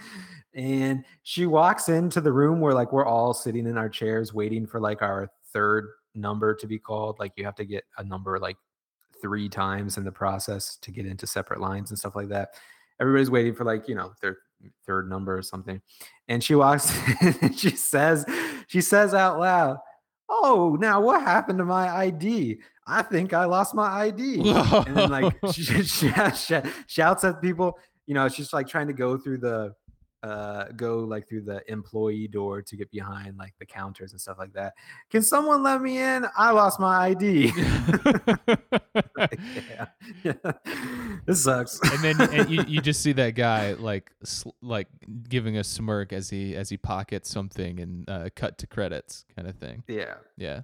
and 0.55 1.05
she 1.23 1.45
walks 1.45 1.89
into 1.89 2.21
the 2.21 2.31
room 2.31 2.59
where 2.59 2.73
like 2.73 2.91
we're 2.91 3.05
all 3.05 3.33
sitting 3.33 3.67
in 3.67 3.77
our 3.77 3.89
chairs 3.89 4.33
waiting 4.33 4.65
for 4.65 4.79
like 4.79 5.01
our 5.01 5.29
third 5.53 5.87
number 6.15 6.55
to 6.55 6.67
be 6.67 6.79
called 6.79 7.17
like 7.19 7.31
you 7.35 7.45
have 7.45 7.55
to 7.55 7.65
get 7.65 7.83
a 7.97 8.03
number 8.03 8.39
like 8.39 8.57
three 9.21 9.47
times 9.49 9.97
in 9.97 10.03
the 10.03 10.11
process 10.11 10.77
to 10.81 10.91
get 10.91 11.05
into 11.05 11.27
separate 11.27 11.59
lines 11.59 11.91
and 11.91 11.99
stuff 11.99 12.15
like 12.15 12.29
that. 12.29 12.49
Everybody's 12.99 13.29
waiting 13.31 13.53
for 13.53 13.63
like 13.63 13.87
you 13.87 13.95
know 13.95 14.11
their 14.21 14.37
third 14.85 15.09
number 15.09 15.37
or 15.37 15.41
something 15.41 15.81
and 16.27 16.43
she 16.43 16.55
walks 16.55 16.95
in 17.21 17.35
and 17.41 17.57
she 17.57 17.71
says 17.71 18.25
she 18.67 18.81
says 18.81 19.13
out 19.13 19.39
loud 19.39 19.77
oh 20.29 20.77
now 20.79 21.01
what 21.01 21.21
happened 21.21 21.57
to 21.57 21.65
my 21.65 21.87
id 22.03 22.59
i 22.87 23.01
think 23.01 23.33
i 23.33 23.45
lost 23.45 23.73
my 23.73 24.03
id 24.05 24.39
and 24.39 24.97
then 24.97 25.09
like 25.09 25.37
she, 25.53 25.63
she, 25.83 25.83
she 25.83 26.61
shouts 26.87 27.23
at 27.23 27.41
people 27.41 27.77
you 28.05 28.13
know 28.13 28.27
she's 28.27 28.53
like 28.53 28.67
trying 28.67 28.87
to 28.87 28.93
go 28.93 29.17
through 29.17 29.37
the 29.37 29.73
uh 30.23 30.65
go 30.75 30.99
like 30.99 31.27
through 31.29 31.41
the 31.41 31.61
employee 31.71 32.27
door 32.27 32.61
to 32.61 32.75
get 32.75 32.91
behind 32.91 33.37
like 33.37 33.53
the 33.59 33.65
counters 33.65 34.11
and 34.11 34.19
stuff 34.19 34.37
like 34.37 34.51
that 34.51 34.73
can 35.09 35.21
someone 35.21 35.63
let 35.63 35.81
me 35.81 35.97
in 35.97 36.25
i 36.37 36.51
lost 36.51 36.77
my 36.79 37.07
id 37.07 37.51
yeah. 40.23 40.33
this 41.25 41.43
sucks 41.43 41.79
and 41.91 42.03
then 42.03 42.21
and 42.33 42.49
you, 42.49 42.63
you 42.67 42.81
just 42.81 43.01
see 43.01 43.13
that 43.13 43.35
guy 43.35 43.73
like 43.73 44.11
sl- 44.23 44.49
like 44.61 44.87
giving 45.29 45.57
a 45.57 45.63
smirk 45.63 46.13
as 46.13 46.29
he 46.29 46.55
as 46.55 46.69
he 46.69 46.77
pockets 46.77 47.29
something 47.29 47.79
and 47.79 48.09
uh, 48.09 48.29
cut 48.35 48.57
to 48.57 48.67
credits 48.67 49.25
kind 49.35 49.47
of 49.47 49.55
thing. 49.55 49.83
yeah 49.87 50.15
Yeah. 50.37 50.61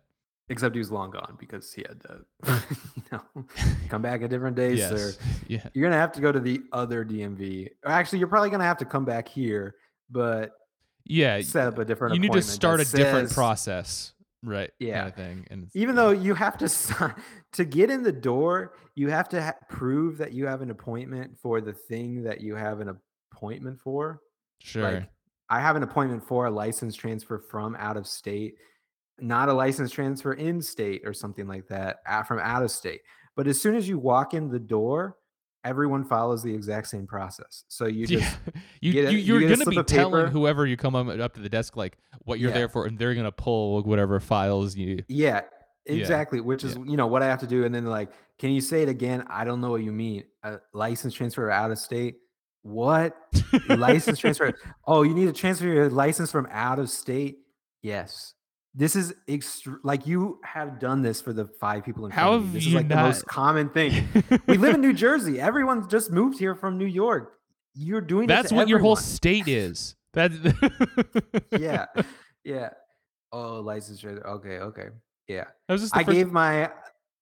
Except 0.50 0.76
he 0.76 0.80
was 0.80 0.91
long 0.91 1.10
gone 1.12 1.36
because 1.39 1.74
he 1.74 1.84
had 1.88 2.00
to 2.02 2.26
you 2.96 3.04
know 3.12 3.22
come 3.89 4.02
back 4.02 4.22
a 4.22 4.28
different 4.28 4.56
day 4.56 4.78
sir. 4.78 5.14
Yeah. 5.48 5.68
you're 5.74 5.84
gonna 5.89 6.00
have 6.00 6.12
to 6.14 6.22
go 6.22 6.32
to 6.32 6.39
the 6.39 6.62
other 6.72 7.04
dmv 7.06 7.70
actually 7.86 8.20
you're 8.20 8.28
probably 8.28 8.50
gonna 8.50 8.64
have 8.64 8.78
to 8.78 8.86
come 8.86 9.06
back 9.06 9.28
here 9.28 9.76
but 10.10 10.52
Yeah. 11.06 11.41
set 11.41 11.68
up 11.68 11.78
a 11.80 11.86
different 11.86 12.14
You 12.16 12.20
need 12.22 12.32
to 12.34 12.41
start 12.41 12.80
a 12.80 12.84
that 12.86 12.96
different 12.98 13.32
process, 13.32 14.14
right? 14.43 14.70
Yeah. 14.80 14.98
Kind 15.00 15.08
of 15.10 15.16
thing. 15.16 15.48
And 15.50 15.70
even 15.74 15.96
though 15.96 16.12
you 16.12 16.36
have 16.36 16.58
to 16.60 16.70
sign 16.70 17.16
to 17.54 17.66
get 17.66 17.89
in 17.89 18.04
the 18.04 18.12
door 18.12 18.74
you 18.96 19.10
have 19.10 19.28
to 19.30 19.41
ha- 19.43 19.56
prove 19.70 20.18
that 20.20 20.32
you 20.34 20.46
have 20.46 20.62
an 20.62 20.70
appointment 20.70 21.38
for 21.41 21.60
the 21.62 21.74
thing 21.74 22.24
that 22.24 22.41
you 22.41 22.56
have 22.56 22.80
an 22.82 22.96
appointment 23.34 23.80
for 23.80 24.22
sure. 24.62 24.84
like 24.84 25.10
i 25.50 25.60
have 25.60 25.76
an 25.76 25.84
appointment 25.84 26.24
for 26.26 26.46
a 26.46 26.52
license 26.52 26.96
transfer 26.96 27.38
from 27.39 27.76
out 27.78 27.98
of 27.98 28.08
state 28.08 28.56
not 29.20 29.49
a 29.49 29.53
license 29.53 29.91
transfer 29.91 30.34
in 30.34 30.61
state 30.61 31.01
or 31.05 31.13
something 31.13 31.47
like 31.47 31.68
that 31.68 31.97
from 32.28 32.39
out 32.39 32.63
of 32.63 32.72
state 32.72 33.01
but 33.36 33.47
as 33.47 33.61
soon 33.61 33.76
as 33.76 33.88
you 33.88 33.97
walk 33.97 34.34
in 34.34 34.49
the 34.49 34.59
door 34.59 35.16
everyone 35.63 36.03
follows 36.03 36.43
the 36.43 36.53
exact 36.53 36.86
same 36.88 37.07
process 37.07 37.63
so 37.70 37.86
you 37.88 38.05
just 38.05 38.22
yeah. 38.53 38.61
you, 38.82 39.07
a- 39.07 39.11
you 39.11 39.18
you're 39.18 39.39
get 39.39 39.57
gonna 39.59 39.70
be 39.72 39.84
telling 39.84 40.28
whoever 40.28 40.66
you 40.68 40.78
come 40.78 40.95
up 40.95 41.34
to 41.34 41.39
the 41.41 41.49
desk 41.49 41.76
like 41.76 41.97
what 42.26 42.39
you're 42.39 42.49
Yeah. 42.51 42.57
there 42.57 42.70
for, 42.70 42.86
and 42.86 42.97
they're 42.99 43.16
gonna 43.16 43.32
pull 43.32 43.82
whatever 43.84 44.20
files 44.20 44.76
you. 44.76 45.03
Yeah, 45.07 45.41
Yeah, 45.88 45.95
exactly. 45.95 46.39
Which 46.41 46.63
is 46.63 46.76
you 46.86 46.97
know 46.97 47.07
what 47.07 47.22
I 47.24 47.28
have 47.28 47.39
to 47.41 47.47
do, 47.47 47.66
and 47.66 47.74
then 47.76 47.86
like, 47.86 48.09
can 48.39 48.49
you 48.51 48.61
say 48.61 48.82
it 48.84 48.89
again? 48.89 49.24
I 49.30 49.43
don't 49.43 49.61
know 49.61 49.70
what 49.70 49.84
you 49.84 49.91
mean. 49.91 50.24
A 50.43 50.57
license 50.74 51.13
transfer 51.13 51.49
out 51.51 51.70
of 51.72 51.78
state. 51.78 52.16
What 52.63 53.16
license 53.70 54.18
transfer? 54.24 54.53
Oh, 54.88 55.03
you 55.03 55.13
need 55.13 55.26
to 55.26 55.34
transfer 55.34 55.66
your 55.68 55.89
license 55.89 56.32
from 56.32 56.47
out 56.49 56.80
of 56.80 56.89
state. 56.89 57.38
Yes, 57.84 58.34
this 58.76 58.96
is 58.96 59.14
extr- 59.28 59.80
like 59.84 60.06
you 60.06 60.40
have 60.44 60.80
done 60.80 61.02
this 61.02 61.22
for 61.22 61.32
the 61.32 61.46
five 61.46 61.86
people 61.86 62.06
in 62.06 62.12
front 62.12 62.28
How 62.28 62.34
of 62.34 62.48
you. 62.48 62.52
This 62.52 62.66
you 62.66 62.70
is 62.72 62.76
like 62.76 62.90
the 62.90 62.96
most 62.98 63.26
common 63.26 63.70
thing. 63.70 64.08
we 64.48 64.58
live 64.58 64.76
in 64.76 64.82
New 64.82 64.94
Jersey. 64.94 65.40
Everyone 65.40 65.88
just 65.90 66.12
moved 66.12 66.38
here 66.38 66.56
from 66.56 66.78
New 66.78 66.86
York. 66.86 67.34
You're 67.74 68.02
doing 68.02 68.28
this 68.28 68.36
That's 68.36 68.52
what 68.52 68.68
your 68.68 68.80
whole 68.80 68.98
state 68.98 69.48
is. 69.48 69.96
That. 70.14 70.32
yeah, 71.60 71.86
yeah. 72.44 72.70
Oh, 73.32 73.62
license. 73.62 74.04
Okay, 74.04 74.60
okay. 74.60 74.88
Yeah. 75.28 75.46
That 75.68 75.74
was 75.74 75.82
just 75.82 75.96
I 75.96 76.04
first- 76.04 76.16
gave 76.16 76.32
my, 76.32 76.70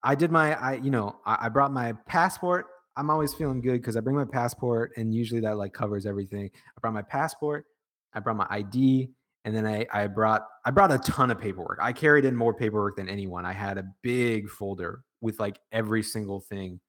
I 0.02 0.14
did 0.14 0.30
my, 0.30 0.54
I 0.54 0.74
you 0.74 0.90
know, 0.90 1.16
I, 1.24 1.46
I 1.46 1.48
brought 1.48 1.72
my 1.72 1.92
passport. 2.06 2.66
I'm 2.96 3.10
always 3.10 3.34
feeling 3.34 3.60
good 3.60 3.80
because 3.80 3.96
I 3.96 4.00
bring 4.00 4.14
my 4.14 4.24
passport, 4.24 4.92
and 4.96 5.12
usually 5.12 5.40
that 5.40 5.56
like 5.56 5.72
covers 5.72 6.06
everything. 6.06 6.50
I 6.54 6.80
brought 6.80 6.94
my 6.94 7.02
passport, 7.02 7.66
I 8.12 8.20
brought 8.20 8.36
my 8.36 8.46
ID, 8.50 9.10
and 9.44 9.54
then 9.54 9.66
I 9.66 9.86
I 9.92 10.06
brought 10.06 10.46
I 10.64 10.70
brought 10.70 10.90
a 10.92 10.98
ton 10.98 11.30
of 11.30 11.38
paperwork. 11.38 11.78
I 11.82 11.92
carried 11.92 12.24
in 12.24 12.34
more 12.36 12.54
paperwork 12.54 12.96
than 12.96 13.08
anyone. 13.08 13.44
I 13.44 13.52
had 13.52 13.78
a 13.78 13.84
big 14.02 14.48
folder 14.48 15.02
with 15.20 15.38
like 15.40 15.58
every 15.72 16.02
single 16.02 16.40
thing 16.40 16.80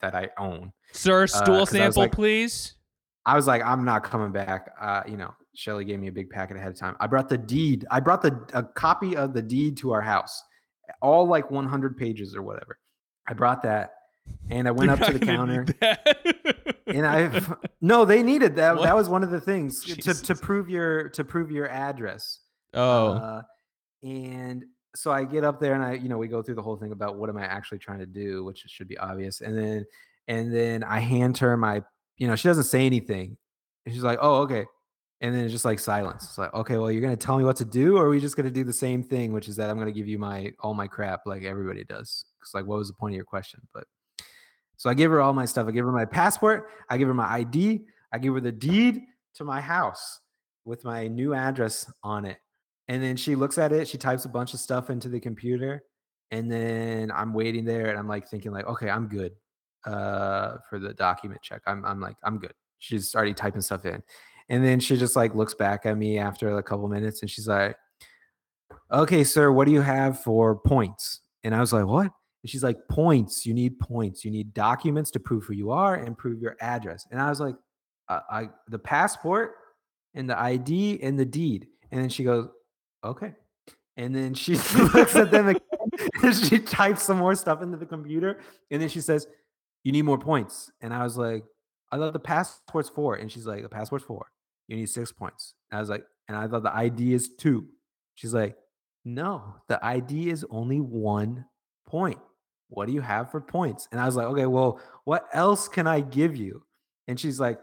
that 0.00 0.14
I 0.14 0.28
own. 0.38 0.72
Sir, 0.92 1.26
stool 1.26 1.56
uh, 1.56 1.58
'cause 1.60 1.74
I 1.74 1.78
sample, 1.78 2.02
like- 2.04 2.12
please. 2.12 2.74
I 3.26 3.36
was 3.36 3.46
like, 3.46 3.62
I'm 3.62 3.84
not 3.84 4.04
coming 4.04 4.32
back. 4.32 4.70
Uh, 4.80 5.02
you 5.06 5.18
know, 5.18 5.34
Shelly 5.54 5.84
gave 5.84 6.00
me 6.00 6.08
a 6.08 6.12
big 6.12 6.30
packet 6.30 6.56
ahead 6.56 6.70
of 6.70 6.78
time. 6.78 6.96
I 6.98 7.06
brought 7.06 7.28
the 7.28 7.36
deed. 7.36 7.84
I 7.90 8.00
brought 8.00 8.22
the 8.22 8.40
a 8.54 8.62
copy 8.62 9.16
of 9.16 9.34
the 9.34 9.42
deed 9.42 9.76
to 9.78 9.92
our 9.92 10.00
house, 10.00 10.42
all 11.02 11.26
like 11.26 11.50
100 11.50 11.96
pages 11.98 12.34
or 12.34 12.40
whatever. 12.42 12.78
I 13.26 13.34
brought 13.34 13.62
that, 13.64 13.90
and 14.48 14.66
I 14.66 14.70
went 14.70 14.90
You're 14.90 15.02
up 15.02 15.12
to 15.12 15.18
the 15.18 15.26
counter. 15.26 15.66
and 16.88 17.06
I've 17.06 17.54
no, 17.80 18.04
they 18.04 18.22
needed 18.22 18.56
that. 18.56 18.76
What? 18.76 18.84
That 18.84 18.96
was 18.96 19.08
one 19.08 19.22
of 19.22 19.30
the 19.30 19.40
things 19.40 19.84
to, 19.84 20.14
to 20.14 20.34
prove 20.34 20.68
your 20.68 21.08
to 21.10 21.24
prove 21.24 21.50
your 21.50 21.68
address. 21.68 22.40
oh, 22.74 23.12
Uh, 23.12 23.42
and 24.02 24.64
so 24.94 25.12
I 25.12 25.24
get 25.24 25.44
up 25.44 25.60
there 25.60 25.74
and 25.74 25.82
I, 25.82 25.92
you 25.94 26.08
know, 26.08 26.18
we 26.18 26.28
go 26.28 26.42
through 26.42 26.56
the 26.56 26.62
whole 26.62 26.76
thing 26.76 26.92
about 26.92 27.16
what 27.16 27.28
am 27.28 27.36
I 27.36 27.44
actually 27.44 27.78
trying 27.78 27.98
to 28.00 28.06
do, 28.06 28.44
which 28.44 28.64
should 28.66 28.88
be 28.88 28.98
obvious. 28.98 29.40
And 29.40 29.56
then, 29.56 29.84
and 30.26 30.54
then 30.54 30.82
I 30.82 30.98
hand 31.00 31.38
her 31.38 31.56
my, 31.56 31.82
you 32.16 32.26
know, 32.26 32.36
she 32.36 32.48
doesn't 32.48 32.64
say 32.64 32.84
anything. 32.84 33.36
And 33.84 33.94
she's 33.94 34.02
like, 34.02 34.18
oh, 34.20 34.42
okay. 34.42 34.66
And 35.20 35.34
then 35.34 35.44
it's 35.44 35.52
just 35.52 35.64
like 35.64 35.78
silence. 35.78 36.24
It's 36.24 36.38
like, 36.38 36.54
okay, 36.54 36.76
well, 36.76 36.90
you're 36.90 37.00
going 37.00 37.16
to 37.16 37.26
tell 37.26 37.38
me 37.38 37.44
what 37.44 37.56
to 37.56 37.64
do, 37.64 37.96
or 37.96 38.06
are 38.06 38.08
we 38.08 38.20
just 38.20 38.36
going 38.36 38.46
to 38.46 38.52
do 38.52 38.64
the 38.64 38.72
same 38.72 39.02
thing, 39.02 39.32
which 39.32 39.48
is 39.48 39.56
that 39.56 39.68
I'm 39.68 39.76
going 39.76 39.86
to 39.86 39.92
give 39.92 40.06
you 40.06 40.18
my, 40.18 40.52
all 40.60 40.74
my 40.74 40.86
crap 40.86 41.22
like 41.26 41.44
everybody 41.44 41.84
does. 41.84 42.24
It's 42.40 42.54
like, 42.54 42.66
what 42.66 42.78
was 42.78 42.88
the 42.88 42.94
point 42.94 43.12
of 43.12 43.16
your 43.16 43.24
question? 43.24 43.60
But 43.74 43.84
so 44.78 44.88
I 44.88 44.94
give 44.94 45.10
her 45.10 45.20
all 45.20 45.34
my 45.34 45.44
stuff. 45.44 45.66
I 45.68 45.72
give 45.72 45.84
her 45.84 45.92
my 45.92 46.04
passport. 46.06 46.70
I 46.88 46.96
give 46.96 47.08
her 47.08 47.14
my 47.14 47.30
ID. 47.30 47.84
I 48.12 48.18
give 48.18 48.32
her 48.32 48.40
the 48.40 48.52
deed 48.52 49.02
to 49.34 49.44
my 49.44 49.60
house 49.60 50.20
with 50.64 50.84
my 50.84 51.08
new 51.08 51.34
address 51.34 51.90
on 52.02 52.24
it. 52.24 52.38
And 52.86 53.02
then 53.02 53.16
she 53.16 53.34
looks 53.34 53.58
at 53.58 53.72
it, 53.72 53.86
she 53.86 53.98
types 53.98 54.24
a 54.24 54.28
bunch 54.30 54.54
of 54.54 54.60
stuff 54.60 54.88
into 54.88 55.10
the 55.10 55.20
computer, 55.20 55.82
and 56.30 56.50
then 56.50 57.10
I'm 57.10 57.34
waiting 57.34 57.64
there 57.64 57.90
and 57.90 57.98
I'm 57.98 58.08
like 58.08 58.28
thinking 58.28 58.52
like, 58.52 58.66
okay, 58.66 58.88
I'm 58.88 59.08
good 59.08 59.32
uh 59.84 60.56
for 60.68 60.78
the 60.78 60.94
document 60.94 61.42
check. 61.42 61.62
I'm 61.66 61.84
I'm 61.84 62.00
like, 62.00 62.16
I'm 62.22 62.38
good. 62.38 62.54
She's 62.78 63.14
already 63.14 63.34
typing 63.34 63.60
stuff 63.60 63.84
in. 63.84 64.02
And 64.48 64.64
then 64.64 64.80
she 64.80 64.96
just 64.96 65.16
like 65.16 65.34
looks 65.34 65.54
back 65.54 65.86
at 65.86 65.96
me 65.96 66.18
after 66.18 66.56
a 66.56 66.62
couple 66.62 66.88
minutes 66.88 67.20
and 67.22 67.30
she's 67.30 67.48
like, 67.48 67.76
Okay, 68.90 69.24
sir, 69.24 69.52
what 69.52 69.66
do 69.66 69.72
you 69.72 69.82
have 69.82 70.22
for 70.22 70.56
points? 70.56 71.20
And 71.44 71.54
I 71.54 71.60
was 71.60 71.72
like, 71.72 71.86
What? 71.86 72.10
She's 72.48 72.62
like, 72.62 72.76
Points. 72.88 73.46
You 73.46 73.54
need 73.54 73.78
points. 73.78 74.24
You 74.24 74.30
need 74.30 74.54
documents 74.54 75.10
to 75.12 75.20
prove 75.20 75.44
who 75.44 75.54
you 75.54 75.70
are 75.70 75.94
and 75.94 76.16
prove 76.16 76.40
your 76.40 76.56
address. 76.60 77.06
And 77.10 77.20
I 77.20 77.28
was 77.28 77.40
like, 77.40 77.56
I, 78.08 78.20
I 78.30 78.48
the 78.68 78.78
passport 78.78 79.54
and 80.14 80.28
the 80.28 80.38
ID 80.38 81.00
and 81.02 81.18
the 81.18 81.24
deed. 81.24 81.68
And 81.90 82.00
then 82.00 82.08
she 82.08 82.24
goes, 82.24 82.48
okay. 83.04 83.34
And 83.96 84.14
then 84.14 84.34
she 84.34 84.54
looks 84.94 85.16
at 85.16 85.30
them 85.30 85.48
again 85.48 85.62
and 86.22 86.34
she 86.34 86.58
types 86.58 87.02
some 87.02 87.18
more 87.18 87.34
stuff 87.34 87.62
into 87.62 87.76
the 87.76 87.86
computer. 87.86 88.40
And 88.70 88.80
then 88.80 88.88
she 88.88 89.00
says, 89.00 89.26
You 89.84 89.92
need 89.92 90.02
more 90.02 90.18
points. 90.18 90.70
And 90.80 90.92
I 90.92 91.02
was 91.02 91.16
like, 91.16 91.44
I 91.90 91.96
thought 91.96 92.12
the 92.12 92.18
passport's 92.18 92.88
four. 92.88 93.16
And 93.16 93.30
she's 93.30 93.46
like, 93.46 93.62
The 93.62 93.68
passport's 93.68 94.04
four. 94.04 94.30
You 94.68 94.76
need 94.76 94.88
six 94.88 95.12
points. 95.12 95.54
And 95.70 95.78
I 95.78 95.80
was 95.80 95.90
like, 95.90 96.04
And 96.28 96.36
I 96.36 96.46
thought 96.46 96.62
the 96.62 96.74
ID 96.74 97.12
is 97.14 97.30
two. 97.38 97.66
She's 98.14 98.34
like, 98.34 98.56
No, 99.04 99.56
the 99.68 99.84
ID 99.84 100.30
is 100.30 100.44
only 100.50 100.80
one 100.80 101.44
point. 101.86 102.18
What 102.68 102.86
do 102.86 102.92
you 102.92 103.00
have 103.00 103.30
for 103.30 103.40
points? 103.40 103.88
And 103.92 104.00
I 104.00 104.06
was 104.06 104.16
like, 104.16 104.26
okay, 104.26 104.46
well, 104.46 104.80
what 105.04 105.26
else 105.32 105.68
can 105.68 105.86
I 105.86 106.00
give 106.00 106.36
you? 106.36 106.62
And 107.06 107.18
she's 107.18 107.40
like, 107.40 107.58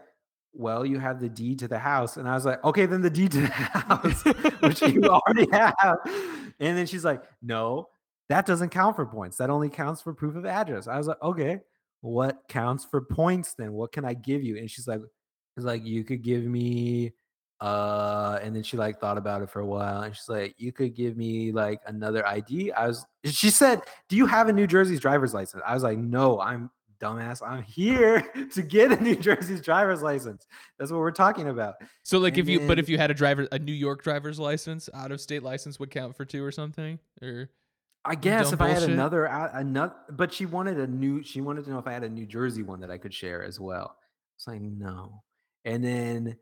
well, 0.52 0.84
you 0.84 0.98
have 0.98 1.20
the 1.20 1.28
deed 1.28 1.58
to 1.60 1.68
the 1.68 1.78
house. 1.78 2.16
And 2.16 2.28
I 2.28 2.34
was 2.34 2.44
like, 2.44 2.62
okay, 2.64 2.86
then 2.86 3.02
the 3.02 3.10
deed 3.10 3.32
to 3.32 3.42
the 3.42 3.46
house, 3.48 4.24
which 4.60 4.82
you 4.82 5.02
already 5.04 5.46
have. 5.52 5.98
And 6.58 6.76
then 6.76 6.86
she's 6.86 7.04
like, 7.04 7.22
no, 7.42 7.88
that 8.28 8.46
doesn't 8.46 8.70
count 8.70 8.96
for 8.96 9.06
points. 9.06 9.36
That 9.36 9.50
only 9.50 9.68
counts 9.68 10.02
for 10.02 10.12
proof 10.12 10.34
of 10.34 10.46
address. 10.46 10.88
I 10.88 10.98
was 10.98 11.06
like, 11.06 11.22
okay, 11.22 11.60
what 12.00 12.42
counts 12.48 12.84
for 12.84 13.00
points 13.00 13.54
then? 13.54 13.72
What 13.72 13.92
can 13.92 14.04
I 14.04 14.14
give 14.14 14.42
you? 14.42 14.56
And 14.56 14.70
she's 14.70 14.88
like, 14.88 15.00
it's 15.56 15.66
like, 15.66 15.84
you 15.84 16.04
could 16.04 16.22
give 16.22 16.44
me 16.44 17.12
uh 17.60 18.38
and 18.42 18.54
then 18.54 18.62
she 18.62 18.76
like 18.76 19.00
thought 19.00 19.16
about 19.16 19.40
it 19.40 19.48
for 19.48 19.60
a 19.60 19.66
while 19.66 20.02
and 20.02 20.14
she's 20.14 20.28
like 20.28 20.54
you 20.58 20.72
could 20.72 20.94
give 20.94 21.16
me 21.16 21.52
like 21.52 21.80
another 21.86 22.26
id 22.26 22.70
i 22.72 22.86
was 22.86 23.06
she 23.24 23.48
said 23.48 23.80
do 24.10 24.16
you 24.16 24.26
have 24.26 24.48
a 24.48 24.52
new 24.52 24.66
jersey's 24.66 25.00
driver's 25.00 25.32
license? 25.32 25.62
I 25.66 25.72
was 25.72 25.82
like 25.82 25.96
no 25.96 26.38
i'm 26.38 26.70
dumbass. 27.00 27.46
I'm 27.46 27.62
here 27.62 28.20
to 28.54 28.62
get 28.62 28.92
a 28.92 29.02
new 29.02 29.16
jersey's 29.16 29.60
driver's 29.60 30.02
license. 30.02 30.46
That's 30.78 30.90
what 30.90 31.00
we're 31.00 31.10
talking 31.10 31.48
about. 31.48 31.74
So 32.02 32.18
like 32.18 32.34
And 32.34 32.40
if 32.40 32.48
you 32.48 32.66
but 32.66 32.78
if 32.78 32.88
you 32.88 32.98
had 32.98 33.10
a 33.10 33.14
driver 33.14 33.48
a 33.52 33.58
New 33.58 33.72
York 33.72 34.02
driver's 34.02 34.38
license, 34.38 34.88
out 34.94 35.12
of 35.12 35.20
state 35.20 35.42
license 35.42 35.78
would 35.78 35.90
count 35.90 36.16
for 36.16 36.24
two 36.24 36.44
or 36.44 36.52
something? 36.52 36.98
Or 37.22 37.50
i 38.08 38.14
guess 38.14 38.52
if 38.52 38.60
i 38.60 38.68
had 38.68 38.76
bullshit. 38.76 38.90
another 38.90 39.24
another 39.24 39.92
but 40.12 40.32
she 40.32 40.46
wanted 40.46 40.78
a 40.78 40.86
new 40.86 41.24
she 41.24 41.40
wanted 41.40 41.64
to 41.64 41.70
know 41.70 41.78
if 41.80 41.88
i 41.88 41.92
had 41.92 42.04
a 42.04 42.08
new 42.08 42.24
jersey 42.24 42.62
one 42.62 42.78
that 42.78 42.88
i 42.88 42.98
could 42.98 43.12
share 43.12 43.42
as 43.42 43.58
well. 43.58 43.96
It's 44.36 44.46
like 44.46 44.60
no. 44.60 45.22
And 45.64 45.82
then 45.82 46.36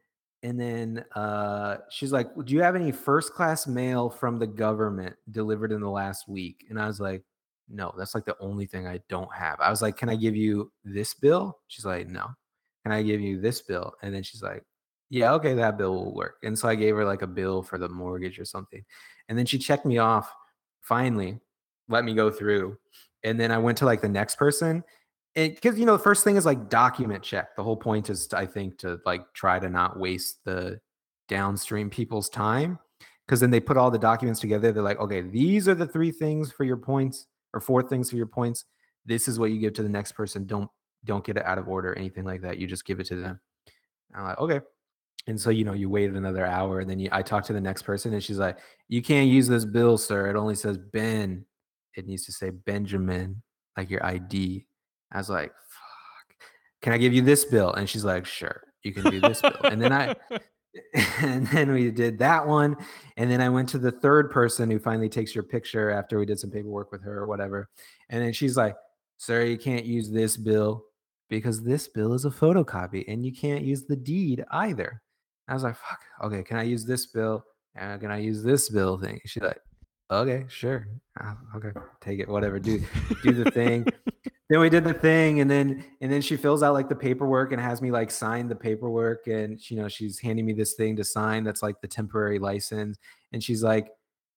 and 0.44 0.60
then 0.60 1.02
uh 1.16 1.78
she's 1.90 2.12
like 2.12 2.28
do 2.44 2.52
you 2.52 2.60
have 2.60 2.76
any 2.76 2.92
first 2.92 3.32
class 3.32 3.66
mail 3.66 4.10
from 4.10 4.38
the 4.38 4.46
government 4.46 5.16
delivered 5.32 5.72
in 5.72 5.80
the 5.80 5.90
last 5.90 6.28
week? 6.28 6.66
And 6.68 6.78
i 6.78 6.86
was 6.86 7.00
like 7.00 7.24
no 7.68 7.92
that's 7.96 8.14
like 8.14 8.26
the 8.26 8.36
only 8.38 8.66
thing 8.66 8.86
i 8.86 9.00
don't 9.08 9.34
have. 9.34 9.58
I 9.58 9.70
was 9.70 9.80
like 9.82 9.96
can 9.96 10.10
i 10.10 10.14
give 10.14 10.36
you 10.36 10.70
this 10.84 11.14
bill? 11.14 11.58
She's 11.66 11.86
like 11.86 12.06
no. 12.08 12.28
Can 12.84 12.92
i 12.92 13.02
give 13.02 13.22
you 13.22 13.40
this 13.40 13.62
bill? 13.62 13.94
And 14.02 14.14
then 14.14 14.22
she's 14.22 14.42
like 14.42 14.62
yeah 15.08 15.32
okay 15.32 15.54
that 15.54 15.78
bill 15.78 15.94
will 15.94 16.14
work. 16.14 16.36
And 16.44 16.56
so 16.56 16.68
i 16.68 16.74
gave 16.74 16.94
her 16.94 17.06
like 17.06 17.22
a 17.22 17.26
bill 17.26 17.62
for 17.62 17.78
the 17.78 17.88
mortgage 17.88 18.38
or 18.38 18.44
something. 18.44 18.84
And 19.30 19.38
then 19.38 19.46
she 19.46 19.58
checked 19.58 19.86
me 19.86 19.98
off 19.98 20.30
finally 20.82 21.40
let 21.88 22.04
me 22.04 22.14
go 22.14 22.30
through. 22.30 22.76
And 23.24 23.40
then 23.40 23.50
i 23.50 23.56
went 23.56 23.78
to 23.78 23.86
like 23.86 24.02
the 24.02 24.08
next 24.10 24.36
person 24.36 24.84
because 25.34 25.78
you 25.78 25.84
know 25.84 25.96
the 25.96 26.02
first 26.02 26.24
thing 26.24 26.36
is 26.36 26.46
like 26.46 26.68
document 26.68 27.22
check. 27.22 27.56
The 27.56 27.62
whole 27.62 27.76
point 27.76 28.10
is 28.10 28.32
i 28.32 28.46
think 28.46 28.78
to 28.78 29.00
like 29.04 29.22
try 29.34 29.58
to 29.58 29.68
not 29.68 29.98
waste 29.98 30.44
the 30.44 30.80
downstream 31.28 31.90
people's 31.90 32.28
time 32.28 32.78
because 33.26 33.40
then 33.40 33.50
they 33.50 33.60
put 33.60 33.76
all 33.76 33.90
the 33.90 33.98
documents 33.98 34.40
together. 34.40 34.72
They're 34.72 34.82
like 34.82 35.00
okay 35.00 35.22
these 35.22 35.68
are 35.68 35.74
the 35.74 35.86
three 35.86 36.10
things 36.10 36.52
for 36.52 36.64
your 36.64 36.76
points 36.76 37.26
or 37.52 37.60
four 37.60 37.82
things 37.82 38.10
for 38.10 38.16
your 38.16 38.26
points. 38.26 38.64
This 39.06 39.28
is 39.28 39.38
what 39.38 39.50
you 39.50 39.58
give 39.58 39.74
to 39.74 39.82
the 39.82 39.88
next 39.88 40.12
person. 40.12 40.46
Don't 40.46 40.70
don't 41.04 41.24
get 41.24 41.36
it 41.36 41.44
out 41.44 41.58
of 41.58 41.68
order 41.68 41.92
or 41.92 41.98
anything 41.98 42.24
like 42.24 42.42
that. 42.42 42.58
You 42.58 42.66
just 42.66 42.84
give 42.84 43.00
it 43.00 43.06
to 43.06 43.16
them. 43.16 43.40
And 44.12 44.20
i'm 44.20 44.24
like 44.24 44.38
okay. 44.38 44.60
And 45.26 45.40
so 45.40 45.50
you 45.50 45.64
know 45.64 45.72
you 45.72 45.88
waited 45.88 46.16
another 46.16 46.44
hour 46.44 46.80
and 46.80 46.88
then 46.88 46.98
you, 46.98 47.08
i 47.10 47.22
talked 47.22 47.46
to 47.48 47.54
the 47.54 47.60
next 47.60 47.82
person 47.82 48.12
and 48.12 48.22
she's 48.22 48.38
like 48.38 48.58
you 48.88 49.02
can't 49.02 49.28
use 49.28 49.48
this 49.48 49.64
bill 49.64 49.98
sir. 49.98 50.28
It 50.28 50.36
only 50.36 50.54
says 50.54 50.78
ben. 50.78 51.44
It 51.96 52.06
needs 52.06 52.24
to 52.26 52.32
say 52.32 52.50
benjamin 52.50 53.42
like 53.76 53.90
your 53.90 54.04
id 54.04 54.66
i 55.14 55.18
was 55.18 55.30
like 55.30 55.50
fuck 55.50 56.48
can 56.82 56.92
i 56.92 56.98
give 56.98 57.14
you 57.14 57.22
this 57.22 57.44
bill? 57.44 57.72
And 57.72 57.88
she's 57.88 58.04
like 58.04 58.26
sure 58.26 58.62
you 58.82 58.92
can 58.92 59.10
do 59.10 59.20
this 59.20 59.40
bill. 59.40 59.56
And 59.64 59.80
then 59.80 59.92
i 59.92 60.14
and 61.22 61.46
then 61.48 61.70
we 61.70 61.90
did 61.90 62.18
that 62.18 62.44
one 62.44 62.76
and 63.16 63.30
then 63.30 63.40
i 63.40 63.48
went 63.48 63.68
to 63.68 63.78
the 63.78 63.92
third 63.92 64.30
person 64.30 64.68
who 64.68 64.78
finally 64.78 65.08
takes 65.08 65.32
your 65.34 65.44
picture 65.44 65.90
after 65.90 66.18
we 66.18 66.26
did 66.26 66.38
some 66.38 66.50
paperwork 66.50 66.90
with 66.90 67.02
her 67.02 67.16
or 67.18 67.26
whatever 67.26 67.68
and 68.10 68.20
then 68.20 68.32
she's 68.32 68.56
like 68.56 68.74
sir 69.16 69.44
you 69.44 69.56
can't 69.56 69.84
use 69.84 70.10
this 70.10 70.36
bill 70.36 70.84
because 71.28 71.62
this 71.62 71.88
bill 71.88 72.12
is 72.12 72.24
a 72.24 72.30
photocopy 72.30 73.04
and 73.08 73.24
you 73.24 73.32
can't 73.32 73.64
use 73.64 73.84
the 73.84 73.96
deed 73.96 74.44
either. 74.50 75.02
I 75.48 75.54
was 75.54 75.62
like 75.62 75.76
fuck 75.76 76.00
okay 76.24 76.42
can 76.42 76.58
i 76.58 76.62
use 76.62 76.84
this 76.84 77.06
bill? 77.06 77.44
Uh, 77.78 77.98
can 77.98 78.10
i 78.10 78.18
use 78.18 78.42
this 78.42 78.68
bill 78.68 78.98
thing? 78.98 79.20
She's 79.26 79.42
like 79.42 79.60
okay 80.10 80.44
sure 80.48 80.86
Ah, 81.20 81.36
okay 81.56 81.72
take 82.00 82.20
it 82.20 82.28
whatever 82.28 82.58
do 82.58 82.82
do 83.22 83.32
the 83.32 83.50
thing 83.50 83.86
then 84.50 84.60
we 84.60 84.68
did 84.68 84.84
the 84.84 84.94
thing 84.94 85.40
and 85.40 85.50
then 85.50 85.84
and 86.00 86.12
then 86.12 86.20
she 86.20 86.36
fills 86.36 86.62
out 86.62 86.74
like 86.74 86.88
the 86.88 86.94
paperwork 86.94 87.52
and 87.52 87.60
has 87.60 87.80
me 87.80 87.90
like 87.90 88.10
sign 88.10 88.48
the 88.48 88.54
paperwork 88.54 89.26
and 89.26 89.58
you 89.70 89.76
know 89.76 89.88
she's 89.88 90.18
handing 90.18 90.44
me 90.44 90.52
this 90.52 90.74
thing 90.74 90.96
to 90.96 91.04
sign 91.04 91.44
that's 91.44 91.62
like 91.62 91.80
the 91.80 91.88
temporary 91.88 92.38
license 92.38 92.98
and 93.32 93.42
she's 93.42 93.62
like 93.62 93.88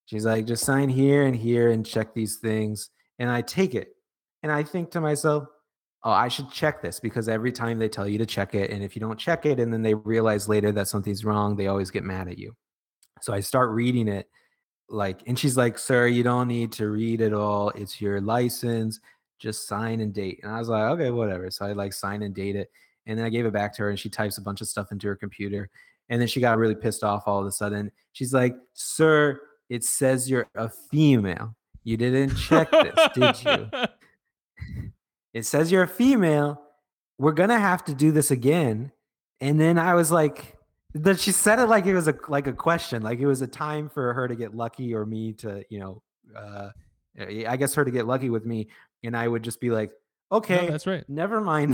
she's 0.05 0.25
like 0.25 0.45
just 0.45 0.63
sign 0.63 0.89
here 0.89 1.25
and 1.25 1.35
here 1.35 1.71
and 1.71 1.85
check 1.85 2.13
these 2.13 2.37
things 2.37 2.89
and 3.19 3.29
i 3.29 3.41
take 3.41 3.75
it 3.75 3.89
and 4.43 4.51
i 4.51 4.63
think 4.63 4.89
to 4.91 5.01
myself 5.01 5.45
oh 6.03 6.11
i 6.11 6.27
should 6.27 6.49
check 6.51 6.81
this 6.81 6.99
because 6.99 7.27
every 7.27 7.51
time 7.51 7.77
they 7.77 7.89
tell 7.89 8.07
you 8.07 8.17
to 8.17 8.25
check 8.25 8.55
it 8.55 8.71
and 8.71 8.83
if 8.83 8.95
you 8.95 8.99
don't 8.99 9.19
check 9.19 9.45
it 9.45 9.59
and 9.59 9.73
then 9.73 9.81
they 9.81 9.93
realize 9.93 10.47
later 10.47 10.71
that 10.71 10.87
something's 10.87 11.25
wrong 11.25 11.55
they 11.55 11.67
always 11.67 11.91
get 11.91 12.03
mad 12.03 12.27
at 12.27 12.37
you. 12.37 12.55
So 13.21 13.33
i 13.33 13.39
start 13.39 13.71
reading 13.71 14.07
it 14.07 14.29
like 14.89 15.21
and 15.27 15.37
she's 15.37 15.57
like 15.57 15.77
sir 15.77 16.07
you 16.07 16.23
don't 16.23 16.47
need 16.47 16.71
to 16.73 16.87
read 16.87 17.19
it 17.19 17.33
all. 17.33 17.71
It's 17.71 17.99
your 17.99 18.21
license 18.21 19.01
just 19.39 19.67
sign 19.67 20.01
and 20.01 20.13
date 20.13 20.39
and 20.43 20.51
i 20.51 20.59
was 20.59 20.69
like 20.69 20.83
okay 20.83 21.11
whatever. 21.11 21.49
So 21.51 21.65
i 21.65 21.73
like 21.73 21.93
sign 21.93 22.23
and 22.23 22.33
date 22.33 22.55
it 22.55 22.71
and 23.05 23.17
then 23.17 23.25
i 23.25 23.29
gave 23.29 23.45
it 23.45 23.53
back 23.53 23.73
to 23.75 23.83
her 23.83 23.89
and 23.89 23.99
she 23.99 24.09
types 24.09 24.37
a 24.37 24.41
bunch 24.41 24.61
of 24.61 24.67
stuff 24.67 24.91
into 24.91 25.07
her 25.07 25.15
computer 25.15 25.69
and 26.09 26.21
then 26.21 26.27
she 26.27 26.39
got 26.39 26.57
really 26.57 26.75
pissed 26.75 27.03
off 27.03 27.23
all 27.25 27.39
of 27.39 27.45
a 27.45 27.51
sudden. 27.51 27.91
She's 28.13 28.33
like 28.33 28.55
sir 28.73 29.39
it 29.69 29.83
says 29.83 30.29
you're 30.29 30.47
a 30.55 30.69
female. 30.69 31.55
You 31.83 31.97
didn't 31.97 32.35
check 32.35 32.71
this 32.71 32.95
did 33.13 33.43
you? 33.43 33.69
It 35.33 35.45
says 35.45 35.71
you're 35.71 35.83
a 35.83 35.87
female. 35.87 36.59
We're 37.19 37.33
gonna 37.33 37.59
have 37.59 37.85
to 37.85 37.93
do 37.93 38.11
this 38.11 38.31
again. 38.31 38.91
And 39.39 39.59
then 39.59 39.77
i 39.77 39.93
was 39.93 40.11
like 40.11 40.57
that 40.93 41.19
she 41.19 41.31
said 41.31 41.59
it 41.59 41.67
like 41.67 41.85
it 41.85 41.93
was 41.93 42.07
a 42.07 42.15
like 42.27 42.47
a 42.47 42.53
question 42.53 43.03
like 43.03 43.19
it 43.19 43.27
was 43.27 43.41
a 43.41 43.47
time 43.47 43.89
for 43.89 44.13
her 44.13 44.27
to 44.27 44.35
get 44.35 44.55
lucky 44.55 44.93
or 44.93 45.05
me 45.05 45.33
to 45.33 45.63
you 45.69 45.79
know 45.79 46.01
uh 46.35 46.69
i 47.47 47.57
guess 47.57 47.73
her 47.73 47.83
to 47.83 47.91
get 47.91 48.07
lucky 48.07 48.29
with 48.29 48.45
me 48.45 48.67
and 49.07 49.15
i 49.17 49.27
would 49.27 49.41
just 49.43 49.59
be 49.59 49.69
like 49.71 49.89
No, 50.31 50.37
okay 50.37 50.69
that's 50.69 50.85
right. 50.85 51.03
never 51.09 51.41
mind 51.41 51.73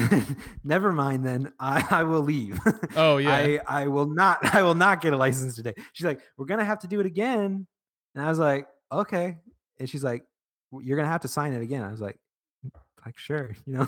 never 0.64 0.92
mind 0.94 1.26
then 1.26 1.52
i 1.60 1.86
i 1.90 2.04
will 2.04 2.22
leave 2.22 2.60
Oh 2.96 3.18
yeah. 3.26 3.34
i 3.68 3.82
i 3.84 3.88
will 3.88 4.06
not 4.08 4.38
i 4.56 4.62
will 4.64 4.76
not 4.76 5.02
get 5.02 5.12
a 5.14 5.18
license 5.18 5.56
today 5.56 5.74
she's 5.94 6.06
like 6.06 6.22
we're 6.38 6.46
gonna 6.46 6.64
have 6.66 6.80
to 6.80 6.88
do 6.88 7.00
it 7.02 7.06
again 7.06 7.68
and 8.16 8.26
i 8.26 8.30
was 8.30 8.40
like 8.40 8.68
okay 8.92 9.38
and 9.80 9.90
she's 9.90 10.04
like 10.04 10.24
you're 10.82 10.98
gonna 10.98 11.10
have 11.10 11.22
to 11.22 11.28
sign 11.28 11.52
it 11.54 11.62
again 11.62 11.84
i 11.84 11.92
was 11.92 12.00
like 12.02 12.18
like 13.06 13.18
sure 13.18 13.56
you 13.66 13.74
know 13.74 13.88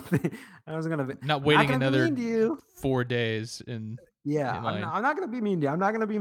i 0.66 0.76
was 0.76 0.86
gonna 0.86 1.04
be 1.04 1.14
not 1.22 1.42
waiting 1.42 1.66
gonna 1.68 1.86
another 1.86 2.08
to 2.10 2.20
you. 2.20 2.58
four 2.82 3.02
days 3.04 3.62
and 3.66 3.98
Yeah, 4.24 4.58
in 4.58 4.66
I'm 4.66 4.80
not, 4.82 4.94
I'm 4.94 5.02
not 5.02 5.14
gonna 5.16 5.30
be 5.30 5.40
mean 5.40 5.60
to 5.60 5.66
you. 5.66 5.72
I'm 5.72 5.78
not 5.78 5.92
gonna 5.94 6.06
be 6.06 6.18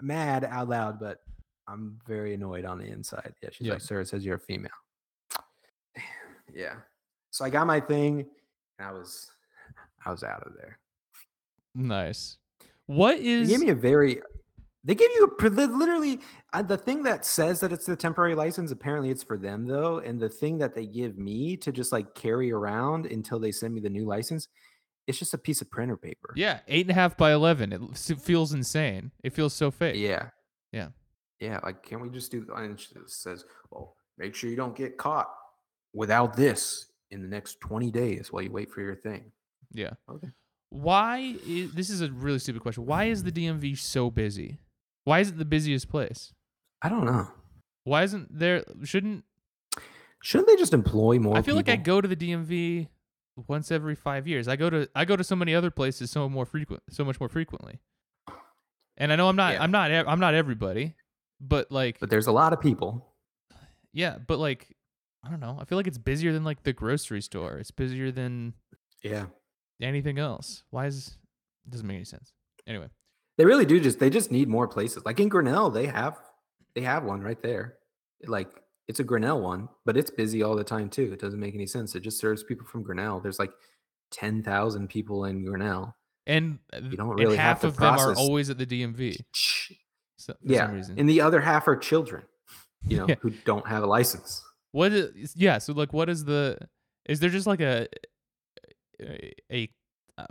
mad 0.00 0.42
out 0.42 0.68
loud, 0.70 0.98
but 0.98 1.18
I'm 1.68 2.00
very 2.08 2.32
annoyed 2.34 2.64
on 2.64 2.78
the 2.78 2.86
inside. 2.86 3.32
Yeah, 3.42 3.50
she's 3.52 3.66
Yeah. 3.68 3.74
like, 3.74 3.82
"Sir, 3.82 4.00
it 4.00 4.08
says 4.08 4.24
you're 4.24 4.36
a 4.40 4.46
female." 4.50 4.80
Yeah. 6.54 6.74
So 7.30 7.44
I 7.44 7.50
got 7.50 7.66
my 7.66 7.80
thing, 7.80 8.26
and 8.78 8.88
I 8.88 8.92
was, 8.92 9.30
I 10.04 10.10
was 10.10 10.22
out 10.22 10.46
of 10.46 10.52
there. 10.54 10.78
nice. 11.74 12.36
What 12.86 13.18
is? 13.18 13.48
They 13.48 13.54
gave 13.54 13.64
me 13.64 13.70
a 13.70 13.74
very, 13.74 14.20
they 14.84 14.94
give 14.94 15.10
you 15.12 15.34
a, 15.40 15.48
literally 15.48 16.18
uh, 16.52 16.60
the 16.62 16.76
thing 16.76 17.04
that 17.04 17.24
says 17.24 17.60
that 17.60 17.72
it's 17.72 17.86
the 17.86 17.96
temporary 17.96 18.34
license. 18.34 18.70
Apparently, 18.70 19.08
it's 19.10 19.22
for 19.22 19.38
them 19.38 19.66
though, 19.66 19.98
and 19.98 20.20
the 20.20 20.28
thing 20.28 20.58
that 20.58 20.74
they 20.74 20.86
give 20.86 21.16
me 21.16 21.56
to 21.58 21.72
just 21.72 21.92
like 21.92 22.14
carry 22.14 22.52
around 22.52 23.06
until 23.06 23.38
they 23.38 23.52
send 23.52 23.72
me 23.72 23.80
the 23.80 23.88
new 23.88 24.04
license, 24.04 24.48
it's 25.06 25.18
just 25.18 25.32
a 25.32 25.38
piece 25.38 25.62
of 25.62 25.70
printer 25.70 25.96
paper. 25.96 26.34
yeah 26.36 26.60
eight 26.68 26.82
and 26.82 26.90
a 26.90 26.94
half 26.94 27.16
by 27.16 27.32
eleven? 27.32 27.72
It 27.72 27.96
feels 28.20 28.52
insane. 28.52 29.12
It 29.22 29.32
feels 29.32 29.54
so 29.54 29.70
fake. 29.70 29.96
Yeah. 29.96 30.26
Yeah. 30.72 30.88
Yeah. 31.40 31.60
Like, 31.62 31.82
can 31.82 32.00
we 32.00 32.10
just 32.10 32.30
do? 32.30 32.46
And 32.54 32.78
it 32.78 33.10
says, 33.10 33.44
"Well, 33.70 33.96
make 34.18 34.34
sure 34.34 34.50
you 34.50 34.56
don't 34.56 34.76
get 34.76 34.98
caught 34.98 35.28
without 35.94 36.36
this 36.36 36.86
in 37.10 37.22
the 37.22 37.28
next 37.28 37.60
twenty 37.60 37.90
days 37.90 38.32
while 38.32 38.42
you 38.42 38.50
wait 38.50 38.70
for 38.70 38.80
your 38.80 38.96
thing." 38.96 39.32
Yeah. 39.72 39.90
Okay. 40.10 40.28
Why 40.70 41.36
is 41.46 41.72
this 41.74 41.90
is 41.90 42.00
a 42.00 42.10
really 42.10 42.38
stupid 42.38 42.62
question. 42.62 42.86
Why 42.86 43.04
is 43.04 43.22
the 43.24 43.32
DMV 43.32 43.76
so 43.78 44.10
busy? 44.10 44.58
Why 45.04 45.20
is 45.20 45.28
it 45.28 45.38
the 45.38 45.44
busiest 45.44 45.88
place? 45.88 46.32
I 46.80 46.88
don't 46.88 47.04
know. 47.04 47.28
Why 47.84 48.04
isn't 48.04 48.38
there 48.38 48.64
shouldn't 48.84 49.24
Shouldn't 50.22 50.48
they 50.48 50.56
just 50.56 50.72
employ 50.72 51.18
more? 51.18 51.36
I 51.36 51.42
feel 51.42 51.56
like 51.56 51.68
I 51.68 51.76
go 51.76 52.00
to 52.00 52.06
the 52.06 52.14
DMV 52.16 52.88
once 53.48 53.72
every 53.72 53.96
5 53.96 54.28
years. 54.28 54.46
I 54.46 54.56
go 54.56 54.70
to 54.70 54.88
I 54.94 55.04
go 55.04 55.16
to 55.16 55.24
so 55.24 55.34
many 55.34 55.54
other 55.54 55.70
places 55.70 56.10
so 56.10 56.28
more 56.28 56.46
frequent 56.46 56.82
so 56.90 57.04
much 57.04 57.18
more 57.18 57.28
frequently. 57.28 57.80
And 58.96 59.12
I 59.12 59.16
know 59.16 59.28
I'm 59.28 59.36
not 59.36 59.54
Yeah. 59.54 59.62
I'm 59.62 59.70
not 59.72 59.90
I'm 59.90 60.20
not 60.20 60.34
everybody, 60.34 60.94
but 61.40 61.72
like 61.72 61.98
But 61.98 62.08
there's 62.10 62.28
a 62.28 62.32
lot 62.32 62.52
of 62.52 62.60
people. 62.60 63.14
yeah, 63.92 64.18
but 64.18 64.38
like 64.38 64.76
I 65.24 65.30
don't 65.30 65.40
know. 65.40 65.56
I 65.60 65.64
feel 65.64 65.78
like 65.78 65.86
it's 65.86 65.98
busier 65.98 66.32
than 66.32 66.44
like 66.44 66.62
the 66.64 66.72
grocery 66.72 67.22
store. 67.22 67.58
It's 67.58 67.70
busier 67.70 68.10
than 68.10 68.54
Yeah. 69.02 69.26
anything 69.80 70.18
else. 70.18 70.64
Why 70.70 70.86
is 70.86 71.16
it 71.64 71.70
doesn't 71.70 71.86
make 71.86 71.96
any 71.96 72.04
sense. 72.04 72.32
Anyway, 72.66 72.88
They 73.38 73.44
really 73.44 73.64
do 73.64 73.80
just. 73.80 73.98
They 74.00 74.10
just 74.10 74.30
need 74.32 74.48
more 74.48 74.66
places. 74.68 75.04
Like 75.04 75.20
in 75.20 75.28
Grinnell, 75.28 75.70
they 75.70 75.86
have 75.86 76.16
they 76.74 76.80
have 76.82 77.04
one 77.04 77.20
right 77.20 77.40
there. 77.42 77.78
Like 78.26 78.50
it's 78.88 78.98
a 79.00 79.04
Grinnell 79.04 79.40
one, 79.40 79.68
but 79.84 79.96
it's 79.96 80.10
busy 80.10 80.42
all 80.42 80.56
the 80.56 80.64
time 80.64 80.90
too. 80.90 81.12
It 81.12 81.20
doesn't 81.20 81.38
make 81.40 81.54
any 81.54 81.66
sense. 81.66 81.94
It 81.94 82.00
just 82.00 82.18
serves 82.18 82.42
people 82.42 82.66
from 82.66 82.82
Grinnell. 82.82 83.20
There's 83.20 83.38
like 83.38 83.52
ten 84.10 84.42
thousand 84.42 84.88
people 84.88 85.24
in 85.24 85.44
Grinnell. 85.44 85.96
And 86.26 86.58
uh, 86.72 86.80
You 86.82 86.96
don't 86.96 87.08
really 87.16 87.36
have 87.36 87.56
half 87.56 87.60
to 87.62 87.66
of 87.68 87.76
them 87.76 87.94
are 87.98 88.14
always 88.14 88.48
at 88.50 88.58
the 88.58 88.66
DMV. 88.66 89.16
So, 90.16 90.34
for 90.34 90.38
Yeah, 90.44 90.66
some 90.66 90.74
reason. 90.76 90.98
and 90.98 91.08
the 91.08 91.20
other 91.20 91.40
half 91.40 91.66
are 91.66 91.74
children, 91.76 92.22
you 92.86 92.98
know, 92.98 93.06
Yeah. 93.08 93.16
who 93.20 93.30
don't 93.30 93.66
have 93.66 93.82
a 93.82 93.86
license. 93.86 94.40
What 94.72 94.92
is 94.92 95.34
yeah? 95.36 95.58
So 95.58 95.72
like, 95.72 95.92
what 95.92 96.08
is 96.08 96.24
the? 96.24 96.58
Is 97.06 97.20
there 97.20 97.30
just 97.30 97.46
like 97.46 97.60
a 97.60 97.86
a 99.00 99.32
a, 100.18 100.26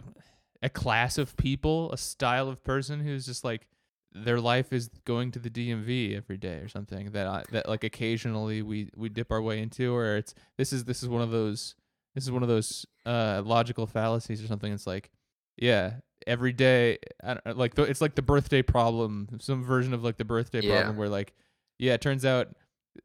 a 0.62 0.70
class 0.70 1.18
of 1.18 1.36
people, 1.38 1.92
a 1.92 1.98
style 1.98 2.48
of 2.50 2.64
person 2.64 3.00
who's 3.00 3.26
just 3.26 3.44
like 3.44 3.68
their 4.14 4.42
life 4.42 4.74
is 4.74 4.90
going 5.06 5.32
to 5.32 5.40
the 5.40 5.50
DMV 5.50 6.18
every 6.18 6.38
day 6.38 6.56
or 6.56 6.68
something 6.68 7.12
that 7.12 7.28
I, 7.28 7.44
that 7.52 7.70
like 7.70 7.84
occasionally 7.84 8.62
we 8.62 8.90
we 8.96 9.10
dip 9.10 9.32
our 9.32 9.42
way 9.42 9.62
into, 9.62 9.94
or 9.96 10.18
it's 10.18 10.34
this 10.58 10.74
is 10.74 10.86
this 10.86 11.02
is 11.04 11.10
one 11.10 11.22
of 11.22 11.32
those 11.32 11.76
this 12.16 12.24
is 12.26 12.32
one 12.32 12.44
of 12.44 12.50
those 12.50 12.86
uh 13.06 13.42
logical 13.46 13.88
fallacies 13.88 14.44
or 14.44 14.48
something. 14.48 14.72
It's 14.74 14.88
like 14.88 15.12
yeah. 15.58 15.94
Every 16.28 16.54
day, 16.54 17.00
I 17.24 17.34
don't, 17.34 17.58
like 17.58 17.74
the, 17.74 17.82
it's 17.82 18.00
like 18.00 18.14
the 18.14 18.22
birthday 18.22 18.62
problem, 18.62 19.28
some 19.40 19.64
version 19.64 19.92
of 19.92 20.04
like 20.04 20.18
the 20.18 20.24
birthday 20.26 20.62
Yeah. 20.62 20.70
problem, 20.70 20.96
where 20.98 21.10
like, 21.10 21.34
yeah, 21.80 21.94
it 21.96 22.02
turns 22.02 22.26
out 22.26 22.50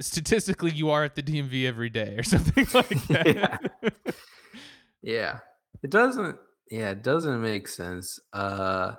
statistically 0.01 0.71
you 0.73 0.91
are 0.91 1.05
at 1.05 1.15
the 1.15 1.23
DMV 1.23 1.67
every 1.67 1.91
day 1.91 2.17
or 2.19 2.23
something 2.25 2.67
like 2.75 2.89
that. 3.09 3.73
Yeah. 5.03 5.39
It 5.83 5.91
doesn't 5.91 6.37
yeah, 6.71 6.91
it 6.91 7.03
doesn't 7.03 7.41
make 7.43 7.69
sense. 7.69 8.19
Uh 8.33 8.93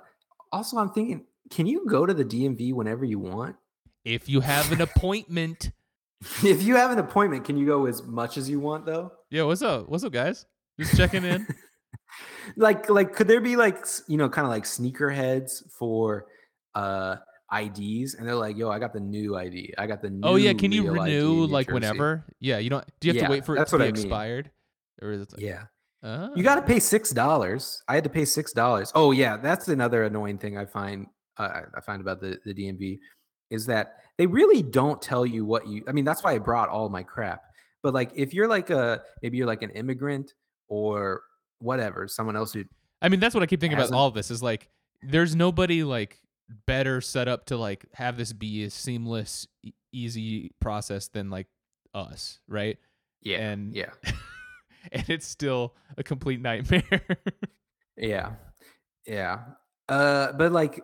also 0.52 0.78
I'm 0.78 0.90
thinking, 0.90 1.26
can 1.50 1.66
you 1.66 1.86
go 1.86 2.06
to 2.06 2.14
the 2.14 2.24
DMV 2.24 2.72
whenever 2.74 3.04
you 3.04 3.18
want? 3.18 3.56
if 4.04 4.28
you 4.28 4.40
have 4.40 4.72
an 4.72 4.80
appointment, 4.80 5.70
if 6.42 6.62
you 6.62 6.76
have 6.76 6.90
an 6.90 6.98
appointment, 6.98 7.44
can 7.44 7.58
you 7.58 7.66
go 7.66 7.84
as 7.86 8.02
much 8.04 8.38
as 8.38 8.48
you 8.48 8.58
want 8.60 8.86
though? 8.86 9.12
yeah, 9.30 9.42
what's 9.42 9.60
up? 9.62 9.88
What's 9.88 10.04
up, 10.04 10.12
guys? 10.12 10.46
Just 10.80 10.96
checking 10.96 11.24
in. 11.24 11.46
like 12.56 12.88
like 12.88 13.14
could 13.14 13.28
there 13.28 13.40
be 13.40 13.56
like 13.56 13.84
you 14.06 14.16
know 14.16 14.28
kind 14.28 14.46
of 14.46 14.50
like 14.50 14.64
sneakerheads 14.64 15.62
for 15.70 16.26
uh 16.74 17.16
IDs 17.52 18.14
and 18.14 18.26
they're 18.26 18.34
like, 18.34 18.56
"Yo, 18.56 18.70
I 18.70 18.78
got 18.78 18.92
the 18.92 19.00
new 19.00 19.36
ID. 19.36 19.74
I 19.78 19.86
got 19.86 20.02
the 20.02 20.10
new 20.10 20.20
oh 20.22 20.36
yeah, 20.36 20.52
can 20.52 20.70
you 20.72 20.82
real 20.90 21.00
ID 21.02 21.12
in 21.12 21.18
renew 21.26 21.46
like 21.46 21.70
whenever? 21.70 22.24
Yeah, 22.40 22.58
you 22.58 22.70
don't. 22.70 22.84
Do 23.00 23.08
you 23.08 23.14
have 23.14 23.22
Yeah, 23.22 23.26
to 23.28 23.32
wait 23.32 23.44
for 23.44 23.56
it 23.56 23.66
to 23.68 23.78
be 23.78 23.84
I 23.84 23.86
mean. 23.86 23.94
expired, 23.94 24.50
or 25.00 25.12
is 25.12 25.22
it 25.22 25.32
like, 25.32 25.40
Yeah. 25.40 25.62
oh. 26.02 26.30
You 26.36 26.42
got 26.42 26.56
to 26.56 26.62
pay 26.62 26.78
six 26.78 27.10
dollars. 27.10 27.82
I 27.88 27.94
had 27.94 28.04
to 28.04 28.10
pay 28.10 28.24
six 28.24 28.52
dollars. 28.52 28.92
Oh 28.94 29.12
yeah, 29.12 29.36
that's 29.38 29.68
another 29.68 30.04
annoying 30.04 30.38
thing 30.38 30.58
I 30.58 30.66
find. 30.66 31.06
Uh, 31.38 31.62
I 31.74 31.80
find 31.80 32.00
about 32.00 32.20
the 32.20 32.38
the 32.44 32.52
DMV 32.52 32.98
is 33.50 33.64
that 33.66 33.96
they 34.18 34.26
really 34.26 34.62
don't 34.62 35.00
tell 35.00 35.24
you 35.24 35.44
what 35.46 35.66
you. 35.66 35.82
I 35.88 35.92
mean, 35.92 36.04
that's 36.04 36.22
why 36.22 36.32
I 36.34 36.38
brought 36.38 36.68
all 36.68 36.88
my 36.90 37.02
crap. 37.02 37.42
But 37.82 37.94
like, 37.94 38.10
if 38.14 38.34
you're 38.34 38.48
like 38.48 38.70
a 38.70 39.02
maybe 39.22 39.38
you're 39.38 39.46
like 39.46 39.62
an 39.62 39.70
immigrant 39.70 40.34
or 40.68 41.22
whatever, 41.60 42.08
someone 42.08 42.36
else 42.36 42.52
who 42.52 42.64
I 43.00 43.08
mean, 43.08 43.20
that's 43.20 43.34
what 43.34 43.42
I 43.42 43.46
keep 43.46 43.60
thinking 43.60 43.78
about 43.78 43.92
all 43.92 44.08
of 44.08 44.14
this 44.14 44.30
is 44.30 44.42
like, 44.42 44.68
there's 45.02 45.36
nobody 45.36 45.84
like 45.84 46.20
better 46.66 47.00
set 47.00 47.28
up 47.28 47.46
to 47.46 47.56
like 47.56 47.84
have 47.94 48.16
this 48.16 48.32
be 48.32 48.64
a 48.64 48.70
seamless, 48.70 49.46
e- 49.62 49.72
easy 49.92 50.52
process 50.60 51.08
than 51.08 51.30
like 51.30 51.46
us, 51.94 52.40
right? 52.48 52.78
yeah 53.22 53.38
And- 53.50 53.74
yeah 53.74 53.90
and 54.92 55.04
it's 55.10 55.26
still 55.26 55.74
a 55.96 56.02
complete 56.02 56.40
nightmare. 56.40 56.82
yeah 57.96 58.32
yeah. 59.06 59.40
Uh, 59.88 60.32
but 60.32 60.52
like, 60.52 60.82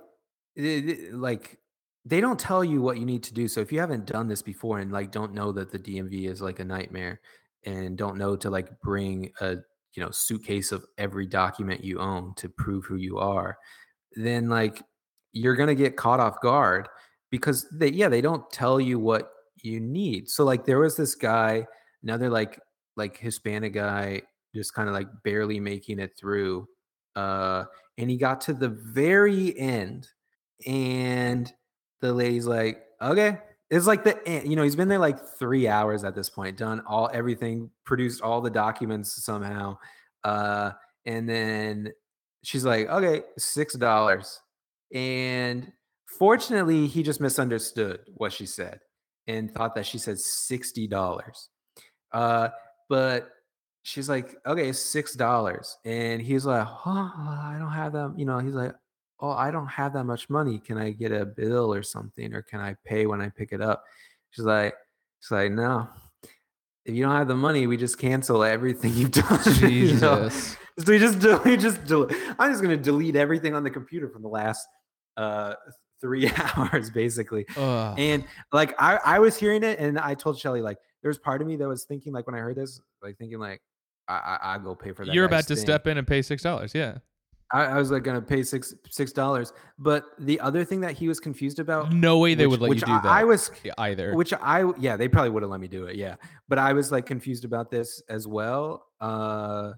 it- 0.57 0.89
it- 0.89 1.15
like 1.15 1.59
they 2.07 2.20
don't 2.20 2.39
tell 2.41 2.65
you 2.65 2.81
what 2.82 2.99
you 2.99 3.05
need 3.07 3.23
to 3.24 3.35
do. 3.35 3.49
So 3.49 3.61
if 3.61 3.73
you 3.73 3.81
haven't 3.81 4.07
done 4.07 4.28
this 4.28 4.43
before 4.43 4.78
and 4.78 4.91
like 4.93 5.11
don't 5.11 5.32
know 5.35 5.53
that 5.53 5.70
the 5.70 5.78
DMV 5.78 6.28
is 6.31 6.41
like 6.43 6.59
a 6.59 6.65
nightmare 6.65 7.20
and 7.65 7.97
don't 7.97 8.16
know 8.19 8.36
to 8.36 8.51
like 8.51 8.69
bring 8.82 9.31
a 9.41 9.57
you 9.95 10.03
know 10.03 10.11
suitcase 10.11 10.73
of 10.73 10.85
every 10.99 11.27
document 11.27 11.85
you 11.85 12.01
own 12.01 12.35
to 12.36 12.49
prove 12.49 12.85
who 12.85 12.97
you 12.97 13.19
are, 13.19 13.57
then 14.16 14.49
like 14.49 14.82
you're 15.35 15.56
gonna 15.56 15.74
get 15.74 15.97
caught 15.97 16.20
off 16.20 16.40
guard 16.40 16.89
because 17.31 17.66
they 17.70 17.89
yeah 17.89 18.09
they 18.09 18.20
don't 18.23 18.51
tell 18.51 18.81
you 18.81 18.98
what 18.98 19.31
you 19.62 19.81
need. 19.81 20.31
So 20.31 20.44
like 20.44 20.65
there 20.65 20.78
was 20.78 20.97
this 20.97 21.15
guy, 21.15 21.66
another 22.02 22.31
like 22.31 22.59
like 22.97 23.19
Hispanic 23.19 23.74
guy, 23.74 24.23
just 24.55 24.73
kind 24.74 24.89
of 24.89 24.94
like 24.94 25.09
barely 25.24 25.61
making 25.61 25.98
it 25.98 26.12
through, 26.19 26.66
uh, 27.16 27.65
and 27.98 28.09
he 28.09 28.16
got 28.16 28.40
to 28.43 28.55
the 28.55 28.69
very 28.69 29.59
end, 29.59 30.09
and 30.66 31.52
the 32.01 32.12
lady's 32.12 32.47
like, 32.47 32.82
okay. 33.02 33.39
It's 33.70 33.86
like 33.86 34.05
the 34.05 34.43
you 34.47 34.55
know 34.55 34.62
he's 34.62 34.77
been 34.77 34.89
there 34.89 34.98
like 34.98 35.19
three 35.39 35.66
hours 35.66 36.05
at 36.05 36.15
this 36.15 36.31
point, 36.31 36.56
done 36.56 36.82
all 36.86 37.11
everything, 37.12 37.70
produced 37.85 38.23
all 38.23 38.40
the 38.40 38.51
documents 38.51 39.24
somehow, 39.24 39.78
uh, 40.23 40.73
and 41.06 41.28
then 41.28 41.93
she's 42.44 42.65
like, 42.65 42.89
okay, 42.89 43.23
six 43.39 43.74
dollars, 43.74 44.39
and 44.95 45.71
fortunately 46.07 46.87
he 46.87 47.03
just 47.03 47.21
misunderstood 47.21 48.01
what 48.15 48.33
she 48.33 48.47
said 48.47 48.81
and 49.27 49.53
thought 49.53 49.75
that 49.75 49.85
she 49.85 49.99
said 49.99 50.19
sixty 50.19 50.87
dollars, 50.87 51.51
uh, 52.12 52.49
but 52.89 53.31
she's 53.83 54.09
like, 54.09 54.37
okay, 54.47 54.73
six 54.73 55.15
dollars, 55.15 55.77
and 55.85 56.23
he's 56.23 56.47
like, 56.47 56.66
huh, 56.66 57.11
I 57.16 57.57
don't 57.59 57.73
have 57.73 57.93
that, 57.93 58.15
you 58.16 58.25
know, 58.25 58.39
he's 58.39 58.55
like, 58.55 58.73
oh, 59.21 59.31
I 59.31 59.51
don't 59.51 59.66
have 59.66 59.93
that 59.95 60.05
much 60.05 60.29
money. 60.31 60.59
Can 60.59 60.79
I 60.79 60.91
get 60.91 61.12
a 61.12 61.25
bill 61.25 61.73
or 61.73 61.83
something, 61.83 62.33
or 62.35 62.43
can 62.43 62.61
I 62.61 62.77
pay 62.85 63.07
when 63.07 63.21
I 63.21 63.31
pick 63.31 63.53
it 63.53 63.61
up? 63.61 63.83
She's 64.31 64.45
like, 64.45 64.75
she's 65.21 65.31
like, 65.31 65.53
no. 65.53 65.89
If 66.85 66.95
you 66.95 67.03
don't 67.03 67.16
have 67.16 67.29
the 67.29 67.35
money, 67.35 67.66
we 67.66 67.79
just 67.79 67.99
cancel 67.99 68.45
everything 68.45 68.93
you've 68.93 69.11
done. 69.12 69.41
you 69.71 69.95
know? 69.95 70.29
Jesus. 70.29 70.57
So 70.79 70.93
we 70.93 70.99
just 70.99 71.19
we 71.45 71.57
just 71.57 71.79
I'm 72.39 72.51
just 72.51 72.62
gonna 72.62 72.77
delete 72.77 73.16
everything 73.16 73.55
on 73.55 73.62
the 73.62 73.71
computer 73.71 74.09
from 74.09 74.23
the 74.23 74.29
last 74.29 74.66
uh 75.16 75.55
three 76.01 76.31
hours 76.57 76.91
basically. 76.91 77.47
Ugh. 77.57 77.95
And 77.99 78.24
like 78.53 78.74
I, 78.81 78.99
I 79.05 79.19
was 79.20 79.36
hearing 79.36 79.62
it 79.62 79.78
and 79.78 79.99
I 79.99 80.15
told 80.15 80.39
Shelly 80.39 80.61
like 80.61 80.78
there's 81.03 81.19
part 81.19 81.41
of 81.41 81.47
me 81.49 81.57
that 81.57 81.69
was 81.69 81.85
thinking 81.85 82.12
like 82.12 82.27
when 82.27 82.35
I 82.35 82.39
heard 82.39 82.57
this, 82.57 82.81
like 83.03 83.16
thinking 83.19 83.39
like 83.39 83.61
I 84.09 84.15
I, 84.43 84.55
I 84.55 84.59
go 84.59 84.74
pay 84.74 84.93
for 84.93 85.05
that. 85.07 85.15
You're 85.15 85.24
about 85.24 85.47
to 85.49 85.55
thing. 85.57 85.65
step 85.65 85.86
in 85.86 85.97
and 85.99 86.07
pay 86.07 86.20
six 86.23 86.43
dollars. 86.43 86.74
Yeah. 86.74 86.99
I, 87.53 87.65
I 87.66 87.74
was 87.78 87.91
like 87.91 88.03
gonna 88.03 88.20
pay 88.23 88.43
six 88.43 88.74
six 88.91 89.12
dollars. 89.12 89.53
But 89.78 90.05
the 90.19 90.41
other 90.41 90.65
thing 90.65 90.81
that 90.81 90.93
he 90.93 91.09
was 91.09 91.20
confused 91.20 91.59
about 91.59 91.93
No 91.93 92.19
way 92.19 92.35
they 92.35 92.47
which- 92.47 92.61
would 92.61 92.69
let 92.69 92.74
you 92.81 92.81
do 92.86 92.93
I, 92.93 93.01
that. 93.01 93.07
I 93.07 93.24
was 93.24 93.51
either. 93.78 94.15
which 94.15 94.32
I 94.35 94.70
yeah, 94.78 94.97
they 94.97 95.09
probably 95.09 95.31
would 95.31 95.43
have 95.43 95.51
let 95.51 95.61
me 95.61 95.69
do 95.69 95.86
it, 95.86 95.97
yeah. 95.97 96.16
But 96.49 96.59
I 96.59 96.73
was 96.73 96.91
like 96.91 97.07
confused 97.07 97.45
about 97.45 97.70
this 97.70 98.03
as 98.09 98.27
well, 98.27 98.86
uh, 99.01 99.73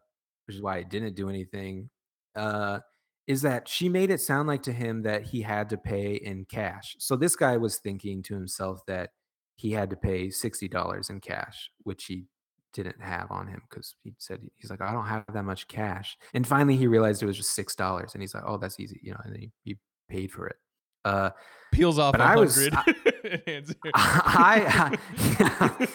which 0.46 0.56
is 0.56 0.62
why 0.62 0.76
I 0.78 0.82
didn't 0.84 1.14
do 1.16 1.28
anything. 1.28 1.90
Uh, 2.34 2.80
is 3.26 3.42
that 3.42 3.68
she 3.68 3.88
made 3.88 4.10
it 4.10 4.20
sound 4.20 4.46
like 4.48 4.62
to 4.62 4.72
him 4.72 5.02
that 5.02 5.22
he 5.22 5.42
had 5.42 5.68
to 5.70 5.76
pay 5.76 6.14
in 6.14 6.44
cash. 6.44 6.96
So 6.98 7.16
this 7.16 7.34
guy 7.36 7.56
was 7.56 7.76
thinking 7.78 8.22
to 8.24 8.34
himself 8.34 8.84
that 8.86 9.10
he 9.56 9.72
had 9.72 9.90
to 9.90 9.96
pay 9.96 10.30
sixty 10.30 10.68
dollars 10.68 11.10
in 11.10 11.20
cash, 11.20 11.70
which 11.82 12.04
he 12.04 12.24
didn't 12.72 13.00
have 13.00 13.30
on 13.30 13.46
him 13.46 13.62
because 13.68 13.94
he 14.04 14.12
said 14.18 14.40
he's 14.56 14.70
like 14.70 14.82
I 14.82 14.92
don't 14.92 15.06
have 15.06 15.24
that 15.32 15.44
much 15.44 15.66
cash. 15.66 16.16
And 16.34 16.46
finally 16.46 16.76
he 16.76 16.86
realized 16.86 17.22
it 17.22 17.26
was 17.26 17.36
just 17.36 17.54
six 17.54 17.74
dollars, 17.74 18.12
and 18.14 18.22
he's 18.22 18.34
like, 18.34 18.44
oh, 18.46 18.58
that's 18.58 18.78
easy, 18.78 19.00
you 19.02 19.12
know. 19.12 19.20
And 19.24 19.32
then 19.34 19.40
he, 19.40 19.52
he 19.64 19.78
paid 20.08 20.30
for 20.30 20.46
it. 20.46 20.56
Uh, 21.04 21.30
Peels 21.72 21.98
off 21.98 22.12
but 22.12 22.20
I 22.20 22.36
was- 22.36 22.68
hundred. 22.68 22.96
and 23.24 23.42
hands 23.46 23.70
it. 23.84 23.92
I, 23.94 24.98
I, 25.38 25.88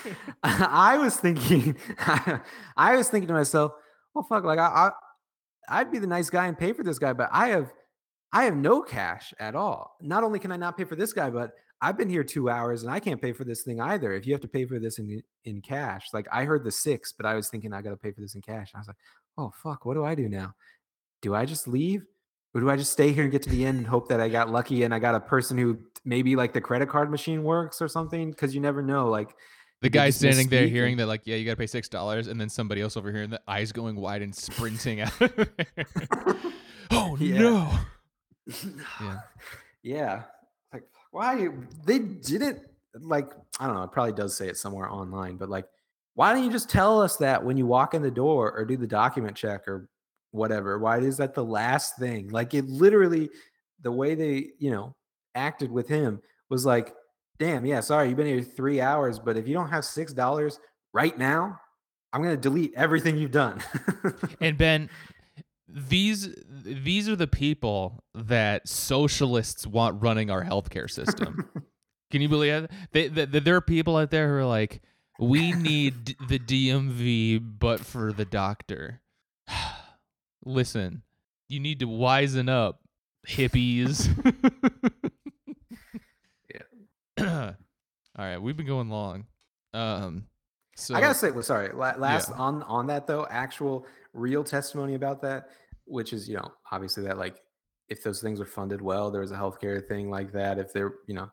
I 0.94 0.98
was 0.98 1.16
thinking, 1.18 1.78
I 2.78 2.95
was 2.95 3.10
thinking 3.10 3.28
to 3.28 3.34
myself, 3.34 3.74
well, 4.14 4.24
fuck, 4.24 4.44
like 4.44 4.60
I, 4.60 4.66
I, 4.66 4.91
I'd 5.72 5.91
be 5.91 5.99
the 5.99 6.07
nice 6.07 6.30
guy 6.30 6.48
and 6.48 6.57
pay 6.57 6.73
for 6.73 6.84
this 6.84 6.99
guy, 6.99 7.14
but 7.14 7.30
I 7.31 7.49
have, 7.49 7.72
I 8.34 8.43
have 8.43 8.56
no 8.56 8.81
cash 8.81 9.34
at 9.39 9.56
all. 9.56 9.98
Not 10.02 10.23
only 10.23 10.39
can 10.39 10.52
I 10.52 10.57
not 10.57 10.77
pay 10.77 10.84
for 10.84 10.95
this 10.95 11.14
guy, 11.14 11.30
but 11.30 11.52
I've 11.81 11.98
been 11.98 12.10
here 12.10 12.23
two 12.23 12.49
hours 12.49 12.84
and 12.84 12.91
I 12.91 12.99
can't 12.99 13.22
pay 13.22 13.34
for 13.34 13.43
this 13.43 13.64
thing 13.64 13.81
either. 13.81 14.14
If 14.14 14.27
you 14.27 14.34
have 14.34 14.41
to 14.41 14.48
pay 14.48 14.65
for 14.65 14.77
this 14.77 14.99
in 14.99 15.23
in 15.45 15.61
cash, 15.61 16.07
like 16.14 16.27
I 16.31 16.43
heard 16.43 16.64
the 16.64 16.72
six, 16.72 17.11
but 17.11 17.26
I 17.26 17.34
was 17.34 17.49
thinking 17.49 17.73
I 17.73 17.81
got 17.81 17.89
to 17.89 17.98
pay 17.98 18.11
for 18.11 18.22
this 18.22 18.35
in 18.35 18.41
cash. 18.41 18.72
And 18.72 18.77
I 18.77 18.80
was 18.80 18.88
like, 18.88 18.98
oh 19.38 19.52
fuck, 19.64 19.85
what 19.85 19.95
do 19.95 20.06
I 20.06 20.14
do 20.14 20.30
now? 20.30 20.53
Do 21.22 21.34
I 21.34 21.45
just 21.45 21.68
leave? 21.68 22.06
Or 22.53 22.61
do 22.61 22.69
I 22.69 22.76
just 22.76 22.91
stay 22.91 23.14
here 23.14 23.23
and 23.23 23.31
get 23.31 23.41
to 23.43 23.49
the 23.49 23.65
end 23.65 23.77
and 23.77 23.88
hope 23.88 24.10
that 24.10 24.19
I 24.19 24.27
got 24.27 24.52
lucky 24.52 24.84
and 24.84 24.93
I 24.93 24.99
got 24.99 25.15
a 25.15 25.22
person 25.22 25.57
who 25.57 25.80
maybe 26.03 26.35
like 26.35 26.53
the 26.53 26.60
credit 26.60 26.89
card 26.89 27.10
machine 27.10 27.43
works 27.43 27.81
or 27.81 27.88
something? 27.88 28.30
Because 28.30 28.53
you 28.53 28.61
never 28.61 28.81
know. 28.81 29.10
Like 29.10 29.34
The 29.82 29.90
guy 29.90 30.08
just 30.10 30.20
standing 30.20 30.48
there 30.48 30.68
hearing 30.68 30.98
that, 30.98 31.08
like, 31.08 31.22
yeah, 31.26 31.36
you 31.38 31.45
got 31.45 31.52
to 31.52 31.58
pay 31.58 31.68
six 31.68 31.90
dollars, 31.90 32.28
and 32.28 32.40
then 32.40 32.49
somebody 32.49 32.82
else 32.82 32.95
over 32.95 33.12
here, 33.12 33.24
and 33.24 33.34
the 33.34 33.41
eyes 33.48 33.72
going 33.72 33.95
wide 33.95 34.22
and 34.22 34.34
sprinting 34.36 35.02
out. 35.02 35.14
oh 36.91 37.18
Yeah. 37.20 37.40
no! 37.40 37.80
yeah. 39.02 39.20
yeah. 39.84 40.24
Like 40.74 40.84
why 41.12 41.49
they 41.86 41.99
didn't 41.99 42.60
like 42.99 43.32
I 43.60 43.68
don't 43.68 43.76
know, 43.76 43.84
it 43.84 43.91
probably 43.91 44.14
does 44.14 44.36
say 44.36 44.48
it 44.48 44.58
somewhere 44.58 44.90
online, 44.90 45.38
but 45.38 45.49
like 45.49 45.66
why 46.16 46.34
don't 46.34 46.44
you 46.44 46.52
just 46.52 46.70
tell 46.70 47.02
us 47.02 47.16
that 47.18 47.44
when 47.44 47.58
you 47.58 47.66
walk 47.66 47.94
in 47.94 48.02
the 48.02 48.12
door 48.12 48.52
or 48.52 48.66
do 48.66 48.76
the 48.76 48.88
document 48.88 49.36
check 49.36 49.68
or 49.68 49.88
whatever? 50.32 50.78
Why 50.78 50.99
is 50.99 51.18
that 51.18 51.34
the 51.34 51.44
last 51.44 51.98
thing? 51.98 52.30
Like 52.30 52.53
it 52.53 52.68
literally 52.68 53.30
the 53.82 53.91
way 53.91 54.14
they, 54.16 54.49
you 54.60 54.72
know, 54.72 54.95
acted 55.36 55.72
with 55.72 55.88
him 55.88 56.22
was 56.49 56.66
like 56.66 56.94
damn, 57.41 57.65
yeah, 57.65 57.80
sorry, 57.80 58.07
you've 58.07 58.18
been 58.18 58.27
here 58.27 58.43
three 58.43 58.80
hours, 58.80 59.18
but 59.18 59.35
if 59.35 59.47
you 59.47 59.55
don't 59.55 59.69
have 59.69 59.84
six 59.84 60.13
dollars 60.13 60.59
right 60.93 61.18
now, 61.18 61.59
I'm 62.13 62.22
gonna 62.22 62.38
delete 62.38 62.72
everything 62.76 63.18
you've 63.18 63.31
done. 63.31 63.61
And 64.39 64.57
Ben, 64.57 64.89
these 65.68 66.34
these 66.47 67.09
are 67.09 67.15
the 67.15 67.27
people 67.27 68.03
that 68.13 68.68
socialists 68.68 69.65
want 69.65 70.01
running 70.01 70.30
our 70.30 70.43
healthcare 70.43 70.89
system. 70.89 71.49
Can 72.11 72.22
you 72.22 72.30
believe 72.30 72.65
it? 72.65 72.72
They, 72.91 73.07
they, 73.07 73.26
there 73.26 73.55
are 73.55 73.61
people 73.61 73.97
out 73.97 74.11
there 74.11 74.27
who 74.27 74.35
are 74.35 74.45
like, 74.45 74.81
we 75.19 75.53
need 75.53 76.18
the 76.27 76.39
DMV, 76.39 77.41
but 77.59 77.80
for 77.80 78.11
the 78.11 78.26
doctor. 78.26 79.01
Listen, 80.45 81.03
you 81.47 81.59
need 81.59 81.80
to 81.80 81.88
wisen 81.88 82.49
up, 82.49 82.81
hippies. 83.27 84.09
All 87.27 87.56
right, 88.26 88.38
we've 88.38 88.57
been 88.57 88.68
going 88.68 88.89
long. 88.89 89.26
Um, 89.73 90.26
so 90.76 90.95
I 90.95 91.02
gotta 91.02 91.14
say, 91.14 91.31
well, 91.31 91.43
sorry, 91.43 91.72
last 91.73 92.30
Yeah. 92.30 92.35
on 92.35 92.64
on 92.64 92.88
that 92.88 93.07
though, 93.07 93.26
actual 93.30 93.85
real 94.14 94.43
testimony 94.43 94.95
about 94.95 95.22
that, 95.22 95.49
which 95.85 96.14
is 96.14 96.27
you 96.27 96.35
know 96.35 96.52
obviously 96.72 97.03
that 97.03 97.18
like 97.18 97.41
if 97.89 98.03
those 98.03 98.22
things 98.22 98.39
are 98.39 98.45
funded 98.45 98.81
well, 98.81 99.11
there 99.11 99.22
was 99.22 99.31
a 99.31 99.35
healthcare 99.35 99.85
thing 99.85 100.10
like 100.10 100.31
that. 100.34 100.57
If 100.60 100.73
they're 100.73 100.95
you 101.07 101.14
know 101.15 101.30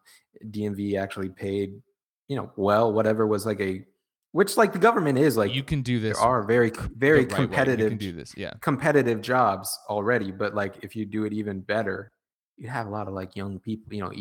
DMV 0.51 0.99
actually 1.01 1.29
paid 1.31 1.81
you 2.29 2.37
know 2.37 2.51
well, 2.57 2.93
whatever 2.93 3.27
was 3.27 3.47
like 3.47 3.61
a 3.61 3.85
which 4.33 4.57
like 4.57 4.73
the 4.73 4.79
government 4.79 5.19
is 5.19 5.37
like 5.37 5.55
you 5.55 5.63
can 5.65 5.81
do 5.83 5.99
this. 5.99 6.17
there 6.19 6.27
are 6.27 6.43
very 6.43 6.71
very 6.97 7.21
right 7.21 7.31
way. 7.33 7.37
competitive 7.37 7.81
You 7.93 7.99
can 7.99 7.99
do 7.99 8.13
this. 8.13 8.35
Yeah. 8.37 8.53
competitive 8.61 9.23
jobs 9.23 9.77
already 9.89 10.31
but 10.31 10.55
like 10.55 10.75
if 10.83 10.95
you 10.95 11.07
do 11.07 11.25
it 11.25 11.33
even 11.33 11.61
better 11.61 12.13
you 12.59 12.69
have 12.69 12.87
a 12.87 12.91
lot 12.91 13.09
of 13.09 13.15
like 13.15 13.35
young 13.37 13.59
people 13.59 13.95
you 13.95 14.03
know 14.03 14.13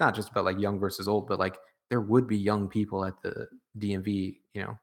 not 0.00 0.14
just 0.14 0.30
about 0.30 0.44
like 0.44 0.58
young 0.58 0.78
versus 0.78 1.06
old 1.08 1.26
but 1.28 1.38
like 1.38 1.56
there 1.90 2.00
would 2.00 2.26
be 2.26 2.36
young 2.36 2.68
people 2.68 3.04
at 3.04 3.14
the 3.22 3.46
dmv 3.78 4.36
you 4.54 4.62
know 4.62 4.78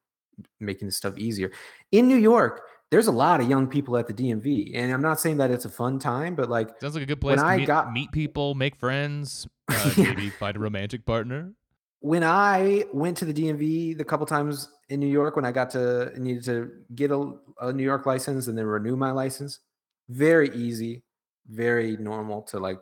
making 0.59 0.87
this 0.87 0.97
stuff 0.97 1.17
easier 1.17 1.51
in 1.91 2.07
new 2.07 2.15
york 2.17 2.61
there's 2.91 3.07
a 3.07 3.11
lot 3.11 3.41
of 3.41 3.49
young 3.49 3.67
people 3.67 3.97
at 3.97 4.07
the 4.07 4.13
dmv 4.13 4.71
and 4.73 4.91
i'm 4.91 5.01
not 5.01 5.19
saying 5.19 5.37
that 5.37 5.51
it's 5.51 5.65
a 5.65 5.69
fun 5.69 5.99
time 5.99 6.35
but 6.35 6.49
like 6.49 6.69
Sounds 6.79 6.93
like 6.95 7.03
a 7.03 7.05
good 7.05 7.21
When 7.23 7.37
place 7.37 7.41
to 7.41 7.45
I 7.47 7.57
meet, 7.57 7.67
got- 7.67 7.91
meet 7.91 8.11
people, 8.11 8.55
make 8.55 8.75
friends, 8.77 9.47
uh, 9.69 9.91
Yeah. 9.97 10.05
maybe 10.13 10.29
find 10.29 10.55
a 10.55 10.59
romantic 10.59 11.05
partner. 11.05 11.51
when 11.99 12.23
I 12.23 12.85
went 12.93 13.17
to 13.17 13.25
the 13.25 13.33
DMV 13.33 13.97
the 13.97 14.05
couple 14.05 14.25
times 14.25 14.69
in 14.87 14.99
New 15.01 15.07
York 15.19 15.35
when 15.35 15.45
I 15.45 15.51
got 15.51 15.69
to 15.71 16.11
needed 16.17 16.43
to 16.45 16.71
get 16.95 17.11
a, 17.11 17.33
a 17.61 17.73
New 17.73 17.83
York 17.83 18.05
license 18.05 18.47
and 18.47 18.57
then 18.57 18.65
renew 18.65 18.95
my 18.95 19.11
license, 19.11 19.59
very 20.07 20.49
easy, 20.55 21.03
very 21.47 21.97
normal 21.97 22.41
to 22.43 22.57
like, 22.59 22.79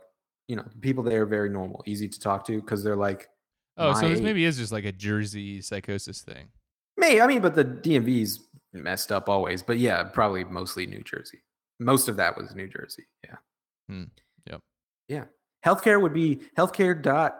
you 0.48 0.56
know, 0.56 0.65
people 0.82 1.03
there 1.03 1.24
are 1.24 1.26
very 1.26 1.49
normal, 1.49 1.84
easy 1.86 2.07
to 2.07 2.19
talk 2.19 2.45
to 2.48 2.61
because 2.61 2.84
they're 2.84 2.95
like, 2.95 3.28
Oh, 3.80 3.94
so 3.94 4.10
this 4.10 4.22
maybe 4.22 4.44
is 4.44 4.57
just 4.57 4.72
like 4.72 4.86
a 4.86 4.91
Jersey 4.91 5.61
psychosis 5.61 6.22
thing. 6.22 6.48
May 6.98 7.22
I 7.22 7.28
mean, 7.28 7.41
but 7.41 7.53
the 7.53 7.64
DMV's 7.64 8.48
messed 8.74 9.11
up 9.11 9.30
always, 9.30 9.61
but 9.61 9.78
yeah, 9.78 10.03
probably 10.03 10.44
mostly 10.45 10.88
New 10.88 11.03
Jersey. 11.03 11.44
Most 11.80 12.07
of 12.07 12.15
that 12.18 12.36
was 12.36 12.56
New 12.56 12.68
Jersey. 12.68 13.03
Yeah. 13.24 13.36
Hmm, 13.88 14.03
yep. 14.49 14.61
Yeah. 15.07 15.26
Healthcare 15.64 16.02
would 16.02 16.14
be 16.14 16.41
healthcare 16.57 16.99
dot 16.99 17.40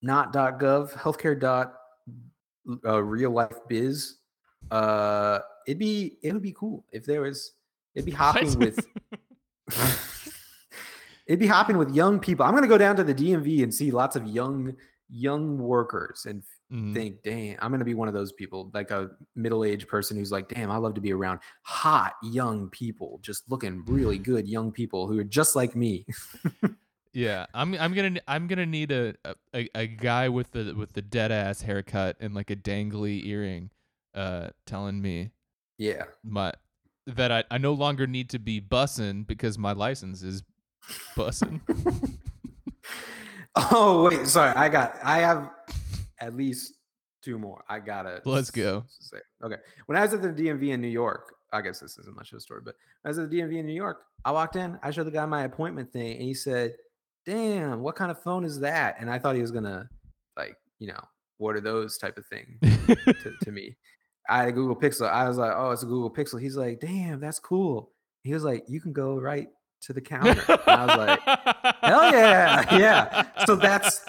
not 0.00 0.32
dot 0.32 0.58
gov, 0.58 0.92
healthcare 0.92 1.38
dot 1.38 1.74
uh, 2.84 3.02
real 3.02 3.30
life 3.32 3.56
biz. 3.68 4.16
Uh, 4.70 5.40
it'd 5.66 5.78
be 5.78 6.16
it 6.22 6.32
would 6.32 6.42
be 6.42 6.52
cool 6.52 6.84
if 6.90 7.04
there 7.04 7.20
was. 7.20 7.52
It'd 7.94 8.06
be 8.06 8.12
hopping 8.12 8.48
What? 8.48 8.58
with. 8.58 8.86
it'd 11.26 11.40
be 11.40 11.46
hopping 11.46 11.76
with 11.78 11.94
young 11.94 12.18
people. 12.18 12.44
I'm 12.46 12.54
gonna 12.54 12.66
go 12.68 12.78
down 12.78 12.96
to 12.96 13.04
the 13.04 13.14
DMV 13.14 13.62
and 13.62 13.72
see 13.72 13.90
lots 13.90 14.16
of 14.16 14.26
young 14.26 14.74
young 15.08 15.56
workers 15.58 16.26
and 16.26 16.42
Mhm. 16.72 16.92
think, 16.92 17.22
damn, 17.22 17.56
I'm 17.62 17.70
gonna 17.70 17.84
be 17.84 17.94
one 17.94 18.08
of 18.08 18.14
those 18.14 18.32
people, 18.32 18.72
like 18.74 18.90
a 18.90 19.10
middle-aged 19.36 19.86
person 19.86 20.16
who's 20.16 20.32
like, 20.32 20.48
damn, 20.48 20.68
I 20.68 20.78
love 20.78 20.94
to 20.94 21.00
be 21.00 21.12
around 21.12 21.38
hot 21.62 22.14
young 22.24 22.68
people, 22.70 23.20
just 23.22 23.48
looking 23.48 23.84
really 23.86 24.18
good 24.32 24.48
young 24.48 24.72
people 24.72 25.06
who 25.06 25.16
are 25.20 25.24
just 25.24 25.54
like 25.54 25.76
me. 25.76 26.06
Yeah, 27.12 27.46
I'm 27.54 27.72
I'm 27.76 27.94
gonna 27.94 28.20
I'm 28.28 28.46
gonna 28.46 28.66
need 28.66 28.92
a, 28.92 29.14
a 29.54 29.70
a 29.74 29.86
guy 29.86 30.28
with 30.28 30.50
the 30.50 30.74
with 30.74 30.92
the 30.92 31.00
dead 31.00 31.32
ass 31.32 31.62
haircut 31.62 32.16
and 32.20 32.34
like 32.34 32.50
a 32.50 32.56
dangly 32.56 33.24
earring, 33.24 33.70
uh, 34.14 34.50
telling 34.66 35.00
me 35.00 35.30
yeah. 35.78 36.04
my 36.22 36.52
that 37.06 37.32
I, 37.32 37.44
I 37.50 37.56
no 37.56 37.72
longer 37.72 38.06
need 38.06 38.28
to 38.30 38.38
be 38.38 38.60
bussing 38.60 39.26
because 39.26 39.56
my 39.56 39.72
license 39.72 40.22
is 40.22 40.42
bussin'. 41.16 41.60
Oh 43.56 44.04
wait, 44.04 44.26
sorry. 44.26 44.54
I 44.54 44.68
got. 44.68 44.96
I 45.02 45.18
have 45.18 45.50
at 46.20 46.36
least 46.36 46.74
two 47.22 47.38
more. 47.38 47.64
I 47.68 47.80
gotta. 47.80 48.20
Let's 48.24 48.50
go. 48.50 48.84
Say. 49.00 49.18
Okay. 49.42 49.56
When 49.86 49.96
I 49.96 50.02
was 50.02 50.12
at 50.12 50.22
the 50.22 50.28
DMV 50.28 50.68
in 50.68 50.80
New 50.82 50.88
York, 50.88 51.34
I 51.52 51.62
guess 51.62 51.80
this 51.80 51.96
isn't 51.98 52.14
much 52.14 52.32
of 52.32 52.38
a 52.38 52.40
story, 52.40 52.60
but 52.62 52.74
when 53.02 53.08
I 53.08 53.10
was 53.10 53.18
at 53.18 53.30
the 53.30 53.38
DMV 53.38 53.58
in 53.58 53.66
New 53.66 53.72
York. 53.72 54.02
I 54.24 54.32
walked 54.32 54.56
in. 54.56 54.78
I 54.82 54.90
showed 54.90 55.04
the 55.04 55.10
guy 55.10 55.24
my 55.24 55.44
appointment 55.44 55.90
thing, 55.90 56.12
and 56.14 56.22
he 56.22 56.34
said, 56.34 56.74
"Damn, 57.24 57.80
what 57.80 57.96
kind 57.96 58.10
of 58.10 58.22
phone 58.22 58.44
is 58.44 58.60
that?" 58.60 58.96
And 59.00 59.08
I 59.08 59.18
thought 59.18 59.36
he 59.36 59.40
was 59.40 59.52
gonna, 59.52 59.88
like, 60.36 60.56
you 60.78 60.88
know, 60.88 61.00
what 61.38 61.56
are 61.56 61.60
those 61.60 61.96
type 61.96 62.18
of 62.18 62.26
thing 62.26 62.58
to, 62.62 63.32
to 63.42 63.52
me. 63.52 63.76
I 64.28 64.38
had 64.38 64.48
a 64.48 64.52
Google 64.52 64.76
Pixel. 64.76 65.08
I 65.08 65.26
was 65.28 65.38
like, 65.38 65.52
"Oh, 65.56 65.70
it's 65.70 65.82
a 65.82 65.86
Google 65.86 66.10
Pixel." 66.10 66.40
He's 66.40 66.56
like, 66.56 66.80
"Damn, 66.80 67.20
that's 67.20 67.38
cool." 67.38 67.92
He 68.22 68.34
was 68.34 68.44
like, 68.44 68.64
"You 68.68 68.80
can 68.80 68.92
go 68.92 69.18
right 69.18 69.48
to 69.82 69.92
the 69.92 70.00
counter." 70.00 70.30
And 70.48 70.60
I 70.66 70.86
was 70.86 70.96
like. 70.96 71.20
Hell 71.82 72.10
yeah, 72.12 72.76
yeah. 72.78 73.44
So 73.46 73.56
that's 73.56 74.04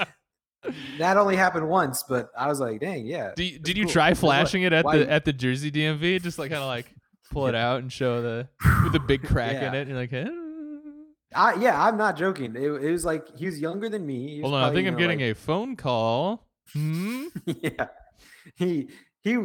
that 0.97 1.17
only 1.17 1.35
happened 1.35 1.69
once, 1.69 2.03
but 2.07 2.29
I 2.37 2.47
was 2.47 2.59
like, 2.59 2.79
dang, 2.79 3.05
yeah. 3.05 3.31
Do 3.35 3.43
you, 3.43 3.53
that's 3.53 3.63
did 3.63 3.77
you 3.77 3.83
cool. 3.85 3.93
try 3.93 4.13
flashing 4.13 4.63
it 4.63 4.73
at 4.73 4.85
why- 4.85 4.97
the 4.99 5.09
at 5.09 5.25
the 5.25 5.33
Jersey 5.33 5.71
DMV? 5.71 6.21
Just 6.21 6.39
like 6.39 6.51
kind 6.51 6.61
of 6.63 6.67
like 6.77 6.87
pull 7.31 7.47
it 7.47 7.55
out 7.55 7.81
and 7.81 7.91
show 7.91 8.21
the 8.21 8.47
with 8.83 8.93
the 8.93 8.99
big 8.99 9.23
crack 9.27 9.55
in 9.61 9.73
it. 9.75 9.81
And 9.81 9.89
you're 9.89 9.99
like, 9.99 10.13
eh. 10.13 10.27
I, 11.35 11.55
yeah, 11.55 11.81
I'm 11.83 11.97
not 11.97 12.17
joking. 12.17 12.55
It, 12.55 12.63
it 12.63 12.91
was 12.91 13.05
like 13.05 13.25
he 13.37 13.45
was 13.45 13.59
younger 13.59 13.89
than 13.89 14.05
me. 14.05 14.41
Hold 14.41 14.53
on, 14.55 14.63
I 14.63 14.73
think 14.73 14.85
you 14.85 14.91
I'm 14.91 14.97
getting 14.97 15.19
like- 15.19 15.31
a 15.31 15.35
phone 15.35 15.75
call. 15.75 16.47
Hmm. 16.73 17.25
yeah. 17.45 17.87
He 18.55 18.89
he 19.21 19.37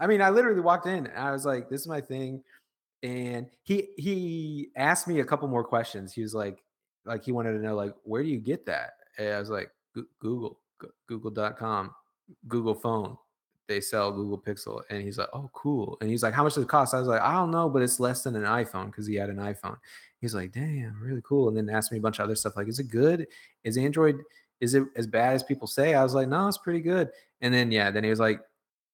I 0.00 0.06
mean, 0.06 0.22
I 0.22 0.30
literally 0.30 0.60
walked 0.60 0.86
in 0.86 1.06
and 1.06 1.18
I 1.18 1.32
was 1.32 1.44
like, 1.44 1.68
this 1.68 1.80
is 1.82 1.86
my 1.88 2.00
thing. 2.00 2.42
And 3.04 3.46
he 3.62 3.90
he 3.98 4.70
asked 4.76 5.06
me 5.06 5.20
a 5.20 5.24
couple 5.24 5.46
more 5.46 5.62
questions. 5.62 6.14
He 6.14 6.22
was 6.22 6.34
like, 6.34 6.64
like 7.04 7.22
he 7.22 7.32
wanted 7.32 7.52
to 7.52 7.58
know, 7.58 7.76
like, 7.76 7.94
where 8.02 8.22
do 8.22 8.28
you 8.30 8.38
get 8.38 8.64
that? 8.66 8.94
And 9.18 9.34
I 9.34 9.38
was 9.38 9.50
like, 9.50 9.70
Google, 10.18 10.58
Google.com, 11.06 11.90
Google 12.48 12.74
phone. 12.74 13.18
They 13.68 13.80
sell 13.80 14.10
Google 14.10 14.38
Pixel. 14.38 14.80
And 14.88 15.02
he's 15.02 15.18
like, 15.18 15.28
oh, 15.34 15.50
cool. 15.52 15.98
And 16.00 16.08
he's 16.08 16.22
like, 16.22 16.34
how 16.34 16.44
much 16.44 16.54
does 16.54 16.64
it 16.64 16.68
cost? 16.68 16.94
I 16.94 16.98
was 16.98 17.08
like, 17.08 17.20
I 17.20 17.32
don't 17.32 17.50
know, 17.50 17.68
but 17.68 17.82
it's 17.82 18.00
less 18.00 18.22
than 18.22 18.36
an 18.36 18.44
iPhone 18.44 18.86
because 18.86 19.06
he 19.06 19.14
had 19.14 19.30
an 19.30 19.36
iPhone. 19.36 19.76
He's 20.20 20.34
like, 20.34 20.52
damn, 20.52 20.98
really 21.00 21.22
cool. 21.24 21.48
And 21.48 21.56
then 21.56 21.74
asked 21.74 21.92
me 21.92 21.98
a 21.98 22.00
bunch 22.02 22.18
of 22.18 22.24
other 22.24 22.34
stuff 22.34 22.56
like, 22.56 22.68
is 22.68 22.78
it 22.78 22.88
good? 22.88 23.26
Is 23.64 23.76
Android, 23.76 24.16
is 24.60 24.74
it 24.74 24.84
as 24.96 25.06
bad 25.06 25.34
as 25.34 25.42
people 25.42 25.66
say? 25.66 25.94
I 25.94 26.02
was 26.02 26.14
like, 26.14 26.28
no, 26.28 26.48
it's 26.48 26.58
pretty 26.58 26.80
good. 26.80 27.10
And 27.42 27.52
then, 27.52 27.70
yeah, 27.70 27.90
then 27.90 28.04
he 28.04 28.10
was 28.10 28.20
like, 28.20 28.40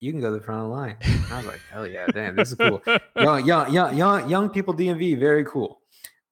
you 0.01 0.13
can 0.13 0.21
go 0.21 0.31
to 0.31 0.39
the 0.39 0.43
front 0.45 0.63
of 0.63 0.69
the 0.69 0.75
line. 0.75 0.97
And 1.03 1.33
I 1.33 1.37
was 1.37 1.47
like, 1.47 1.61
hell 1.71 1.87
yeah, 1.87 2.07
damn, 2.07 2.35
this 2.35 2.49
is 2.51 2.55
cool. 2.57 2.83
young, 3.17 3.47
young, 3.47 3.73
young, 3.73 3.97
young, 3.97 4.29
young 4.29 4.51
people 4.51 4.75
DMV, 4.75 5.19
very 5.19 5.45
cool. 5.45 5.81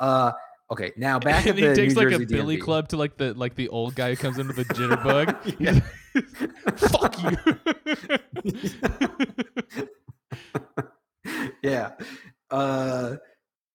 Uh, 0.00 0.32
okay, 0.70 0.92
now 0.96 1.18
back 1.20 1.46
at 1.46 1.56
the 1.56 1.68
he 1.68 1.74
takes 1.74 1.94
New 1.94 2.00
like 2.00 2.10
Jersey 2.10 2.24
a 2.24 2.26
billy 2.26 2.56
DMV. 2.56 2.62
club 2.62 2.88
to 2.88 2.96
like 2.96 3.18
the 3.18 3.34
like 3.34 3.54
the 3.54 3.68
old 3.68 3.94
guy 3.94 4.10
who 4.10 4.16
comes 4.16 4.38
in 4.38 4.48
with 4.48 4.58
a 4.58 4.64
jitterbug. 4.64 5.82
Fuck 6.88 7.22
you. 7.22 7.36
yeah. 11.62 11.92
Uh, 12.50 13.16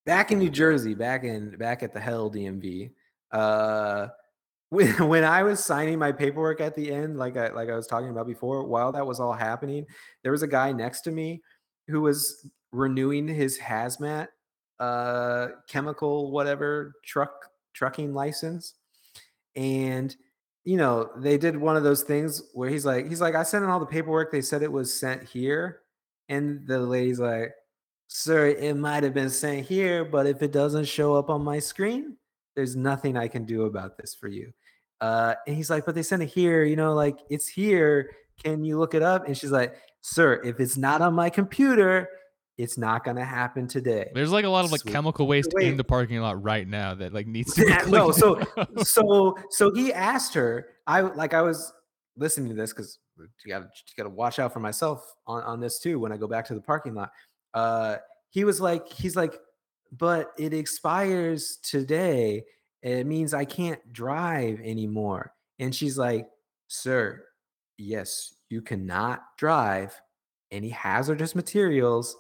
back 0.06 0.32
in 0.32 0.40
New 0.40 0.50
Jersey, 0.50 0.96
back 0.96 1.24
in 1.24 1.56
back 1.58 1.84
at 1.84 1.94
the 1.94 2.00
Hell 2.00 2.32
DMV. 2.32 2.92
Uh, 3.32 4.08
when, 4.74 5.08
when 5.08 5.24
I 5.24 5.44
was 5.44 5.64
signing 5.64 6.00
my 6.00 6.12
paperwork 6.12 6.60
at 6.60 6.76
the 6.76 6.92
end, 6.92 7.18
like 7.18 7.38
I 7.38 7.50
like 7.50 7.70
I 7.70 7.76
was 7.76 7.88
talking 7.88 8.10
about 8.10 8.28
before, 8.28 8.64
while 8.64 8.92
that 8.92 9.06
was 9.06 9.20
all 9.20 9.34
happening, 9.34 9.86
there 10.24 10.32
was 10.32 10.42
a 10.42 10.48
guy 10.48 10.72
next 10.72 11.02
to 11.02 11.12
me 11.12 11.42
who 11.88 12.02
was 12.02 12.48
renewing 12.72 13.28
his 13.28 13.60
hazmat 13.60 14.30
uh 14.80 15.50
chemical 15.68 16.32
whatever 16.32 16.94
truck 17.06 17.46
trucking 17.74 18.14
license. 18.14 18.74
And 19.56 20.16
you 20.66 20.78
know 20.78 21.12
they 21.18 21.38
did 21.38 21.56
one 21.56 21.78
of 21.78 21.84
those 21.84 22.04
things 22.04 22.42
where 22.54 22.70
he's 22.70 22.86
like 22.86 23.08
he's 23.10 23.20
like 23.20 23.36
i 23.36 23.44
sent 23.44 23.64
in 23.64 23.70
all 23.70 23.80
the 23.80 23.86
paperwork. 23.86 24.32
They 24.32 24.42
said 24.42 24.64
it 24.64 24.72
was 24.72 24.94
sent 24.94 25.24
here. 25.24 25.82
And 26.30 26.66
the 26.68 26.80
lady's 26.80 27.20
like 27.20 27.54
sir 28.08 28.48
it 28.48 28.76
might 28.76 29.04
have 29.04 29.14
been 29.14 29.30
sent 29.30 29.66
here 29.66 30.06
but 30.06 30.28
if 30.28 30.42
it 30.42 30.52
doesn't 30.52 30.86
show 30.86 31.16
up 31.16 31.30
on 31.30 31.44
my 31.44 31.58
screen 31.58 32.16
there's 32.56 32.76
nothing 32.76 33.18
i 33.18 33.28
can 33.28 33.44
do 33.44 33.64
about 33.64 33.98
this 33.98 34.14
for 34.14 34.28
you 34.28 34.54
uh 35.04 35.36
and 35.48 35.56
he's 35.56 35.70
like 35.70 35.86
but 35.86 35.96
they 35.96 36.04
sent 36.04 36.24
it 36.24 36.30
here 36.30 36.64
you 36.64 36.76
know 36.76 36.94
like 36.94 37.18
it's 37.30 37.48
here 37.48 38.10
can 38.44 38.64
you 38.64 38.80
look 38.80 38.94
it 38.94 39.04
up 39.04 39.28
and 39.28 39.38
she's 39.38 39.52
like 39.52 39.76
sir 40.02 40.42
if 40.44 40.60
it's 40.60 40.78
not 40.78 41.02
on 41.02 41.14
my 41.14 41.30
computer 41.30 42.08
it's 42.58 42.78
not 42.78 43.04
going 43.04 43.18
to 43.18 43.26
happen 43.26 43.68
today 43.68 44.12
There's 44.14 44.32
like 44.32 44.46
a 44.46 44.50
lot 44.50 44.64
of 44.64 44.72
like 44.72 44.82
Sweet. 44.82 44.94
chemical 44.94 45.26
waste 45.26 45.54
in 45.60 45.76
the 45.76 45.84
parking 45.84 46.20
lot 46.20 46.42
right 46.44 46.68
now 46.68 46.94
that 46.94 47.12
like 47.12 47.26
needs 47.26 47.54
to 47.56 47.62
be 47.62 47.68
Yeah, 47.68 47.84
no, 47.88 48.12
so 48.12 48.40
so 48.84 49.36
so 49.50 49.74
he 49.74 49.92
asked 49.92 50.36
her 50.36 50.68
i 50.86 51.02
like 51.02 51.34
i 51.34 51.42
was 51.42 51.74
listening 52.18 52.50
to 52.50 52.56
this 52.56 52.72
because 52.72 53.00
you 53.18 53.28
got 53.54 53.60
to 53.60 53.68
got 53.98 54.04
to 54.04 54.10
watch 54.10 54.40
out 54.40 54.54
for 54.54 54.60
myself 54.60 55.16
on 55.28 55.44
on 55.44 55.60
this 55.60 55.80
too 55.80 56.00
when 56.00 56.12
I 56.12 56.18
go 56.18 56.28
back 56.28 56.46
to 56.46 56.54
the 56.54 56.62
parking 56.62 56.94
lot. 56.94 57.12
Uh, 57.54 57.98
he 58.30 58.44
was 58.44 58.60
like, 58.60 58.88
he's 58.92 59.16
like, 59.16 59.38
but 59.92 60.32
it 60.38 60.54
expires 60.54 61.60
today. 61.64 62.44
It 62.84 63.08
means 63.08 63.34
I 63.34 63.46
can't 63.46 63.80
drive 63.94 64.60
anymore. 64.62 65.34
And 65.60 65.74
she's 65.74 65.98
like, 65.98 66.28
sir, 66.68 67.24
yes, 67.78 68.36
you 68.50 68.62
cannot 68.62 69.22
drive 69.38 70.00
any 70.52 70.70
hazardous 70.70 71.34
materials 71.34 72.16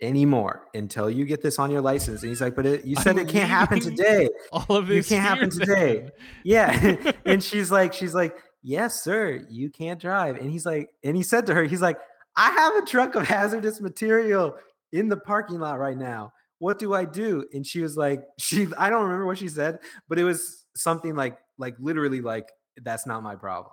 anymore 0.00 0.66
until 0.74 1.10
you 1.10 1.24
get 1.24 1.42
this 1.42 1.58
on 1.58 1.70
your 1.70 1.80
license. 1.80 2.22
And 2.22 2.28
he's 2.28 2.40
like, 2.40 2.54
but 2.54 2.64
it, 2.64 2.84
you 2.84 2.94
said 2.96 3.18
I'm 3.18 3.26
it 3.26 3.28
can't 3.28 3.50
happen 3.50 3.80
today. 3.80 4.28
All 4.52 4.76
of 4.76 4.88
You 4.88 4.96
this 4.96 5.08
can't 5.08 5.22
happen 5.22 5.50
here 5.50 5.66
today. 5.66 5.98
then. 6.00 6.10
Yeah. 6.44 7.12
and 7.26 7.42
she's 7.42 7.70
like, 7.70 7.92
she's 7.92 8.14
like, 8.14 8.36
yes, 8.62 9.02
sir, 9.02 9.44
you 9.50 9.68
can't 9.70 10.00
drive. 10.00 10.36
And 10.36 10.50
he's 10.50 10.64
like, 10.64 10.90
and 11.02 11.16
he 11.16 11.24
said 11.24 11.46
to 11.46 11.54
her, 11.54 11.64
he's 11.64 11.82
like, 11.82 11.98
I 12.36 12.50
have 12.50 12.76
a 12.76 12.86
truck 12.86 13.16
of 13.16 13.26
hazardous 13.26 13.80
material 13.80 14.54
in 14.92 15.08
the 15.08 15.16
parking 15.16 15.58
lot 15.58 15.80
right 15.80 15.98
now. 15.98 16.32
What 16.58 16.78
do 16.78 16.94
I 16.94 17.04
do? 17.04 17.46
And 17.52 17.66
she 17.66 17.80
was 17.80 17.96
like, 17.96 18.22
she, 18.38 18.68
I 18.76 18.90
don't 18.90 19.02
remember 19.04 19.26
what 19.26 19.38
she 19.38 19.48
said, 19.48 19.78
but 20.08 20.18
it 20.18 20.24
was 20.24 20.64
something 20.74 21.14
like, 21.14 21.38
like 21.58 21.74
literally 21.78 22.20
like, 22.20 22.50
that's 22.82 23.06
not 23.06 23.22
my 23.22 23.34
problem. 23.34 23.72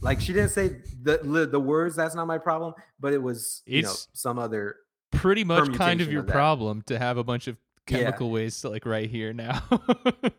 Like 0.00 0.20
she 0.20 0.32
didn't 0.32 0.50
say 0.50 0.80
the 1.02 1.48
the, 1.50 1.60
words 1.60 1.94
that's 1.94 2.14
not 2.14 2.26
my 2.26 2.38
problem, 2.38 2.72
but 2.98 3.12
it 3.12 3.22
was 3.22 3.62
you 3.66 3.82
know 3.82 3.92
some 4.14 4.38
other 4.38 4.76
Pretty 5.12 5.44
much 5.44 5.72
kind 5.74 6.00
of 6.00 6.10
your 6.10 6.22
of 6.22 6.28
problem 6.28 6.82
to 6.86 6.98
have 6.98 7.18
a 7.18 7.24
bunch 7.24 7.48
of 7.48 7.56
Yeah. 7.88 7.98
chemical 7.98 8.30
waste 8.30 8.64
like 8.64 8.86
right 8.86 9.08
here 9.10 9.34
now. 9.34 9.62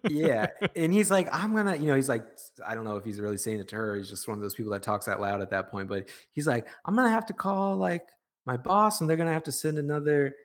yeah 0.09 0.47
and 0.75 0.91
he's 0.91 1.11
like 1.11 1.27
i'm 1.31 1.55
gonna 1.55 1.75
you 1.75 1.85
know 1.85 1.95
he's 1.95 2.09
like 2.09 2.25
i 2.67 2.73
don't 2.73 2.85
know 2.85 2.95
if 2.97 3.05
he's 3.05 3.21
really 3.21 3.37
saying 3.37 3.59
it 3.59 3.67
to 3.67 3.75
her 3.75 3.95
he's 3.95 4.09
just 4.09 4.27
one 4.27 4.35
of 4.35 4.41
those 4.41 4.55
people 4.55 4.71
that 4.71 4.81
talks 4.81 5.07
out 5.07 5.21
loud 5.21 5.41
at 5.41 5.51
that 5.51 5.69
point 5.69 5.87
but 5.87 6.09
he's 6.31 6.47
like 6.47 6.67
i'm 6.85 6.95
gonna 6.95 7.07
have 7.09 7.27
to 7.27 7.33
call 7.33 7.75
like 7.77 8.07
my 8.47 8.57
boss 8.57 8.99
and 8.99 9.07
they're 9.09 9.15
gonna 9.17 9.31
have 9.31 9.43
to 9.43 9.51
send 9.51 9.77
another 9.77 10.35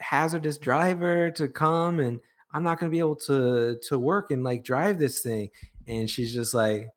hazardous 0.00 0.58
driver 0.58 1.30
to 1.30 1.48
come 1.48 2.00
and 2.00 2.20
i'm 2.52 2.62
not 2.62 2.78
gonna 2.78 2.90
be 2.90 2.98
able 2.98 3.16
to 3.16 3.78
to 3.88 3.98
work 3.98 4.30
and 4.30 4.42
like 4.44 4.64
drive 4.64 4.98
this 4.98 5.20
thing 5.20 5.48
and 5.86 6.08
she's 6.10 6.32
just 6.34 6.52
like 6.54 6.88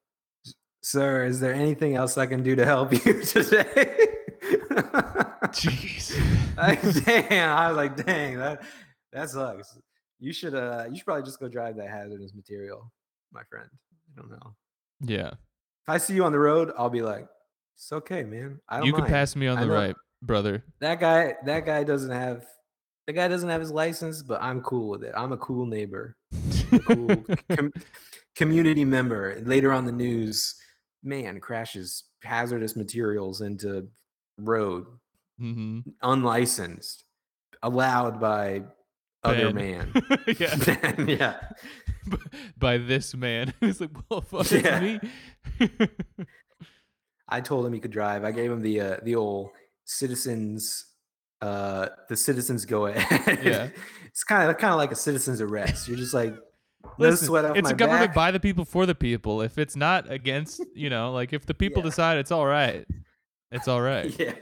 sir 0.82 1.26
is 1.26 1.40
there 1.40 1.54
anything 1.54 1.96
else 1.96 2.18
i 2.18 2.26
can 2.26 2.42
do 2.44 2.56
to 2.56 2.66
help 2.66 2.92
you 3.06 3.22
today 3.24 4.08
Jeez. 5.54 6.18
like, 6.58 6.82
damn 7.30 7.58
i 7.58 7.68
was 7.68 7.78
like 7.78 7.96
dang 8.06 8.38
that 8.38 8.62
that 9.14 9.30
sucks 9.30 9.78
you 10.20 10.34
should 10.34 10.56
uh 10.56 10.86
you 10.90 10.96
should 10.96 11.06
probably 11.06 11.24
just 11.24 11.40
go 11.40 11.48
drive 11.48 11.76
that 11.78 11.90
hazardous 11.90 12.34
material 12.34 12.92
my 13.32 13.42
friend 13.50 13.70
i 14.18 14.22
don't 14.22 14.32
know 14.32 14.56
Yeah. 15.02 15.30
if 15.30 15.88
i 15.90 15.98
see 15.98 16.16
you 16.16 16.24
on 16.26 16.32
the 16.32 16.40
road 16.40 16.72
i'll 16.78 16.90
be 16.90 17.02
like 17.02 17.28
it's 17.76 17.92
okay 17.92 18.24
man 18.24 18.60
i 18.70 18.78
don't 18.78 18.88
You 18.88 18.94
can 18.94 19.06
pass 19.06 19.36
me 19.36 19.48
on 19.48 19.60
the 19.60 19.68
right, 19.72 19.96
brother. 20.24 20.64
that 20.80 21.00
guy 21.00 21.36
that 21.46 21.66
guy 21.66 21.84
doesn't 21.84 22.12
have 22.12 22.46
the 23.08 23.14
guy 23.14 23.28
doesn't 23.28 23.50
have 23.50 23.62
his 23.62 23.72
license 23.72 24.22
but 24.22 24.42
i'm 24.42 24.62
cool 24.62 24.90
with 24.90 25.04
it 25.04 25.14
i'm 25.16 25.32
a 25.32 25.38
cool 25.38 25.66
neighbor 25.66 26.16
a 26.72 26.80
cool 26.80 27.26
com- 27.56 27.74
community 28.36 28.84
member 28.86 29.42
later 29.46 29.72
on 29.72 29.86
the 29.86 29.92
news 29.92 30.56
man 31.04 31.40
crashes 31.40 32.04
hazardous 32.24 32.76
materials 32.76 33.42
into 33.42 33.88
road 34.40 34.86
hmm 35.40 35.80
unlicensed 36.04 37.04
allowed 37.64 38.20
by 38.20 38.62
other 39.24 39.52
Ben. 39.52 39.92
man 39.94 39.94
yeah. 40.40 40.96
yeah 41.08 41.36
By 42.58 42.78
this 42.78 43.14
man. 43.16 43.54
It's 43.62 43.82
like, 43.82 43.90
well, 44.10 44.22
fuck 44.22 44.50
Yeah. 44.52 44.80
me. 44.80 45.00
I 47.28 47.42
told 47.42 47.66
him 47.66 47.74
he 47.74 47.80
could 47.82 47.92
drive. 47.92 48.24
I 48.24 48.32
gave 48.32 48.50
him 48.52 48.62
the 48.62 48.80
uh, 48.80 48.98
the 49.04 49.16
old 49.16 49.50
citizens 49.86 50.86
uh 51.42 51.88
the 52.10 52.16
citizens 52.18 52.66
go 52.66 52.88
ahead. 52.88 53.40
Yeah. 53.44 53.70
it's 54.06 54.24
kind 54.24 54.50
of 54.50 54.58
kind 54.58 54.72
of 54.74 54.78
like 54.78 54.92
a 54.92 54.96
citizen's 54.96 55.42
arrest. 55.42 55.88
You're 55.88 55.98
just 55.98 56.14
like 56.14 56.34
no 57.00 57.10
Listen, 57.10 57.28
sweat 57.28 57.46
off 57.46 57.58
it's 57.58 57.66
my 57.66 57.72
a 57.72 57.76
government 57.76 58.08
back. 58.10 58.16
by 58.16 58.32
the 58.32 58.40
people 58.40 58.66
for 58.66 58.86
the 58.86 58.96
people. 58.96 59.42
If 59.42 59.58
it's 59.58 59.76
not 59.76 60.10
against, 60.12 60.64
you 60.74 60.90
know, 60.90 61.12
like 61.12 61.34
if 61.34 61.46
the 61.46 61.54
people 61.54 61.82
Yeah. 61.84 61.90
decide 61.90 62.18
it's 62.18 62.32
all 62.32 62.46
right, 62.48 62.86
it's 63.52 63.68
all 63.68 63.82
right. 63.94 64.14
Yeah. 64.20 64.34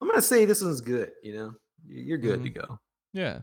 I'm 0.00 0.08
gonna 0.08 0.22
say 0.22 0.44
this 0.44 0.62
one's 0.62 0.80
good, 0.80 1.10
you 1.22 1.34
know. 1.34 1.52
You're 1.88 2.18
good 2.18 2.44
to 2.44 2.50
Mhm. 2.50 2.54
go. 2.54 2.78
Yeah. 3.12 3.40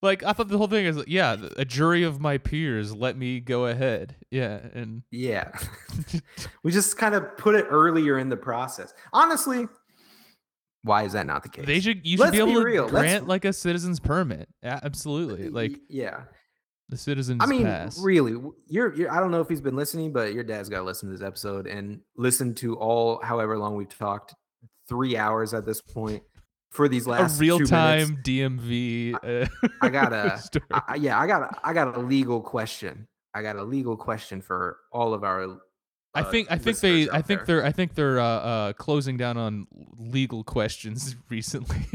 Like 0.00 0.22
I 0.22 0.32
thought 0.32 0.46
the 0.48 0.56
whole 0.56 0.68
thing 0.68 0.86
is 0.86 1.02
yeah, 1.08 1.36
a 1.56 1.64
jury 1.64 2.04
of 2.04 2.20
my 2.20 2.38
peers 2.38 2.94
let 2.94 3.16
me 3.18 3.40
go 3.40 3.66
ahead. 3.66 4.14
Yeah, 4.30 4.60
and 4.72 5.02
Yeah. 5.10 5.50
we 6.62 6.70
just 6.70 6.96
kind 6.96 7.14
of 7.14 7.36
put 7.36 7.54
it 7.56 7.66
earlier 7.68 8.18
in 8.18 8.28
the 8.28 8.36
process. 8.36 8.94
Honestly, 9.12 9.66
why 10.82 11.02
is 11.04 11.12
that 11.12 11.26
not 11.26 11.42
the 11.42 11.48
case? 11.48 11.66
they 11.66 11.80
should 11.80 12.06
you 12.06 12.16
should 12.16 12.20
Let's 12.20 12.32
be 12.32 12.38
able 12.38 12.48
be 12.48 12.54
to 12.54 12.64
real. 12.64 12.82
Let's- 12.84 12.92
grant 12.92 13.28
like 13.28 13.44
a 13.44 13.52
citizen's 13.52 14.00
permit. 14.00 14.48
A- 14.62 14.80
absolutely. 14.84 15.48
Like 15.50 15.78
yeah. 15.88 16.20
the 16.88 16.96
citizens 16.96 17.40
I 17.42 17.46
mean, 17.46 17.64
pass. 17.64 17.98
really, 18.00 18.34
you're, 18.68 18.94
you're. 18.94 19.12
I 19.12 19.20
don't 19.20 19.30
know 19.30 19.40
if 19.40 19.48
he's 19.48 19.60
been 19.60 19.76
listening, 19.76 20.12
but 20.12 20.32
your 20.34 20.44
dad's 20.44 20.68
got 20.68 20.78
to 20.78 20.84
listen 20.84 21.08
to 21.10 21.16
this 21.16 21.26
episode 21.26 21.66
and 21.66 22.00
listen 22.16 22.54
to 22.56 22.76
all, 22.76 23.20
however 23.22 23.58
long 23.58 23.76
we've 23.76 23.88
talked, 23.88 24.34
three 24.88 25.16
hours 25.16 25.52
at 25.52 25.66
this 25.66 25.80
point 25.82 26.22
for 26.70 26.88
these 26.88 27.06
last 27.06 27.36
two 27.38 27.40
real 27.42 27.58
time 27.60 28.18
DMV. 28.24 29.14
Uh, 29.14 29.46
I 29.82 29.88
got 29.90 30.12
a, 30.14 30.38
story. 30.38 30.64
I, 30.70 30.82
I- 30.88 30.94
yeah, 30.96 31.18
I 31.20 31.26
got, 31.26 31.42
a, 31.42 31.50
I 31.62 31.72
got 31.74 31.94
a 31.96 32.00
legal 32.00 32.40
question. 32.40 33.06
I 33.34 33.42
got 33.42 33.56
a 33.56 33.62
legal 33.62 33.96
question 33.96 34.40
for 34.40 34.78
all 34.92 35.12
of 35.12 35.24
our. 35.24 35.58
I 36.14 36.20
uh, 36.20 36.30
think 36.30 36.50
I 36.50 36.58
think 36.58 36.78
they 36.80 37.10
I 37.10 37.22
think 37.22 37.40
there. 37.40 37.46
they're 37.46 37.64
I 37.66 37.72
think 37.72 37.94
they're 37.94 38.18
uh, 38.18 38.24
uh, 38.24 38.72
closing 38.74 39.16
down 39.16 39.36
on 39.36 39.66
legal 39.98 40.42
questions 40.42 41.16
recently. 41.28 41.86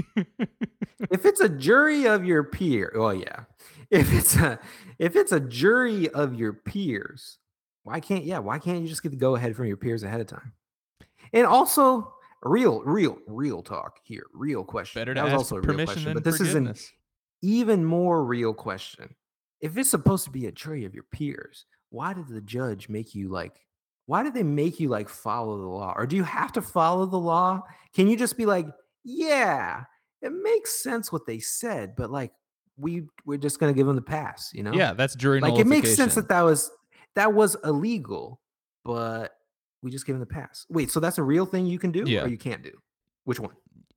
if 1.11 1.25
it's 1.25 1.41
a 1.41 1.49
jury 1.49 2.05
of 2.05 2.23
your 2.23 2.43
peer, 2.43 2.93
well, 2.95 3.13
yeah. 3.13 3.41
If 3.89 4.11
it's 4.13 4.35
a 4.35 4.59
if 4.99 5.15
it's 5.15 5.31
a 5.31 5.39
jury 5.39 6.09
of 6.09 6.35
your 6.35 6.53
peers, 6.53 7.39
why 7.83 7.99
can't 7.99 8.23
yeah? 8.23 8.39
Why 8.39 8.59
can't 8.59 8.81
you 8.81 8.87
just 8.87 9.03
get 9.03 9.09
the 9.09 9.17
go 9.17 9.35
ahead 9.35 9.55
from 9.55 9.65
your 9.65 9.77
peers 9.77 10.03
ahead 10.03 10.21
of 10.21 10.27
time? 10.27 10.53
And 11.33 11.47
also, 11.47 12.13
real, 12.43 12.81
real, 12.83 13.17
real 13.27 13.63
talk 13.63 13.97
here. 14.03 14.25
Real 14.33 14.63
question. 14.63 14.99
Better 14.99 15.15
to 15.15 15.21
that 15.21 15.25
was 15.25 15.33
also 15.33 15.55
a 15.55 15.59
real 15.59 15.71
permission 15.71 15.85
question, 15.85 16.03
than 16.05 16.13
but 16.13 16.23
this 16.23 16.39
is 16.39 16.55
an 16.55 16.75
even 17.41 17.83
more 17.83 18.23
real 18.23 18.53
question. 18.53 19.15
If 19.61 19.77
it's 19.77 19.89
supposed 19.89 20.25
to 20.25 20.31
be 20.31 20.45
a 20.45 20.51
jury 20.51 20.85
of 20.85 20.93
your 20.93 21.05
peers, 21.11 21.65
why 21.89 22.13
did 22.13 22.27
the 22.27 22.41
judge 22.41 22.89
make 22.89 23.15
you 23.15 23.29
like? 23.29 23.62
Why 24.05 24.23
did 24.23 24.33
they 24.33 24.43
make 24.43 24.79
you 24.79 24.89
like 24.89 25.07
follow 25.09 25.57
the 25.57 25.67
law? 25.67 25.93
Or 25.95 26.05
do 26.05 26.15
you 26.15 26.23
have 26.23 26.51
to 26.53 26.61
follow 26.61 27.05
the 27.05 27.17
law? 27.19 27.61
Can 27.95 28.07
you 28.07 28.17
just 28.17 28.37
be 28.37 28.45
like, 28.45 28.67
yeah, 29.03 29.83
it 30.21 30.31
makes 30.31 30.81
sense 30.83 31.11
what 31.11 31.25
they 31.25 31.39
said, 31.39 31.95
but 31.95 32.11
like 32.11 32.31
we 32.77 33.03
we're 33.25 33.37
just 33.37 33.59
gonna 33.59 33.73
give 33.73 33.87
them 33.87 33.95
the 33.95 34.01
pass, 34.01 34.51
you 34.53 34.63
know? 34.63 34.73
Yeah, 34.73 34.93
that's 34.93 35.15
jury 35.15 35.39
like 35.39 35.59
it 35.59 35.67
makes 35.67 35.93
sense 35.95 36.15
that 36.15 36.29
that 36.29 36.41
was 36.41 36.69
that 37.15 37.33
was 37.33 37.55
illegal, 37.63 38.41
but 38.83 39.31
we 39.81 39.91
just 39.91 40.05
give 40.05 40.15
them 40.15 40.21
the 40.21 40.25
pass. 40.25 40.65
Wait, 40.69 40.89
so 40.91 40.99
that's 40.99 41.17
a 41.17 41.23
real 41.23 41.45
thing 41.45 41.65
you 41.65 41.77
can 41.79 41.91
do 41.91 42.03
Yeah. 42.07 42.23
or 42.23 42.27
you 42.27 42.37
can't 42.37 42.63
do? 42.63 42.71
Which 43.25 43.39
one? 43.39 43.51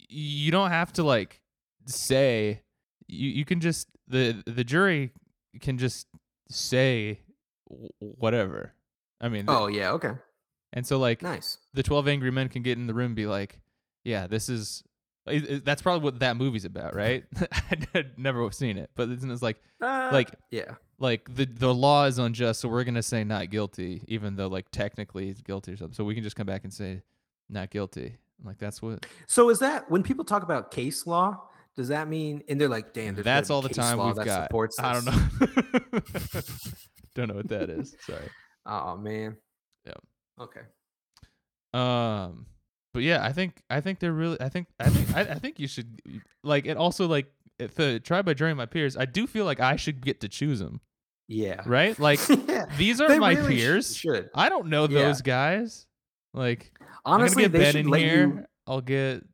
you 0.09 0.53
don't 0.53 0.71
have 0.71 0.93
to 0.93 1.03
like 1.03 1.41
say 1.87 2.63
you 3.09 3.29
you 3.29 3.45
can 3.45 3.61
just 3.61 3.89
the 4.07 4.41
the 4.47 4.63
jury 4.63 5.11
can 5.61 5.79
just 5.79 6.07
say 6.49 7.19
wh- 7.69 7.91
whatever. 7.99 8.73
I 9.21 9.29
mean, 9.29 9.47
Oh 9.49 9.67
yeah, 9.67 9.93
okay, 9.93 10.13
and 10.73 10.87
so 10.87 10.99
like 10.99 11.23
nice. 11.23 11.59
the 11.75 11.83
12 11.83 12.09
angry 12.09 12.31
men 12.31 12.49
can 12.49 12.63
get 12.63 12.79
in 12.79 12.87
the 12.87 12.95
room 12.95 13.07
and 13.07 13.17
be 13.17 13.27
like, 13.27 13.61
yeah, 14.05 14.27
this 14.27 14.49
is 14.49 14.83
that's 15.27 15.83
probably 15.83 16.05
what 16.05 16.21
that 16.21 16.37
movie's 16.37 16.65
about, 16.65 16.95
right? 16.95 17.25
I'd 17.95 18.17
never 18.17 18.49
seen 18.53 18.79
it, 18.79 18.91
but 18.95 19.09
it's 19.09 19.43
like 19.43 19.61
Uh, 19.81 20.11
like 20.13 20.31
yeah, 20.51 20.75
like 20.99 21.35
the 21.35 21.47
the 21.47 21.75
law 21.75 22.05
is 22.05 22.19
unjust, 22.19 22.61
so 22.61 22.69
we're 22.69 22.85
gonna 22.85 23.03
say 23.03 23.25
not 23.25 23.51
guilty, 23.51 24.03
even 24.07 24.37
though 24.37 24.47
like 24.47 24.71
technically 24.71 25.27
he's 25.27 25.41
guilty 25.41 25.73
or 25.73 25.77
something. 25.77 25.95
So 25.95 26.05
we 26.05 26.15
can 26.15 26.23
just 26.23 26.37
come 26.37 26.47
back 26.47 26.65
and 26.65 26.73
say 26.73 27.03
not 27.49 27.71
guilty. 27.71 28.19
Like 28.45 28.59
that's 28.59 28.81
what 28.83 29.07
So 29.27 29.51
is 29.51 29.59
that 29.61 29.91
when 29.91 30.03
people 30.03 30.25
talk 30.25 30.43
about 30.43 30.71
case 30.71 31.07
law? 31.07 31.43
Does 31.75 31.89
that 31.89 32.09
mean 32.09 32.43
and 32.49 32.61
they're 32.61 32.69
like, 32.69 32.95
damn, 32.95 33.15
that's 33.17 33.51
all 33.51 33.63
the 33.63 33.69
time 33.69 33.99
we've 33.99 34.15
that 34.15 34.25
got. 34.25 34.51
I 34.79 34.93
don't 34.95 35.05
know. 35.05 36.01
don't 37.15 37.29
know 37.29 37.35
what 37.35 37.49
that 37.49 37.69
is. 37.69 37.95
Sorry. 38.01 38.29
Oh 38.67 38.97
man. 38.97 39.37
Yeah. 39.87 39.93
Okay. 40.41 40.61
Um, 41.75 42.47
but 42.95 43.03
yeah, 43.03 43.25
I 43.25 43.33
think 43.33 43.63
I 43.71 43.81
think 43.81 43.99
they're 43.99 44.13
really. 44.13 44.41
I 44.41 44.49
think 44.49 44.69
I 44.81 44.89
think 44.89 45.15
I, 45.17 45.21
I 45.33 45.39
think 45.39 45.59
you 45.61 45.69
should 45.69 46.01
like. 46.43 46.67
And 46.67 46.79
also 46.79 47.07
like 47.07 47.27
if 47.59 47.75
the 47.75 48.01
try 48.01 48.23
by 48.23 48.35
jury 48.35 48.55
my 48.55 48.67
peers. 48.67 48.97
I 48.97 49.05
do 49.05 49.27
feel 49.27 49.45
like 49.45 49.61
I 49.61 49.77
should 49.77 50.01
get 50.05 50.21
to 50.21 50.29
choose 50.29 50.59
them. 50.59 50.81
Yeah. 51.29 51.63
Right? 51.67 51.99
Like 51.99 52.21
yeah. 52.29 52.67
these 52.79 53.01
are 53.01 53.09
They 53.09 53.19
my 53.19 53.33
really 53.35 53.57
peers. 53.57 53.97
should. 53.97 54.31
I 54.35 54.49
don't 54.49 54.67
know 54.69 54.89
Yeah. 54.89 55.03
those 55.05 55.23
guys. 55.23 55.87
Like 56.35 56.73
Honestly, 57.05 57.45
I'm 57.45 57.51
gonna 57.53 57.59
they 57.65 57.73
get 57.73 57.73
Ben 57.75 57.85
should 57.85 57.95
in 57.95 58.01
here. 58.09 58.27
you 58.27 58.45
I'll 58.67 58.81
get. 58.81 59.25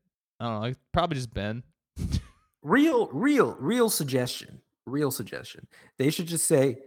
I 0.40 0.44
don't 0.44 0.54
know. 0.54 0.60
like, 0.60 0.76
Probably 0.92 1.16
just 1.16 1.32
Ben. 1.32 1.62
real, 2.62 3.08
real, 3.12 3.56
real 3.60 3.88
suggestion. 3.90 4.60
Real 4.86 5.10
suggestion. 5.10 5.66
They 5.98 6.10
should 6.10 6.26
just 6.26 6.46
say 6.46 6.78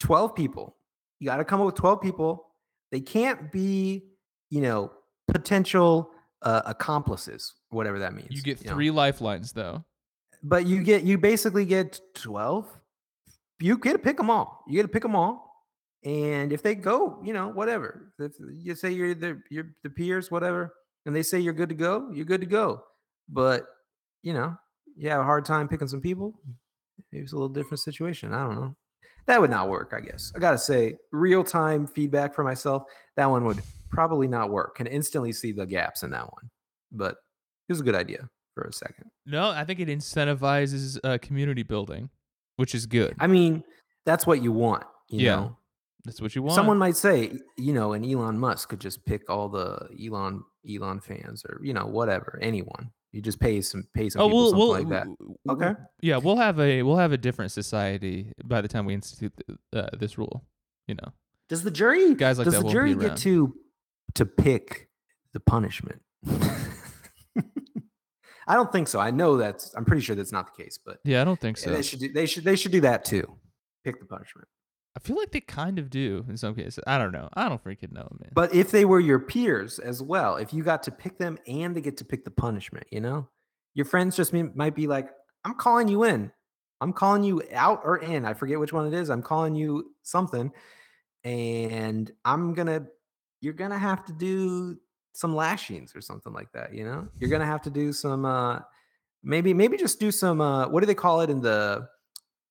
12 0.00 0.34
people. 0.34 0.76
You 1.20 1.26
got 1.26 1.36
to 1.36 1.44
come 1.44 1.60
up 1.60 1.66
with 1.66 1.76
12 1.76 2.00
people. 2.00 2.46
They 2.90 3.00
can't 3.00 3.52
be, 3.52 4.02
you 4.50 4.60
know, 4.62 4.90
potential 5.28 6.10
uh, 6.42 6.62
accomplices, 6.66 7.54
whatever 7.68 7.98
that 8.00 8.14
means. 8.14 8.28
You 8.30 8.42
get 8.42 8.64
know. 8.64 8.72
three 8.72 8.90
lifelines 8.90 9.52
though. 9.52 9.84
but 10.42 10.66
you 10.66 10.82
get 10.82 11.04
you 11.04 11.18
basically 11.18 11.64
get 11.66 12.00
12 12.14 12.66
you 13.60 13.76
get 13.76 13.92
to 13.92 13.98
pick 13.98 14.16
them 14.16 14.30
all 14.30 14.64
you 14.66 14.74
get 14.76 14.82
to 14.82 14.88
pick 14.88 15.02
them 15.02 15.14
all 15.14 15.66
and 16.02 16.50
if 16.50 16.62
they 16.62 16.74
go 16.74 17.20
you 17.22 17.34
know 17.34 17.48
whatever 17.48 18.10
if 18.18 18.32
you 18.54 18.74
say 18.74 18.90
you're 18.90 19.14
the 19.14 19.38
you're 19.50 19.68
the 19.84 19.90
peers 19.90 20.30
whatever 20.30 20.72
and 21.04 21.14
they 21.14 21.22
say 21.22 21.38
you're 21.38 21.52
good 21.52 21.68
to 21.68 21.74
go 21.74 22.08
you're 22.14 22.24
good 22.24 22.40
to 22.40 22.46
go 22.46 22.82
but 23.28 23.66
you 24.22 24.32
know 24.32 24.56
you 24.96 25.10
have 25.10 25.20
a 25.20 25.24
hard 25.24 25.44
time 25.44 25.68
picking 25.68 25.86
some 25.88 26.00
people 26.00 26.32
maybe 27.12 27.22
it's 27.22 27.32
a 27.32 27.36
little 27.36 27.50
different 27.50 27.80
situation 27.80 28.32
i 28.32 28.42
don't 28.42 28.54
know 28.56 28.74
that 29.26 29.40
would 29.40 29.50
not 29.50 29.68
work 29.68 29.92
i 29.96 30.00
guess 30.00 30.32
i 30.34 30.38
gotta 30.38 30.58
say 30.58 30.94
real 31.12 31.42
time 31.44 31.86
feedback 31.86 32.34
for 32.34 32.44
myself 32.44 32.84
that 33.16 33.26
one 33.26 33.44
would 33.44 33.60
probably 33.90 34.26
not 34.28 34.50
work 34.50 34.76
can 34.76 34.86
instantly 34.86 35.32
see 35.32 35.52
the 35.52 35.66
gaps 35.66 36.02
in 36.02 36.10
that 36.10 36.24
one 36.32 36.50
but 36.92 37.12
it 37.68 37.72
was 37.72 37.80
a 37.80 37.84
good 37.84 37.94
idea 37.94 38.28
for 38.54 38.62
a 38.64 38.72
second 38.72 39.10
No, 39.26 39.50
I 39.50 39.64
think 39.64 39.78
it 39.80 39.88
incentivizes 39.88 40.98
uh, 41.04 41.18
community 41.22 41.62
building, 41.62 42.10
which 42.56 42.74
is 42.74 42.86
good. 42.86 43.14
I 43.20 43.26
mean, 43.28 43.62
that's 44.04 44.26
what 44.26 44.42
you 44.42 44.50
want. 44.52 44.84
You 45.08 45.26
Yeah. 45.26 45.36
know, 45.36 45.56
That's 46.04 46.20
what 46.20 46.34
you 46.34 46.42
want. 46.42 46.56
someone 46.56 46.78
might 46.78 46.96
say, 46.96 47.32
you 47.56 47.72
know, 47.72 47.92
and 47.92 48.04
Elon 48.04 48.38
Musk 48.38 48.70
could 48.70 48.80
just 48.80 49.04
pick 49.06 49.30
all 49.30 49.48
the 49.48 49.88
Elon 50.04 50.42
Elon 50.68 51.00
fans 51.00 51.44
or 51.48 51.60
you 51.62 51.72
know 51.72 51.86
whatever 51.86 52.38
anyone. 52.42 52.90
You 53.12 53.20
just 53.20 53.40
pay 53.40 53.60
some 53.60 53.84
pay 53.92 54.08
some 54.08 54.22
Oh, 54.22 54.26
people 54.26 54.38
we'll, 54.38 54.50
something 54.50 54.58
we'll 54.60 54.68
like 54.70 54.88
that. 54.88 55.06
w- 55.18 55.36
Okay. 55.48 55.80
Yeah, 56.00 56.18
we'll 56.18 56.36
have 56.36 56.60
a 56.60 56.82
we'll 56.82 56.96
have 56.96 57.12
a 57.12 57.18
different 57.18 57.50
society 57.52 58.32
by 58.44 58.60
the 58.60 58.68
time 58.68 58.84
we 58.86 58.94
institute 58.94 59.32
th- 59.46 59.58
uh, 59.74 59.88
this 59.98 60.16
rule. 60.16 60.44
You 60.86 60.94
know, 60.94 61.12
Does 61.48 61.62
the 61.62 61.70
jury 61.70 62.14
Guys 62.14 62.38
like 62.38 62.44
does 62.46 62.54
that 62.54 62.64
the 62.64 62.70
jury 62.70 62.94
get 62.94 63.16
to 63.18 63.54
to 64.14 64.26
pick 64.26 64.88
the 65.32 65.40
punishment? 65.40 66.00
I 68.46 68.54
don't 68.54 68.72
think 68.72 68.88
so. 68.88 68.98
I 68.98 69.10
know 69.12 69.36
that's. 69.36 69.72
I'm 69.74 69.84
pretty 69.84 70.02
sure 70.02 70.16
that's 70.16 70.32
not 70.32 70.46
the 70.56 70.62
case, 70.64 70.78
but 70.84 70.98
yeah, 71.04 71.20
I 71.20 71.24
don't 71.24 71.38
think 71.38 71.56
so. 71.56 71.70
they 71.70 71.82
should. 71.82 72.00
Do, 72.00 72.12
they 72.12 72.26
should. 72.26 72.42
They 72.44 72.56
should 72.56 72.72
do 72.72 72.80
that 72.80 73.04
too. 73.04 73.36
Pick 73.84 74.00
the 74.00 74.06
punishment. 74.06 74.48
I 74.96 74.98
feel 74.98 75.16
like 75.16 75.30
they 75.30 75.40
kind 75.40 75.78
of 75.78 75.88
do 75.88 76.24
in 76.28 76.36
some 76.36 76.54
cases. 76.54 76.80
I 76.86 76.98
don't 76.98 77.12
know. 77.12 77.28
I 77.34 77.48
don't 77.48 77.62
freaking 77.62 77.92
know, 77.92 78.08
man. 78.20 78.30
But 78.34 78.54
if 78.54 78.70
they 78.70 78.84
were 78.84 78.98
your 78.98 79.20
peers 79.20 79.78
as 79.78 80.02
well, 80.02 80.36
if 80.36 80.52
you 80.52 80.64
got 80.64 80.82
to 80.84 80.90
pick 80.90 81.16
them 81.16 81.38
and 81.46 81.76
they 81.76 81.80
get 81.80 81.96
to 81.98 82.04
pick 82.04 82.24
the 82.24 82.30
punishment, 82.30 82.86
you 82.90 83.00
know, 83.00 83.28
your 83.74 83.86
friends 83.86 84.16
just 84.16 84.32
might 84.32 84.74
be 84.74 84.88
like, 84.88 85.08
I'm 85.44 85.54
calling 85.54 85.86
you 85.86 86.04
in. 86.04 86.32
I'm 86.80 86.92
calling 86.92 87.22
you 87.22 87.42
out 87.52 87.82
or 87.84 87.98
in. 87.98 88.24
I 88.24 88.34
forget 88.34 88.58
which 88.58 88.72
one 88.72 88.86
it 88.86 88.94
is. 88.94 89.10
I'm 89.10 89.22
calling 89.22 89.54
you 89.54 89.92
something. 90.02 90.50
And 91.22 92.10
I'm 92.24 92.54
going 92.54 92.66
to, 92.66 92.86
you're 93.40 93.52
going 93.52 93.70
to 93.70 93.78
have 93.78 94.04
to 94.06 94.12
do 94.12 94.76
some 95.12 95.36
lashings 95.36 95.94
or 95.94 96.00
something 96.00 96.32
like 96.32 96.50
that. 96.52 96.74
You 96.74 96.84
know, 96.84 97.08
you're 97.18 97.30
going 97.30 97.40
to 97.40 97.46
have 97.46 97.62
to 97.62 97.70
do 97.70 97.92
some, 97.92 98.24
uh, 98.24 98.60
maybe, 99.22 99.54
maybe 99.54 99.76
just 99.76 100.00
do 100.00 100.10
some, 100.10 100.40
uh, 100.40 100.68
what 100.68 100.80
do 100.80 100.86
they 100.86 100.94
call 100.94 101.20
it 101.20 101.30
in 101.30 101.40
the, 101.40 101.86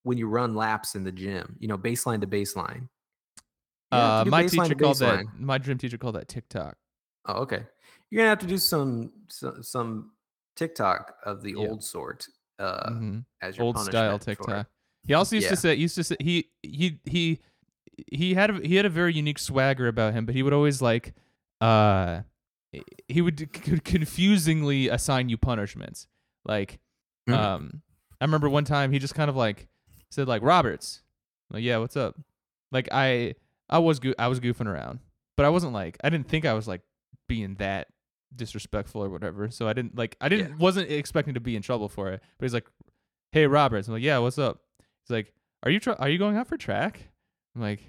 when 0.10 0.18
you 0.18 0.27
run 0.27 0.56
laps 0.56 0.95
in 0.95 1.03
the 1.03 1.11
gym, 1.11 1.56
you 1.60 1.68
know, 1.68 1.77
baseline 1.77 2.19
to 2.19 2.26
baseline. 2.26 2.90
Uh, 3.91 4.26
my 4.27 4.41
teacher 4.48 4.73
called 4.73 4.98
that. 4.98 5.26
My 5.38 5.60
gym 5.60 5.77
teacher 5.77 5.99
called 5.99 6.15
that 6.15 6.27
TikTok. 6.27 6.77
Oh, 7.27 7.41
okay. 7.44 7.64
You're 8.10 8.22
gonna 8.22 8.30
have 8.30 8.40
to 8.40 8.48
do 8.48 8.57
some 8.57 9.11
some, 9.27 9.61
some 9.61 10.11
TikTok 10.56 11.14
of 11.23 11.44
the 11.44 11.52
Yeah. 11.52 11.68
old 11.68 11.84
sort 11.84 12.26
uh, 12.57 12.90
Mhm. 12.90 13.26
as 13.44 13.56
your 13.56 13.68
Old 13.68 13.77
style 13.77 14.18
TikTok. 14.18 14.68
He 15.03 15.14
also 15.14 15.36
used 15.36 15.45
Yeah. 15.45 15.49
to 15.52 15.57
say 15.57 15.76
used 15.76 15.94
to 15.95 16.03
say 16.03 16.15
he 16.19 16.49
he 16.64 16.99
he 17.06 17.40
he 18.11 18.34
had 18.34 18.49
a, 18.49 18.53
he 18.68 18.76
had 18.77 18.88
a 18.88 18.90
very 18.90 19.14
unique 19.14 19.38
swagger 19.38 19.88
about 19.88 20.14
him, 20.14 20.26
but 20.26 20.34
he 20.34 20.41
would 20.41 20.53
always 20.53 20.81
like 20.81 21.14
uh 21.61 22.22
he 23.07 23.22
would 23.22 23.40
c- 23.40 23.80
confusingly 23.84 24.88
assign 24.90 25.30
you 25.30 25.38
punishments. 25.38 26.07
Like 26.45 26.80
Mhm. 27.30 27.34
um 27.36 27.81
I 28.19 28.26
remember 28.26 28.49
one 28.49 28.65
time 28.65 28.91
he 28.91 28.99
just 28.99 29.15
kind 29.15 29.30
of 29.30 29.38
like 29.38 29.68
said 30.11 30.27
like 30.27 30.41
Roberts. 30.41 31.02
I'm 31.49 31.56
like 31.57 31.64
yeah, 31.64 31.77
what's 31.77 31.98
up? 31.98 32.15
Like 32.72 32.90
I 32.91 33.36
I 33.69 33.80
was 33.80 33.99
go- 33.99 34.14
I 34.19 34.27
was 34.27 34.40
goofing 34.40 34.68
around, 34.68 34.99
but 35.38 35.45
I 35.45 35.49
wasn't 35.49 35.73
like 35.73 35.98
I 36.03 36.10
didn't 36.10 36.27
think 36.27 36.45
I 36.45 36.53
was 36.53 36.68
like 36.68 36.81
being 37.27 37.56
that 37.56 37.88
disrespectful 38.36 39.03
or 39.03 39.10
whatever. 39.10 39.49
So 39.49 39.68
I 39.68 39.73
didn't 39.73 39.98
like 39.98 40.15
I 40.22 40.30
didn't 40.30 40.49
Yeah. 40.52 40.56
wasn't 40.57 40.91
expecting 40.91 41.34
to 41.34 41.40
be 41.40 41.56
in 41.56 41.61
trouble 41.61 41.90
for 41.90 42.10
it. 42.11 42.22
But 42.38 42.45
he's 42.45 42.53
like, 42.53 42.68
"Hey 43.31 43.48
Roberts." 43.48 43.88
I'm 43.88 43.94
like, 43.95 44.03
"Yeah, 44.03 44.19
what's 44.19 44.38
up?" 44.38 44.61
He's 45.03 45.10
like, 45.15 45.34
"Are 45.64 45.72
you 45.72 45.80
tr- 45.80 45.91
are 45.99 46.10
you 46.10 46.18
going 46.18 46.38
out 46.38 46.48
for 46.48 46.57
track?" 46.57 47.10
I'm 47.56 47.61
like, 47.61 47.81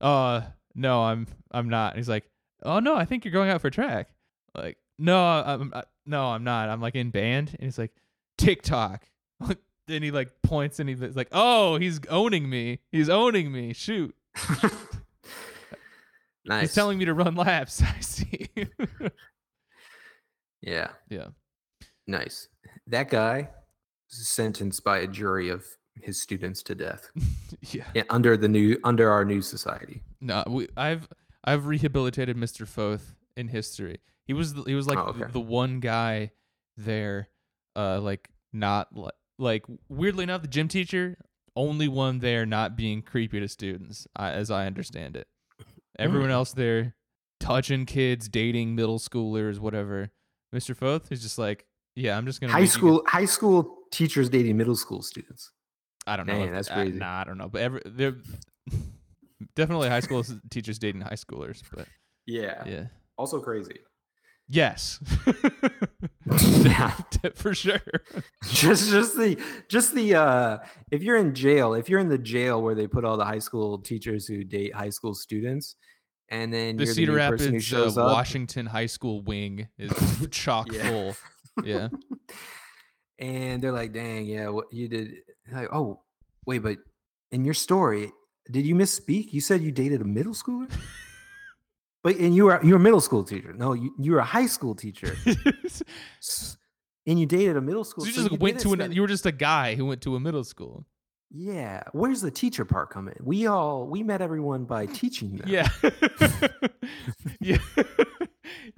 "Uh, 0.00 0.42
no, 0.74 1.02
I'm 1.04 1.26
I'm 1.52 1.68
not." 1.68 1.92
And 1.92 1.98
he's 1.98 2.08
like, 2.08 2.24
"Oh 2.64 2.80
no, 2.80 2.94
I 2.96 3.04
think 3.04 3.24
you're 3.24 3.32
going 3.32 3.50
out 3.50 3.60
for 3.60 3.70
track." 3.70 4.08
Like, 4.54 4.78
"No, 4.98 5.22
I'm 5.24 5.72
I, 5.74 5.84
no, 6.06 6.26
I'm 6.26 6.42
not. 6.44 6.68
I'm 6.68 6.80
like 6.80 6.94
in 6.96 7.10
band." 7.10 7.50
And 7.50 7.62
he's 7.62 7.78
like, 7.78 7.92
"TikTok." 8.38 9.04
then 9.86 10.02
he 10.02 10.10
like 10.10 10.30
points 10.42 10.80
and 10.80 10.88
he's 10.88 11.00
like, 11.00 11.28
"Oh, 11.32 11.76
he's 11.76 12.00
owning 12.08 12.48
me. 12.48 12.80
He's 12.90 13.08
owning 13.08 13.52
me. 13.52 13.72
Shoot." 13.72 14.14
nice. 16.44 16.60
He's 16.62 16.74
telling 16.74 16.98
me 16.98 17.04
to 17.04 17.14
run 17.14 17.34
laps. 17.34 17.82
I 17.86 18.00
see. 18.00 18.48
yeah, 20.62 20.88
yeah. 21.08 21.28
nice. 22.06 22.48
That 22.86 23.10
guy 23.10 23.48
was 24.10 24.28
sentenced 24.28 24.84
by 24.84 24.98
a 24.98 25.06
jury 25.06 25.48
of 25.48 25.64
his 26.02 26.20
students 26.20 26.62
to 26.64 26.74
death 26.74 27.08
Yeah. 27.72 27.84
yeah, 27.94 28.02
under 28.10 28.36
the 28.36 28.48
new 28.48 28.78
under 28.84 29.10
our 29.10 29.24
new 29.24 29.40
society. 29.42 30.02
No, 30.20 30.42
we, 30.46 30.68
I've 30.76 31.08
I've 31.44 31.66
rehabilitated 31.66 32.36
Mr. 32.36 32.66
Foth 32.66 33.14
in 33.36 33.48
history. 33.48 33.98
He 34.26 34.32
was 34.32 34.54
he 34.66 34.74
was 34.74 34.86
like 34.86 34.98
Oh, 34.98 35.12
the, 35.12 35.26
the 35.26 35.40
one 35.40 35.80
guy 35.80 36.32
there, 36.76 37.28
uh, 37.76 38.00
like 38.00 38.28
not 38.52 38.94
like 38.96 39.12
like 39.38 39.64
weirdly 39.88 40.24
enough, 40.24 40.42
the 40.42 40.48
gym 40.48 40.68
teacher 40.68 41.16
only 41.56 41.86
one 41.88 42.18
there 42.18 42.44
not 42.46 42.76
being 42.76 43.00
creepy 43.02 43.38
to 43.40 43.48
students, 43.48 44.06
as 44.16 44.50
I 44.50 44.66
understand 44.66 45.16
it. 45.16 45.28
Everyone 45.98 46.28
Mm. 46.30 46.32
else 46.32 46.52
there 46.52 46.94
touching 47.40 47.86
kids, 47.86 48.28
dating 48.28 48.74
middle 48.74 48.98
schoolers, 48.98 49.58
whatever. 49.60 50.10
Mr. 50.54 50.76
Foth 50.76 51.12
is 51.12 51.22
just 51.22 51.38
like, 51.38 51.66
yeah, 51.94 52.16
I'm 52.16 52.26
just 52.26 52.40
gonna 52.40 52.52
High 52.52 52.64
school 52.64 53.04
high 53.06 53.24
school 53.24 53.78
teachers 53.92 54.28
dating 54.28 54.56
middle 54.56 54.74
school 54.76 55.02
students. 55.02 55.52
I 56.06 56.16
don't 56.16 56.26
know. 56.26 56.34
Man, 56.38 56.48
if- 56.48 56.54
that's 56.54 56.70
uh, 56.70 56.74
crazy. 56.74 56.98
nah, 56.98 57.20
I 57.20 57.24
don't 57.24 57.38
know. 57.38 57.48
But 57.48 57.60
every 57.62 57.82
they're 57.86 58.16
definitely 59.54 59.88
high 59.88 60.00
school 60.00 60.24
teachers 60.50 60.78
dating 60.78 61.02
high 61.02 61.10
schoolers. 61.16 61.62
But 61.72 61.86
Yeah. 62.26 62.62
yeah, 62.66 62.86
Also 63.16 63.40
crazy. 63.40 63.80
Yes, 64.48 65.00
Yeah. 66.64 66.90
for 67.34 67.54
sure. 67.54 67.80
just 68.44 68.90
just 68.90 69.16
the 69.16 69.38
just 69.68 69.94
the 69.94 70.14
uh 70.14 70.58
if 70.90 71.02
you're 71.02 71.16
in 71.16 71.34
jail 71.34 71.74
if 71.74 71.88
you're 71.88 72.00
in 72.00 72.08
the 72.08 72.18
jail 72.18 72.62
where 72.62 72.74
they 72.74 72.86
put 72.86 73.04
all 73.04 73.16
the 73.16 73.24
high 73.24 73.38
school 73.38 73.78
teachers 73.78 74.26
who 74.26 74.42
date 74.44 74.74
high 74.74 74.90
school 74.90 75.14
students 75.14 75.76
and 76.30 76.52
then 76.52 76.76
The 76.76 76.84
you're 76.84 76.94
Cedar 76.94 77.12
the 77.12 77.18
new 77.18 77.28
person 77.30 77.46
who 77.54 77.76
Rapids 77.76 77.98
uh, 77.98 78.02
Washington 78.04 78.66
High 78.66 78.86
School 78.86 79.22
wing 79.22 79.68
is 79.78 79.92
chock 80.30 80.72
Yeah. 80.72 80.88
full. 80.88 81.16
Yeah, 81.62 81.88
and 83.18 83.62
they're 83.62 83.70
like 83.72 83.92
dang 83.92 84.26
yeah 84.26 84.48
what 84.48 84.66
you 84.72 84.88
did 84.88 85.12
like 85.52 85.68
oh 85.72 86.00
wait 86.46 86.58
but 86.60 86.78
in 87.30 87.44
your 87.44 87.54
story 87.54 88.10
did 88.50 88.66
you 88.66 88.74
misspeak 88.74 89.32
you 89.32 89.40
said 89.40 89.60
you 89.62 89.70
dated 89.70 90.00
a 90.00 90.04
middle 90.04 90.34
schooler 90.34 90.68
but 92.04 92.14
and 92.16 92.36
you 92.36 92.44
were 92.44 92.60
you're 92.62 92.76
a 92.76 92.80
middle 92.80 93.00
school 93.00 93.24
teacher 93.24 93.52
no 93.52 93.72
you, 93.72 93.92
you 93.98 94.12
were 94.12 94.20
a 94.20 94.24
high 94.24 94.46
school 94.46 94.74
teacher 94.76 95.16
and 97.06 97.18
you 97.18 97.26
dated 97.26 97.56
a 97.56 97.60
middle 97.60 97.84
school 97.84 98.04
so 98.04 98.08
you 98.08 98.14
so 98.14 98.20
just 98.22 98.32
you 98.32 98.38
went 98.38 98.60
to 98.60 98.72
an. 98.72 98.78
spend- 98.78 98.94
You 98.94 99.00
were 99.02 99.08
just 99.08 99.26
a 99.26 99.32
guy 99.32 99.74
who 99.74 99.86
went 99.86 100.00
to 100.02 100.14
a 100.14 100.20
middle 100.20 100.44
school. 100.44 100.86
Yeah, 101.36 101.82
where's 101.92 102.20
the 102.20 102.30
teacher 102.30 102.64
part 102.64 102.90
come 102.90 103.08
in? 103.08 103.16
We 103.20 103.48
all 103.48 103.88
we 103.88 104.04
met 104.04 104.20
everyone 104.22 104.66
by 104.66 104.86
teaching 105.00 105.34
them. 105.36 105.48
Yeah, 105.48 105.68
yeah, 107.40 107.58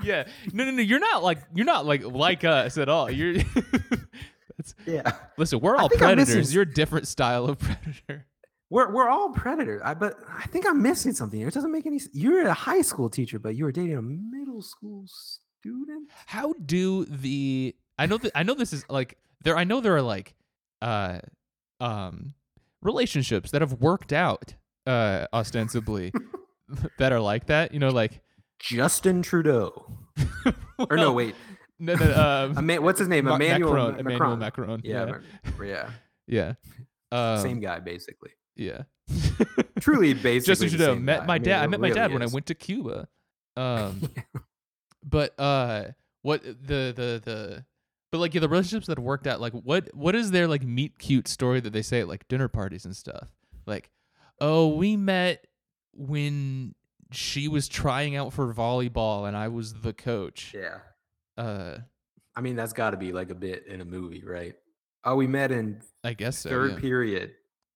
yeah. 0.02 0.24
No, 0.54 0.64
no, 0.64 0.70
no. 0.70 0.82
You're 0.82 1.00
not 1.00 1.22
like 1.22 1.38
you're 1.54 1.66
not 1.66 1.84
like 1.84 2.02
like 2.04 2.44
us 2.44 2.78
at 2.78 2.88
all. 2.88 3.10
You're. 3.10 3.42
That's, 4.56 4.74
yeah. 4.86 5.12
listen, 5.36 5.60
we're 5.60 5.76
all 5.76 5.84
I'm 5.84 5.90
missing 5.90 5.98
predators. 5.98 6.54
You're 6.54 6.62
a 6.62 6.72
different 6.72 7.06
style 7.08 7.44
of 7.44 7.58
predator. 7.58 8.24
We're 8.70 8.92
we're 8.92 9.08
all 9.08 9.30
predators. 9.30 9.80
I 9.84 9.94
but 9.94 10.14
I 10.28 10.46
think 10.46 10.66
I'm 10.66 10.82
missing 10.82 11.12
something 11.12 11.38
here. 11.38 11.48
It 11.48 11.54
doesn't 11.54 11.70
make 11.72 11.86
any. 11.86 12.00
You're 12.12 12.46
a 12.48 12.54
high 12.54 12.82
school 12.82 13.08
teacher, 13.08 13.38
but 13.38 13.54
you 13.54 13.64
were 13.64 13.72
dating 13.72 13.96
a 13.96 14.02
middle 14.02 14.60
school 14.62 15.04
student. 15.06 16.10
How 16.26 16.52
do 16.64 17.04
the 17.04 17.76
I 17.98 18.06
know 18.06 18.18
that 18.18 18.32
I 18.34 18.42
know 18.42 18.54
this 18.54 18.72
is 18.72 18.84
like 18.88 19.18
there 19.42 19.56
I 19.56 19.64
know 19.64 19.80
there 19.80 19.94
are 19.96 20.02
like 20.02 20.34
uh 20.82 21.20
um 21.80 22.34
relationships 22.82 23.50
that 23.52 23.62
have 23.62 23.74
worked 23.74 24.12
out 24.12 24.54
uh 24.86 25.26
ostensibly 25.32 26.12
that 26.98 27.12
are 27.12 27.20
like 27.20 27.46
that, 27.46 27.72
you 27.72 27.78
know 27.78 27.90
like 27.90 28.20
Justin 28.58 29.22
Trudeau. 29.22 29.92
Or 30.90 30.96
no, 30.96 31.12
wait. 31.20 31.34
no, 31.78 31.94
no, 31.94 32.14
um, 32.50 32.58
Ama- 32.58 32.80
what's 32.80 32.98
his 32.98 33.06
name? 33.08 33.26
Ma- 33.26 33.36
Emmanuel 33.36 33.70
Macron, 33.72 33.92
Ma- 33.92 33.98
Emmanuel 34.00 34.36
Macron. 34.36 34.68
Macron. 34.68 34.80
Yeah, 34.82 35.06
Yeah. 35.60 35.64
Yeah. 36.26 36.54
Yeah. 37.12 37.34
Um, 37.34 37.40
Same 37.40 37.60
guy, 37.60 37.78
basically. 37.80 38.30
Yeah. 38.56 38.82
Truly, 39.80 40.14
basically. 40.14 40.40
Just 40.40 40.60
the 40.60 40.68
Trudeau 40.68 40.94
same 40.94 41.04
met 41.04 41.20
guy. 41.20 41.26
my 41.26 41.34
I 41.34 41.38
mean, 41.38 41.44
dad. 41.44 41.60
I 41.60 41.64
it 41.64 41.70
met 41.70 41.80
my 41.80 41.88
really 41.88 42.00
dad 42.00 42.12
when 42.12 42.22
I 42.22 42.26
went 42.26 42.46
to 42.46 42.54
Cuba. 42.54 43.08
Um, 43.58 44.10
but 45.02 45.32
uh, 45.40 45.84
what 46.20 46.42
the 46.44 46.92
the 46.94 47.22
the 47.24 47.64
but 48.12 48.18
like 48.18 48.34
yeah, 48.34 48.40
the 48.40 48.50
relationships 48.50 48.86
that 48.88 48.98
worked 48.98 49.26
out, 49.26 49.40
like 49.40 49.54
what 49.54 49.94
what 49.94 50.14
is 50.14 50.30
their 50.30 50.46
like 50.46 50.62
meet 50.62 50.98
cute 50.98 51.26
story 51.26 51.60
that 51.60 51.72
they 51.72 51.80
say 51.80 52.00
at 52.00 52.08
like 52.08 52.28
dinner 52.28 52.48
parties 52.48 52.84
and 52.84 52.94
stuff? 52.94 53.28
Like, 53.66 53.90
oh, 54.40 54.68
we 54.68 54.96
met 54.96 55.46
when 55.94 56.74
she 57.12 57.48
was 57.48 57.68
trying 57.68 58.16
out 58.16 58.32
for 58.32 58.52
volleyball 58.52 59.26
and 59.26 59.36
I 59.36 59.48
was 59.48 59.74
the 59.74 59.92
coach. 59.92 60.54
Yeah. 60.54 60.78
Uh, 61.36 61.78
I 62.34 62.40
mean, 62.40 62.56
that's 62.56 62.72
got 62.72 62.90
to 62.90 62.96
be 62.96 63.12
like 63.12 63.30
a 63.30 63.34
bit 63.34 63.66
in 63.66 63.80
a 63.80 63.84
movie, 63.84 64.22
right? 64.24 64.54
Oh, 65.04 65.16
we 65.16 65.26
met 65.26 65.52
in 65.52 65.80
I 66.04 66.14
guess 66.14 66.38
so. 66.38 66.50
third 66.50 66.72
yeah. 66.72 66.80
period. 66.80 67.32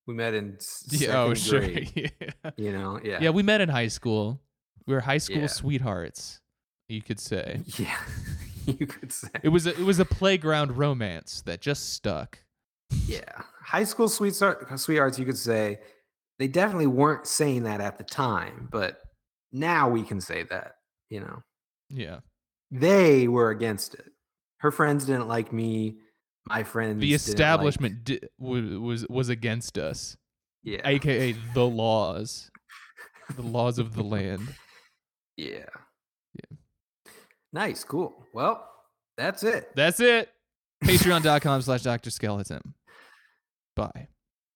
We 0.06 0.14
met 0.14 0.34
in 0.34 0.56
second 0.58 1.00
Yeah, 1.08 1.22
oh 1.22 1.34
sure. 1.34 1.60
grade. 1.60 2.12
yeah. 2.44 2.50
You 2.56 2.72
know, 2.72 2.98
yeah, 3.02 3.18
yeah, 3.20 3.30
we 3.30 3.42
met 3.42 3.60
in 3.60 3.68
high 3.68 3.88
school. 3.88 4.40
We 4.86 4.94
were 4.94 5.00
high 5.00 5.18
school 5.18 5.38
Yeah. 5.42 5.46
sweethearts. 5.46 6.40
You 6.88 7.02
could 7.02 7.20
say 7.20 7.60
yeah. 7.78 7.96
you 8.66 8.86
could 8.86 9.12
say, 9.12 9.28
it 9.42 9.48
was 9.50 9.66
a, 9.66 9.70
it 9.70 9.84
was 9.84 9.98
a 10.00 10.04
playground 10.04 10.76
romance 10.76 11.42
that 11.46 11.60
just 11.60 11.92
stuck. 11.94 12.38
yeah. 13.06 13.42
High 13.62 13.84
school 13.84 14.08
sweetheart, 14.08 14.66
sweethearts. 14.80 15.18
You 15.18 15.24
could 15.26 15.38
say 15.38 15.78
they 16.40 16.48
definitely 16.48 16.88
weren't 16.88 17.26
saying 17.26 17.62
that 17.64 17.80
at 17.80 17.98
the 17.98 18.04
time, 18.04 18.68
but 18.72 19.00
now 19.52 19.88
we 19.88 20.02
can 20.02 20.20
say 20.20 20.42
that. 20.44 20.76
You 21.08 21.20
know, 21.20 21.42
Yeah. 21.88 22.20
they 22.72 23.28
were 23.28 23.50
against 23.50 23.94
it. 23.94 24.10
Her 24.58 24.70
friends 24.72 25.04
didn't 25.04 25.28
like 25.28 25.52
me. 25.52 25.98
My 26.50 26.62
friends. 26.64 27.00
The 27.00 27.06
didn't 27.10 27.12
like- 27.12 27.28
establishment 27.28 28.04
di- 28.04 28.20
was, 28.38 28.64
was 28.78 29.06
was 29.08 29.28
against 29.30 29.78
us, 29.78 30.16
yeah. 30.62 30.80
aka 30.84 31.32
the 31.54 31.66
laws, 31.82 32.50
the 33.34 33.42
laws 33.42 33.78
of 33.78 33.94
the 33.94 34.02
land. 34.02 34.54
Yeah. 35.36 35.64
Yeah. 36.34 36.58
Nice. 37.50 37.82
Cool. 37.82 38.26
Well, 38.34 38.62
that's 39.16 39.42
it. 39.42 39.70
That's 39.74 39.98
it. 40.00 40.28
Patreon.com 40.84 41.62
slash 41.62 41.80
Dr. 41.82 42.10
Skeleton. 42.10 42.60
Bye. 43.74 44.08